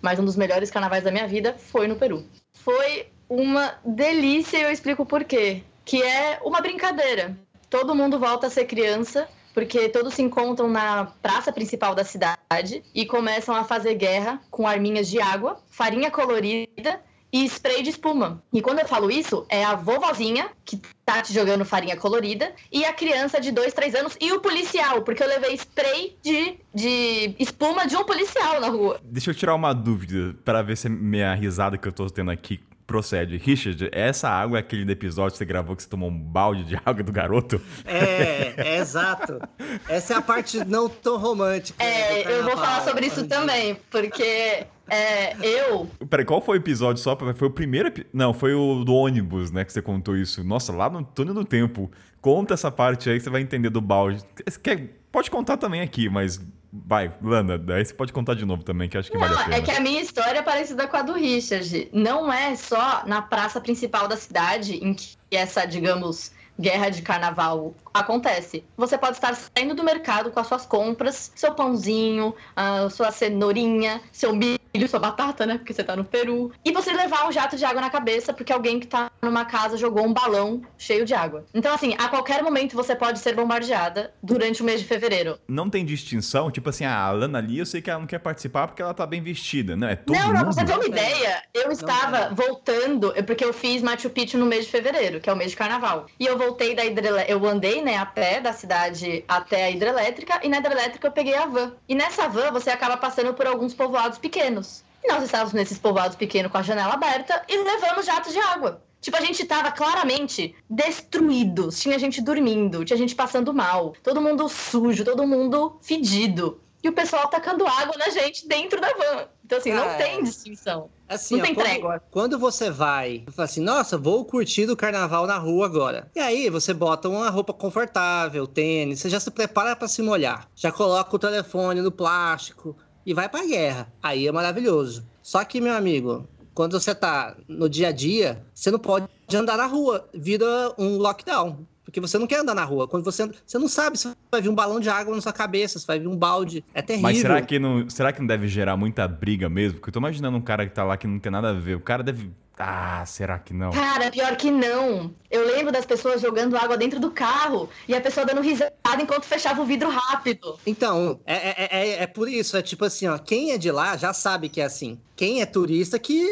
mas 0.00 0.18
um 0.18 0.24
dos 0.24 0.36
melhores 0.36 0.70
carnavais 0.70 1.02
da 1.02 1.10
minha 1.10 1.26
vida 1.26 1.56
foi 1.58 1.88
no 1.88 1.96
Peru. 1.96 2.24
Foi 2.52 3.08
uma 3.28 3.74
delícia 3.84 4.58
e 4.58 4.62
eu 4.62 4.70
explico 4.70 5.04
por 5.04 5.24
quê. 5.24 5.62
Que 5.84 6.02
é 6.02 6.40
uma 6.42 6.60
brincadeira. 6.60 7.36
Todo 7.68 7.94
mundo 7.94 8.18
volta 8.18 8.46
a 8.46 8.50
ser 8.50 8.66
criança, 8.66 9.28
porque 9.52 9.88
todos 9.88 10.14
se 10.14 10.22
encontram 10.22 10.68
na 10.68 11.06
praça 11.20 11.52
principal 11.52 11.94
da 11.94 12.04
cidade 12.04 12.82
e 12.94 13.04
começam 13.04 13.54
a 13.54 13.64
fazer 13.64 13.94
guerra 13.94 14.40
com 14.50 14.66
arminhas 14.66 15.08
de 15.08 15.20
água, 15.20 15.60
farinha 15.68 16.10
colorida 16.10 17.00
e 17.34 17.44
spray 17.46 17.82
de 17.82 17.90
espuma. 17.90 18.40
E 18.52 18.62
quando 18.62 18.78
eu 18.78 18.86
falo 18.86 19.10
isso, 19.10 19.44
é 19.48 19.64
a 19.64 19.74
vovozinha 19.74 20.48
que 20.64 20.80
tá 21.04 21.20
te 21.20 21.32
jogando 21.32 21.64
farinha 21.64 21.96
colorida 21.96 22.52
e 22.70 22.84
a 22.84 22.92
criança 22.92 23.40
de 23.40 23.50
2, 23.50 23.74
3 23.74 23.96
anos 23.96 24.16
e 24.20 24.32
o 24.32 24.40
policial, 24.40 25.02
porque 25.02 25.20
eu 25.20 25.26
levei 25.26 25.52
spray 25.54 26.16
de, 26.22 26.60
de 26.72 27.34
espuma 27.40 27.88
de 27.88 27.96
um 27.96 28.04
policial 28.04 28.60
na 28.60 28.68
rua. 28.68 29.00
Deixa 29.02 29.32
eu 29.32 29.34
tirar 29.34 29.56
uma 29.56 29.72
dúvida 29.72 30.36
para 30.44 30.62
ver 30.62 30.76
se 30.76 30.86
a 30.86 30.90
minha 30.90 31.34
risada 31.34 31.76
que 31.76 31.88
eu 31.88 31.92
tô 31.92 32.06
tendo 32.06 32.30
aqui 32.30 32.60
procede. 32.86 33.36
Richard, 33.38 33.88
essa 33.92 34.28
água 34.28 34.58
é 34.58 34.60
aquele 34.60 34.84
do 34.84 34.92
episódio 34.92 35.32
que 35.32 35.38
você 35.38 35.44
gravou 35.44 35.74
que 35.74 35.82
você 35.82 35.88
tomou 35.88 36.10
um 36.10 36.18
balde 36.18 36.64
de 36.64 36.76
água 36.84 37.02
do 37.02 37.12
garoto? 37.12 37.60
É, 37.84 38.54
é 38.56 38.78
exato. 38.78 39.40
Essa 39.88 40.14
é 40.14 40.16
a 40.16 40.22
parte 40.22 40.64
não 40.64 40.88
tão 40.88 41.18
romântica. 41.18 41.82
É, 41.82 42.22
do 42.24 42.30
eu 42.30 42.44
vou 42.44 42.56
falar 42.56 42.82
sobre 42.82 43.06
isso 43.06 43.26
também, 43.26 43.76
porque 43.90 44.66
é, 44.88 45.34
eu 45.40 45.88
Peraí, 46.08 46.24
qual 46.24 46.40
foi 46.40 46.58
o 46.58 46.60
episódio 46.60 47.02
só? 47.02 47.16
Foi 47.34 47.48
o 47.48 47.50
primeiro. 47.50 47.92
Não, 48.12 48.34
foi 48.34 48.54
o 48.54 48.84
do 48.84 48.94
ônibus, 48.94 49.50
né, 49.50 49.64
que 49.64 49.72
você 49.72 49.80
contou 49.82 50.16
isso. 50.16 50.44
Nossa, 50.44 50.72
lá 50.72 50.90
no 50.90 51.02
túnel 51.02 51.34
do 51.34 51.44
tempo. 51.44 51.90
Conta 52.20 52.54
essa 52.54 52.70
parte 52.70 53.10
aí 53.10 53.18
que 53.18 53.24
você 53.24 53.30
vai 53.30 53.40
entender 53.42 53.70
do 53.70 53.80
balde. 53.80 54.22
Você 54.46 54.58
quer- 54.58 54.88
Pode 55.12 55.30
contar 55.30 55.56
também 55.56 55.80
aqui, 55.80 56.08
mas... 56.08 56.40
Vai, 56.76 57.14
Lana, 57.22 57.56
daí 57.56 57.84
você 57.84 57.94
pode 57.94 58.12
contar 58.12 58.34
de 58.34 58.44
novo 58.44 58.64
também, 58.64 58.88
que 58.88 58.98
acho 58.98 59.08
que 59.08 59.16
vale 59.16 59.32
a 59.32 59.36
Não, 59.36 59.44
pena. 59.44 59.56
é 59.56 59.60
que 59.60 59.70
a 59.70 59.78
minha 59.78 60.00
história 60.00 60.40
é 60.40 60.42
parecida 60.42 60.88
com 60.88 60.96
a 60.96 61.02
do 61.02 61.12
Richard. 61.12 61.88
Não 61.92 62.32
é 62.32 62.56
só 62.56 63.04
na 63.06 63.22
praça 63.22 63.60
principal 63.60 64.08
da 64.08 64.16
cidade 64.16 64.84
em 64.84 64.92
que 64.92 65.14
essa, 65.30 65.64
digamos, 65.66 66.32
guerra 66.58 66.88
de 66.90 67.00
carnaval 67.02 67.72
acontece. 67.94 68.64
Você 68.76 68.98
pode 68.98 69.16
estar 69.16 69.34
saindo 69.34 69.74
do 69.74 69.84
mercado 69.84 70.30
com 70.32 70.40
as 70.40 70.46
suas 70.48 70.66
compras, 70.66 71.30
seu 71.34 71.54
pãozinho, 71.54 72.34
a 72.56 72.90
sua 72.90 73.12
cenourinha, 73.12 74.00
seu 74.10 74.34
milho, 74.34 74.58
sua 74.88 74.98
batata, 74.98 75.46
né? 75.46 75.56
Porque 75.56 75.72
você 75.72 75.84
tá 75.84 75.94
no 75.94 76.04
Peru. 76.04 76.52
E 76.64 76.72
você 76.72 76.92
levar 76.92 77.28
um 77.28 77.32
jato 77.32 77.56
de 77.56 77.64
água 77.64 77.80
na 77.80 77.88
cabeça 77.88 78.32
porque 78.32 78.52
alguém 78.52 78.80
que 78.80 78.88
tá 78.88 79.10
numa 79.22 79.44
casa 79.44 79.76
jogou 79.76 80.04
um 80.04 80.12
balão 80.12 80.62
cheio 80.76 81.04
de 81.04 81.14
água. 81.14 81.44
Então, 81.54 81.72
assim, 81.72 81.94
a 81.98 82.08
qualquer 82.08 82.42
momento 82.42 82.74
você 82.74 82.96
pode 82.96 83.20
ser 83.20 83.34
bombardeada 83.34 84.12
durante 84.22 84.62
o 84.62 84.64
mês 84.64 84.80
de 84.80 84.86
fevereiro. 84.86 85.38
Não 85.46 85.70
tem 85.70 85.84
distinção, 85.84 86.50
tipo 86.50 86.70
assim, 86.70 86.84
a 86.84 87.10
Lana 87.12 87.38
ali, 87.38 87.58
eu 87.58 87.66
sei 87.66 87.80
que 87.80 87.88
ela 87.90 88.00
não 88.00 88.06
quer 88.06 88.18
participar 88.18 88.66
porque 88.66 88.82
ela 88.82 88.92
tá 88.92 89.06
bem 89.06 89.22
vestida, 89.22 89.76
não 89.76 89.88
é 89.88 89.94
todo 89.94 90.16
não, 90.16 90.32
não, 90.32 90.40
pra 90.40 90.52
você 90.52 90.64
ter 90.64 90.74
uma 90.74 90.86
ideia, 90.86 91.42
eu 91.54 91.70
estava 91.70 92.34
voltando, 92.34 93.12
porque 93.26 93.44
eu 93.44 93.52
fiz 93.52 93.82
Machu 93.82 94.10
Picchu 94.10 94.38
no 94.38 94.46
mês 94.46 94.64
de 94.64 94.70
fevereiro, 94.70 95.20
que 95.20 95.30
é 95.30 95.32
o 95.32 95.36
mês 95.36 95.50
de 95.50 95.56
carnaval. 95.56 96.06
E 96.18 96.26
eu 96.26 96.36
voltei 96.36 96.74
da 96.74 96.84
hidrelétrica, 96.84 97.30
eu 97.30 97.46
andei, 97.46 97.82
né, 97.84 97.96
a 97.96 98.06
pé 98.06 98.40
da 98.40 98.52
cidade 98.52 99.24
até 99.28 99.66
a 99.66 99.70
hidrelétrica, 99.70 100.40
e 100.42 100.48
na 100.48 100.58
hidrelétrica 100.58 101.06
eu 101.06 101.12
peguei 101.12 101.34
a 101.36 101.46
van. 101.46 101.72
E 101.88 101.94
nessa 101.94 102.28
van 102.28 102.50
você 102.50 102.70
acaba 102.70 102.96
passando 102.96 103.34
por 103.34 103.46
alguns 103.46 103.74
povoados 103.74 104.18
pequenos. 104.18 104.82
E 105.02 105.12
nós 105.12 105.22
estávamos 105.22 105.52
nesses 105.52 105.78
povoados 105.78 106.16
pequenos 106.16 106.50
com 106.50 106.58
a 106.58 106.62
janela 106.62 106.94
aberta 106.94 107.44
e 107.48 107.56
levamos 107.58 108.06
jatos 108.06 108.32
de 108.32 108.38
água. 108.40 108.82
Tipo, 109.00 109.18
a 109.18 109.20
gente 109.20 109.44
tava 109.44 109.70
claramente 109.70 110.54
destruídos. 110.68 111.78
Tinha 111.78 111.98
gente 111.98 112.22
dormindo, 112.22 112.84
tinha 112.86 112.96
gente 112.96 113.14
passando 113.14 113.52
mal, 113.52 113.92
todo 114.02 114.20
mundo 114.20 114.48
sujo, 114.48 115.04
todo 115.04 115.26
mundo 115.26 115.78
fedido. 115.82 116.58
E 116.82 116.88
o 116.88 116.92
pessoal 116.92 117.28
tacando 117.28 117.66
água 117.66 117.96
na 117.98 118.08
gente 118.08 118.48
dentro 118.48 118.80
da 118.80 118.88
van. 118.88 119.26
Então, 119.44 119.58
assim, 119.58 119.72
não 119.72 119.88
Ah, 119.88 119.94
tem 119.94 120.18
é. 120.18 120.22
distinção. 120.22 120.88
Assim, 121.08 121.34
Não 121.36 121.42
ó, 121.42 121.44
tem 121.46 121.54
quando, 121.54 121.66
trégua. 121.66 122.02
quando 122.10 122.38
você 122.38 122.70
vai, 122.70 123.24
fala 123.30 123.44
assim, 123.44 123.60
nossa, 123.60 123.98
vou 123.98 124.24
curtir 124.24 124.68
o 124.70 124.76
carnaval 124.76 125.26
na 125.26 125.36
rua 125.36 125.66
agora. 125.66 126.10
E 126.14 126.20
aí 126.20 126.48
você 126.48 126.72
bota 126.72 127.08
uma 127.08 127.28
roupa 127.28 127.52
confortável, 127.52 128.46
tênis, 128.46 129.00
você 129.00 129.10
já 129.10 129.20
se 129.20 129.30
prepara 129.30 129.76
pra 129.76 129.86
se 129.86 130.00
molhar. 130.02 130.48
Já 130.54 130.72
coloca 130.72 131.14
o 131.14 131.18
telefone 131.18 131.80
no 131.82 131.92
plástico 131.92 132.76
e 133.04 133.12
vai 133.12 133.28
pra 133.28 133.44
guerra. 133.46 133.92
Aí 134.02 134.26
é 134.26 134.32
maravilhoso. 134.32 135.04
Só 135.22 135.44
que, 135.44 135.60
meu 135.60 135.74
amigo, 135.74 136.26
quando 136.54 136.80
você 136.80 136.94
tá 136.94 137.36
no 137.48 137.68
dia 137.68 137.88
a 137.88 137.92
dia, 137.92 138.44
você 138.54 138.70
não 138.70 138.78
pode 138.78 139.06
andar 139.34 139.56
na 139.58 139.66
rua. 139.66 140.08
Vira 140.14 140.72
um 140.78 140.96
lockdown. 140.98 141.66
Porque 141.94 142.00
você 142.00 142.18
não 142.18 142.26
quer 142.26 142.40
andar 142.40 142.56
na 142.56 142.64
rua. 142.64 142.88
Quando 142.88 143.04
você 143.04 143.22
anda, 143.22 143.36
você 143.46 143.56
não 143.56 143.68
sabe 143.68 143.96
se 143.96 144.12
vai 144.28 144.42
vir 144.42 144.48
um 144.48 144.54
balão 144.54 144.80
de 144.80 144.90
água 144.90 145.14
na 145.14 145.22
sua 145.22 145.32
cabeça, 145.32 145.78
se 145.78 145.86
vai 145.86 146.00
vir 146.00 146.08
um 146.08 146.16
balde. 146.16 146.64
É 146.74 146.82
terrível. 146.82 147.08
Mas 147.08 147.18
será 147.18 147.40
que, 147.40 147.56
não, 147.56 147.88
será 147.88 148.12
que 148.12 148.18
não 148.18 148.26
deve 148.26 148.48
gerar 148.48 148.76
muita 148.76 149.06
briga 149.06 149.48
mesmo? 149.48 149.74
Porque 149.78 149.90
eu 149.90 149.92
tô 149.92 150.00
imaginando 150.00 150.36
um 150.36 150.40
cara 150.40 150.66
que 150.66 150.74
tá 150.74 150.82
lá 150.82 150.96
que 150.96 151.06
não 151.06 151.20
tem 151.20 151.30
nada 151.30 151.50
a 151.50 151.52
ver. 151.52 151.76
O 151.76 151.80
cara 151.80 152.02
deve. 152.02 152.32
Ah, 152.58 153.04
será 153.06 153.38
que 153.38 153.54
não? 153.54 153.70
Cara, 153.70 154.10
pior 154.10 154.34
que 154.34 154.50
não. 154.50 155.14
Eu 155.30 155.46
lembro 155.46 155.70
das 155.70 155.86
pessoas 155.86 156.20
jogando 156.20 156.56
água 156.56 156.76
dentro 156.76 156.98
do 156.98 157.12
carro 157.12 157.68
e 157.86 157.94
a 157.94 158.00
pessoa 158.00 158.26
dando 158.26 158.40
risada 158.40 158.74
enquanto 159.00 159.24
fechava 159.24 159.62
o 159.62 159.64
vidro 159.64 159.88
rápido. 159.88 160.58
Então, 160.66 161.20
é, 161.24 161.34
é, 161.34 161.68
é, 161.70 162.02
é 162.02 162.06
por 162.08 162.28
isso, 162.28 162.56
é 162.56 162.62
tipo 162.62 162.84
assim, 162.84 163.06
ó, 163.06 163.18
quem 163.18 163.52
é 163.52 163.58
de 163.58 163.70
lá 163.70 163.96
já 163.96 164.12
sabe 164.12 164.48
que 164.48 164.60
é 164.60 164.64
assim. 164.64 164.98
Quem 165.14 165.40
é 165.42 165.46
turista 165.46 165.96
que. 165.96 166.24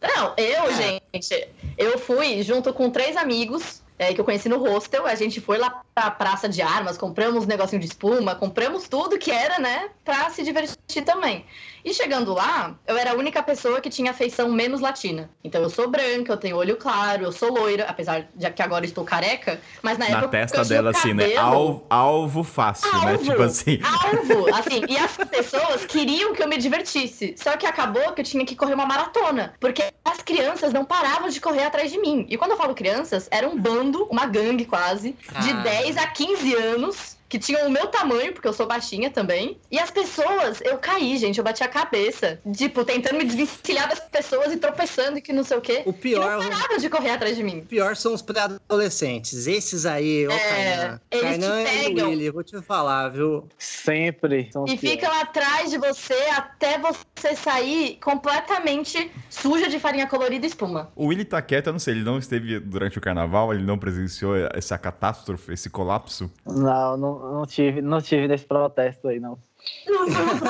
Não, 0.00 0.34
eu, 0.38 0.72
gente, 0.72 1.48
eu 1.76 1.98
fui 1.98 2.42
junto 2.42 2.72
com 2.72 2.88
três 2.88 3.18
amigos 3.18 3.82
é, 4.00 4.14
que 4.14 4.20
eu 4.20 4.24
conheci 4.24 4.48
no 4.48 4.56
hostel. 4.56 5.06
A 5.06 5.14
gente 5.14 5.42
foi 5.42 5.58
lá 5.58 5.82
pra 5.94 6.10
Praça 6.10 6.48
de 6.48 6.62
Armas, 6.62 6.96
compramos 6.96 7.44
um 7.44 7.46
negocinho 7.46 7.80
de 7.80 7.86
espuma, 7.86 8.34
compramos 8.34 8.88
tudo 8.88 9.18
que 9.18 9.30
era, 9.30 9.58
né, 9.58 9.90
pra 10.02 10.30
se 10.30 10.42
divertir 10.42 11.04
também. 11.04 11.44
E 11.84 11.94
chegando 11.94 12.32
lá, 12.34 12.74
eu 12.86 12.96
era 12.96 13.12
a 13.12 13.14
única 13.14 13.42
pessoa 13.42 13.80
que 13.80 13.88
tinha 13.90 14.12
feição 14.12 14.50
menos 14.50 14.80
latina. 14.80 15.30
Então 15.42 15.62
eu 15.62 15.70
sou 15.70 15.88
branca, 15.88 16.32
eu 16.32 16.36
tenho 16.36 16.56
olho 16.56 16.76
claro, 16.76 17.24
eu 17.24 17.32
sou 17.32 17.52
loira, 17.52 17.84
apesar 17.88 18.28
de 18.34 18.50
que 18.50 18.62
agora 18.62 18.84
estou 18.84 19.04
careca, 19.04 19.60
mas 19.82 19.96
na, 19.98 20.08
Na 20.08 20.18
época 20.18 20.28
testa 20.28 20.58
eu 20.58 20.64
tinha 20.64 20.80
o 20.80 20.82
dela, 20.84 20.90
assim, 20.90 21.14
né? 21.14 21.28
cabelo- 21.30 21.40
Alvo, 21.40 21.86
alvo 21.88 22.44
fácil, 22.44 22.92
né? 23.00 23.12
Alvo. 23.12 23.24
Tipo 23.24 23.42
assim. 23.42 23.78
Alvo, 23.82 24.54
assim, 24.54 24.82
e 24.88 24.96
as 24.98 25.16
pessoas 25.16 25.84
queriam 25.86 26.34
que 26.34 26.42
eu 26.42 26.48
me 26.48 26.56
divertisse. 26.56 27.34
Só 27.38 27.56
que 27.56 27.66
acabou 27.66 28.12
que 28.12 28.20
eu 28.20 28.24
tinha 28.24 28.44
que 28.44 28.54
correr 28.56 28.74
uma 28.74 28.86
maratona. 28.86 29.54
Porque 29.60 29.84
as 30.04 30.18
crianças 30.18 30.72
não 30.72 30.84
paravam 30.84 31.28
de 31.28 31.40
correr 31.40 31.64
atrás 31.64 31.90
de 31.90 31.98
mim. 31.98 32.26
E 32.28 32.36
quando 32.36 32.52
eu 32.52 32.56
falo 32.56 32.74
crianças, 32.74 33.28
era 33.30 33.48
um 33.48 33.58
bando, 33.58 34.04
uma 34.10 34.26
gangue 34.26 34.64
quase, 34.64 35.16
de 35.40 35.50
Ah. 35.50 35.62
10 35.62 35.96
a 35.96 36.06
15 36.06 36.54
anos. 36.54 37.16
Que 37.30 37.38
tinham 37.38 37.66
o 37.66 37.70
meu 37.70 37.86
tamanho, 37.86 38.32
porque 38.34 38.48
eu 38.48 38.52
sou 38.52 38.66
baixinha 38.66 39.08
também. 39.08 39.56
E 39.70 39.78
as 39.78 39.88
pessoas, 39.90 40.60
eu 40.62 40.76
caí, 40.78 41.16
gente, 41.16 41.38
eu 41.38 41.44
bati 41.44 41.62
a 41.62 41.68
cabeça. 41.68 42.40
Tipo, 42.54 42.84
tentando 42.84 43.16
me 43.18 43.24
desvencilhar 43.24 43.88
das 43.88 44.00
pessoas 44.00 44.52
e 44.52 44.56
tropeçando 44.56 45.16
e 45.18 45.22
que 45.22 45.32
não 45.32 45.44
sei 45.44 45.56
o 45.56 45.60
quê. 45.60 45.82
O 45.86 45.92
pior. 45.92 46.40
E 46.40 46.44
não 46.44 46.50
paravam 46.50 46.76
de 46.78 46.90
correr 46.90 47.10
atrás 47.10 47.36
de 47.36 47.44
mim. 47.44 47.60
O 47.60 47.66
pior 47.66 47.94
são 47.94 48.12
os 48.12 48.20
pré-adolescentes. 48.20 49.46
Esses 49.46 49.86
aí, 49.86 50.26
ô 50.26 50.32
É, 50.32 50.38
Kainan. 50.38 51.00
eles 51.10 51.22
Kainan 51.24 51.64
te 51.64 51.70
e 51.70 51.84
pegam. 51.84 52.08
Willy, 52.10 52.24
eu 52.26 52.32
vou 52.32 52.42
te 52.42 52.60
falar, 52.62 53.08
viu? 53.10 53.48
Sempre. 53.56 54.50
E 54.66 54.76
ficam 54.76 55.12
atrás 55.20 55.70
de 55.70 55.78
você 55.78 56.14
até 56.36 56.78
você 56.78 57.36
sair 57.36 57.96
completamente 58.02 59.10
suja 59.28 59.68
de 59.68 59.78
farinha 59.78 60.06
colorida 60.08 60.44
e 60.44 60.48
espuma. 60.48 60.90
O 60.96 61.06
Willy 61.06 61.24
tá 61.24 61.40
quieto, 61.40 61.68
eu 61.68 61.72
não 61.72 61.78
sei, 61.80 61.94
ele 61.94 62.02
não 62.04 62.18
esteve 62.18 62.58
durante 62.58 62.98
o 62.98 63.00
carnaval, 63.00 63.54
ele 63.54 63.62
não 63.62 63.78
presenciou 63.78 64.34
essa 64.52 64.76
catástrofe, 64.76 65.52
esse 65.52 65.70
colapso. 65.70 66.30
Não, 66.44 66.96
não, 66.96 67.19
não 67.20 67.46
tive, 67.46 67.82
não 67.82 68.00
tive 68.00 68.26
nesse 68.26 68.44
protesto 68.44 69.08
aí, 69.08 69.20
não. 69.20 69.38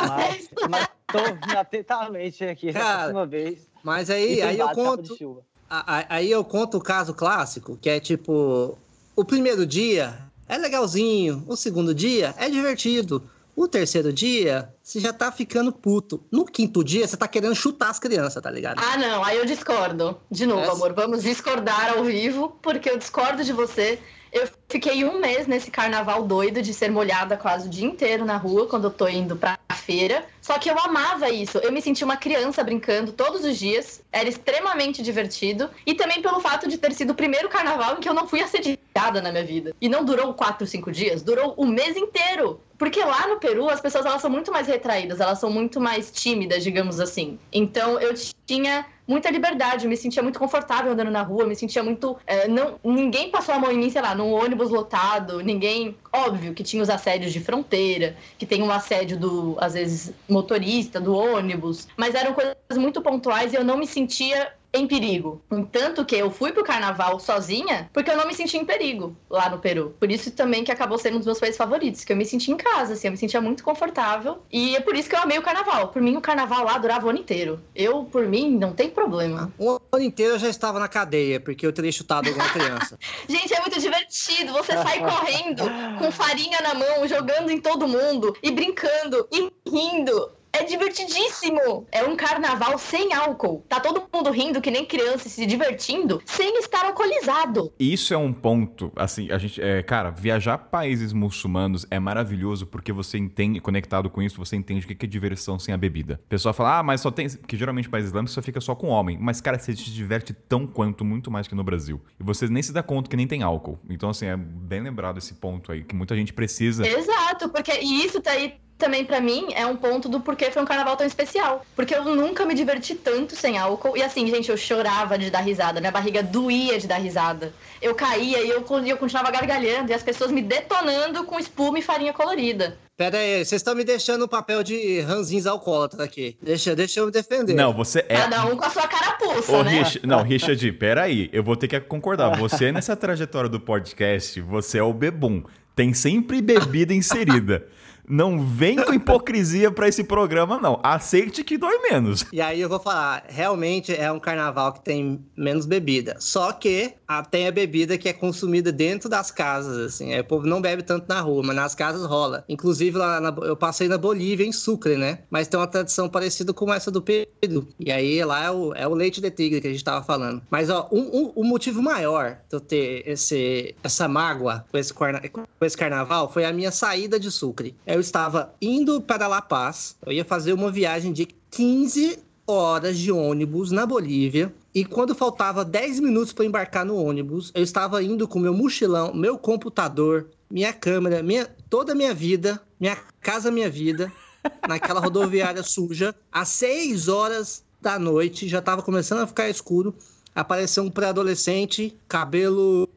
Mas, 0.09 0.49
mas 0.69 0.89
tô 1.07 1.19
atentamente 1.57 2.45
aqui 2.45 2.73
Cara, 2.73 2.87
a 2.87 2.99
próxima 2.99 3.27
vez. 3.27 3.67
Mas 3.83 4.11
aí, 4.11 4.41
aí 4.43 4.59
eu 4.59 4.69
conto. 4.71 5.45
Aí 5.69 6.31
eu 6.31 6.45
conto 6.45 6.79
o 6.79 6.81
caso 6.81 7.15
clássico, 7.15 7.77
que 7.77 7.91
é 7.91 8.01
tipo: 8.01 8.77
o 9.17 9.25
primeiro 9.25 9.67
dia 9.67 10.19
é 10.49 10.57
legalzinho, 10.57 11.45
o 11.47 11.57
segundo 11.57 11.95
dia 11.95 12.35
é 12.37 12.49
divertido. 12.49 13.23
O 13.57 13.69
terceiro 13.69 14.13
dia, 14.13 14.73
você 14.83 15.01
já 15.01 15.13
tá 15.13 15.31
ficando 15.31 15.73
puto. 15.73 16.23
No 16.31 16.45
quinto 16.45 16.83
dia, 16.83 17.07
você 17.07 17.17
tá 17.17 17.29
querendo 17.29 17.55
chutar 17.55 17.91
as 17.91 17.99
crianças, 17.99 18.43
tá 18.43 18.51
ligado? 18.51 18.81
Ah, 18.83 18.97
não, 18.97 19.23
aí 19.25 19.37
eu 19.37 19.45
discordo. 19.45 20.19
De 20.31 20.47
novo, 20.47 20.63
Essa- 20.63 20.73
amor, 20.73 20.93
vamos 20.95 21.23
discordar 21.23 21.95
ao 21.97 22.05
vivo, 22.05 22.57
porque 22.63 22.89
eu 22.89 22.97
discordo 22.97 23.45
de 23.45 23.53
você. 23.53 23.99
Eu 24.33 24.49
fiquei 24.69 25.05
um 25.05 25.19
mês 25.19 25.49
nesse 25.49 25.73
carnaval 25.73 26.23
doido 26.23 26.63
de 26.63 26.73
ser 26.73 26.89
molhada 26.89 27.37
quase 27.37 27.67
o 27.67 27.71
dia 27.71 27.85
inteiro 27.85 28.25
na 28.25 28.37
rua 28.37 28.69
quando 28.69 28.85
eu 28.85 28.91
tô 28.91 29.09
indo 29.09 29.35
pra 29.35 29.59
feira. 29.75 30.25
Só 30.41 30.57
que 30.57 30.71
eu 30.71 30.79
amava 30.79 31.29
isso. 31.29 31.59
Eu 31.59 31.73
me 31.73 31.83
sentia 31.83 32.05
uma 32.05 32.17
criança 32.17 32.63
brincando 32.63 33.11
todos 33.11 33.45
os 33.45 33.59
dias. 33.59 34.01
Era 34.13 34.29
extremamente 34.29 35.03
divertido. 35.03 35.69
E 35.85 35.95
também 35.95 36.23
pelo 36.23 36.39
fato 36.39 36.69
de 36.69 36.79
ter 36.79 36.93
sido 36.93 37.11
o 37.11 37.15
primeiro 37.15 37.49
carnaval 37.49 37.97
em 37.97 38.01
que 38.01 38.09
eu 38.09 38.15
não 38.15 38.29
fui 38.29 38.41
assediada 38.41 39.21
na 39.21 39.33
minha 39.33 39.45
vida. 39.45 39.75
E 39.81 39.89
não 39.89 40.05
durou 40.05 40.33
quatro, 40.33 40.65
cinco 40.65 40.93
dias, 40.93 41.23
durou 41.23 41.53
o 41.57 41.67
mês 41.67 41.97
inteiro. 41.97 42.61
Porque 42.81 43.05
lá 43.05 43.29
no 43.29 43.37
Peru 43.37 43.69
as 43.69 43.79
pessoas 43.79 44.07
elas 44.07 44.23
são 44.23 44.31
muito 44.31 44.51
mais 44.51 44.67
retraídas, 44.67 45.21
elas 45.21 45.39
são 45.39 45.51
muito 45.51 45.79
mais 45.79 46.11
tímidas, 46.11 46.65
digamos 46.65 46.99
assim. 46.99 47.39
Então 47.53 48.01
eu 48.01 48.15
tinha 48.47 48.87
muita 49.07 49.29
liberdade, 49.29 49.87
me 49.87 49.99
sentia 49.99 50.23
muito 50.23 50.39
confortável 50.39 50.91
andando 50.91 51.11
na 51.11 51.21
rua, 51.21 51.45
me 51.45 51.55
sentia 51.55 51.83
muito. 51.83 52.17
é, 52.27 52.49
não, 52.49 52.81
ninguém 52.83 53.31
passou 53.31 53.55
a 53.55 53.59
mão 53.59 53.71
em 53.71 53.77
mim, 53.77 53.91
sei 53.91 54.01
lá, 54.01 54.15
num 54.15 54.33
ônibus 54.33 54.71
lotado, 54.71 55.43
ninguém. 55.43 55.95
Óbvio 56.11 56.55
que 56.55 56.63
tinha 56.63 56.83
os 56.83 56.89
assédios 56.89 57.35
de 57.35 57.41
fronteira, 57.41 58.17
que 58.39 58.47
tem 58.47 58.63
um 58.63 58.71
assédio 58.71 59.19
do, 59.19 59.59
às 59.61 59.75
vezes, 59.75 60.15
motorista, 60.27 60.99
do 60.99 61.15
ônibus, 61.15 61.87
mas 61.99 62.15
eram 62.15 62.33
coisas 62.33 62.57
muito 62.77 63.03
pontuais 63.03 63.53
e 63.53 63.57
eu 63.57 63.65
não 63.65 63.77
me 63.77 63.87
sentia 63.87 64.55
em 64.73 64.87
perigo. 64.87 65.43
Tanto 65.73 66.05
que 66.05 66.17
eu 66.17 66.31
fui 66.31 66.53
pro 66.53 66.65
carnaval 66.65 67.19
sozinha 67.19 67.91
porque 67.93 68.11
eu 68.11 68.17
não 68.17 68.27
me 68.27 68.35
sentia 68.35 68.61
em 68.61 68.65
perigo 68.65 69.17
lá 69.29 69.49
no 69.49 69.59
Peru. 69.59 69.95
Por 69.99 70.11
isso 70.11 70.31
também 70.31 70.65
que 70.65 70.73
acabou 70.73 70.99
sendo 70.99 71.15
um 71.15 71.19
dos 71.19 71.27
meus 71.27 71.41
países 71.41 71.57
favoritos, 71.57 72.05
que 72.05 72.13
eu 72.13 72.17
me 72.17 72.25
sentia 72.25 72.55
em 72.55 72.57
casa, 72.57 72.95
assim, 72.95 73.09
eu 73.09 73.13
me 73.13 73.17
sentia 73.17 73.41
muito 73.41 73.63
confortável. 73.65 74.43
E 74.51 74.77
é 74.77 74.81
por 74.81 74.95
isso 74.95 75.09
que 75.09 75.15
eu 75.15 75.21
amei 75.21 75.39
o 75.39 75.43
carnaval. 75.43 75.89
Por 75.89 76.01
mim, 76.01 76.17
o 76.17 76.21
carnaval 76.21 76.65
lá 76.65 76.79
durava 76.79 77.07
o 77.07 77.11
ano 77.11 77.19
inteiro. 77.19 77.61
Eu, 77.75 78.05
por 78.05 78.27
mim, 78.27 78.51
não 78.51 78.73
tem 78.73 78.91
problema. 78.91 79.53
Um 79.59 79.79
ano 79.93 80.05
inteiro 80.05 80.35
eu 80.35 80.39
já 80.39 80.49
estava 80.49 80.79
na 80.79 80.89
cadeia, 80.89 81.41
porque 81.41 81.67
eu 81.67 81.73
teria 81.73 81.93
chutado 81.93 82.29
alguma 82.29 82.49
criança. 82.51 82.99
Gente, 83.29 83.55
é 83.55 83.61
muito 83.61 83.81
divertido. 83.81 84.53
Você 84.53 84.73
sai 84.73 85.01
correndo 85.01 85.65
com 85.99 86.11
farinha 86.11 86.59
na 86.63 86.75
mão, 86.75 87.07
jogando 87.07 87.51
em 87.51 87.61
todo 87.61 87.89
mundo 87.89 88.37
e 88.43 88.51
brincando 88.51 89.27
e 89.33 89.51
rindo. 89.69 90.40
É 90.53 90.65
divertidíssimo! 90.65 91.87
É 91.93 92.05
um 92.05 92.17
carnaval 92.17 92.77
sem 92.79 93.13
álcool. 93.15 93.65
Tá 93.69 93.81
todo 93.81 94.03
mundo 94.13 94.31
rindo 94.31 94.61
que 94.61 94.71
nem 94.71 94.85
criança 94.85 95.29
se 95.29 95.47
divertindo 95.47 96.21
sem 96.25 96.59
estar 96.59 96.85
alcoolizado. 96.85 97.73
Isso 97.79 98.13
é 98.13 98.17
um 98.17 98.33
ponto, 98.33 98.93
assim, 98.97 99.31
a 99.31 99.39
gente, 99.39 99.61
é, 99.61 99.83
cara, 99.83 100.11
viajar 100.11 100.59
países 100.59 101.13
muçulmanos 101.13 101.87
é 101.91 101.99
maravilhoso 101.99 102.67
porque 102.67 102.93
você 102.93 103.19
entende, 103.19 103.61
conectado 103.61 104.11
com 104.11 104.21
isso, 104.21 104.37
você 104.37 104.57
entende 104.57 104.85
o 104.85 104.89
que 104.89 105.05
é 105.05 105.09
diversão 105.09 105.59
sem 105.59 105.73
a 105.73 105.77
bebida. 105.77 106.21
O 106.25 106.29
pessoal 106.29 106.53
fala, 106.53 106.79
ah, 106.79 106.83
mas 106.83 107.01
só 107.01 107.11
tem, 107.11 107.29
que 107.29 107.57
geralmente 107.57 107.89
país 107.89 108.07
islâmico 108.07 108.33
só 108.33 108.43
fica 108.43 108.61
só 108.61 108.75
com 108.75 108.89
homem, 108.89 109.19
mas 109.21 109.41
cara, 109.41 109.59
você 109.59 109.75
se 109.75 109.91
diverte 109.91 110.33
tão 110.33 110.67
quanto, 110.67 111.05
muito 111.05 111.31
mais 111.31 111.47
que 111.47 111.55
no 111.55 111.65
Brasil. 111.65 112.01
E 112.19 112.23
você 112.23 112.49
nem 112.49 112.63
se 112.63 112.73
dá 112.73 112.83
conta 112.83 113.09
que 113.09 113.17
nem 113.17 113.27
tem 113.27 113.43
álcool. 113.43 113.79
Então, 113.89 114.11
assim, 114.11 114.27
é 114.27 114.37
bem 114.37 114.81
lembrado 114.81 115.19
esse 115.19 115.35
ponto 115.35 115.71
aí, 115.73 115.85
que 115.85 115.95
muita 115.95 116.17
gente 116.17 116.33
precisa. 116.33 116.87
Exato, 116.87 117.49
porque 117.49 117.73
e 117.81 118.05
isso 118.05 118.21
tá 118.21 118.33
aí 118.33 118.55
também 118.81 119.05
pra 119.05 119.21
mim 119.21 119.49
é 119.55 119.65
um 119.65 119.77
ponto 119.77 120.09
do 120.09 120.19
porquê 120.19 120.51
foi 120.51 120.63
um 120.63 120.65
carnaval 120.65 120.97
tão 120.97 121.07
especial. 121.07 121.65
Porque 121.77 121.95
eu 121.95 122.05
nunca 122.05 122.45
me 122.45 122.55
diverti 122.55 122.95
tanto 122.97 123.37
sem 123.37 123.59
álcool. 123.59 123.97
E 123.97 124.03
assim, 124.03 124.27
gente, 124.27 124.51
eu 124.51 124.57
chorava 124.57 125.17
de 125.17 125.31
dar 125.31 125.41
risada. 125.41 125.79
Minha 125.79 125.93
barriga 125.93 126.23
doía 126.23 126.79
de 126.79 126.89
dar 126.89 126.97
risada. 126.97 127.53
Eu 127.81 127.95
caía 127.95 128.43
e 128.43 128.49
eu, 128.49 128.65
eu 128.87 128.97
continuava 128.97 129.31
gargalhando. 129.31 129.93
E 129.93 129.95
as 129.95 130.03
pessoas 130.03 130.33
me 130.33 130.43
detonando 130.43 131.23
com 131.25 131.39
espuma 131.39 131.79
e 131.79 131.83
farinha 131.83 132.13
colorida. 132.13 132.77
Pera 132.97 133.17
aí, 133.17 133.45
vocês 133.45 133.61
estão 133.61 133.75
me 133.75 133.83
deixando 133.83 134.23
o 134.23 134.29
papel 134.29 134.63
de 134.63 135.01
ranzins 135.01 135.47
alcoólatra 135.47 136.05
aqui. 136.05 136.37
Deixa, 136.43 136.77
deixa 136.77 137.01
eu 137.01 137.07
me 137.07 137.13
defender. 137.13 137.55
Não, 137.55 137.73
você 137.73 138.01
é. 138.01 138.15
Cada 138.15 138.45
um 138.45 138.57
com 138.57 138.65
a 138.65 138.69
sua 138.69 138.87
carapuça, 138.87 139.53
Ô, 139.53 139.63
né? 139.63 139.79
Rich, 139.79 140.07
não, 140.07 140.23
Richard, 140.23 140.73
peraí, 140.73 141.31
eu 141.33 141.43
vou 141.43 141.57
ter 141.57 141.67
que 141.67 141.81
concordar. 141.81 142.37
Você, 142.39 142.71
nessa 142.71 142.95
trajetória 142.95 143.49
do 143.49 143.59
podcast, 143.59 144.39
você 144.43 144.79
é 144.79 144.83
o 144.83 144.93
bebum. 144.93 145.43
Tem 145.75 145.95
sempre 145.95 146.43
bebida 146.43 146.93
inserida. 146.93 147.67
Não 148.11 148.45
vem 148.45 148.77
com 148.77 148.93
hipocrisia 148.93 149.71
pra 149.71 149.89
esse 149.89 150.03
programa, 150.05 150.59
não. 150.61 150.81
Aceite 150.83 151.45
que 151.45 151.57
dói 151.57 151.79
menos. 151.91 152.27
E 152.33 152.41
aí 152.41 152.61
eu 152.61 152.69
vou 152.69 152.81
falar, 152.81 153.25
realmente 153.29 153.95
é 153.95 154.11
um 154.11 154.19
carnaval 154.19 154.73
que 154.73 154.83
tem 154.85 155.25
menos 155.37 155.65
bebida. 155.67 156.17
Só 156.19 156.53
que 156.53 156.93
tem 157.31 157.47
a 157.47 157.53
bebida 157.53 157.97
que 157.97 158.09
é 158.09 158.13
consumida 158.13 158.73
dentro 158.73 159.09
das 159.09 159.31
casas, 159.31 159.77
assim. 159.79 160.19
O 160.19 160.25
povo 160.25 160.47
não 160.47 160.61
bebe 160.61 160.83
tanto 160.83 161.07
na 161.09 161.21
rua, 161.21 161.43
mas 161.45 161.57
nas 161.57 161.75
casas 161.75 162.05
rola. 162.07 162.45
Inclusive, 162.49 162.99
lá 162.99 163.21
na- 163.21 163.35
eu 163.47 163.57
passei 163.57 163.89
na 163.89 163.97
Bolívia, 163.99 164.45
em 164.45 164.53
Sucre, 164.53 164.97
né? 164.97 165.21
Mas 165.31 165.47
tem 165.49 165.59
uma 165.59 165.67
tradição 165.67 166.09
parecida 166.09 166.53
com 166.53 166.73
essa 166.73 166.91
do 166.91 167.01
Peru. 167.03 167.69
E 167.79 167.91
aí 167.93 168.25
lá 168.25 168.45
é 168.45 168.51
o, 168.51 168.75
é 168.75 168.87
o 168.89 168.95
leite 168.95 169.21
de 169.21 169.31
tigre 169.31 169.61
que 169.61 169.69
a 169.69 169.71
gente 169.73 169.85
tava 169.85 170.05
falando. 170.05 170.43
Mas, 170.51 170.69
ó, 170.71 170.89
um, 170.91 171.01
um- 171.01 171.33
o 171.37 171.45
motivo 171.45 171.81
maior 171.83 172.39
de 172.49 172.57
eu 172.57 172.61
ter 172.61 173.03
esse, 173.07 173.75
essa 173.83 174.09
mágoa 174.09 174.65
com 174.71 174.79
esse, 174.79 174.93
com 174.93 175.65
esse 175.65 175.77
carnaval 175.77 176.31
foi 176.33 176.45
a 176.45 176.53
minha 176.53 176.71
saída 176.73 177.19
de 177.19 177.31
Sucre. 177.31 177.77
Eu 177.87 178.00
estava 178.01 178.55
indo 178.61 179.01
para 179.01 179.27
La 179.27 179.41
Paz, 179.43 179.97
eu 180.05 180.13
ia 180.13 180.25
fazer 180.25 180.53
uma 180.53 180.71
viagem 180.71 181.13
de 181.13 181.27
15 181.51 182.19
horas 182.47 182.99
de 182.99 183.13
ônibus 183.13 183.71
na 183.71 183.87
Bolívia. 183.87 184.53
E 184.75 184.85
quando 184.85 185.15
faltava 185.15 185.65
10 185.65 186.01
minutos 186.01 186.33
para 186.33 186.45
embarcar 186.45 186.85
no 186.85 186.97
ônibus, 186.97 187.51
eu 187.55 187.63
estava 187.63 188.03
indo 188.03 188.27
com 188.27 188.39
meu 188.39 188.55
mochilão, 188.55 189.15
meu 189.15 189.39
computador, 189.39 190.29
minha 190.51 190.73
câmera, 190.73 191.23
minha, 191.23 191.47
toda 191.69 191.93
a 191.93 191.95
minha 191.95 192.15
vida, 192.15 192.61
minha 192.79 192.97
casa, 193.21 193.51
minha 193.51 193.71
vida, 193.71 194.13
naquela 194.69 195.01
rodoviária 195.01 195.63
suja, 195.63 196.15
às 196.31 196.49
6 196.49 197.09
horas 197.09 197.65
da 197.81 197.99
noite, 197.99 198.49
já 198.49 198.59
estava 198.59 198.83
começando 198.83 199.21
a 199.21 199.27
ficar 199.27 199.49
escuro. 199.49 199.95
Apareceu 200.35 200.85
um 200.85 200.91
pré-adolescente, 200.91 201.97
cabelo 202.07 202.89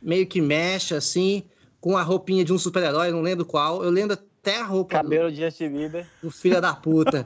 meio 0.00 0.26
que 0.26 0.40
mexe 0.40 0.94
assim, 0.94 1.42
com 1.80 1.96
a 1.96 2.02
roupinha 2.02 2.44
de 2.44 2.52
um 2.52 2.58
super-herói, 2.58 3.10
não 3.10 3.20
lembro 3.20 3.44
qual. 3.44 3.84
Eu 3.84 3.90
lembro 3.90 4.16
até 4.42 4.58
a 4.58 4.64
roupa 4.64 4.98
do- 4.98 5.02
Cabelo 5.04 5.30
de 5.30 5.40
Justin 5.40 5.68
Bieber. 5.68 6.06
o 6.22 6.30
filho 6.30 6.60
da 6.60 6.74
puta. 6.74 7.22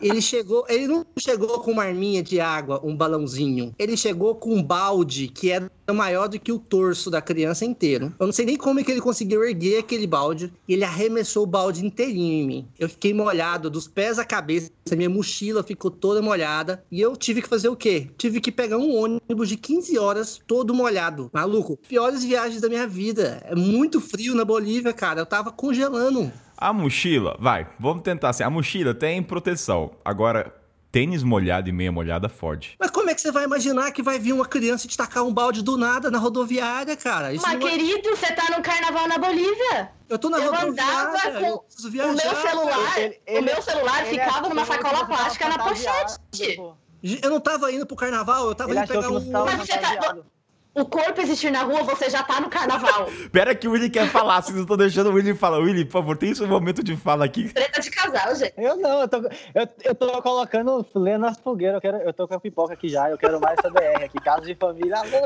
Ele 0.00 0.22
chegou, 0.22 0.64
ele 0.68 0.86
não 0.86 1.04
chegou 1.18 1.58
com 1.58 1.72
uma 1.72 1.82
arminha 1.82 2.22
de 2.22 2.38
água, 2.40 2.80
um 2.84 2.96
balãozinho. 2.96 3.74
Ele 3.76 3.96
chegou 3.96 4.36
com 4.36 4.54
um 4.54 4.62
balde 4.62 5.26
que 5.26 5.50
era 5.50 5.68
maior 5.92 6.28
do 6.28 6.38
que 6.38 6.52
o 6.52 6.58
torso 6.60 7.10
da 7.10 7.20
criança 7.20 7.64
inteiro. 7.64 8.14
Eu 8.18 8.26
não 8.26 8.32
sei 8.32 8.46
nem 8.46 8.56
como 8.56 8.78
é 8.78 8.84
que 8.84 8.92
ele 8.92 9.00
conseguiu 9.00 9.42
erguer 9.42 9.80
aquele 9.80 10.06
balde. 10.06 10.52
E 10.68 10.74
ele 10.74 10.84
arremessou 10.84 11.42
o 11.42 11.46
balde 11.46 11.84
inteirinho 11.84 12.32
em 12.32 12.46
mim. 12.46 12.68
Eu 12.78 12.88
fiquei 12.88 13.12
molhado 13.12 13.68
dos 13.68 13.88
pés 13.88 14.20
à 14.20 14.24
cabeça. 14.24 14.70
Minha 14.92 15.10
mochila 15.10 15.64
ficou 15.64 15.90
toda 15.90 16.22
molhada. 16.22 16.84
E 16.88 17.00
eu 17.00 17.16
tive 17.16 17.42
que 17.42 17.48
fazer 17.48 17.68
o 17.68 17.74
quê? 17.74 18.08
Tive 18.16 18.40
que 18.40 18.52
pegar 18.52 18.78
um 18.78 18.94
ônibus 18.94 19.48
de 19.48 19.56
15 19.56 19.98
horas 19.98 20.40
todo 20.46 20.72
molhado. 20.72 21.28
Maluco, 21.32 21.76
piores 21.88 22.22
viagens 22.22 22.60
da 22.60 22.68
minha 22.68 22.86
vida. 22.86 23.42
É 23.48 23.56
muito 23.56 24.00
frio 24.00 24.32
na 24.36 24.44
Bolívia, 24.44 24.92
cara. 24.92 25.20
Eu 25.22 25.26
tava 25.26 25.50
congelando. 25.50 26.30
A 26.62 26.72
mochila, 26.72 27.36
vai, 27.40 27.66
vamos 27.78 28.02
tentar 28.02 28.28
assim. 28.30 28.42
A 28.44 28.50
mochila 28.50 28.94
tem 28.94 29.22
proteção. 29.22 29.90
Agora, 30.04 30.54
tênis 30.92 31.22
molhado 31.22 31.68
e 31.68 31.72
meia 31.72 31.90
molhada 31.90 32.28
fode. 32.28 32.76
Mas 32.78 32.90
como 32.90 33.10
é 33.10 33.14
que 33.14 33.20
você 33.20 33.32
vai 33.32 33.44
imaginar 33.44 33.90
que 33.90 34.02
vai 34.02 34.18
vir 34.18 34.32
uma 34.32 34.46
criança 34.46 34.86
e 34.86 34.88
te 34.88 34.96
tacar 34.96 35.24
um 35.24 35.32
balde 35.34 35.62
do 35.62 35.76
nada 35.76 36.10
na 36.10 36.18
rodoviária, 36.18 36.96
cara? 36.96 37.32
Isso 37.32 37.44
Mas, 37.46 37.58
não 37.58 37.66
é- 37.66 37.70
querido, 37.70 38.10
você 38.10 38.32
tá 38.32 38.56
no 38.56 38.62
carnaval 38.62 39.08
na 39.08 39.18
Bolívia. 39.18 39.90
Eu 40.08 40.18
tô 40.18 40.28
na 40.30 40.38
eu 40.38 40.52
rodoviária, 40.52 41.08
andava 41.08 41.40
com 41.40 41.46
eu 41.46 41.58
preciso 41.60 41.88
O 41.88 41.90
viajar. 41.90 42.12
meu 42.12 42.36
celular, 42.36 42.98
Ele- 42.98 43.14
o 43.14 43.20
ele- 43.26 43.40
meu 43.40 43.62
celular 43.62 44.06
Ele 44.06 44.20
ficava 44.20 44.48
numa 44.48 44.64
sacola 44.64 45.06
plástica 45.06 45.48
na 45.48 45.58
pochete. 45.58 46.60
Eu 47.22 47.30
não 47.30 47.40
tava 47.40 47.72
indo 47.72 47.84
pro 47.86 47.96
carnaval, 47.96 48.46
eu 48.48 48.54
tava 48.54 48.70
Ele 48.70 48.78
indo 48.78 48.86
pegar 48.88 49.10
um... 49.10 49.30
Mas 49.44 49.56
você 49.56 49.78
tá-. 49.78 50.16
O 50.74 50.86
corpo 50.86 51.20
existir 51.20 51.50
na 51.50 51.62
rua, 51.62 51.82
você 51.82 52.08
já 52.08 52.22
tá 52.22 52.40
no 52.40 52.48
carnaval. 52.48 53.06
Pera 53.30 53.54
que 53.54 53.68
o 53.68 53.72
Willy 53.72 53.90
quer 53.90 54.08
falar, 54.08 54.42
vocês 54.42 54.54
não 54.54 54.62
estão 54.62 54.76
deixando 54.76 55.10
o 55.10 55.12
Willy 55.12 55.34
falar. 55.34 55.58
Willy, 55.58 55.84
por 55.84 55.92
favor, 55.92 56.16
tem 56.16 56.30
esse 56.30 56.44
momento 56.46 56.82
de 56.82 56.96
fala 56.96 57.24
aqui. 57.24 57.52
Treta 57.52 57.80
de 57.80 57.90
casal, 57.90 58.34
gente. 58.34 58.54
Eu 58.56 58.76
não, 58.76 59.02
eu 59.02 59.08
tô, 59.08 59.18
eu, 59.18 59.68
eu 59.84 59.94
tô 59.94 60.22
colocando 60.22 60.86
lenha 60.94 61.18
nas 61.18 61.38
fogueiras, 61.38 61.76
eu, 61.76 61.80
quero, 61.80 61.98
eu 61.98 62.12
tô 62.12 62.26
com 62.26 62.34
a 62.34 62.40
pipoca 62.40 62.72
aqui 62.72 62.88
já, 62.88 63.10
eu 63.10 63.18
quero 63.18 63.40
mais 63.40 63.58
essa 63.58 63.70
BR 63.70 64.04
aqui, 64.04 64.18
casa 64.20 64.42
de 64.42 64.54
família, 64.54 64.96
alô! 64.96 65.10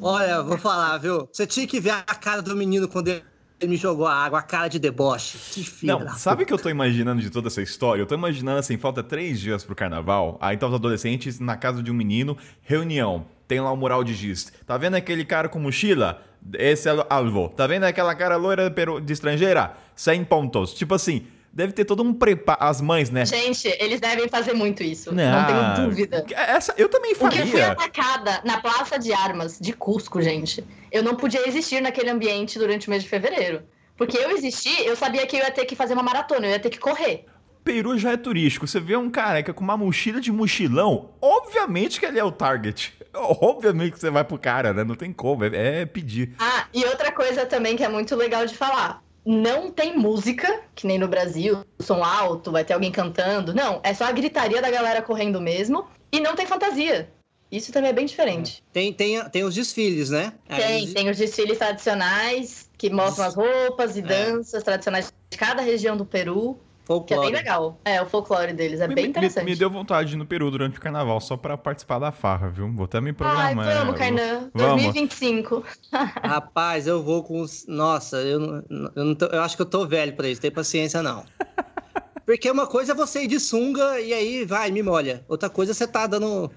Olha, 0.00 0.42
vou 0.42 0.58
falar, 0.58 0.98
viu? 0.98 1.28
Você 1.32 1.46
tinha 1.46 1.66
que 1.66 1.80
ver 1.80 1.90
a 1.90 2.02
cara 2.02 2.42
do 2.42 2.56
menino 2.56 2.88
quando 2.88 3.08
ele 3.08 3.24
me 3.66 3.76
jogou 3.76 4.06
a 4.06 4.14
água, 4.14 4.38
a 4.38 4.42
cara 4.42 4.68
de 4.68 4.78
deboche. 4.78 5.38
Que 5.38 5.64
filho 5.64 5.98
Não, 5.98 6.08
sabe 6.14 6.42
o 6.42 6.46
que 6.46 6.52
eu 6.52 6.58
tô 6.58 6.68
imaginando 6.68 7.20
de 7.20 7.30
toda 7.30 7.48
essa 7.48 7.62
história? 7.62 8.02
Eu 8.02 8.06
tô 8.06 8.14
imaginando 8.14 8.58
assim, 8.58 8.76
falta 8.76 9.02
três 9.02 9.40
dias 9.40 9.64
pro 9.64 9.74
carnaval, 9.74 10.38
aí 10.40 10.56
tá 10.56 10.66
os 10.66 10.74
adolescentes 10.74 11.40
na 11.40 11.56
casa 11.56 11.82
de 11.82 11.90
um 11.90 11.94
menino, 11.94 12.36
reunião, 12.62 13.26
tem 13.46 13.60
lá 13.60 13.70
o 13.70 13.76
mural 13.76 14.02
de 14.02 14.14
giz. 14.14 14.52
Tá 14.66 14.76
vendo 14.78 14.94
aquele 14.94 15.24
cara 15.24 15.48
com 15.48 15.58
mochila? 15.58 16.22
Esse 16.54 16.88
é 16.88 16.94
o 16.94 17.04
alvo. 17.08 17.50
Tá 17.50 17.66
vendo 17.66 17.84
aquela 17.84 18.14
cara 18.14 18.36
loira 18.36 18.72
de 19.00 19.12
estrangeira? 19.12 19.74
100 19.94 20.24
pontos. 20.24 20.74
Tipo 20.74 20.94
assim, 20.94 21.26
deve 21.52 21.72
ter 21.72 21.84
todo 21.84 22.02
um 22.02 22.14
preparo. 22.14 22.58
As 22.62 22.80
mães, 22.80 23.10
né? 23.10 23.26
Gente, 23.26 23.68
eles 23.78 24.00
devem 24.00 24.28
fazer 24.28 24.54
muito 24.54 24.82
isso. 24.82 25.14
Não, 25.14 25.24
não 25.24 25.46
tenho 25.46 25.88
dúvida. 25.88 26.24
Essa, 26.30 26.74
eu 26.76 26.88
também 26.88 27.14
faria. 27.14 27.42
Porque 27.42 27.56
eu 27.56 27.60
fui 27.60 27.62
atacada 27.62 28.40
na 28.44 28.60
Praça 28.60 28.98
de 28.98 29.12
Armas 29.12 29.58
de 29.60 29.72
Cusco, 29.72 30.22
gente. 30.22 30.64
Eu 30.90 31.02
não 31.02 31.14
podia 31.14 31.46
existir 31.46 31.80
naquele 31.82 32.10
ambiente 32.10 32.58
durante 32.58 32.88
o 32.88 32.90
mês 32.90 33.02
de 33.02 33.08
fevereiro. 33.08 33.62
Porque 33.96 34.16
eu 34.16 34.30
existi, 34.30 34.84
eu 34.84 34.96
sabia 34.96 35.26
que 35.26 35.36
eu 35.36 35.40
ia 35.40 35.50
ter 35.50 35.66
que 35.66 35.76
fazer 35.76 35.92
uma 35.92 36.02
maratona, 36.02 36.46
eu 36.46 36.52
ia 36.52 36.58
ter 36.58 36.70
que 36.70 36.78
correr. 36.78 37.26
Peru 37.62 37.96
já 37.96 38.12
é 38.12 38.16
turístico. 38.16 38.66
Você 38.66 38.80
vê 38.80 38.96
um 38.96 39.10
careca 39.10 39.52
com 39.52 39.62
uma 39.62 39.76
mochila 39.76 40.20
de 40.20 40.32
mochilão, 40.32 41.10
obviamente 41.20 42.00
que 42.00 42.06
ele 42.06 42.18
é 42.18 42.24
o 42.24 42.32
target. 42.32 42.92
Obviamente 43.14 43.92
que 43.92 43.98
você 43.98 44.10
vai 44.10 44.24
pro 44.24 44.38
cara, 44.38 44.72
né? 44.72 44.82
Não 44.82 44.94
tem 44.94 45.12
como, 45.12 45.44
é, 45.44 45.82
é 45.82 45.86
pedir. 45.86 46.34
Ah, 46.38 46.64
e 46.72 46.82
outra 46.86 47.12
coisa 47.12 47.44
também 47.44 47.76
que 47.76 47.84
é 47.84 47.88
muito 47.88 48.16
legal 48.16 48.46
de 48.46 48.56
falar 48.56 49.02
não 49.24 49.70
tem 49.70 49.96
música, 49.96 50.62
que 50.74 50.86
nem 50.86 50.98
no 50.98 51.08
Brasil, 51.08 51.64
som 51.78 52.02
alto, 52.02 52.50
vai 52.50 52.64
ter 52.64 52.74
alguém 52.74 52.90
cantando. 52.90 53.54
Não, 53.54 53.80
é 53.82 53.94
só 53.94 54.04
a 54.04 54.12
gritaria 54.12 54.60
da 54.60 54.70
galera 54.70 55.02
correndo 55.02 55.40
mesmo. 55.40 55.86
E 56.10 56.20
não 56.20 56.34
tem 56.34 56.46
fantasia. 56.46 57.10
Isso 57.50 57.70
também 57.70 57.90
é 57.90 57.92
bem 57.92 58.06
diferente. 58.06 58.62
Tem, 58.72 58.92
tem, 58.92 59.22
tem 59.28 59.44
os 59.44 59.54
desfiles, 59.54 60.08
né? 60.08 60.32
Tem, 60.48 60.64
Aí... 60.64 60.94
tem 60.94 61.10
os 61.10 61.18
desfiles 61.18 61.58
tradicionais 61.58 62.70
que 62.78 62.88
mostram 62.88 63.26
as 63.26 63.34
roupas 63.34 63.96
e 63.96 64.00
é. 64.00 64.02
danças 64.02 64.62
tradicionais 64.62 65.12
de 65.30 65.38
cada 65.38 65.60
região 65.60 65.96
do 65.96 66.06
Peru. 66.06 66.58
Folclore. 66.84 67.06
Que 67.06 67.14
é 67.14 67.30
bem 67.30 67.42
legal. 67.42 67.80
É, 67.84 68.02
o 68.02 68.06
folclore 68.06 68.52
deles 68.52 68.80
é 68.80 68.88
me, 68.88 68.94
bem 68.94 69.06
interessante. 69.06 69.44
Me, 69.44 69.52
me, 69.52 69.56
deu 69.56 69.70
vontade 69.70 70.10
de 70.10 70.14
ir 70.14 70.18
no 70.18 70.26
Peru 70.26 70.50
durante 70.50 70.78
o 70.78 70.80
carnaval, 70.80 71.20
só 71.20 71.36
pra 71.36 71.56
participar 71.56 71.98
da 71.98 72.10
farra, 72.10 72.48
viu? 72.48 72.70
Vou 72.72 72.84
até 72.84 73.00
me 73.00 73.12
programar. 73.12 73.66
Ai, 73.66 73.78
vamos, 73.78 73.96
Kainan. 73.96 74.50
2025. 74.54 75.64
Rapaz, 75.92 76.86
eu 76.86 77.02
vou 77.02 77.22
com 77.22 77.40
os... 77.40 77.66
Nossa, 77.68 78.16
eu, 78.16 78.40
não, 78.40 78.92
eu, 78.96 79.04
não 79.04 79.14
tô... 79.14 79.26
eu 79.26 79.42
acho 79.42 79.56
que 79.56 79.62
eu 79.62 79.66
tô 79.66 79.86
velho 79.86 80.14
pra 80.14 80.28
isso, 80.28 80.40
tem 80.40 80.50
paciência 80.50 81.02
não. 81.02 81.24
Porque 82.26 82.50
uma 82.50 82.66
coisa 82.66 82.92
é 82.92 82.94
você 82.94 83.24
ir 83.24 83.26
de 83.26 83.40
sunga 83.40 84.00
e 84.00 84.12
aí 84.12 84.44
vai, 84.44 84.70
me 84.70 84.82
molha. 84.82 85.24
Outra 85.28 85.50
coisa 85.50 85.72
é 85.72 85.74
você 85.74 85.86
tá 85.86 86.06
dando 86.06 86.50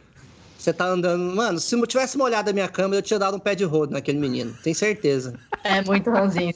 você 0.65 0.73
tá 0.73 0.85
andando. 0.85 1.35
Mano, 1.35 1.59
se 1.59 1.75
eu 1.75 1.85
tivesse 1.85 2.17
molhado 2.17 2.49
a 2.49 2.53
minha 2.53 2.67
câmera, 2.67 2.97
eu 2.97 3.03
tinha 3.03 3.19
dado 3.19 3.37
um 3.37 3.39
pé 3.39 3.53
de 3.53 3.63
rodo 3.63 3.93
naquele 3.93 4.17
menino. 4.17 4.55
Tem 4.63 4.73
certeza. 4.73 5.39
É 5.63 5.81
muito 5.81 6.09
ranzinho. 6.09 6.53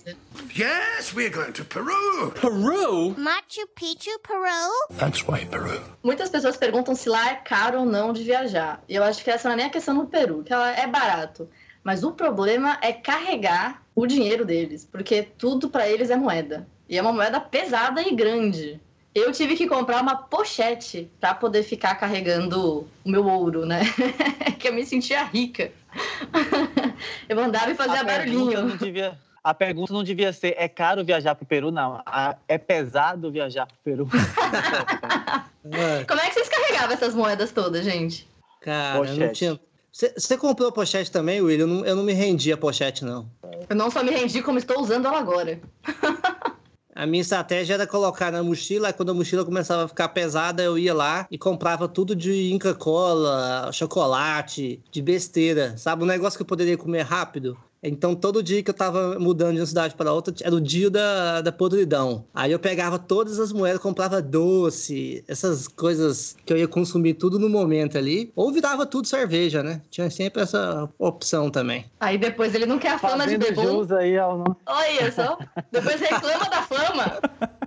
Yes, 0.57 1.13
we're 1.13 1.29
going 1.29 1.51
to 1.51 1.63
Peru. 1.65 2.31
Peru? 2.31 3.15
Machu 3.17 3.67
Picchu, 3.75 4.11
Peru? 4.27 4.97
That's 4.97 5.21
why 5.27 5.45
Peru. 5.45 5.81
Muitas 6.03 6.29
pessoas 6.29 6.57
perguntam 6.57 6.95
se 6.95 7.07
lá 7.07 7.31
é 7.31 7.35
caro 7.35 7.79
ou 7.79 7.85
não 7.85 8.11
de 8.11 8.23
viajar. 8.23 8.83
E 8.89 8.95
eu 8.95 9.03
acho 9.03 9.23
que 9.23 9.29
essa 9.29 9.47
não 9.47 9.53
é 9.53 9.57
nem 9.57 9.65
a 9.67 9.69
questão 9.69 9.93
no 9.93 10.07
Peru, 10.07 10.43
que 10.43 10.51
ela 10.51 10.71
é 10.71 10.87
barato. 10.87 11.47
Mas 11.83 12.03
o 12.03 12.11
problema 12.11 12.77
é 12.81 12.91
carregar 12.91 13.83
o 13.95 14.05
dinheiro 14.05 14.43
deles, 14.43 14.87
porque 14.91 15.23
tudo 15.37 15.69
para 15.69 15.87
eles 15.87 16.09
é 16.09 16.15
moeda. 16.15 16.67
E 16.87 16.97
é 16.97 17.01
uma 17.01 17.13
moeda 17.13 17.39
pesada 17.39 18.01
e 18.01 18.15
grande 18.15 18.81
eu 19.13 19.31
tive 19.31 19.55
que 19.55 19.67
comprar 19.67 20.01
uma 20.01 20.15
pochete 20.15 21.09
para 21.19 21.33
poder 21.33 21.63
ficar 21.63 21.95
carregando 21.95 22.87
o 23.03 23.09
meu 23.09 23.25
ouro, 23.25 23.65
né? 23.65 23.81
que 24.59 24.67
eu 24.67 24.73
me 24.73 24.85
sentia 24.85 25.23
rica. 25.23 25.71
eu 27.27 27.39
andava 27.39 27.71
e 27.71 27.75
fazia 27.75 28.01
a 28.01 28.03
barulhinho. 28.03 28.77
Devia, 28.77 29.17
a 29.43 29.53
pergunta 29.53 29.91
não 29.91 30.03
devia 30.03 30.31
ser: 30.31 30.55
é 30.57 30.67
caro 30.67 31.03
viajar 31.03 31.33
para 31.35 31.43
o 31.43 31.47
Peru? 31.47 31.71
Não. 31.71 32.01
é 32.47 32.57
pesado 32.57 33.31
viajar 33.31 33.65
para 33.65 33.75
o 33.75 33.83
Peru. 33.83 34.07
Como 36.07 36.21
é 36.21 36.27
que 36.27 36.33
vocês 36.33 36.49
carregavam 36.49 36.93
essas 36.93 37.15
moedas 37.15 37.51
todas, 37.51 37.83
gente? 37.83 38.27
Cara, 38.61 38.99
pochete. 38.99 39.19
não 39.19 39.31
tinha. 39.31 39.59
Você 39.91 40.37
comprou 40.37 40.69
a 40.69 40.71
pochete 40.71 41.11
também, 41.11 41.41
Will? 41.41 41.59
Eu 41.59 41.67
não, 41.67 41.85
eu 41.85 41.95
não 41.95 42.03
me 42.03 42.13
rendi 42.13 42.53
a 42.53 42.57
pochete, 42.57 43.03
não. 43.03 43.29
Eu 43.67 43.75
não 43.75 43.89
só 43.89 44.03
me 44.03 44.11
rendi, 44.11 44.41
como 44.41 44.59
estou 44.59 44.79
usando 44.79 45.07
ela 45.07 45.17
agora. 45.17 45.59
A 46.99 47.05
minha 47.05 47.21
estratégia 47.21 47.75
era 47.75 47.87
colocar 47.87 48.29
na 48.29 48.43
mochila, 48.43 48.91
quando 48.91 49.11
a 49.11 49.13
mochila 49.13 49.45
começava 49.45 49.85
a 49.85 49.87
ficar 49.87 50.09
pesada, 50.09 50.61
eu 50.61 50.77
ia 50.77 50.93
lá 50.93 51.25
e 51.31 51.37
comprava 51.37 51.87
tudo 51.87 52.13
de 52.13 52.51
Inca 52.51 52.75
Cola, 52.75 53.71
chocolate, 53.71 54.83
de 54.91 55.01
besteira, 55.01 55.77
sabe? 55.77 56.03
Um 56.03 56.05
negócio 56.05 56.37
que 56.37 56.41
eu 56.41 56.45
poderia 56.45 56.77
comer 56.77 57.03
rápido. 57.03 57.57
Então, 57.81 58.13
todo 58.13 58.43
dia 58.43 58.61
que 58.61 58.69
eu 58.69 58.73
tava 58.73 59.17
mudando 59.19 59.55
de 59.55 59.61
uma 59.61 59.65
cidade 59.65 59.95
para 59.95 60.11
outra, 60.11 60.33
era 60.41 60.53
o 60.53 60.59
dia 60.59 60.89
da, 60.89 61.41
da 61.41 61.51
podridão. 61.51 62.25
Aí 62.33 62.51
eu 62.51 62.59
pegava 62.59 62.99
todas 62.99 63.39
as 63.39 63.51
moedas, 63.53 63.81
comprava 63.81 64.21
doce, 64.21 65.23
essas 65.27 65.67
coisas 65.67 66.35
que 66.45 66.51
eu 66.51 66.57
ia 66.57 66.67
consumir 66.67 67.13
tudo 67.13 67.39
no 67.39 67.49
momento 67.49 67.97
ali. 67.97 68.31
Ou 68.35 68.51
virava 68.51 68.85
tudo 68.85 69.07
cerveja, 69.07 69.63
né? 69.63 69.81
Tinha 69.89 70.09
sempre 70.09 70.41
essa 70.41 70.89
opção 70.97 71.49
também. 71.49 71.85
Aí 71.99 72.17
depois 72.17 72.53
ele 72.53 72.65
não 72.65 72.79
quer 72.79 72.91
a 72.91 72.99
fama 72.99 73.23
Fazendo 73.23 73.45
de 73.45 73.51
bebum. 73.51 73.87
aí, 73.95 74.17
Olha 74.19 75.11
só. 75.11 75.37
Depois 75.71 75.99
reclama 75.99 76.49
da 76.49 76.63
fama. 76.63 77.19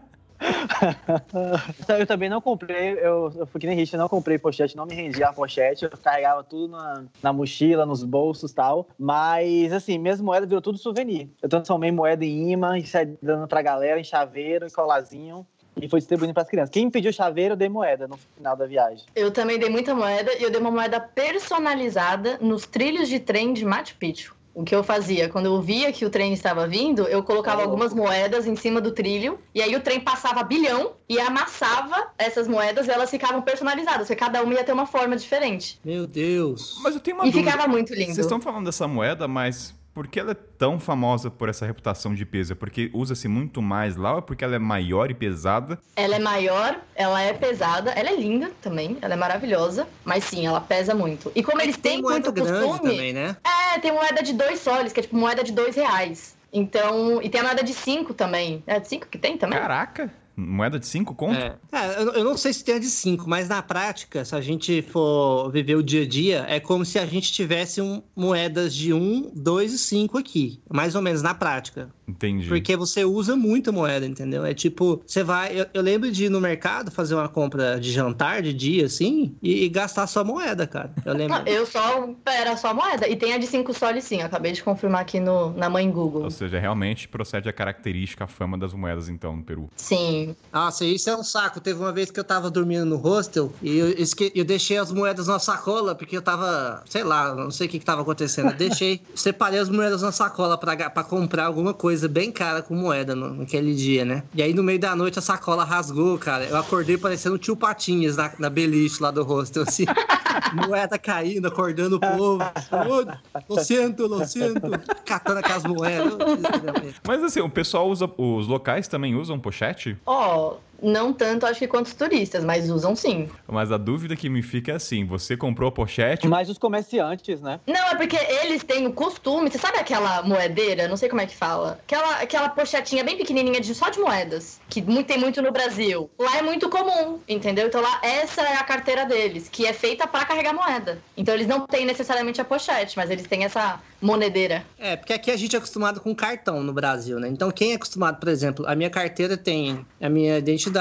eu 2.00 2.06
também 2.06 2.28
não 2.28 2.40
comprei, 2.40 2.92
eu, 2.92 3.32
eu 3.36 3.46
fui 3.46 3.60
que 3.60 3.66
nem 3.66 3.76
Richard, 3.76 3.98
não 3.98 4.08
comprei 4.08 4.38
pochete, 4.38 4.76
não 4.76 4.86
me 4.86 4.94
rendia 4.94 5.28
a 5.28 5.32
pochete, 5.32 5.84
eu 5.84 5.90
carregava 5.90 6.42
tudo 6.42 6.72
na, 6.72 7.04
na 7.22 7.32
mochila, 7.32 7.86
nos 7.86 8.02
bolsos 8.02 8.50
e 8.50 8.54
tal. 8.54 8.88
Mas, 8.98 9.72
assim, 9.72 9.98
minhas 9.98 10.20
moedas 10.20 10.48
virou 10.48 10.62
tudo 10.62 10.78
souvenir. 10.78 11.28
Eu 11.40 11.48
transformei 11.48 11.90
moeda 11.90 12.24
em 12.24 12.52
imã 12.52 12.78
e 12.78 12.86
saí 12.86 13.16
dando 13.22 13.46
pra 13.46 13.62
galera 13.62 14.00
em 14.00 14.04
chaveiro 14.04 14.66
e 14.66 14.70
colazinho 14.70 15.46
e 15.80 15.88
foi 15.88 16.00
distribuindo 16.00 16.34
para 16.34 16.42
as 16.42 16.48
crianças. 16.48 16.70
Quem 16.70 16.90
pediu 16.90 17.12
chaveiro, 17.12 17.52
eu 17.52 17.56
dei 17.56 17.68
moeda 17.68 18.06
no 18.06 18.16
final 18.16 18.56
da 18.56 18.66
viagem. 18.66 19.04
Eu 19.14 19.30
também 19.30 19.58
dei 19.58 19.70
muita 19.70 19.94
moeda 19.94 20.32
e 20.38 20.42
eu 20.42 20.50
dei 20.50 20.60
uma 20.60 20.70
moeda 20.70 21.00
personalizada 21.00 22.38
nos 22.40 22.66
trilhos 22.66 23.08
de 23.08 23.18
trem 23.18 23.52
de 23.52 23.64
Machu 23.64 23.96
Picchu. 23.96 24.34
O 24.54 24.64
que 24.64 24.74
eu 24.74 24.84
fazia? 24.84 25.28
Quando 25.30 25.46
eu 25.46 25.60
via 25.62 25.90
que 25.92 26.04
o 26.04 26.10
trem 26.10 26.32
estava 26.32 26.66
vindo, 26.68 27.02
eu 27.08 27.22
colocava 27.22 27.62
algumas 27.62 27.94
moedas 27.94 28.46
em 28.46 28.54
cima 28.54 28.80
do 28.82 28.92
trilho, 28.92 29.38
e 29.54 29.62
aí 29.62 29.74
o 29.74 29.80
trem 29.80 29.98
passava 29.98 30.42
bilhão 30.42 30.92
e 31.08 31.18
amassava 31.18 32.08
essas 32.18 32.46
moedas 32.46 32.86
e 32.86 32.90
elas 32.90 33.10
ficavam 33.10 33.40
personalizadas, 33.42 34.06
porque 34.08 34.16
cada 34.16 34.42
uma 34.42 34.52
ia 34.54 34.62
ter 34.64 34.72
uma 34.72 34.86
forma 34.86 35.16
diferente. 35.16 35.80
Meu 35.84 36.06
Deus! 36.06 36.78
Mas 36.82 36.94
eu 36.94 37.00
tenho 37.00 37.16
uma 37.16 37.26
E 37.26 37.30
dúvida. 37.30 37.50
ficava 37.50 37.68
muito 37.70 37.94
lindo. 37.94 38.06
Vocês 38.14 38.18
estão 38.26 38.40
falando 38.40 38.66
dessa 38.66 38.86
moeda, 38.86 39.26
mas 39.26 39.74
por 39.94 40.08
que 40.08 40.18
ela 40.18 40.32
é 40.32 40.34
tão 40.34 40.80
famosa 40.80 41.30
por 41.30 41.48
essa 41.48 41.66
reputação 41.66 42.14
de 42.14 42.24
peso? 42.24 42.52
É 42.52 42.56
porque 42.56 42.90
usa-se 42.94 43.28
muito 43.28 43.60
mais 43.60 43.96
lá 43.96 44.12
ou 44.12 44.18
é 44.18 44.22
porque 44.22 44.44
ela 44.44 44.56
é 44.56 44.58
maior 44.58 45.10
e 45.10 45.14
pesada? 45.14 45.78
Ela 45.94 46.16
é 46.16 46.18
maior, 46.18 46.80
ela 46.94 47.20
é 47.20 47.32
pesada, 47.32 47.90
ela 47.90 48.10
é 48.10 48.16
linda 48.16 48.50
também, 48.60 48.96
ela 49.02 49.14
é 49.14 49.16
maravilhosa, 49.16 49.86
mas 50.04 50.24
sim, 50.24 50.46
ela 50.46 50.60
pesa 50.60 50.94
muito. 50.94 51.30
E 51.34 51.42
como 51.42 51.60
eles 51.60 51.76
tem 51.76 51.92
têm 51.92 52.02
muito 52.02 52.32
costume. 52.32 52.78
também, 52.78 53.12
né? 53.12 53.36
É, 53.44 53.78
tem 53.78 53.92
moeda 53.92 54.22
de 54.22 54.32
dois 54.32 54.60
soles, 54.60 54.92
que 54.92 55.00
é 55.00 55.02
tipo 55.02 55.16
moeda 55.16 55.44
de 55.44 55.52
dois 55.52 55.76
reais. 55.76 56.36
Então, 56.52 57.20
e 57.22 57.28
tem 57.28 57.40
a 57.40 57.44
moeda 57.44 57.62
de 57.62 57.72
cinco 57.72 58.12
também. 58.12 58.62
É 58.66 58.78
de 58.78 58.88
cinco 58.88 59.06
que 59.06 59.18
tem 59.18 59.38
também? 59.38 59.58
Caraca! 59.58 60.12
Moeda 60.36 60.78
de 60.78 60.86
5 60.86 61.14
conto? 61.14 61.38
É. 61.38 61.56
É, 61.72 62.02
eu, 62.02 62.12
eu 62.12 62.24
não 62.24 62.36
sei 62.36 62.52
se 62.52 62.64
tem 62.64 62.76
a 62.76 62.78
de 62.78 62.86
5, 62.86 63.28
mas 63.28 63.48
na 63.48 63.62
prática, 63.62 64.24
se 64.24 64.34
a 64.34 64.40
gente 64.40 64.82
for 64.82 65.50
viver 65.50 65.76
o 65.76 65.82
dia 65.82 66.02
a 66.02 66.06
dia, 66.06 66.44
é 66.48 66.60
como 66.60 66.84
se 66.84 66.98
a 66.98 67.06
gente 67.06 67.32
tivesse 67.32 67.80
um, 67.80 68.02
moedas 68.14 68.74
de 68.74 68.92
1, 68.92 69.32
2 69.34 69.72
e 69.72 69.78
5 69.78 70.18
aqui. 70.18 70.60
Mais 70.70 70.94
ou 70.94 71.02
menos 71.02 71.22
na 71.22 71.34
prática. 71.34 71.90
Entendi. 72.06 72.48
Porque 72.48 72.76
você 72.76 73.04
usa 73.04 73.34
muita 73.36 73.72
moeda, 73.72 74.06
entendeu? 74.06 74.44
É 74.44 74.52
tipo, 74.52 75.02
você 75.06 75.22
vai. 75.22 75.58
Eu, 75.58 75.66
eu 75.72 75.82
lembro 75.82 76.10
de 76.10 76.26
ir 76.26 76.28
no 76.28 76.40
mercado 76.40 76.90
fazer 76.90 77.14
uma 77.14 77.28
compra 77.28 77.80
de 77.80 77.90
jantar 77.90 78.42
de 78.42 78.52
dia, 78.52 78.86
assim, 78.86 79.34
e, 79.42 79.64
e 79.64 79.68
gastar 79.68 80.06
só 80.06 80.22
moeda, 80.24 80.66
cara. 80.66 80.92
Eu 81.04 81.14
lembro. 81.14 81.38
Não, 81.38 81.44
eu 81.48 81.64
só. 81.64 82.10
Era 82.26 82.56
só 82.56 82.74
moeda. 82.74 83.08
E 83.08 83.16
tem 83.16 83.32
a 83.32 83.38
de 83.38 83.46
5 83.46 83.72
soles 83.72 84.04
sim, 84.04 84.20
eu 84.20 84.26
acabei 84.26 84.52
de 84.52 84.62
confirmar 84.62 85.02
aqui 85.02 85.20
no, 85.20 85.52
na 85.52 85.70
mãe 85.70 85.90
Google. 85.90 86.24
Ou 86.24 86.30
seja, 86.30 86.58
realmente 86.58 87.08
procede 87.08 87.48
a 87.48 87.52
característica, 87.52 88.24
a 88.24 88.26
fama 88.26 88.58
das 88.58 88.74
moedas, 88.74 89.08
então, 89.08 89.36
no 89.36 89.42
Peru. 89.42 89.70
Sim, 89.76 90.21
sim. 90.26 90.36
Nossa, 90.52 90.84
isso 90.84 91.08
é 91.10 91.16
um 91.16 91.22
saco. 91.24 91.60
Teve 91.60 91.78
uma 91.80 91.92
vez 91.92 92.10
que 92.10 92.18
eu 92.18 92.24
tava 92.24 92.50
dormindo 92.50 92.84
no 92.84 92.96
hostel 92.96 93.52
e 93.62 93.76
eu, 93.78 93.88
esque... 93.90 94.32
eu 94.34 94.44
deixei 94.44 94.76
as 94.78 94.90
moedas 94.92 95.26
na 95.26 95.38
sacola, 95.38 95.94
porque 95.94 96.16
eu 96.16 96.22
tava, 96.22 96.82
sei 96.88 97.04
lá, 97.04 97.34
não 97.34 97.50
sei 97.50 97.66
o 97.66 97.70
que 97.70 97.78
que 97.78 97.84
tava 97.84 98.02
acontecendo. 98.02 98.50
Eu 98.50 98.56
deixei, 98.56 99.00
separei 99.14 99.58
as 99.58 99.68
moedas 99.68 100.02
na 100.02 100.12
sacola 100.12 100.56
pra 100.58 100.74
comprar 101.04 101.46
alguma 101.46 101.74
coisa 101.74 102.08
bem 102.08 102.30
cara 102.30 102.62
com 102.62 102.74
moeda 102.74 103.14
no- 103.14 103.34
naquele 103.34 103.74
dia, 103.74 104.04
né? 104.04 104.22
E 104.34 104.42
aí 104.42 104.52
no 104.54 104.62
meio 104.62 104.78
da 104.78 104.94
noite 104.96 105.18
a 105.18 105.22
sacola 105.22 105.64
rasgou, 105.64 106.18
cara. 106.18 106.44
Eu 106.44 106.56
acordei 106.56 106.96
parecendo 106.96 107.38
tio 107.38 107.56
Patinhas 107.56 108.16
na, 108.16 108.30
na 108.38 108.50
beliche 108.50 109.02
lá 109.02 109.10
do 109.10 109.22
hostel, 109.22 109.62
assim. 109.62 109.84
moeda 110.66 110.98
caindo, 110.98 111.46
acordando 111.46 111.96
o 111.96 112.00
povo. 112.00 112.42
Ô, 112.42 113.54
Lo 113.54 113.62
siento, 113.62 114.06
lo 114.06 114.26
siento. 114.26 114.60
Catando 115.04 115.38
aquelas 115.40 115.64
moedas. 115.64 116.14
Mas 117.06 117.22
assim, 117.22 117.40
o 117.40 117.48
pessoal 117.50 117.88
usa. 117.88 118.10
Os 118.16 118.46
locais 118.46 118.88
também 118.88 119.14
usam 119.14 119.38
pochete? 119.38 119.96
Ó, 120.14 120.60
não 120.82 121.12
tanto 121.12 121.46
acho 121.46 121.60
que 121.60 121.68
quanto 121.68 121.86
os 121.86 121.94
turistas, 121.94 122.44
mas 122.44 122.68
usam 122.68 122.96
sim. 122.96 123.28
Mas 123.46 123.70
a 123.70 123.76
dúvida 123.76 124.16
que 124.16 124.28
me 124.28 124.42
fica 124.42 124.72
é 124.72 124.74
assim: 124.74 125.04
você 125.06 125.36
comprou 125.36 125.68
a 125.68 125.72
pochete. 125.72 126.26
Mas 126.26 126.50
os 126.50 126.58
comerciantes, 126.58 127.40
né? 127.40 127.60
Não, 127.66 127.88
é 127.88 127.94
porque 127.94 128.16
eles 128.16 128.64
têm 128.64 128.86
o 128.86 128.92
costume. 128.92 129.50
Você 129.50 129.58
sabe 129.58 129.78
aquela 129.78 130.22
moedeira? 130.22 130.88
Não 130.88 130.96
sei 130.96 131.08
como 131.08 131.20
é 131.20 131.26
que 131.26 131.36
fala. 131.36 131.78
Aquela, 131.84 132.20
aquela 132.20 132.48
pochetinha 132.48 133.04
bem 133.04 133.16
pequenininha 133.16 133.60
de, 133.60 133.74
só 133.74 133.88
de 133.88 134.00
moedas. 134.00 134.60
Que 134.68 134.82
tem 135.04 135.18
muito 135.18 135.40
no 135.40 135.52
Brasil. 135.52 136.10
Lá 136.18 136.38
é 136.38 136.42
muito 136.42 136.68
comum, 136.68 137.20
entendeu? 137.28 137.68
Então 137.68 137.80
lá, 137.80 138.00
essa 138.02 138.42
é 138.42 138.56
a 138.56 138.64
carteira 138.64 139.04
deles, 139.04 139.48
que 139.48 139.66
é 139.66 139.72
feita 139.72 140.06
pra 140.06 140.24
carregar 140.24 140.52
moeda. 140.52 140.98
Então 141.16 141.34
eles 141.34 141.46
não 141.46 141.66
têm 141.66 141.86
necessariamente 141.86 142.40
a 142.40 142.44
pochete, 142.44 142.96
mas 142.96 143.10
eles 143.10 143.26
têm 143.26 143.44
essa 143.44 143.80
monedeira. 144.00 144.64
É, 144.78 144.96
porque 144.96 145.12
aqui 145.12 145.30
a 145.30 145.36
gente 145.36 145.54
é 145.54 145.58
acostumado 145.58 146.00
com 146.00 146.14
cartão 146.14 146.62
no 146.62 146.72
Brasil, 146.72 147.20
né? 147.20 147.28
Então 147.28 147.50
quem 147.50 147.72
é 147.72 147.74
acostumado, 147.74 148.18
por 148.18 148.28
exemplo, 148.28 148.66
a 148.66 148.74
minha 148.74 148.90
carteira 148.90 149.36
tem 149.36 149.86
a 150.00 150.08
minha 150.08 150.38
identidade 150.38 150.71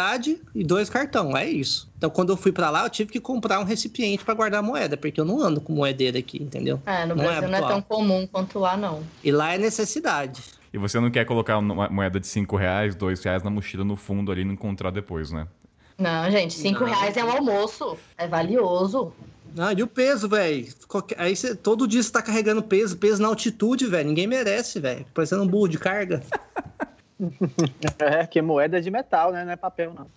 e 0.53 0.63
dois 0.63 0.89
cartão, 0.89 1.35
é 1.35 1.47
isso. 1.47 1.89
Então 1.97 2.09
quando 2.09 2.30
eu 2.31 2.38
fui 2.38 2.51
pra 2.51 2.69
lá, 2.69 2.84
eu 2.84 2.89
tive 2.89 3.11
que 3.11 3.19
comprar 3.19 3.59
um 3.59 3.63
recipiente 3.63 4.23
pra 4.23 4.34
guardar 4.34 4.61
moeda, 4.63 4.95
porque 4.97 5.19
eu 5.19 5.26
não 5.26 5.41
ando 5.41 5.61
com 5.61 5.73
moedeira 5.73 6.19
aqui, 6.19 6.41
entendeu? 6.41 6.81
É, 6.85 7.05
no 7.05 7.15
Não 7.15 7.23
é 7.23 7.27
Brasil 7.27 7.49
não 7.49 7.57
é, 7.57 7.68
tão 7.68 7.81
comum 7.81 8.27
quanto 8.27 8.59
lá, 8.59 8.77
não. 8.77 9.03
E 9.23 9.31
lá 9.31 9.53
é 9.53 9.57
necessidade. 9.57 10.41
E 10.73 10.77
você 10.77 10.99
não 10.99 11.11
quer 11.11 11.26
colocar 11.26 11.57
uma 11.57 11.89
moeda 11.89 12.19
de 12.19 12.27
5 12.27 12.55
reais, 12.55 12.95
2 12.95 13.23
reais 13.23 13.43
na 13.43 13.49
mochila 13.49 13.84
no 13.84 13.95
fundo 13.95 14.31
ali 14.31 14.41
e 14.41 14.45
não 14.45 14.53
encontrar 14.53 14.91
depois, 14.91 15.31
né? 15.31 15.47
Não, 15.97 16.31
gente, 16.31 16.55
cinco 16.55 16.80
Não. 16.84 16.88
reais 16.88 17.15
é 17.15 17.23
um 17.23 17.30
almoço. 17.30 17.95
É 18.18 18.27
valioso. 18.27 19.13
Ah, 19.57 19.73
e 19.73 19.84
o 19.84 19.88
peso, 19.88 20.27
velho? 20.27 20.68
Aí 21.18 21.35
você, 21.35 21.53
todo 21.53 21.88
dia 21.88 22.01
você 22.01 22.11
tá 22.11 22.22
carregando 22.22 22.63
peso, 22.63 22.97
peso 22.97 23.22
na 23.22 23.27
altitude, 23.27 23.85
velho. 23.85 24.07
Ninguém 24.07 24.26
merece, 24.26 24.80
velho. 24.80 25.05
Parecendo 25.13 25.43
um 25.43 25.47
burro 25.47 25.68
de 25.68 25.77
carga. 25.77 26.23
É, 27.99 28.26
que 28.26 28.41
moeda 28.41 28.77
é 28.77 28.81
de 28.81 28.89
metal, 28.91 29.31
né? 29.31 29.43
Não 29.45 29.52
é 29.52 29.56
papel, 29.56 29.93
não. 29.93 30.07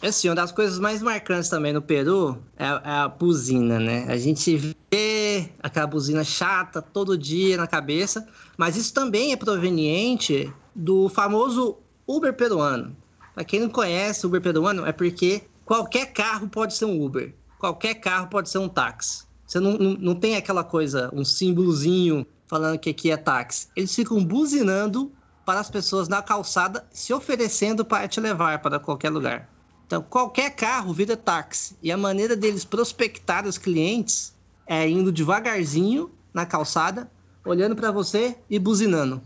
É 0.00 0.08
assim, 0.08 0.28
uma 0.28 0.34
das 0.34 0.50
coisas 0.50 0.78
mais 0.80 1.00
marcantes 1.00 1.48
também 1.48 1.72
no 1.72 1.80
Peru 1.80 2.36
é, 2.56 2.64
a- 2.64 2.82
é 2.84 2.90
a 2.90 3.08
buzina, 3.08 3.78
né? 3.78 4.04
A 4.08 4.16
gente 4.16 4.56
vê 4.56 5.48
aquela 5.62 5.86
buzina 5.86 6.24
chata 6.24 6.82
todo 6.82 7.16
dia 7.16 7.56
na 7.56 7.66
cabeça, 7.68 8.26
mas 8.58 8.76
isso 8.76 8.92
também 8.92 9.32
é 9.32 9.36
proveniente 9.36 10.52
do 10.74 11.08
famoso 11.08 11.78
Uber 12.06 12.34
peruano. 12.34 12.96
Pra 13.34 13.44
quem 13.44 13.60
não 13.60 13.68
conhece 13.68 14.26
Uber 14.26 14.40
peruano, 14.42 14.84
é 14.84 14.92
porque 14.92 15.42
qualquer 15.64 16.06
carro 16.12 16.48
pode 16.48 16.74
ser 16.74 16.84
um 16.86 17.00
Uber, 17.00 17.32
qualquer 17.58 17.94
carro 17.94 18.26
pode 18.26 18.50
ser 18.50 18.58
um 18.58 18.68
táxi. 18.68 19.24
Você 19.46 19.60
não, 19.60 19.78
não, 19.78 19.92
não 19.94 20.14
tem 20.16 20.34
aquela 20.34 20.64
coisa, 20.64 21.10
um 21.12 21.24
símbolozinho 21.24 22.26
falando 22.48 22.78
que 22.78 22.90
aqui 22.90 23.10
é 23.10 23.16
táxi. 23.16 23.68
Eles 23.76 23.94
ficam 23.94 24.22
buzinando 24.24 25.12
para 25.44 25.60
as 25.60 25.70
pessoas 25.70 26.08
na 26.08 26.22
calçada, 26.22 26.86
se 26.90 27.12
oferecendo 27.12 27.84
para 27.84 28.08
te 28.08 28.20
levar 28.20 28.60
para 28.60 28.78
qualquer 28.78 29.10
lugar. 29.10 29.48
Então, 29.86 30.02
qualquer 30.02 30.50
carro 30.50 30.94
vira 30.94 31.16
táxi. 31.16 31.76
E 31.82 31.92
a 31.92 31.96
maneira 31.96 32.34
deles 32.34 32.64
prospectar 32.64 33.46
os 33.46 33.58
clientes 33.58 34.34
é 34.66 34.88
indo 34.88 35.12
devagarzinho 35.12 36.10
na 36.32 36.46
calçada, 36.46 37.10
olhando 37.44 37.76
para 37.76 37.90
você 37.90 38.36
e 38.48 38.58
buzinando. 38.58 39.20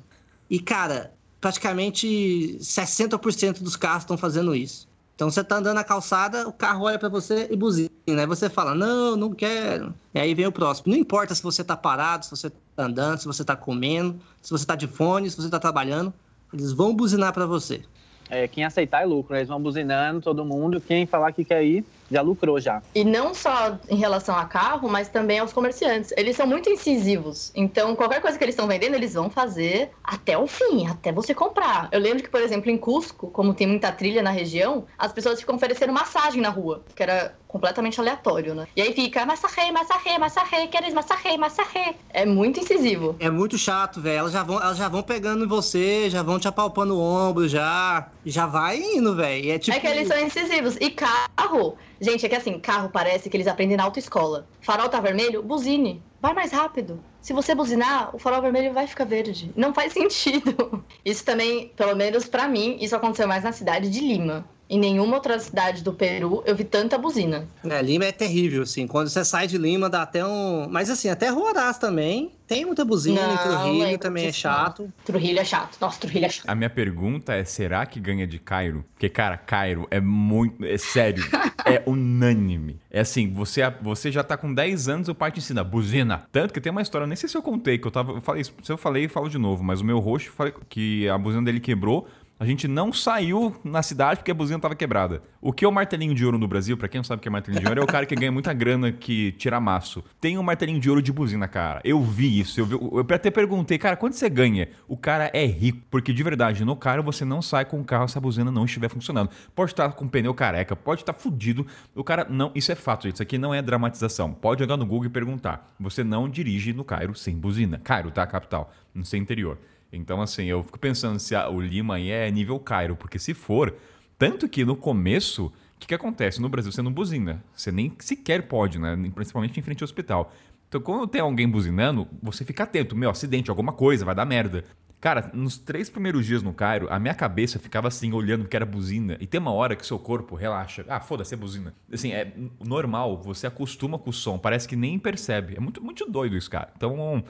E, 0.50 0.58
cara, 0.58 1.12
praticamente 1.40 2.58
60% 2.60 3.62
dos 3.62 3.76
carros 3.76 4.02
estão 4.02 4.16
fazendo 4.16 4.54
isso. 4.54 4.88
Então, 5.16 5.30
você 5.30 5.42
tá 5.42 5.56
andando 5.56 5.76
na 5.76 5.82
calçada, 5.82 6.46
o 6.46 6.52
carro 6.52 6.84
olha 6.84 6.98
para 6.98 7.08
você 7.08 7.48
e 7.50 7.56
buzina. 7.56 7.90
Aí 8.06 8.26
você 8.26 8.50
fala, 8.50 8.74
não, 8.74 9.16
não 9.16 9.32
quero. 9.32 9.94
E 10.14 10.20
aí 10.20 10.34
vem 10.34 10.46
o 10.46 10.52
próximo. 10.52 10.92
Não 10.92 11.00
importa 11.00 11.34
se 11.34 11.42
você 11.42 11.64
tá 11.64 11.74
parado, 11.74 12.26
se 12.26 12.30
você 12.30 12.50
tá 12.50 12.84
andando, 12.84 13.18
se 13.18 13.26
você 13.26 13.42
tá 13.42 13.56
comendo, 13.56 14.20
se 14.42 14.50
você 14.50 14.66
tá 14.66 14.76
de 14.76 14.86
fone, 14.86 15.30
se 15.30 15.36
você 15.38 15.48
tá 15.48 15.58
trabalhando. 15.58 16.12
Eles 16.52 16.70
vão 16.70 16.94
buzinar 16.94 17.32
para 17.32 17.46
você. 17.46 17.80
É, 18.28 18.46
quem 18.46 18.62
aceitar 18.64 19.02
é 19.02 19.06
lucro. 19.06 19.34
Eles 19.34 19.48
vão 19.48 19.60
buzinando 19.60 20.20
todo 20.20 20.44
mundo. 20.44 20.82
Quem 20.82 21.06
falar 21.06 21.32
que 21.32 21.44
quer 21.44 21.64
ir, 21.64 21.82
já 22.10 22.20
lucrou 22.20 22.60
já. 22.60 22.82
E 22.94 23.04
não 23.04 23.34
só 23.34 23.78
em 23.88 23.96
relação 23.96 24.36
a 24.36 24.44
carro, 24.44 24.88
mas 24.88 25.08
também 25.08 25.38
aos 25.38 25.52
comerciantes. 25.52 26.12
Eles 26.16 26.36
são 26.36 26.46
muito 26.46 26.70
incisivos. 26.70 27.52
Então, 27.54 27.94
qualquer 27.96 28.20
coisa 28.20 28.38
que 28.38 28.44
eles 28.44 28.54
estão 28.54 28.68
vendendo, 28.68 28.94
eles 28.94 29.14
vão 29.14 29.30
fazer 29.30 29.90
até 30.02 30.36
o 30.38 30.46
fim, 30.46 30.86
até 30.86 31.12
você 31.12 31.34
comprar. 31.34 31.88
Eu 31.92 32.00
lembro 32.00 32.22
que, 32.22 32.30
por 32.30 32.40
exemplo, 32.40 32.70
em 32.70 32.76
Cusco, 32.76 33.30
como 33.30 33.54
tem 33.54 33.66
muita 33.66 33.92
trilha 33.92 34.22
na 34.22 34.30
região, 34.30 34.86
as 34.98 35.12
pessoas 35.12 35.40
ficam 35.40 35.56
oferecendo 35.56 35.92
massagem 35.92 36.40
na 36.40 36.48
rua, 36.48 36.84
que 36.94 37.02
era 37.02 37.36
completamente 37.56 37.98
aleatório, 37.98 38.54
né? 38.54 38.66
E 38.76 38.82
aí 38.82 38.92
fica 38.92 39.24
massarrei, 39.24 39.72
massarrei, 39.72 40.18
massarrei, 40.18 40.68
queres 40.68 40.92
massarrei, 40.92 41.38
massarrei. 41.38 41.96
É 42.10 42.26
muito 42.26 42.60
incisivo. 42.60 43.16
É 43.18 43.30
muito 43.30 43.56
chato, 43.56 44.00
velho. 44.00 44.18
Elas 44.18 44.32
já 44.32 44.42
vão, 44.42 44.62
elas 44.62 44.76
já 44.76 44.88
vão 44.88 45.02
pegando 45.02 45.44
em 45.44 45.48
você, 45.48 46.10
já 46.10 46.22
vão 46.22 46.38
te 46.38 46.46
apalpando 46.46 46.96
o 46.96 47.00
ombro, 47.00 47.48
já, 47.48 48.08
já 48.24 48.46
vai 48.46 48.78
indo, 48.78 49.16
velho. 49.16 49.50
É 49.50 49.58
tipo 49.58 49.76
É 49.76 49.80
que 49.80 49.86
eles 49.86 50.06
são 50.06 50.18
incisivos. 50.18 50.76
E 50.80 50.90
carro, 50.90 51.76
gente, 51.98 52.26
é 52.26 52.28
que 52.28 52.36
assim, 52.36 52.58
carro 52.60 52.90
parece 52.90 53.30
que 53.30 53.36
eles 53.36 53.46
aprendem 53.46 53.76
na 53.76 53.84
autoescola. 53.84 54.46
Farol 54.60 54.90
tá 54.90 55.00
vermelho, 55.00 55.42
buzine. 55.42 56.02
Vai 56.20 56.34
mais 56.34 56.52
rápido. 56.52 57.00
Se 57.22 57.32
você 57.32 57.54
buzinar, 57.54 58.14
o 58.14 58.18
farol 58.18 58.42
vermelho 58.42 58.72
vai 58.72 58.86
ficar 58.86 59.04
verde. 59.04 59.50
Não 59.56 59.72
faz 59.74 59.92
sentido. 59.92 60.84
Isso 61.04 61.24
também, 61.24 61.72
pelo 61.76 61.96
menos 61.96 62.26
pra 62.26 62.46
mim, 62.48 62.76
isso 62.80 62.94
aconteceu 62.94 63.26
mais 63.26 63.42
na 63.42 63.52
cidade 63.52 63.90
de 63.90 64.00
Lima. 64.00 64.44
Em 64.68 64.78
nenhuma 64.78 65.16
outra 65.16 65.38
cidade 65.38 65.82
do 65.82 65.92
Peru 65.92 66.42
eu 66.44 66.56
vi 66.56 66.64
tanta 66.64 66.98
buzina. 66.98 67.46
É, 67.64 67.80
Lima 67.82 68.06
é 68.06 68.12
terrível, 68.12 68.62
assim. 68.62 68.86
Quando 68.86 69.08
você 69.08 69.24
sai 69.24 69.46
de 69.46 69.56
Lima, 69.58 69.88
dá 69.88 70.02
até 70.02 70.24
um. 70.24 70.68
Mas 70.68 70.90
assim, 70.90 71.08
até 71.08 71.28
Ruarás 71.28 71.78
também. 71.78 72.32
Tem 72.46 72.64
muita 72.64 72.84
buzina, 72.84 73.26
Não, 73.26 73.34
em 73.34 73.38
Trujillo 73.38 73.78
lembro 73.78 73.98
também 73.98 74.26
é 74.26 74.32
chato. 74.32 74.92
Trujillo 75.04 75.40
é 75.40 75.44
chato. 75.44 75.76
Nossa, 75.80 75.98
Trujillo 75.98 76.26
é 76.26 76.28
chato. 76.28 76.48
A 76.48 76.54
minha 76.54 76.70
pergunta 76.70 77.34
é: 77.34 77.44
será 77.44 77.84
que 77.86 77.98
ganha 77.98 78.26
de 78.26 78.38
Cairo? 78.38 78.84
Porque, 78.92 79.08
cara, 79.08 79.36
Cairo 79.36 79.86
é 79.90 80.00
muito. 80.00 80.64
É 80.64 80.78
sério. 80.78 81.24
é 81.66 81.82
unânime. 81.86 82.78
É 82.90 83.00
assim, 83.00 83.32
você, 83.32 83.62
você 83.82 84.12
já 84.12 84.22
tá 84.22 84.36
com 84.36 84.52
10 84.54 84.88
anos, 84.88 85.08
o 85.08 85.14
pai 85.14 85.32
te 85.32 85.38
ensina, 85.38 85.64
buzina. 85.64 86.26
Tanto 86.30 86.54
que 86.54 86.60
tem 86.60 86.70
uma 86.70 86.82
história, 86.82 87.06
nem 87.06 87.16
sei 87.16 87.28
se 87.28 87.36
eu 87.36 87.42
contei, 87.42 87.78
que 87.78 87.86
eu 87.86 87.90
tava. 87.90 88.12
Eu 88.12 88.20
falei, 88.20 88.44
se 88.44 88.52
eu 88.68 88.76
falei, 88.76 89.06
eu 89.06 89.10
falo 89.10 89.28
de 89.28 89.38
novo, 89.38 89.64
mas 89.64 89.80
o 89.80 89.84
meu 89.84 89.98
roxo 89.98 90.30
falei 90.30 90.54
que 90.68 91.08
a 91.08 91.18
buzina 91.18 91.42
dele 91.42 91.60
quebrou. 91.60 92.06
A 92.38 92.44
gente 92.44 92.68
não 92.68 92.92
saiu 92.92 93.56
na 93.64 93.82
cidade 93.82 94.18
porque 94.18 94.30
a 94.30 94.34
buzina 94.34 94.60
tava 94.60 94.74
quebrada. 94.74 95.22
O 95.40 95.54
que 95.54 95.64
é 95.64 95.68
o 95.68 95.72
martelinho 95.72 96.14
de 96.14 96.22
ouro 96.22 96.36
no 96.36 96.46
Brasil, 96.46 96.76
pra 96.76 96.86
quem 96.86 96.98
não 96.98 97.04
sabe 97.04 97.18
o 97.18 97.22
que 97.22 97.28
é 97.28 97.30
martelinho 97.30 97.62
de 97.62 97.68
ouro, 97.68 97.80
é 97.80 97.82
o 97.82 97.86
cara 97.86 98.04
que 98.04 98.14
ganha 98.14 98.30
muita 98.30 98.52
grana 98.52 98.92
que 98.92 99.32
tira 99.32 99.58
maço. 99.58 100.04
Tem 100.20 100.36
um 100.36 100.42
martelinho 100.42 100.78
de 100.78 100.90
ouro 100.90 101.00
de 101.00 101.10
buzina, 101.10 101.48
cara. 101.48 101.80
Eu 101.82 102.02
vi 102.02 102.38
isso. 102.38 102.60
Eu, 102.60 102.66
vi, 102.66 102.74
eu 102.74 103.06
até 103.14 103.30
perguntei, 103.30 103.78
cara, 103.78 103.96
quanto 103.96 104.16
você 104.16 104.28
ganha? 104.28 104.68
O 104.86 104.98
cara 104.98 105.30
é 105.32 105.46
rico. 105.46 105.80
Porque 105.90 106.12
de 106.12 106.22
verdade, 106.22 106.62
no 106.62 106.76
carro 106.76 107.02
você 107.02 107.24
não 107.24 107.40
sai 107.40 107.64
com 107.64 107.80
o 107.80 107.84
carro 107.84 108.06
se 108.06 108.18
a 108.18 108.20
buzina 108.20 108.50
não 108.50 108.66
estiver 108.66 108.90
funcionando. 108.90 109.30
Pode 109.54 109.70
estar 109.70 109.90
com 109.92 110.06
pneu 110.06 110.34
careca, 110.34 110.76
pode 110.76 111.00
estar 111.00 111.14
fudido. 111.14 111.66
O 111.94 112.04
cara 112.04 112.26
não. 112.28 112.52
Isso 112.54 112.70
é 112.70 112.74
fato, 112.74 113.04
gente. 113.04 113.14
Isso 113.14 113.22
aqui 113.22 113.38
não 113.38 113.54
é 113.54 113.62
dramatização. 113.62 114.30
Pode 114.30 114.60
jogar 114.60 114.76
no 114.76 114.84
Google 114.84 115.06
e 115.06 115.10
perguntar. 115.10 115.74
Você 115.80 116.04
não 116.04 116.28
dirige 116.28 116.74
no 116.74 116.84
Cairo 116.84 117.14
sem 117.14 117.34
buzina. 117.34 117.80
Cairo, 117.82 118.10
tá? 118.10 118.26
Capital. 118.26 118.70
No 118.94 119.06
seu 119.06 119.18
interior. 119.18 119.58
Então, 119.92 120.20
assim, 120.20 120.44
eu 120.46 120.62
fico 120.62 120.78
pensando 120.78 121.18
se 121.18 121.34
a- 121.34 121.48
o 121.48 121.60
Lima 121.60 121.96
aí 121.96 122.10
é 122.10 122.30
nível 122.30 122.58
Cairo, 122.58 122.96
porque 122.96 123.18
se 123.18 123.32
for, 123.34 123.74
tanto 124.18 124.48
que 124.48 124.64
no 124.64 124.76
começo, 124.76 125.46
o 125.46 125.52
que, 125.78 125.86
que 125.88 125.94
acontece? 125.94 126.40
No 126.40 126.48
Brasil 126.48 126.72
você 126.72 126.82
não 126.82 126.92
buzina, 126.92 127.42
você 127.54 127.70
nem 127.70 127.92
sequer 127.98 128.42
pode, 128.42 128.78
né? 128.78 128.96
Principalmente 129.14 129.58
em 129.58 129.62
frente 129.62 129.82
ao 129.82 129.86
hospital. 129.86 130.32
Então, 130.68 130.80
quando 130.80 131.06
tem 131.06 131.20
alguém 131.20 131.48
buzinando, 131.48 132.08
você 132.22 132.44
fica 132.44 132.64
atento, 132.64 132.96
meu, 132.96 133.08
acidente, 133.10 133.50
alguma 133.50 133.72
coisa, 133.72 134.04
vai 134.04 134.14
dar 134.14 134.24
merda. 134.26 134.64
Cara, 135.00 135.30
nos 135.32 135.56
três 135.58 135.88
primeiros 135.88 136.26
dias 136.26 136.42
no 136.42 136.52
Cairo, 136.52 136.88
a 136.90 136.98
minha 136.98 137.14
cabeça 137.14 137.58
ficava 137.58 137.86
assim, 137.86 138.12
olhando 138.12 138.42
porque 138.42 138.56
era 138.56 138.66
buzina. 138.66 139.16
E 139.20 139.26
tem 139.26 139.38
uma 139.38 139.52
hora 139.52 139.76
que 139.76 139.86
seu 139.86 139.98
corpo 139.98 140.34
relaxa. 140.34 140.84
Ah, 140.88 140.98
foda-se, 140.98 141.34
é 141.34 141.36
buzina. 141.36 141.72
Assim, 141.92 142.12
é 142.12 142.32
normal, 142.64 143.20
você 143.22 143.46
acostuma 143.46 143.98
com 143.98 144.10
o 144.10 144.12
som, 144.12 144.38
parece 144.38 144.66
que 144.66 144.74
nem 144.74 144.98
percebe. 144.98 145.54
É 145.56 145.60
muito, 145.60 145.80
muito 145.84 146.10
doido 146.10 146.36
isso, 146.36 146.50
cara. 146.50 146.72
Então, 146.74 147.22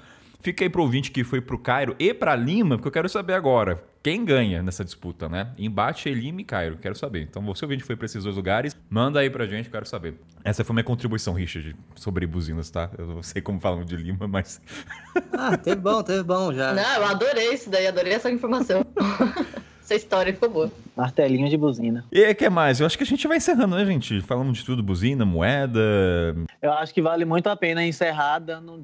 Fica 0.46 0.64
aí 0.64 0.70
pro 0.70 0.82
ouvinte 0.82 1.10
que 1.10 1.24
foi 1.24 1.40
pro 1.40 1.58
Cairo 1.58 1.96
e 1.98 2.14
pra 2.14 2.36
Lima, 2.36 2.76
porque 2.76 2.86
eu 2.86 2.92
quero 2.92 3.08
saber 3.08 3.32
agora 3.32 3.82
quem 4.00 4.24
ganha 4.24 4.62
nessa 4.62 4.84
disputa, 4.84 5.28
né? 5.28 5.48
Embate 5.58 6.08
Lima 6.08 6.40
e 6.40 6.44
Cairo, 6.44 6.78
quero 6.80 6.94
saber. 6.94 7.22
Então, 7.22 7.42
você 7.42 7.64
ouvinte 7.64 7.82
foi 7.82 7.96
pra 7.96 8.06
esses 8.06 8.22
dois 8.22 8.36
lugares, 8.36 8.76
manda 8.88 9.18
aí 9.18 9.28
pra 9.28 9.44
gente, 9.44 9.68
quero 9.68 9.84
saber. 9.84 10.14
Essa 10.44 10.62
foi 10.62 10.72
minha 10.72 10.84
contribuição, 10.84 11.34
Richard, 11.34 11.74
sobre 11.96 12.28
buzinas, 12.28 12.70
tá? 12.70 12.88
Eu 12.96 13.08
não 13.08 13.22
sei 13.24 13.42
como 13.42 13.58
falam 13.60 13.84
de 13.84 13.96
Lima, 13.96 14.28
mas 14.28 14.62
Ah, 15.36 15.56
teve 15.56 15.80
bom, 15.80 16.00
teve 16.04 16.22
bom 16.22 16.52
já. 16.52 16.72
Não, 16.72 16.94
eu 16.94 17.06
adorei 17.06 17.52
isso 17.52 17.68
daí, 17.68 17.88
adorei 17.88 18.12
essa 18.12 18.30
informação. 18.30 18.86
Essa 19.82 19.94
história 19.94 20.32
ficou 20.32 20.50
boa. 20.50 20.72
Martelinho 20.96 21.48
de 21.48 21.56
buzina. 21.56 22.04
E 22.10 22.28
o 22.28 22.34
que 22.34 22.48
mais? 22.48 22.80
Eu 22.80 22.86
acho 22.86 22.98
que 22.98 23.04
a 23.04 23.06
gente 23.06 23.28
vai 23.28 23.36
encerrando, 23.36 23.76
né, 23.76 23.86
gente? 23.86 24.20
Falamos 24.20 24.58
de 24.58 24.64
tudo, 24.64 24.82
buzina, 24.82 25.24
moeda. 25.24 25.80
Eu 26.60 26.72
acho 26.72 26.92
que 26.92 27.00
vale 27.00 27.24
muito 27.24 27.48
a 27.48 27.54
pena 27.54 27.84
encerrar 27.84 28.40
dando 28.40 28.80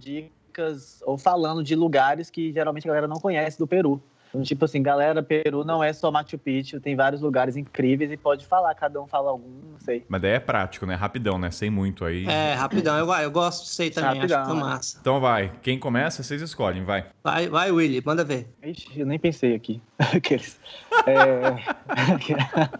dicas 0.52 1.02
ou 1.06 1.16
falando 1.16 1.64
de 1.64 1.74
lugares 1.74 2.30
que 2.30 2.52
geralmente 2.52 2.86
a 2.86 2.88
galera 2.88 3.08
não 3.08 3.18
conhece 3.18 3.58
do 3.58 3.66
Peru. 3.66 4.00
Então, 4.28 4.42
tipo 4.42 4.64
assim, 4.64 4.82
galera, 4.82 5.22
Peru 5.22 5.62
não 5.62 5.84
é 5.84 5.92
só 5.92 6.10
Machu 6.10 6.38
Picchu, 6.38 6.80
tem 6.80 6.96
vários 6.96 7.20
lugares 7.20 7.54
incríveis 7.54 8.10
e 8.10 8.16
pode 8.16 8.46
falar, 8.46 8.74
cada 8.74 8.98
um 8.98 9.06
fala 9.06 9.30
algum, 9.30 9.50
não 9.72 9.78
sei. 9.78 10.06
Mas 10.08 10.22
daí 10.22 10.30
é 10.30 10.40
prático, 10.40 10.86
né? 10.86 10.94
Rapidão, 10.94 11.38
né? 11.38 11.50
Sem 11.50 11.68
muito 11.68 12.02
aí. 12.02 12.24
É, 12.26 12.54
rapidão. 12.54 12.96
Eu, 12.96 13.12
eu 13.12 13.30
gosto 13.30 13.64
disso 13.64 13.82
aí 13.82 13.90
também, 13.90 14.20
Rapidão, 14.20 14.40
acho 14.40 14.50
que 14.50 14.52
é 14.52 14.54
né? 14.54 14.60
massa. 14.62 14.98
Então 15.02 15.20
vai. 15.20 15.52
Quem 15.60 15.78
começa, 15.78 16.22
vocês 16.22 16.40
escolhem, 16.40 16.82
vai. 16.82 17.04
Vai, 17.22 17.46
vai, 17.48 17.70
Willy, 17.70 18.02
manda 18.04 18.24
ver. 18.24 18.48
Ixi, 18.62 19.00
eu 19.00 19.06
nem 19.06 19.18
pensei 19.18 19.54
aqui. 19.54 19.82
Aqueles. 19.98 20.58
É... 21.06 21.52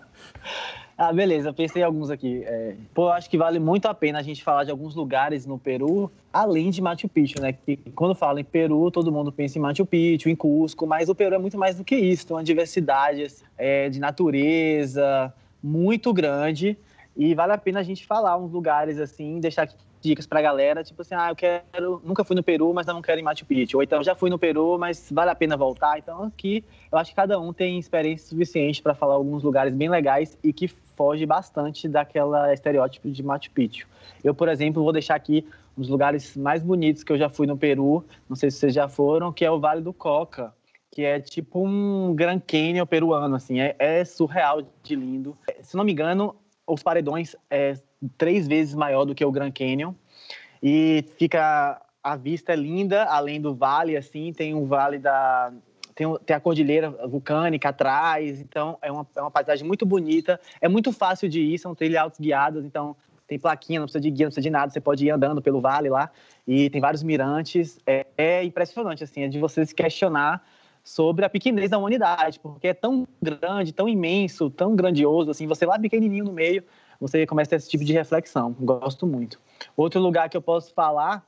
ah, 1.09 1.13
beleza, 1.13 1.53
pensei 1.53 1.83
em 1.83 1.85
alguns 1.85 2.11
aqui. 2.11 2.45
É... 2.47 2.77
Pô, 2.95 3.07
eu 3.07 3.13
acho 3.13 3.29
que 3.29 3.37
vale 3.37 3.59
muito 3.59 3.87
a 3.87 3.95
pena 3.95 4.21
a 4.21 4.23
gente 4.23 4.45
falar 4.45 4.63
de 4.63 4.71
alguns 4.71 4.95
lugares 4.95 5.45
no 5.45 5.59
Peru, 5.59 6.09
além 6.33 6.71
de 6.71 6.81
Machu 6.81 7.09
Picchu, 7.09 7.41
né? 7.41 7.53
Que 7.53 7.77
quando 7.95 8.15
fala 8.15 8.41
em 8.41 8.45
Peru, 8.45 8.89
todo 8.89 9.11
mundo 9.11 9.33
pensa 9.33 9.59
em 9.59 9.61
Machu 9.61 9.85
Picchu, 9.85 10.29
em 10.29 10.37
Cusco, 10.37 10.87
mas 10.87 11.09
o 11.09 11.15
Peru 11.15 11.35
é 11.35 11.39
muito 11.39 11.59
mais 11.59 11.77
do 11.77 11.83
que 11.83 11.97
isso. 11.97 12.27
Tem 12.27 12.37
uma 12.37 12.45
diversidade 12.45 13.27
é, 13.59 13.89
de 13.89 13.99
natureza 13.99 15.35
muito 15.61 16.13
grande. 16.13 16.79
E 17.17 17.35
vale 17.35 17.53
a 17.53 17.59
pena 17.59 17.81
a 17.81 17.83
gente 17.83 18.07
falar 18.07 18.37
uns 18.37 18.53
lugares 18.53 18.99
assim, 19.01 19.41
deixar 19.41 19.69
dicas 20.03 20.27
pra 20.27 20.43
galera, 20.43 20.83
tipo 20.83 21.01
assim, 21.03 21.15
ah, 21.15 21.31
eu 21.31 21.37
quero, 21.37 22.03
nunca 22.05 22.25
fui 22.25 22.35
no 22.35 22.43
Peru, 22.43 22.75
mas 22.75 22.87
não 22.87 23.01
quero 23.01 23.19
ir 23.19 23.23
em 23.23 23.25
Machu 23.25 23.47
Picchu. 23.47 23.77
Ou 23.77 23.83
então, 23.83 24.03
já 24.03 24.15
fui 24.15 24.29
no 24.29 24.39
Peru, 24.39 24.77
mas 24.79 25.09
vale 25.11 25.31
a 25.31 25.35
pena 25.35 25.57
voltar. 25.57 25.99
Então, 25.99 26.25
aqui, 26.25 26.65
eu 26.91 26.99
acho 26.99 27.11
que 27.11 27.17
cada 27.17 27.39
um 27.39 27.53
tem 27.53 27.79
experiência 27.79 28.29
suficiente 28.29 28.83
para 28.83 28.95
falar 28.95 29.15
alguns 29.15 29.43
lugares 29.43 29.73
bem 29.73 29.89
legais 29.89 30.37
e 30.43 30.53
que 30.53 30.67
foge 30.69 31.25
bastante 31.25 31.89
daquela 31.89 32.53
estereótipo 32.53 33.09
de 33.11 33.23
Machu 33.23 33.51
Picchu. 33.53 33.87
Eu, 34.23 34.35
por 34.35 34.49
exemplo, 34.49 34.83
vou 34.83 34.93
deixar 34.93 35.15
aqui 35.15 35.47
um 35.77 35.81
dos 35.81 35.89
lugares 35.89 36.37
mais 36.37 36.63
bonitos 36.63 37.05
que 37.05 37.13
eu 37.13 37.19
já 37.19 37.29
fui 37.29 37.47
no 37.47 37.57
Peru, 37.57 38.05
não 38.29 38.37
sei 38.37 38.51
se 38.51 38.59
vocês 38.59 38.75
já 38.75 38.89
foram, 38.89 39.33
que 39.33 39.45
é 39.45 39.51
o 39.51 39.61
Vale 39.61 39.81
do 39.81 39.93
Coca, 39.93 40.53
que 40.91 41.03
é 41.03 41.21
tipo 41.21 41.67
um 41.67 42.15
Grand 42.15 42.41
Canyon 42.41 42.85
peruano, 42.85 43.35
assim, 43.35 43.61
é, 43.61 43.75
é 43.79 44.05
surreal 44.05 44.63
de 44.83 44.95
lindo. 44.95 45.37
Se 45.63 45.77
não 45.77 45.85
me 45.85 45.93
engano, 45.93 46.37
os 46.67 46.83
paredões 46.83 47.35
é 47.51 47.75
três 48.17 48.47
vezes 48.47 48.75
maior 48.75 49.05
do 49.05 49.15
que 49.15 49.25
o 49.25 49.33
Grand 49.33 49.53
Canyon. 49.53 49.93
E 50.63 51.05
fica 51.19 51.81
a 52.03 52.17
vista 52.17 52.53
é 52.53 52.57
linda, 52.57 53.05
além 53.05 53.41
do 53.41 53.55
vale, 53.55 53.97
assim, 53.97 54.33
tem 54.33 54.55
um 54.55 54.67
vale 54.67 54.99
da 54.99 55.53
tem, 55.95 56.07
tem 56.25 56.35
a 56.35 56.41
cordilheira 56.41 56.91
vulcânica 56.91 57.69
atrás, 57.69 58.41
então 58.41 58.79
é 58.81 58.91
uma, 58.91 59.07
é 59.15 59.21
uma 59.21 59.31
paisagem 59.31 59.67
muito 59.67 59.85
bonita, 59.85 60.41
é 60.61 60.69
muito 60.69 60.91
fácil 60.93 61.29
de 61.29 61.41
ir, 61.41 61.59
são 61.59 61.75
trilhas 61.75 62.03
autoguiadas, 62.03 62.65
então 62.65 62.97
tem 63.27 63.39
plaquinha, 63.39 63.79
não 63.79 63.87
precisa 63.87 64.01
de 64.01 64.11
guia, 64.11 64.27
não 64.27 64.31
precisa 64.31 64.43
de 64.43 64.51
nada, 64.51 64.73
você 64.73 64.81
pode 64.81 65.05
ir 65.05 65.11
andando 65.11 65.41
pelo 65.41 65.61
vale 65.61 65.89
lá, 65.89 66.11
e 66.47 66.71
tem 66.71 66.81
vários 66.81 67.03
mirantes, 67.03 67.79
é, 67.87 68.07
é 68.17 68.45
impressionante, 68.45 69.05
assim, 69.05 69.23
é 69.23 69.29
de 69.29 69.39
você 69.39 69.65
se 69.65 69.75
questionar 69.75 70.43
sobre 70.83 71.25
a 71.25 71.31
pequenez 71.31 71.71
da 71.71 71.79
humanidade, 71.79 72.41
porque 72.41 72.69
é 72.69 72.75
tão 72.75 73.07
grande, 73.21 73.73
tão 73.73 73.89
imenso, 73.89 74.51
tão 74.51 74.75
grandioso, 74.75 75.31
assim, 75.31 75.47
você 75.47 75.65
lá 75.65 75.79
pequenininho 75.79 76.25
no 76.25 76.33
meio, 76.33 76.65
você 77.03 77.27
começa 77.27 77.55
a 77.55 77.57
esse 77.57 77.69
tipo 77.69 77.85
de 77.85 77.93
reflexão, 77.93 78.55
gosto 78.61 79.09
muito. 79.09 79.41
Outro 79.77 80.01
lugar 80.01 80.31
que 80.31 80.37
eu 80.37 80.41
posso 80.41 80.73
falar, 80.73 81.27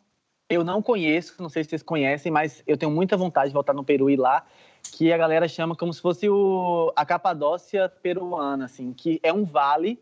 eu 0.48 0.62
não 0.62 0.80
conheço, 0.80 1.42
não 1.42 1.48
sei 1.48 1.64
se 1.64 1.70
vocês 1.70 1.82
conhecem, 1.82 2.30
mas 2.30 2.62
eu 2.64 2.76
tenho 2.76 2.92
muita 2.92 3.16
vontade 3.16 3.48
de 3.48 3.55
voltar 3.55 3.72
no 3.72 3.82
Peru 3.82 4.09
e 4.09 4.14
lá, 4.14 4.46
que 4.92 5.12
a 5.12 5.18
galera 5.18 5.48
chama 5.48 5.74
como 5.74 5.92
se 5.92 6.01
fosse 6.01 6.28
o, 6.28 6.92
a 6.94 7.05
Capadócia 7.05 7.88
peruana, 7.88 8.66
assim, 8.66 8.92
que 8.92 9.18
é 9.20 9.32
um 9.32 9.44
vale 9.44 10.01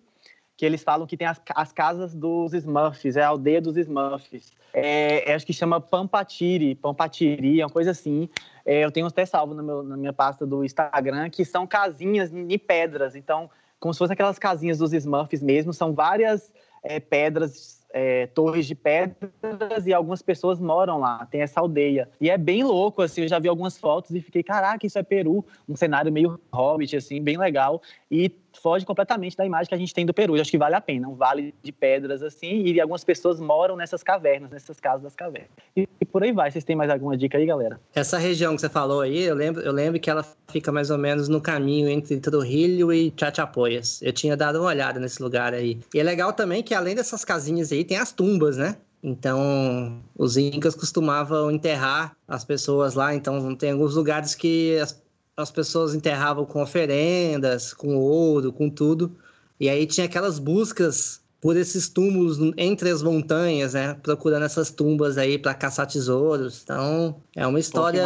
que 0.57 0.67
eles 0.67 0.83
falam 0.83 1.07
que 1.07 1.17
tem 1.17 1.27
as, 1.27 1.41
as 1.55 1.73
casas 1.73 2.15
dos 2.15 2.53
Smurfs, 2.53 3.17
é 3.17 3.23
a 3.23 3.29
aldeia 3.29 3.61
dos 3.61 3.77
Smurfs. 3.79 4.53
É, 4.75 5.31
é, 5.31 5.35
acho 5.35 5.47
que 5.47 5.53
chama 5.53 5.81
Pampatiri, 5.81 6.75
Pampatiri, 6.75 7.61
é 7.61 7.65
uma 7.65 7.73
coisa 7.73 7.91
assim. 7.93 8.29
É, 8.65 8.85
eu 8.85 8.93
tenho 8.93 9.07
até 9.07 9.25
salvo 9.25 9.55
meu- 9.55 9.83
na 9.83 9.97
minha 9.97 10.13
pasta 10.13 10.47
do 10.47 10.63
Instagram, 10.63 11.31
que 11.31 11.45
são 11.45 11.67
casinhas 11.67 12.31
de 12.31 12.59
pedras. 12.59 13.17
Então, 13.17 13.51
como 13.83 13.93
se 13.93 13.99
fossem 13.99 14.15
aquelas 14.15 14.39
casinhas 14.39 14.79
dos 14.79 14.93
Smurfs 14.93 15.43
mesmo, 15.43 15.73
são 15.73 15.93
várias 15.93 16.53
é, 16.85 17.01
pedras, 17.01 17.82
é, 17.93 18.27
torres 18.29 18.67
de 18.67 18.75
pedras 18.75 19.87
e 19.87 19.93
algumas 19.93 20.23
pessoas 20.23 20.59
moram 20.59 20.99
lá, 20.99 21.27
tem 21.31 21.43
essa 21.43 21.61
aldeia. 21.61 22.09
E 22.21 22.31
é 22.31 22.39
bem 22.39 22.65
louco, 22.65 23.03
assim, 23.03 23.23
eu 23.23 23.29
já 23.29 23.39
vi 23.39 23.49
algumas 23.49 23.77
fotos 23.79 24.11
e 24.13 24.21
fiquei, 24.21 24.43
caraca, 24.43 24.87
isso 24.87 24.99
é 24.99 25.03
Peru, 25.03 25.45
um 25.69 25.77
cenário 25.77 26.11
meio 26.11 26.41
hobbit, 26.53 26.97
assim, 26.97 27.23
bem 27.23 27.37
legal. 27.37 27.83
E 28.11 28.33
foge 28.61 28.85
completamente 28.85 29.37
da 29.37 29.45
imagem 29.45 29.69
que 29.69 29.75
a 29.75 29.79
gente 29.79 29.95
tem 29.95 30.05
do 30.05 30.13
Peru. 30.13 30.37
Eu 30.37 30.41
acho 30.41 30.51
que 30.51 30.59
vale 30.59 30.75
a 30.75 30.81
pena, 30.81 31.09
um 31.09 31.15
vale 31.15 31.55
de 31.63 31.73
pedras, 31.73 32.23
assim, 32.23 32.63
e 32.65 32.81
algumas 32.81 33.05
pessoas 33.05 33.41
moram 33.41 33.77
nessas 33.77 34.03
cavernas, 34.03 34.51
nessas 34.51 34.79
casas 34.81 35.03
das 35.03 35.15
cavernas. 35.15 35.51
E, 35.77 35.89
e 36.01 36.05
por 36.05 36.23
aí 36.23 36.33
vai. 36.33 36.51
Vocês 36.51 36.65
têm 36.65 36.77
mais 36.77 36.91
alguma 36.91 37.17
dica 37.17 37.39
aí, 37.39 37.47
galera? 37.47 37.81
Essa 37.95 38.19
região 38.19 38.55
que 38.55 38.61
você 38.61 38.69
falou 38.69 39.01
aí, 39.01 39.23
eu 39.23 39.35
lembro, 39.35 39.63
eu 39.63 39.73
lembro 39.73 39.99
que 39.99 40.11
ela 40.11 40.25
fica 40.49 40.71
mais 40.71 40.91
ou 40.91 40.99
menos 40.99 41.29
no 41.29 41.41
caminho 41.41 41.89
entre 41.89 42.21
Trujillo 42.21 42.93
e 42.93 43.13
Chachapoyas. 43.17 44.03
Eu 44.03 44.13
tinha 44.13 44.37
dado 44.37 44.61
uma 44.61 44.69
olhada 44.69 45.01
nesse 45.01 45.23
lugar 45.23 45.55
aí. 45.55 45.79
E 45.95 46.01
é 46.01 46.03
legal 46.03 46.33
também 46.33 46.63
que 46.63 46.75
além 46.75 46.95
dessas 46.95 47.25
casinhas 47.25 47.73
aí, 47.73 47.82
tem 47.85 47.97
as 47.97 48.13
tumbas, 48.13 48.57
né? 48.57 48.77
Então, 49.03 50.01
os 50.17 50.37
incas 50.37 50.75
costumavam 50.75 51.51
enterrar 51.51 52.17
as 52.29 52.45
pessoas 52.45 52.95
lá. 52.95 53.15
Então, 53.15 53.55
tem 53.57 53.73
alguns 53.73 53.95
lugares 53.97 54.35
que 54.35 54.79
as, 54.79 55.03
as 55.37 55.51
pessoas 55.51 55.95
enterravam 55.95 56.45
com 56.45 56.63
oferendas, 56.63 57.73
com 57.75 57.97
ouro, 57.97 58.53
com 58.53 58.71
tudo. 58.71 59.17
E 59.59 59.69
aí 59.69 59.87
tinha 59.87 60.07
aquelas 60.07 60.39
buscas 60.39 61.22
por 61.43 61.57
esses 61.57 61.89
túmulos 61.89 62.39
entre 62.57 62.89
as 62.89 63.03
montanhas, 63.03 63.75
né? 63.75 63.95
Procurando 64.01 64.45
essas 64.45 64.71
tumbas 64.71 65.19
aí 65.19 65.37
para 65.37 65.53
caçar 65.53 65.89
tesouros. 65.89 66.61
Então, 66.63 67.17
é 67.35 67.45
uma 67.45 67.59
história. 67.59 68.05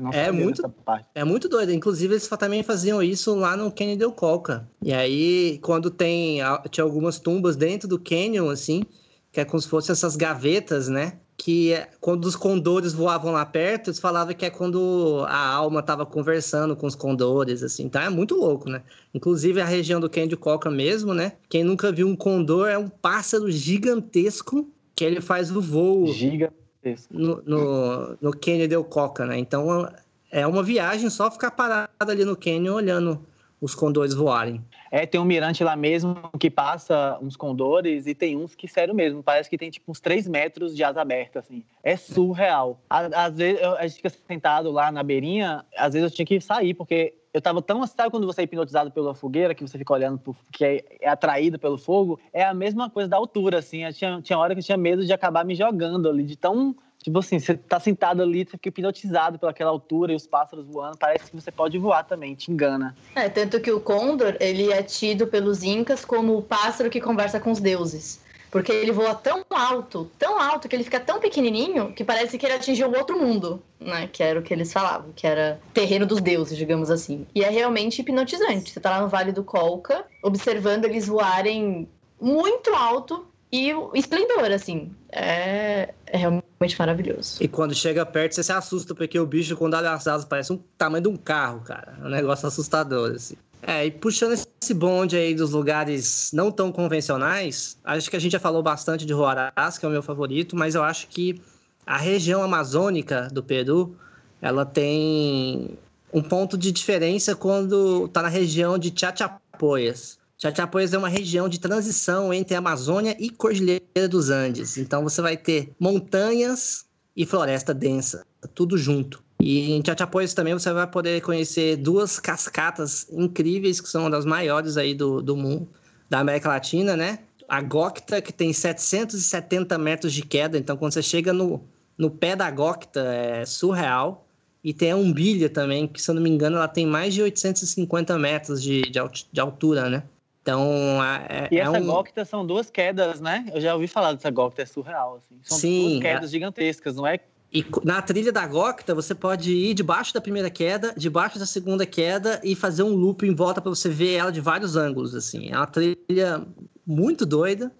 Massa, 0.00 0.16
é 0.16 0.32
muito-. 0.32 0.74
É 1.14 1.22
muito 1.24 1.46
doido. 1.46 1.72
Inclusive, 1.72 2.14
eles 2.14 2.26
também 2.26 2.62
faziam 2.62 3.02
isso 3.02 3.34
lá 3.34 3.54
no 3.54 3.70
Canyon 3.70 3.98
del 3.98 4.12
Colca. 4.12 4.66
E 4.82 4.94
aí, 4.94 5.58
quando 5.62 5.90
tem. 5.90 6.38
Tinha 6.70 6.84
algumas 6.84 7.20
tumbas 7.20 7.54
dentro 7.54 7.86
do 7.86 7.98
Canyon, 7.98 8.48
assim, 8.48 8.82
que 9.30 9.40
é 9.40 9.44
como 9.44 9.60
se 9.60 9.68
fossem 9.68 9.92
essas 9.92 10.16
gavetas, 10.16 10.88
né? 10.88 11.18
Que 11.36 11.72
é- 11.72 11.88
quando 12.00 12.24
os 12.26 12.36
condores 12.36 12.92
voavam 12.92 13.32
lá 13.32 13.44
perto, 13.44 13.88
eles 13.88 13.98
falavam 13.98 14.34
que 14.34 14.44
é 14.44 14.50
quando 14.50 15.24
a 15.28 15.46
alma 15.46 15.82
tava 15.82 16.06
conversando 16.06 16.76
com 16.76 16.86
os 16.86 16.94
condores, 16.94 17.62
assim. 17.62 17.84
Então 17.84 18.00
é 18.00 18.08
muito 18.08 18.34
louco, 18.36 18.68
né? 18.70 18.82
Inclusive 19.12 19.60
a 19.60 19.64
região 19.64 20.00
do 20.00 20.08
Canyon 20.08 20.28
del 20.28 20.38
Colca 20.38 20.70
mesmo, 20.70 21.12
né? 21.12 21.32
Quem 21.48 21.64
nunca 21.64 21.90
viu 21.90 22.06
um 22.06 22.16
condor 22.16 22.68
é 22.68 22.78
um 22.78 22.88
pássaro 22.88 23.50
gigantesco 23.50 24.68
que 24.94 25.04
ele 25.04 25.20
faz 25.20 25.50
o 25.50 25.60
voo 25.60 26.06
Gigantesco. 26.12 27.08
no, 27.10 27.42
no, 27.44 28.16
no 28.20 28.30
Canyon 28.36 28.68
del 28.68 28.84
Coca, 28.84 29.26
né? 29.26 29.36
Então 29.38 29.88
é 30.30 30.46
uma 30.46 30.62
viagem 30.62 31.10
só 31.10 31.30
ficar 31.30 31.50
parado 31.50 31.90
ali 32.00 32.24
no 32.24 32.36
Canyon 32.36 32.74
olhando 32.74 33.26
os 33.64 33.74
condores 33.74 34.12
voarem. 34.12 34.62
É, 34.90 35.06
tem 35.06 35.18
um 35.18 35.24
mirante 35.24 35.64
lá 35.64 35.74
mesmo 35.74 36.14
que 36.38 36.50
passa 36.50 37.18
uns 37.22 37.34
condores 37.34 38.06
e 38.06 38.14
tem 38.14 38.36
uns 38.36 38.54
que, 38.54 38.68
sério 38.68 38.94
mesmo, 38.94 39.22
parece 39.22 39.48
que 39.48 39.56
tem 39.56 39.70
tipo 39.70 39.90
uns 39.90 40.00
3 40.00 40.28
metros 40.28 40.76
de 40.76 40.84
asa 40.84 41.00
aberta, 41.00 41.38
assim. 41.38 41.64
É 41.82 41.96
surreal. 41.96 42.78
Às 42.90 43.38
vezes 43.38 43.62
eu- 43.62 43.74
a 43.76 43.86
gente 43.86 43.96
fica 43.96 44.10
sentado 44.10 44.70
lá 44.70 44.92
na 44.92 45.02
beirinha, 45.02 45.64
às 45.78 45.94
vezes 45.94 46.10
eu 46.10 46.14
tinha 46.14 46.26
que 46.26 46.38
sair, 46.42 46.74
porque 46.74 47.14
eu 47.32 47.40
tava 47.40 47.62
tão. 47.62 47.84
Sabe 47.86 48.10
quando 48.10 48.26
você 48.26 48.42
é 48.42 48.44
hipnotizado 48.44 48.90
pela 48.92 49.14
fogueira, 49.14 49.54
que 49.54 49.66
você 49.66 49.78
fica 49.78 49.94
olhando, 49.94 50.18
pro, 50.18 50.36
que 50.52 50.64
é, 50.64 50.84
é 51.00 51.08
atraído 51.08 51.58
pelo 51.58 51.78
fogo? 51.78 52.20
É 52.32 52.44
a 52.44 52.52
mesma 52.52 52.90
coisa 52.90 53.08
da 53.08 53.16
altura, 53.16 53.58
assim. 53.60 53.84
Eu 53.84 53.92
tinha, 53.94 54.20
tinha 54.20 54.38
hora 54.38 54.54
que 54.54 54.60
eu 54.60 54.64
tinha 54.64 54.76
medo 54.76 55.04
de 55.06 55.12
acabar 55.12 55.44
me 55.44 55.54
jogando 55.54 56.08
ali, 56.08 56.22
de 56.22 56.36
tão. 56.36 56.76
Tipo 57.04 57.18
assim, 57.18 57.38
você 57.38 57.52
tá 57.52 57.78
sentado 57.78 58.22
ali, 58.22 58.46
você 58.46 58.52
fica 58.52 58.70
hipnotizado 58.70 59.38
pelaquela 59.38 59.68
altura 59.68 60.14
e 60.14 60.16
os 60.16 60.26
pássaros 60.26 60.66
voando, 60.66 60.96
parece 60.96 61.30
que 61.30 61.36
você 61.38 61.52
pode 61.52 61.76
voar 61.76 62.02
também, 62.02 62.34
te 62.34 62.50
engana. 62.50 62.96
É, 63.14 63.28
tanto 63.28 63.60
que 63.60 63.70
o 63.70 63.78
Condor, 63.78 64.38
ele 64.40 64.72
é 64.72 64.82
tido 64.82 65.26
pelos 65.26 65.62
incas 65.62 66.02
como 66.02 66.34
o 66.34 66.42
pássaro 66.42 66.88
que 66.88 67.02
conversa 67.02 67.38
com 67.38 67.50
os 67.50 67.60
deuses. 67.60 68.24
Porque 68.50 68.72
ele 68.72 68.90
voa 68.90 69.14
tão 69.14 69.44
alto, 69.50 70.10
tão 70.18 70.40
alto, 70.40 70.66
que 70.66 70.74
ele 70.74 70.84
fica 70.84 70.98
tão 70.98 71.20
pequenininho, 71.20 71.92
que 71.92 72.02
parece 72.02 72.38
que 72.38 72.46
ele 72.46 72.54
atingiu 72.54 72.88
o 72.88 72.96
outro 72.96 73.18
mundo, 73.18 73.62
né? 73.78 74.08
Que 74.10 74.22
era 74.22 74.40
o 74.40 74.42
que 74.42 74.54
eles 74.54 74.72
falavam, 74.72 75.12
que 75.14 75.26
era 75.26 75.60
terreno 75.74 76.06
dos 76.06 76.22
deuses, 76.22 76.56
digamos 76.56 76.90
assim. 76.90 77.26
E 77.34 77.44
é 77.44 77.50
realmente 77.50 78.00
hipnotizante. 78.00 78.70
Você 78.70 78.80
tá 78.80 78.88
lá 78.88 79.02
no 79.02 79.08
Vale 79.08 79.32
do 79.32 79.44
Colca, 79.44 80.06
observando 80.22 80.86
eles 80.86 81.06
voarem 81.06 81.86
muito 82.18 82.74
alto 82.74 83.26
e 83.54 83.72
o 83.72 83.92
esplendor, 83.94 84.50
assim. 84.50 84.90
É, 85.12 85.94
é 86.06 86.16
realmente 86.16 86.76
maravilhoso. 86.76 87.36
E 87.40 87.46
quando 87.46 87.72
chega 87.72 88.04
perto, 88.04 88.34
você 88.34 88.42
se 88.42 88.50
assusta, 88.50 88.96
porque 88.96 89.16
o 89.16 89.24
bicho, 89.24 89.56
quando 89.56 89.74
abre 89.74 89.90
as 89.90 90.08
asas, 90.08 90.24
parece 90.24 90.52
um 90.52 90.58
tamanho 90.76 91.04
de 91.04 91.08
um 91.08 91.16
carro, 91.16 91.60
cara. 91.60 91.96
É 92.02 92.04
um 92.04 92.08
negócio 92.08 92.48
assustador, 92.48 93.12
assim. 93.12 93.36
É, 93.62 93.86
e 93.86 93.92
puxando 93.92 94.32
esse 94.32 94.74
bonde 94.74 95.16
aí 95.16 95.36
dos 95.36 95.52
lugares 95.52 96.32
não 96.34 96.50
tão 96.50 96.72
convencionais, 96.72 97.78
acho 97.84 98.10
que 98.10 98.16
a 98.16 98.18
gente 98.18 98.32
já 98.32 98.40
falou 98.40 98.60
bastante 98.60 99.06
de 99.06 99.14
Huaraz, 99.14 99.78
que 99.78 99.86
é 99.86 99.88
o 99.88 99.92
meu 99.92 100.02
favorito, 100.02 100.56
mas 100.56 100.74
eu 100.74 100.82
acho 100.82 101.06
que 101.06 101.40
a 101.86 101.96
região 101.96 102.42
amazônica 102.42 103.28
do 103.30 103.42
Peru, 103.42 103.96
ela 104.42 104.66
tem 104.66 105.78
um 106.12 106.20
ponto 106.20 106.58
de 106.58 106.72
diferença 106.72 107.36
quando 107.36 108.08
tá 108.08 108.20
na 108.20 108.28
região 108.28 108.76
de 108.76 108.92
Chachapoyas. 108.94 110.18
Chachapoyas 110.44 110.92
é 110.92 110.98
uma 110.98 111.08
região 111.08 111.48
de 111.48 111.58
transição 111.58 112.30
entre 112.30 112.54
Amazônia 112.54 113.16
e 113.18 113.30
Cordilheira 113.30 114.06
dos 114.10 114.28
Andes. 114.28 114.76
Então 114.76 115.02
você 115.02 115.22
vai 115.22 115.38
ter 115.38 115.72
montanhas 115.80 116.84
e 117.16 117.24
floresta 117.24 117.72
densa, 117.72 118.26
tudo 118.54 118.76
junto. 118.76 119.24
E 119.40 119.72
em 119.72 119.82
Chachapoyas 119.82 120.34
também 120.34 120.52
você 120.52 120.70
vai 120.70 120.86
poder 120.86 121.22
conhecer 121.22 121.76
duas 121.76 122.20
cascatas 122.20 123.06
incríveis, 123.10 123.80
que 123.80 123.88
são 123.88 124.02
uma 124.02 124.10
das 124.10 124.26
maiores 124.26 124.76
aí 124.76 124.94
do, 124.94 125.22
do 125.22 125.34
mundo, 125.34 125.66
da 126.10 126.18
América 126.18 126.50
Latina, 126.50 126.94
né? 126.94 127.20
A 127.48 127.62
Gocta, 127.62 128.20
que 128.20 128.32
tem 128.32 128.52
770 128.52 129.78
metros 129.78 130.12
de 130.12 130.22
queda, 130.22 130.58
então 130.58 130.76
quando 130.76 130.92
você 130.92 131.02
chega 131.02 131.32
no, 131.32 131.62
no 131.96 132.10
pé 132.10 132.36
da 132.36 132.50
Gocta 132.50 133.00
é 133.00 133.46
surreal. 133.46 134.26
E 134.62 134.72
tem 134.72 134.92
a 134.92 134.96
Umbilha 134.96 135.48
também, 135.48 135.86
que 135.86 136.00
se 136.00 136.10
eu 136.10 136.14
não 136.14 136.22
me 136.22 136.30
engano 136.30 136.56
ela 136.56 136.68
tem 136.68 136.86
mais 136.86 137.12
de 137.12 137.22
850 137.22 138.18
metros 138.18 138.62
de, 138.62 138.82
de, 138.82 139.00
de 139.30 139.40
altura, 139.40 139.90
né? 139.90 140.02
Então, 140.44 141.02
é, 141.02 141.48
E 141.50 141.56
é 141.56 141.62
essa 141.62 141.78
um... 141.78 141.86
Gocta 141.86 142.22
são 142.22 142.46
duas 142.46 142.68
quedas, 142.68 143.18
né? 143.18 143.46
Eu 143.54 143.62
já 143.62 143.72
ouvi 143.72 143.86
falar 143.86 144.12
dessa 144.12 144.30
Gocta, 144.30 144.60
é 144.60 144.66
surreal, 144.66 145.16
assim. 145.16 145.40
São 145.42 145.56
Sim, 145.56 145.88
duas 145.88 146.02
quedas 146.02 146.30
gigantescas, 146.30 146.96
não 146.96 147.06
é? 147.06 147.18
E 147.50 147.64
na 147.82 148.02
trilha 148.02 148.30
da 148.30 148.46
Gocta, 148.46 148.94
você 148.94 149.14
pode 149.14 149.50
ir 149.50 149.72
debaixo 149.72 150.12
da 150.12 150.20
primeira 150.20 150.50
queda, 150.50 150.92
debaixo 150.98 151.38
da 151.38 151.46
segunda 151.46 151.86
queda 151.86 152.42
e 152.44 152.54
fazer 152.54 152.82
um 152.82 152.94
loop 152.94 153.26
em 153.26 153.34
volta 153.34 153.62
para 153.62 153.70
você 153.70 153.88
ver 153.88 154.16
ela 154.16 154.30
de 154.30 154.42
vários 154.42 154.76
ângulos, 154.76 155.14
assim. 155.14 155.50
É 155.50 155.56
uma 155.56 155.66
trilha 155.66 156.46
muito 156.86 157.24
doida. 157.24 157.72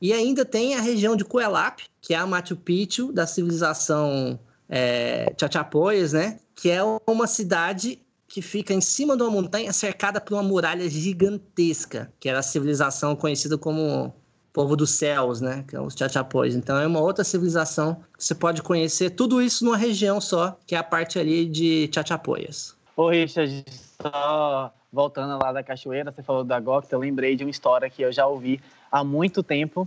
E 0.00 0.12
ainda 0.12 0.44
tem 0.44 0.76
a 0.76 0.80
região 0.80 1.16
de 1.16 1.24
Coelap, 1.24 1.80
que 2.00 2.14
é 2.14 2.18
a 2.18 2.26
Machu 2.26 2.54
Picchu 2.54 3.12
da 3.12 3.26
civilização 3.26 4.38
é, 4.68 5.32
Chachapoyas, 5.40 6.12
né? 6.12 6.38
Que 6.54 6.70
é 6.70 6.80
uma 7.04 7.26
cidade 7.26 8.00
que 8.32 8.40
fica 8.40 8.72
em 8.72 8.80
cima 8.80 9.14
de 9.14 9.22
uma 9.22 9.30
montanha 9.30 9.70
cercada 9.74 10.18
por 10.18 10.32
uma 10.32 10.42
muralha 10.42 10.88
gigantesca, 10.88 12.10
que 12.18 12.30
era 12.30 12.38
a 12.38 12.42
civilização 12.42 13.14
conhecida 13.14 13.58
como 13.58 14.14
povo 14.54 14.74
dos 14.74 14.92
céus, 14.92 15.42
né? 15.42 15.66
Que 15.68 15.76
é 15.76 15.80
os 15.80 15.92
Chachapoyas. 15.94 16.54
Então 16.54 16.78
é 16.78 16.86
uma 16.86 16.98
outra 17.00 17.24
civilização 17.24 18.02
que 18.16 18.24
você 18.24 18.34
pode 18.34 18.62
conhecer 18.62 19.10
tudo 19.10 19.42
isso 19.42 19.66
numa 19.66 19.76
região 19.76 20.18
só, 20.18 20.58
que 20.66 20.74
é 20.74 20.78
a 20.78 20.82
parte 20.82 21.18
ali 21.18 21.44
de 21.44 21.90
Chachapoyas. 21.94 22.74
Ô, 22.96 23.10
Richard, 23.10 23.66
só 24.00 24.72
voltando 24.90 25.38
lá 25.42 25.52
da 25.52 25.62
cachoeira, 25.62 26.10
você 26.10 26.22
falou 26.22 26.42
da 26.42 26.58
Gocta, 26.58 26.94
eu 26.94 27.00
lembrei 27.00 27.36
de 27.36 27.44
uma 27.44 27.50
história 27.50 27.90
que 27.90 28.00
eu 28.00 28.10
já 28.10 28.26
ouvi 28.26 28.62
há 28.90 29.04
muito 29.04 29.42
tempo, 29.42 29.86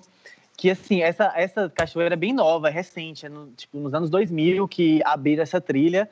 que 0.56 0.70
assim, 0.70 1.02
essa, 1.02 1.34
essa 1.36 1.68
cachoeira 1.68 2.14
é 2.14 2.18
bem 2.18 2.32
nova, 2.32 2.70
é 2.70 2.72
recente, 2.72 3.26
é 3.26 3.30
no- 3.30 3.48
tipo, 3.58 3.80
nos 3.80 3.94
anos 3.94 4.10
2000 4.12 4.68
que 4.68 5.02
abriram 5.04 5.42
essa 5.42 5.60
trilha, 5.60 6.08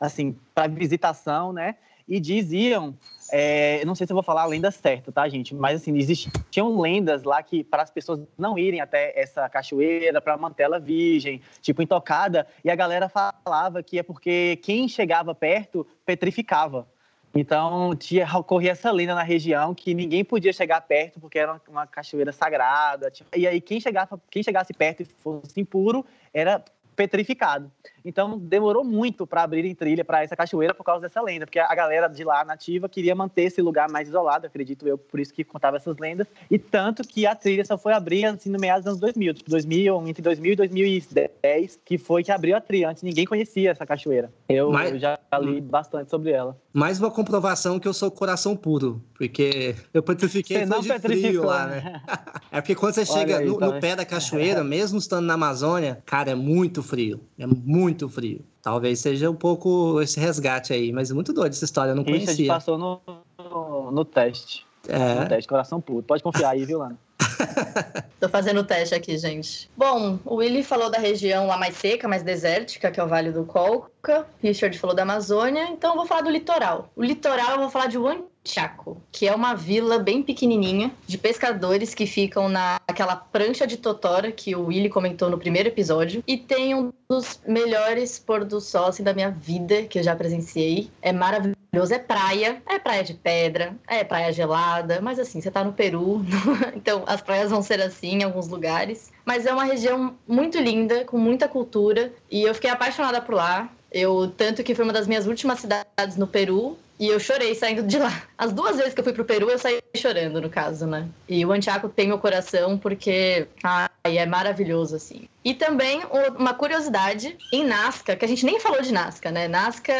assim, 0.00 0.34
para 0.54 0.66
visitação, 0.66 1.52
né? 1.52 1.76
E 2.08 2.18
diziam, 2.18 2.96
é, 3.30 3.84
não 3.84 3.94
sei 3.94 4.06
se 4.06 4.12
eu 4.12 4.16
vou 4.16 4.22
falar 4.22 4.42
a 4.42 4.46
lenda 4.46 4.70
certa, 4.70 5.12
tá, 5.12 5.28
gente? 5.28 5.54
Mas 5.54 5.80
assim, 5.80 5.96
existiam 5.96 6.80
lendas 6.80 7.22
lá 7.22 7.40
que 7.42 7.62
para 7.62 7.82
as 7.82 7.90
pessoas 7.90 8.20
não 8.36 8.58
irem 8.58 8.80
até 8.80 9.12
essa 9.14 9.48
cachoeira 9.48 10.20
para 10.20 10.36
manter 10.36 10.64
ela 10.64 10.80
virgem, 10.80 11.40
tipo 11.60 11.82
intocada, 11.82 12.46
e 12.64 12.70
a 12.70 12.74
galera 12.74 13.08
falava 13.08 13.82
que 13.82 13.98
é 13.98 14.02
porque 14.02 14.58
quem 14.62 14.88
chegava 14.88 15.34
perto 15.34 15.86
petrificava. 16.04 16.88
Então, 17.32 17.94
tinha, 17.94 18.26
corria 18.42 18.72
essa 18.72 18.90
lenda 18.90 19.14
na 19.14 19.22
região 19.22 19.72
que 19.72 19.94
ninguém 19.94 20.24
podia 20.24 20.52
chegar 20.52 20.80
perto 20.80 21.20
porque 21.20 21.38
era 21.38 21.52
uma, 21.52 21.60
uma 21.68 21.86
cachoeira 21.86 22.32
sagrada. 22.32 23.08
tipo, 23.08 23.30
e 23.36 23.46
aí, 23.46 23.60
quem, 23.60 23.80
chegava, 23.80 24.20
quem 24.28 24.42
chegasse 24.42 24.72
perto 24.72 25.02
e 25.02 25.04
fosse 25.04 25.60
impuro 25.60 26.04
era 26.34 26.60
petrificado. 26.96 27.70
Então, 28.04 28.38
demorou 28.38 28.84
muito 28.84 29.26
para 29.26 29.42
abrirem 29.42 29.74
trilha 29.74 30.04
para 30.04 30.22
essa 30.22 30.36
cachoeira 30.36 30.74
por 30.74 30.84
causa 30.84 31.02
dessa 31.02 31.20
lenda, 31.20 31.46
porque 31.46 31.58
a 31.58 31.74
galera 31.74 32.08
de 32.08 32.24
lá 32.24 32.44
nativa 32.44 32.88
queria 32.88 33.14
manter 33.14 33.42
esse 33.42 33.60
lugar 33.60 33.90
mais 33.90 34.08
isolado, 34.08 34.46
acredito 34.46 34.86
eu, 34.86 34.96
por 34.96 35.20
isso 35.20 35.32
que 35.32 35.44
contava 35.44 35.76
essas 35.76 35.96
lendas. 35.98 36.26
E 36.50 36.58
tanto 36.58 37.02
que 37.02 37.26
a 37.26 37.34
trilha 37.34 37.64
só 37.64 37.76
foi 37.76 37.92
abrir 37.92 38.24
assim, 38.24 38.50
no 38.50 38.58
meados 38.58 38.84
dos 38.84 38.92
anos 38.92 39.00
2000, 39.00 39.34
tipo 39.34 39.50
2000, 39.50 40.08
entre 40.08 40.22
2000 40.22 40.52
e 40.52 40.56
2010, 40.56 41.80
que 41.84 41.98
foi 41.98 42.22
que 42.22 42.32
abriu 42.32 42.56
a 42.56 42.60
trilha. 42.60 42.90
Antes 42.90 43.02
ninguém 43.02 43.24
conhecia 43.26 43.70
essa 43.70 43.86
cachoeira. 43.86 44.32
Eu, 44.48 44.70
Mas- 44.70 44.92
eu 44.92 44.98
já 44.98 45.18
li 45.40 45.60
bastante 45.60 46.10
sobre 46.10 46.32
ela. 46.32 46.56
Mais 46.72 46.98
uma 46.98 47.10
comprovação 47.10 47.78
que 47.78 47.88
eu 47.88 47.92
sou 47.92 48.10
coração 48.10 48.56
puro, 48.56 49.02
porque 49.14 49.74
eu 49.92 50.02
petrifiquei 50.02 50.58
foi 50.58 50.66
não 50.66 50.80
de 50.80 50.98
frio 50.98 51.44
lá, 51.44 51.66
né? 51.66 52.02
É 52.52 52.60
porque 52.60 52.74
quando 52.74 52.94
você 52.94 53.06
chega 53.06 53.38
aí, 53.38 53.46
no, 53.46 53.56
tá 53.56 53.66
no 53.66 53.80
pé 53.80 53.94
da 53.94 54.04
cachoeira, 54.04 54.64
mesmo 54.64 54.98
estando 54.98 55.24
na 55.24 55.34
Amazônia, 55.34 56.02
cara, 56.04 56.32
é 56.32 56.34
muito 56.34 56.82
frio. 56.82 57.20
É 57.38 57.46
muito 57.46 57.89
frio. 58.08 58.40
Talvez 58.62 58.98
seja 59.00 59.30
um 59.30 59.34
pouco 59.34 60.00
esse 60.00 60.18
resgate 60.20 60.72
aí, 60.72 60.92
mas 60.92 61.10
é 61.10 61.14
muito 61.14 61.32
doido 61.32 61.52
essa 61.52 61.64
história, 61.64 61.90
eu 61.92 61.96
não 61.96 62.02
Richard 62.02 62.26
conhecia. 62.26 62.46
passou 62.52 62.76
no, 62.78 63.00
no, 63.38 63.90
no 63.90 64.04
teste. 64.04 64.66
No 64.88 64.94
É, 64.94 65.26
teste, 65.26 65.48
coração 65.48 65.80
puro. 65.80 66.02
Pode 66.02 66.22
confiar 66.22 66.50
aí, 66.50 66.64
viu, 66.64 66.78
Lana? 66.78 66.98
Tô 68.18 68.28
fazendo 68.28 68.60
o 68.60 68.64
teste 68.64 68.94
aqui, 68.94 69.16
gente. 69.18 69.70
Bom, 69.76 70.18
o 70.24 70.36
Willy 70.36 70.62
falou 70.62 70.90
da 70.90 70.98
região 70.98 71.46
lá 71.46 71.56
mais 71.56 71.76
seca, 71.76 72.08
mais 72.08 72.22
desértica, 72.22 72.90
que 72.90 72.98
é 72.98 73.04
o 73.04 73.08
Vale 73.08 73.30
do 73.30 73.44
Colca. 73.44 74.26
Richard 74.42 74.78
falou 74.78 74.96
da 74.96 75.02
Amazônia, 75.02 75.68
então 75.70 75.90
eu 75.92 75.96
vou 75.96 76.06
falar 76.06 76.22
do 76.22 76.30
litoral. 76.30 76.90
O 76.96 77.02
litoral 77.02 77.52
eu 77.52 77.58
vou 77.60 77.70
falar 77.70 77.86
de 77.86 77.98
Huanchaco, 78.44 79.00
que 79.12 79.28
é 79.28 79.34
uma 79.34 79.54
vila 79.54 79.98
bem 79.98 80.22
pequenininha 80.22 80.90
de 81.06 81.18
pescadores 81.18 81.94
que 81.94 82.06
ficam 82.06 82.48
naquela 82.48 83.14
prancha 83.16 83.66
de 83.66 83.76
Totora 83.76 84.32
que 84.32 84.54
o 84.54 84.66
Willy 84.66 84.88
comentou 84.88 85.28
no 85.28 85.38
primeiro 85.38 85.68
episódio. 85.68 86.22
E 86.26 86.36
tem 86.36 86.74
um 86.74 86.92
dos 87.08 87.40
melhores 87.46 88.18
pôr 88.18 88.44
do 88.44 88.60
sol 88.60 88.86
assim, 88.86 89.02
da 89.02 89.12
minha 89.12 89.30
vida 89.30 89.82
que 89.82 89.98
eu 89.98 90.02
já 90.02 90.16
presenciei. 90.16 90.90
É 91.02 91.12
maravilhoso. 91.12 91.56
É 91.72 91.98
praia, 91.98 92.60
é 92.68 92.80
praia 92.80 93.04
de 93.04 93.14
pedra, 93.14 93.76
é 93.86 94.02
praia 94.02 94.32
gelada, 94.32 95.00
mas 95.00 95.20
assim, 95.20 95.40
você 95.40 95.52
tá 95.52 95.62
no 95.62 95.72
Peru, 95.72 96.24
então 96.74 97.04
as 97.06 97.20
praias 97.20 97.48
vão 97.48 97.62
ser 97.62 97.80
assim 97.80 98.16
em 98.16 98.22
alguns 98.24 98.48
lugares. 98.48 99.12
Mas 99.24 99.46
é 99.46 99.52
uma 99.52 99.62
região 99.62 100.16
muito 100.26 100.58
linda, 100.58 101.04
com 101.04 101.16
muita 101.16 101.46
cultura, 101.46 102.12
e 102.28 102.42
eu 102.42 102.52
fiquei 102.54 102.70
apaixonada 102.70 103.22
por 103.22 103.36
lá. 103.36 103.70
Eu, 103.92 104.32
tanto 104.36 104.64
que 104.64 104.74
foi 104.74 104.84
uma 104.84 104.92
das 104.92 105.06
minhas 105.06 105.28
últimas 105.28 105.60
cidades 105.60 106.16
no 106.16 106.26
Peru, 106.26 106.76
e 107.00 107.08
eu 107.08 107.18
chorei 107.18 107.54
saindo 107.54 107.82
de 107.82 107.98
lá. 107.98 108.22
As 108.36 108.52
duas 108.52 108.76
vezes 108.76 108.92
que 108.92 109.00
eu 109.00 109.04
fui 109.04 109.14
pro 109.14 109.24
Peru, 109.24 109.48
eu 109.48 109.58
saí 109.58 109.80
chorando, 109.96 110.38
no 110.38 110.50
caso, 110.50 110.86
né? 110.86 111.08
E 111.26 111.46
o 111.46 111.50
Antiaco 111.50 111.88
tem 111.88 112.06
meu 112.06 112.18
coração 112.18 112.76
porque 112.76 113.48
ai, 113.64 114.18
é 114.18 114.26
maravilhoso, 114.26 114.96
assim. 114.96 115.22
E 115.42 115.54
também 115.54 116.02
uma 116.38 116.52
curiosidade 116.52 117.38
em 117.50 117.64
Nazca, 117.64 118.14
que 118.14 118.24
a 118.26 118.28
gente 118.28 118.44
nem 118.44 118.60
falou 118.60 118.82
de 118.82 118.92
Nazca, 118.92 119.30
né? 119.30 119.48
Nazca 119.48 119.94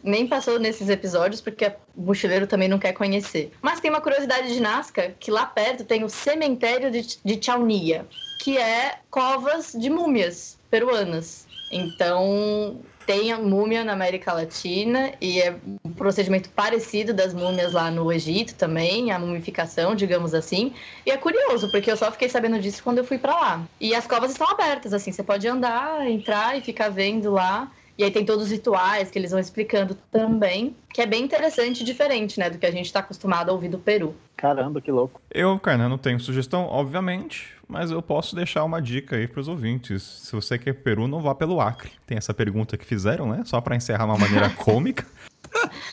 nem 0.00 0.28
passou 0.28 0.60
nesses 0.60 0.88
episódios 0.88 1.40
porque 1.40 1.66
o 1.96 2.02
mochileiro 2.02 2.46
também 2.46 2.68
não 2.68 2.78
quer 2.78 2.92
conhecer. 2.92 3.50
Mas 3.60 3.80
tem 3.80 3.90
uma 3.90 4.00
curiosidade 4.00 4.54
de 4.54 4.60
Nazca, 4.60 5.12
que 5.18 5.32
lá 5.32 5.44
perto 5.44 5.82
tem 5.82 6.04
o 6.04 6.08
cemitério 6.08 6.88
de, 6.88 7.18
de 7.24 7.44
Chaunia, 7.44 8.06
que 8.38 8.56
é 8.56 8.98
covas 9.10 9.72
de 9.76 9.90
múmias 9.90 10.56
peruanas. 10.70 11.48
Então, 11.72 12.78
tem 13.06 13.32
a 13.32 13.38
múmia 13.38 13.84
na 13.84 13.92
América 13.92 14.32
Latina 14.32 15.12
e 15.20 15.40
é 15.40 15.54
um 15.84 15.92
procedimento 15.92 16.48
parecido 16.50 17.12
das 17.12 17.32
múmias 17.32 17.72
lá 17.72 17.90
no 17.90 18.12
Egito 18.12 18.54
também, 18.54 19.10
a 19.10 19.18
mumificação, 19.18 19.94
digamos 19.94 20.34
assim. 20.34 20.72
E 21.06 21.10
é 21.10 21.16
curioso, 21.16 21.70
porque 21.70 21.90
eu 21.90 21.96
só 21.96 22.10
fiquei 22.10 22.28
sabendo 22.28 22.58
disso 22.58 22.82
quando 22.82 22.98
eu 22.98 23.04
fui 23.04 23.18
pra 23.18 23.34
lá. 23.34 23.62
E 23.80 23.94
as 23.94 24.06
covas 24.06 24.32
estão 24.32 24.48
abertas, 24.48 24.92
assim, 24.92 25.12
você 25.12 25.22
pode 25.22 25.46
andar, 25.46 26.06
entrar 26.08 26.56
e 26.56 26.60
ficar 26.60 26.88
vendo 26.88 27.32
lá. 27.32 27.70
E 27.96 28.02
aí 28.02 28.10
tem 28.10 28.24
todos 28.24 28.46
os 28.46 28.50
rituais 28.50 29.10
que 29.10 29.18
eles 29.18 29.30
vão 29.30 29.38
explicando 29.38 29.96
também, 30.10 30.74
que 30.92 31.00
é 31.00 31.06
bem 31.06 31.22
interessante 31.22 31.82
e 31.82 31.84
diferente, 31.84 32.40
né, 32.40 32.50
do 32.50 32.58
que 32.58 32.66
a 32.66 32.70
gente 32.70 32.92
tá 32.92 32.98
acostumado 33.00 33.50
a 33.50 33.52
ouvir 33.52 33.68
do 33.68 33.78
Peru. 33.78 34.16
Caramba, 34.36 34.80
que 34.80 34.90
louco. 34.90 35.20
Eu, 35.30 35.58
cara, 35.60 35.88
não 35.88 35.96
tenho 35.96 36.18
sugestão, 36.18 36.66
obviamente, 36.66 37.53
mas 37.68 37.90
eu 37.90 38.02
posso 38.02 38.34
deixar 38.36 38.64
uma 38.64 38.80
dica 38.80 39.16
aí 39.16 39.26
pros 39.26 39.48
ouvintes. 39.48 40.02
Se 40.02 40.32
você 40.32 40.58
quer 40.58 40.72
Peru, 40.74 41.08
não 41.08 41.20
vá 41.20 41.34
pelo 41.34 41.60
Acre. 41.60 41.92
Tem 42.06 42.16
essa 42.18 42.34
pergunta 42.34 42.76
que 42.76 42.84
fizeram, 42.84 43.28
né? 43.28 43.42
Só 43.44 43.60
pra 43.60 43.76
encerrar 43.76 44.04
de 44.04 44.10
uma 44.10 44.18
maneira 44.18 44.50
cômica. 44.56 45.06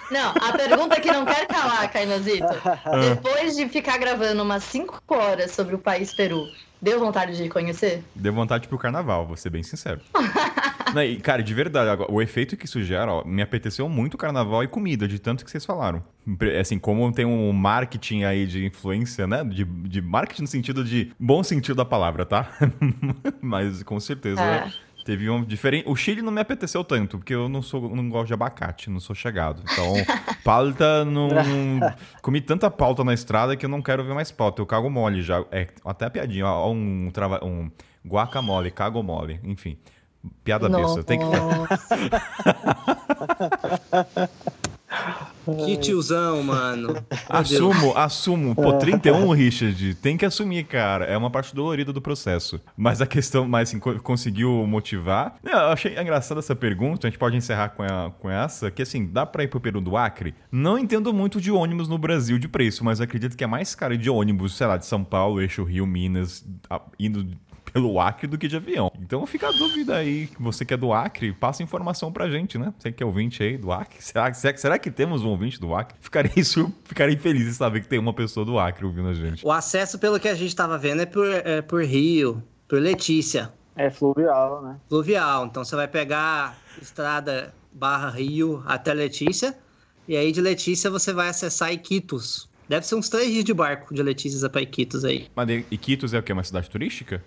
Não, 0.10 0.32
a 0.32 0.52
pergunta 0.54 1.00
que 1.00 1.12
não 1.12 1.26
quer 1.26 1.48
calar, 1.48 1.92
Cainazito. 1.92 2.48
Depois 3.16 3.56
de 3.56 3.70
ficar 3.70 3.98
gravando 3.98 4.42
umas 4.44 4.64
5 4.64 5.02
horas 5.08 5.52
sobre 5.52 5.76
o 5.76 5.80
país 5.80 6.14
Peru, 6.14 6.48
deu 6.82 7.00
vontade 7.00 7.38
de 7.38 7.48
conhecer? 7.48 8.04
Deu 8.16 8.34
vontade 8.34 8.68
pro 8.68 8.78
carnaval, 8.78 9.26
vou 9.26 9.38
ser 9.38 9.50
bem 9.50 9.64
sincero. 9.64 10.02
Não, 10.94 11.04
e, 11.04 11.18
cara, 11.18 11.42
de 11.42 11.54
verdade, 11.54 11.90
agora, 11.90 12.12
o 12.12 12.22
efeito 12.22 12.58
que 12.58 12.66
isso 12.66 12.82
gera, 12.84 13.12
ó, 13.12 13.24
me 13.26 13.42
apeteceu 13.42 13.88
muito 13.88 14.18
carnaval 14.18 14.64
e 14.64 14.68
comida, 14.68 15.08
de 15.08 15.20
tanto 15.20 15.46
que 15.46 15.52
vocês 15.52 15.66
falaram. 15.66 16.04
Assim, 16.60 16.78
como 16.78 17.12
tem 17.12 17.26
um 17.26 17.52
marketing 17.52 18.24
aí 18.24 18.46
de 18.46 18.66
influência, 18.66 19.26
né? 19.26 19.44
De, 19.44 19.64
de 19.64 20.02
marketing 20.02 20.44
no 20.44 20.48
sentido 20.48 20.84
de. 20.84 21.12
Bom 21.20 21.44
sentido 21.44 21.76
da 21.76 21.86
palavra, 21.86 22.26
tá? 22.26 22.50
Mas 23.42 23.84
com 23.84 24.00
certeza. 24.00 24.42
É. 24.42 24.72
Teve 25.04 25.30
um 25.30 25.44
diferente. 25.44 25.86
O 25.88 25.96
Chile 25.96 26.22
não 26.22 26.32
me 26.32 26.42
apeteceu 26.42 26.84
tanto, 26.84 27.18
porque 27.18 27.34
eu 27.34 27.50
não 27.50 27.62
sou, 27.62 27.96
não 27.96 28.08
gosto 28.08 28.28
de 28.28 28.34
abacate, 28.34 28.90
não 28.90 29.00
sou 29.00 29.16
chegado. 29.16 29.64
Então, 29.64 29.94
pauta 30.44 31.04
não. 31.06 31.30
Comi 32.22 32.40
tanta 32.40 32.70
pauta 32.70 33.04
na 33.04 33.14
estrada 33.14 33.56
que 33.56 33.66
eu 33.66 33.70
não 33.70 33.82
quero 33.82 34.04
ver 34.04 34.14
mais 34.14 34.32
pauta. 34.32 34.62
Eu 34.62 34.66
cago 34.66 34.90
mole 34.90 35.22
já. 35.22 35.44
É, 35.52 35.68
até 35.84 36.06
a 36.06 36.10
piadinha, 36.10 36.46
ó, 36.46 36.72
um, 36.72 37.10
trava, 37.12 37.44
um 37.44 37.72
guacamole, 38.06 38.70
cago 38.70 39.02
mole, 39.02 39.40
enfim. 39.44 39.78
Piada 40.44 40.70
besta. 40.70 41.04
Tem 41.04 41.20
que. 41.20 41.26
Que 45.66 45.78
tiozão, 45.78 46.44
mano. 46.44 46.96
Assumo, 47.28 47.98
assumo. 47.98 48.54
Pô, 48.54 48.74
31, 48.74 49.32
Richard, 49.32 49.96
tem 49.96 50.16
que 50.16 50.26
assumir, 50.26 50.66
cara. 50.66 51.06
É 51.06 51.18
uma 51.18 51.32
parte 51.32 51.56
dolorida 51.56 51.92
do 51.92 52.02
processo. 52.02 52.62
Mas 52.78 53.02
a 53.02 53.08
questão, 53.08 53.48
mais 53.48 53.70
assim, 53.70 53.80
co- 53.80 54.00
conseguiu 54.02 54.52
motivar. 54.68 55.38
Eu 55.44 55.58
achei 55.70 55.98
engraçada 56.00 56.40
essa 56.40 56.56
pergunta, 56.56 57.08
a 57.08 57.10
gente 57.10 57.18
pode 57.18 57.36
encerrar 57.36 57.70
com, 57.70 57.82
a- 57.82 58.12
com 58.20 58.30
essa, 58.30 58.70
que 58.70 58.82
assim, 58.84 59.08
dá 59.08 59.26
pra 59.26 59.44
ir 59.44 59.48
pro 59.48 59.60
Peru 59.60 59.82
do 59.82 59.98
Acre? 59.98 60.36
Não 60.52 60.78
entendo 60.78 61.12
muito 61.14 61.42
de 61.42 61.52
ônibus 61.52 61.88
no 61.88 61.98
Brasil 61.98 62.38
de 62.38 62.48
preço, 62.48 62.84
mas 62.86 63.02
acredito 63.02 63.36
que 63.36 63.44
é 63.44 63.48
mais 63.48 63.74
caro 63.74 63.98
de 63.98 64.10
ônibus, 64.10 64.56
sei 64.56 64.68
lá, 64.68 64.78
de 64.78 64.86
São 64.86 65.04
Paulo, 65.04 65.42
Eixo 65.42 65.64
Rio, 65.64 65.88
Minas, 65.88 66.46
indo 67.00 67.26
pelo 67.74 68.00
Acre 68.00 68.28
do 68.28 68.38
que 68.38 68.48
de 68.48 68.56
avião. 68.56 68.92
Então 69.00 69.26
fica 69.26 69.48
a 69.50 69.52
dúvida 69.52 69.96
aí, 69.96 70.30
você 70.40 70.66
que 70.66 70.74
é 70.74 70.78
do 70.78 70.92
Acre, 70.94 71.32
passa 71.34 71.64
informação 71.64 72.12
pra 72.12 72.30
gente, 72.30 72.58
né? 72.58 72.74
Você 72.78 72.92
que 72.92 73.02
é 73.02 73.06
ouvinte 73.06 73.42
aí 73.44 73.58
do 73.58 73.72
Acre, 73.72 73.96
será, 74.04 74.34
será, 74.34 74.58
será 74.58 74.80
que 74.80 74.92
temos 74.92 75.24
um 75.24 75.30
ouvinte 75.30 75.60
do 75.60 75.74
Acre? 75.74 75.96
Ficarei, 76.02 76.44
sur- 76.44 76.72
ficarei 76.86 77.16
feliz 77.18 77.48
em 77.48 77.54
saber 77.54 77.82
que 77.82 77.88
tem 77.88 78.00
uma 78.00 78.14
pessoa 78.14 78.46
do 78.46 78.60
Acre 78.60 78.86
ouvindo 78.86 79.08
a 79.10 79.14
gente. 79.14 79.46
O 79.46 79.52
acesso, 79.52 79.98
pelo 80.00 80.20
que 80.20 80.28
a 80.28 80.36
gente 80.36 80.56
tava 80.56 80.78
vendo, 80.78 81.02
é 81.02 81.06
por, 81.06 81.26
é 81.28 81.62
por 81.62 81.84
Rio, 81.84 82.42
por 82.68 82.80
Letícia, 82.82 83.52
É 83.76 83.90
fluvial, 83.90 84.62
né? 84.62 84.76
fluvial. 84.90 85.46
Então 85.46 85.64
você 85.64 85.76
vai 85.76 85.88
pegar 85.88 86.58
estrada 86.82 87.54
barra 87.72 88.10
Rio 88.10 88.62
até 88.66 88.94
Letícia, 88.94 89.58
e 90.08 90.16
aí 90.18 90.32
de 90.32 90.42
Letícia 90.42 90.90
você 90.90 91.14
vai 91.14 91.30
acessar 91.30 91.72
Iquitos. 91.72 92.50
Deve 92.68 92.86
ser 92.86 92.96
uns 92.96 93.10
três 93.10 93.30
dias 93.32 93.44
de 93.44 93.54
barco 93.54 93.94
de 93.94 94.02
Letícia 94.02 94.50
pra 94.50 94.62
Iquitos 94.62 95.04
aí. 95.06 95.28
Mas 95.36 95.48
de- 95.48 95.66
Iquitos 95.72 96.14
é 96.14 96.20
o 96.20 96.24
quê? 96.24 96.32
Uma 96.34 96.44
cidade 96.44 96.70
turística? 96.70 97.24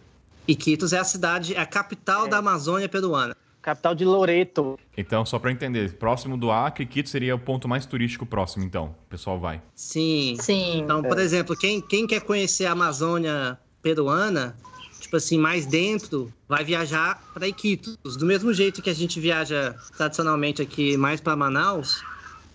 Iquitos 0.46 0.92
é 0.92 0.98
a 0.98 1.04
cidade, 1.04 1.54
é 1.54 1.60
a 1.60 1.66
capital 1.66 2.28
da 2.28 2.38
Amazônia 2.38 2.88
peruana. 2.88 3.36
Capital 3.64 3.94
de 3.94 4.04
Loreto. 4.04 4.78
Então, 4.94 5.24
só 5.24 5.38
pra 5.38 5.50
entender, 5.50 5.94
próximo 5.94 6.36
do 6.36 6.50
Acre, 6.50 6.84
Iquitos 6.84 7.10
seria 7.10 7.34
o 7.34 7.38
ponto 7.38 7.66
mais 7.66 7.86
turístico 7.86 8.26
próximo, 8.26 8.62
então. 8.62 8.94
O 9.06 9.08
pessoal 9.08 9.40
vai. 9.40 9.62
Sim. 9.74 10.36
Sim. 10.38 10.80
Então, 10.80 11.02
por 11.02 11.18
exemplo, 11.18 11.56
quem, 11.56 11.80
quem 11.80 12.06
quer 12.06 12.20
conhecer 12.20 12.66
a 12.66 12.72
Amazônia 12.72 13.58
peruana, 13.80 14.54
tipo 15.00 15.16
assim, 15.16 15.38
mais 15.38 15.64
dentro, 15.64 16.30
vai 16.46 16.62
viajar 16.62 17.22
para 17.32 17.48
Iquitos. 17.48 17.96
Do 18.18 18.26
mesmo 18.26 18.52
jeito 18.52 18.82
que 18.82 18.90
a 18.90 18.94
gente 18.94 19.18
viaja 19.18 19.74
tradicionalmente 19.96 20.60
aqui 20.60 20.98
mais 20.98 21.22
para 21.22 21.34
Manaus, 21.34 22.02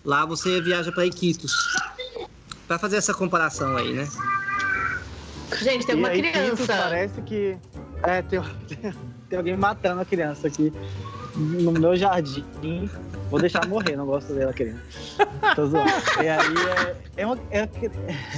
lá 0.04 0.24
você 0.24 0.60
viaja 0.60 0.92
para 0.92 1.06
Iquitos. 1.06 1.52
Para 2.68 2.78
fazer 2.78 2.98
essa 2.98 3.12
comparação 3.12 3.76
aí, 3.76 3.92
né? 3.92 4.06
Gente, 5.58 5.86
tem 5.86 5.96
E 5.96 5.98
uma 5.98 6.08
aí, 6.08 6.22
criança. 6.22 6.66
parece 6.66 7.20
que. 7.22 7.56
É, 8.02 8.22
tem, 8.22 8.40
tem 9.28 9.38
alguém 9.38 9.56
matando 9.56 10.00
a 10.00 10.04
criança 10.04 10.46
aqui 10.46 10.72
no 11.36 11.72
meu 11.72 11.96
jardim. 11.96 12.88
Vou 13.30 13.38
deixar 13.40 13.64
morrer, 13.66 13.94
não 13.94 14.06
gosto 14.06 14.32
dela, 14.34 14.52
criança. 14.52 14.80
Tô 15.54 15.66
zoando. 15.66 15.88
E 16.22 16.28
aí 16.28 16.38
é. 17.16 17.22
É, 17.22 17.26
uma, 17.26 17.38
é, 17.50 17.68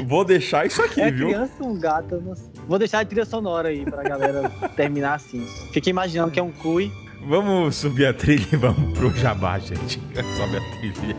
Vou 0.07 0.25
deixar 0.25 0.67
isso 0.67 0.83
aqui, 0.83 1.01
é 1.01 1.11
viu? 1.11 1.29
criança, 1.29 1.53
um 1.63 1.79
gato, 1.79 2.17
eu 2.17 2.21
não 2.21 2.35
sei. 2.35 2.51
Vou 2.69 2.79
deixar 2.79 3.01
a 3.01 3.05
trilha 3.05 3.25
sonora 3.25 3.69
aí 3.69 3.85
pra 3.85 4.03
galera 4.03 4.51
terminar 4.77 5.15
assim. 5.15 5.47
Fiquei 5.73 5.91
imaginando 5.91 6.31
que 6.31 6.39
é 6.39 6.43
um 6.43 6.53
cui. 6.53 6.93
Vamos 7.27 7.77
subir 7.77 8.07
a 8.07 8.13
trilha 8.13 8.47
e 8.53 8.57
vamos 8.57 8.99
pro 8.99 9.11
jabá, 9.15 9.59
gente. 9.59 9.99
Sobe 10.37 10.57
a 10.57 10.79
trilha. 10.79 11.17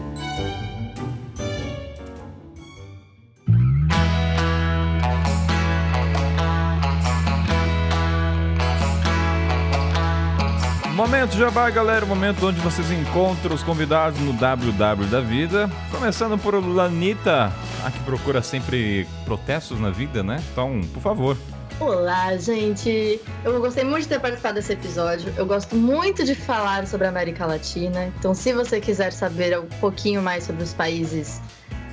Momento 11.03 11.35
Jabá, 11.35 11.69
galera, 11.69 12.05
o 12.05 12.07
momento 12.07 12.47
onde 12.47 12.61
vocês 12.61 12.89
encontram 12.89 13.53
os 13.53 13.61
convidados 13.61 14.17
no 14.21 14.31
WW 14.31 15.05
da 15.11 15.19
vida. 15.19 15.69
Começando 15.91 16.41
por 16.41 16.55
Lanita, 16.65 17.51
a 17.83 17.91
que 17.91 17.99
procura 18.05 18.41
sempre 18.41 19.05
protestos 19.25 19.81
na 19.81 19.89
vida, 19.89 20.23
né? 20.23 20.41
Então, 20.53 20.79
por 20.93 21.01
favor. 21.01 21.37
Olá, 21.77 22.37
gente! 22.37 23.19
Eu 23.43 23.59
gostei 23.59 23.83
muito 23.83 24.03
de 24.03 24.07
ter 24.07 24.19
participado 24.21 24.55
desse 24.55 24.71
episódio. 24.71 25.33
Eu 25.35 25.45
gosto 25.45 25.75
muito 25.75 26.23
de 26.23 26.35
falar 26.35 26.87
sobre 26.87 27.05
a 27.05 27.09
América 27.09 27.45
Latina. 27.45 28.05
Então, 28.17 28.33
se 28.33 28.53
você 28.53 28.79
quiser 28.79 29.11
saber 29.11 29.59
um 29.59 29.67
pouquinho 29.81 30.21
mais 30.21 30.45
sobre 30.45 30.63
os 30.63 30.73
países, 30.73 31.41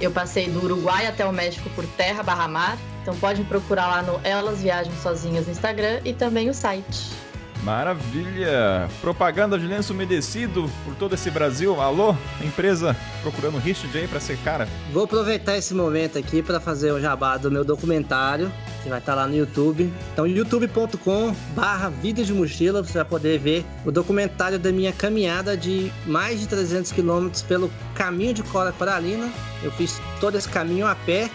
eu 0.01 0.13
passei 0.13 0.49
do 0.49 0.63
Uruguai 0.63 1.09
até 1.09 1.27
o 1.27 1.33
México 1.33 1.69
por 1.71 1.85
terra 1.97 2.23
barra 2.23 2.47
mar. 2.47 2.79
Então, 3.03 3.17
pode 3.17 3.41
me 3.41 3.47
procurar 3.49 3.89
lá 3.89 4.03
no 4.03 4.21
Elas 4.23 4.63
Viajam 4.63 4.95
Sozinhas 5.03 5.47
no 5.47 5.53
Instagram 5.53 5.99
e 6.05 6.15
também 6.15 6.49
o 6.49 6.55
site. 6.55 7.30
Maravilha! 7.63 8.89
Propaganda 9.01 9.59
de 9.59 9.67
lenço 9.67 9.93
umedecido 9.93 10.71
por 10.85 10.95
todo 10.95 11.15
esse 11.15 11.31
Brasil. 11.31 11.81
Alô, 11.81 12.17
empresa 12.43 12.97
procurando 13.23 13.59
Richard 13.59 13.97
aí 13.97 14.09
pra 14.09 14.19
ser 14.19 14.39
cara. 14.39 14.67
Vou 14.93 15.05
aproveitar 15.05 15.57
esse 15.57 15.75
momento 15.75 16.19
aqui 16.19 16.43
para 16.43 16.59
fazer 16.59 16.93
o 16.93 17.01
jabá 17.01 17.37
do 17.37 17.51
meu 17.51 17.65
documentário, 17.65 18.51
que 18.83 18.89
vai 18.89 18.99
estar 18.99 19.15
lá 19.15 19.27
no 19.27 19.37
YouTube. 19.37 19.93
Então, 20.13 20.27
youtube.com 20.27 21.35
barra 21.55 21.91
Vida 21.91 22.25
de 22.25 22.33
Mochila, 22.33 22.83
você 22.83 22.95
vai 22.95 23.05
poder 23.05 23.39
ver 23.39 23.65
o 23.85 23.91
documentário 23.91 24.59
da 24.59 24.73
minha 24.73 24.93
caminhada 24.93 25.57
de 25.57 25.93
mais 26.07 26.41
de 26.41 26.49
300 26.49 26.93
quilômetros 26.93 27.43
pelo 27.43 27.71
caminho 27.95 28.33
de 28.33 28.43
Cora 28.45 28.73
Coralina. 28.73 29.31
Eu 29.63 29.71
fiz 29.73 30.01
todo 30.19 30.39
esse 30.39 30.49
caminho 30.49 30.87
a 30.87 30.95
pé 30.95 31.29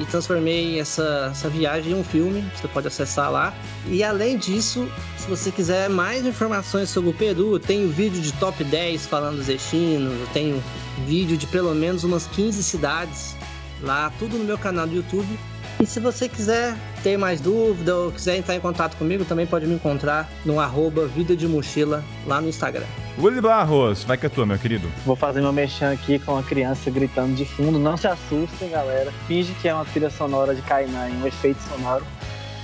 e 0.00 0.04
transformei 0.06 0.78
essa, 0.78 1.28
essa 1.30 1.48
viagem 1.48 1.92
em 1.92 1.94
um 1.94 2.04
filme, 2.04 2.44
você 2.54 2.68
pode 2.68 2.86
acessar 2.86 3.30
lá. 3.30 3.54
E 3.86 4.02
além 4.04 4.36
disso, 4.36 4.90
se 5.16 5.28
você 5.28 5.50
quiser 5.50 5.88
mais 5.90 6.24
informações 6.24 6.88
sobre 6.88 7.10
o 7.10 7.12
Peru, 7.12 7.54
eu 7.54 7.60
tenho 7.60 7.88
vídeo 7.88 8.20
de 8.20 8.32
top 8.34 8.62
10 8.62 9.06
falando 9.06 9.36
dos 9.36 9.46
destinos, 9.46 10.12
eu 10.20 10.26
tenho 10.32 10.62
vídeo 11.06 11.36
de 11.36 11.46
pelo 11.46 11.74
menos 11.74 12.04
umas 12.04 12.26
15 12.28 12.62
cidades 12.62 13.36
lá, 13.82 14.12
tudo 14.18 14.38
no 14.38 14.44
meu 14.44 14.58
canal 14.58 14.86
do 14.86 14.94
YouTube. 14.94 15.38
E 15.80 15.86
se 15.86 16.00
você 16.00 16.28
quiser 16.28 16.76
ter 17.04 17.16
mais 17.16 17.40
dúvida 17.40 17.94
ou 17.94 18.10
quiser 18.10 18.36
entrar 18.36 18.56
em 18.56 18.60
contato 18.60 18.96
comigo, 18.96 19.24
também 19.24 19.46
pode 19.46 19.64
me 19.64 19.74
encontrar 19.74 20.28
no 20.44 20.58
arroba 20.58 21.06
Vida 21.06 21.36
de 21.36 21.46
Mochila 21.46 22.02
lá 22.26 22.40
no 22.40 22.48
Instagram. 22.48 22.86
Willy 23.16 23.40
Barros, 23.40 24.02
vai 24.02 24.16
que 24.16 24.26
é 24.26 24.28
tua, 24.28 24.44
meu 24.44 24.58
querido. 24.58 24.90
Vou 25.06 25.14
fazer 25.14 25.40
meu 25.40 25.52
mexão 25.52 25.92
aqui 25.92 26.18
com 26.18 26.36
a 26.36 26.42
criança 26.42 26.90
gritando 26.90 27.34
de 27.34 27.44
fundo. 27.44 27.78
Não 27.78 27.96
se 27.96 28.08
assustem, 28.08 28.70
galera. 28.70 29.12
Finge 29.28 29.52
que 29.54 29.68
é 29.68 29.74
uma 29.74 29.84
trilha 29.84 30.10
sonora 30.10 30.52
de 30.52 30.62
Kainan, 30.62 31.10
um 31.22 31.26
efeito 31.26 31.60
sonoro. 31.62 32.04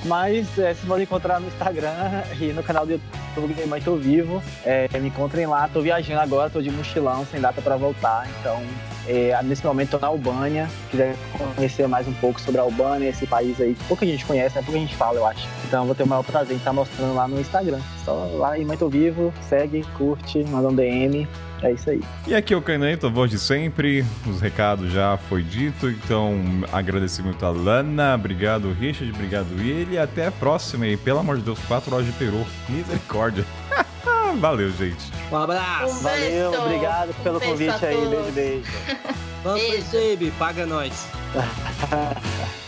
Mas 0.04 0.58
é, 0.58 0.74
vocês 0.74 0.86
podem 0.86 1.04
encontrar 1.04 1.40
no 1.40 1.46
Instagram 1.46 2.22
e 2.40 2.52
no 2.52 2.64
canal 2.64 2.84
do 2.84 2.92
YouTube 2.92 3.66
Mãe 3.66 3.80
Tô 3.80 3.94
Vivo. 3.94 4.42
É, 4.64 4.88
me 4.98 5.08
encontrem 5.08 5.46
lá. 5.46 5.68
Tô 5.68 5.80
viajando 5.80 6.20
agora, 6.20 6.50
tô 6.50 6.60
de 6.60 6.70
mochilão, 6.70 7.24
sem 7.30 7.40
data 7.40 7.62
para 7.62 7.76
voltar. 7.76 8.28
Então, 8.40 8.60
é, 9.06 9.40
nesse 9.42 9.64
momento 9.64 9.98
na 9.98 10.08
Albânia. 10.08 10.68
Se 10.68 10.90
quiser 10.90 11.16
conhecer 11.56 11.86
mais 11.88 12.06
um 12.08 12.14
pouco 12.14 12.40
sobre 12.40 12.60
a 12.60 12.64
Albânia, 12.64 13.08
esse 13.08 13.26
país 13.26 13.60
aí 13.60 13.74
que 13.74 13.84
pouca 13.84 14.06
gente 14.06 14.24
conhece, 14.24 14.56
né? 14.56 14.62
Pouca 14.62 14.78
gente 14.78 14.94
fala, 14.94 15.18
eu 15.18 15.26
acho. 15.26 15.46
Então 15.66 15.86
vou 15.86 15.94
ter 15.94 16.02
o 16.02 16.06
maior 16.06 16.22
prazer 16.22 16.54
em 16.54 16.58
estar 16.58 16.72
mostrando 16.72 17.14
lá 17.14 17.28
no 17.28 17.40
Instagram. 17.40 17.80
Só 18.04 18.12
lá 18.34 18.58
em 18.58 18.66
Tô 18.76 18.88
Vivo, 18.88 19.32
segue, 19.48 19.84
curte, 19.96 20.42
manda 20.44 20.68
um 20.68 20.74
DM. 20.74 21.28
É 21.62 21.72
isso 21.72 21.88
aí. 21.88 22.00
E 22.26 22.34
aqui 22.34 22.52
é 22.52 22.56
o 22.56 22.60
Caneto, 22.60 23.06
a 23.06 23.10
voz 23.10 23.30
de 23.30 23.38
sempre. 23.38 24.04
Os 24.26 24.40
recados 24.40 24.92
já 24.92 25.16
foi 25.16 25.42
dito, 25.42 25.88
então 25.88 26.38
agradecimento 26.70 27.44
a 27.46 27.50
Lana, 27.50 28.14
obrigado 28.14 28.70
Richard, 28.72 29.10
obrigado 29.14 29.58
ele. 29.58 29.96
Até 29.96 30.26
a 30.26 30.32
próxima 30.32 30.86
e 30.86 30.96
pelo 30.96 31.20
amor 31.20 31.38
de 31.38 31.42
Deus, 31.42 31.58
4 31.60 31.94
horas 31.94 32.06
de 32.06 32.12
peru. 32.12 32.44
Misericórdia. 32.68 33.44
Valeu, 34.40 34.70
gente. 34.72 35.12
Um 35.30 35.36
abraço! 35.36 35.98
Um 35.98 36.02
Valeu, 36.02 36.50
beijo. 36.50 36.64
obrigado 36.64 37.14
pelo 37.22 37.36
Um 37.36 37.40
beijo 37.40 37.52
convite 37.52 37.86
aí. 37.86 38.06
Beijo, 38.06 38.32
beijo. 38.32 38.72
Vamos 39.42 39.62
Baby, 39.92 40.32
paga 40.38 40.66
nós. 40.66 41.06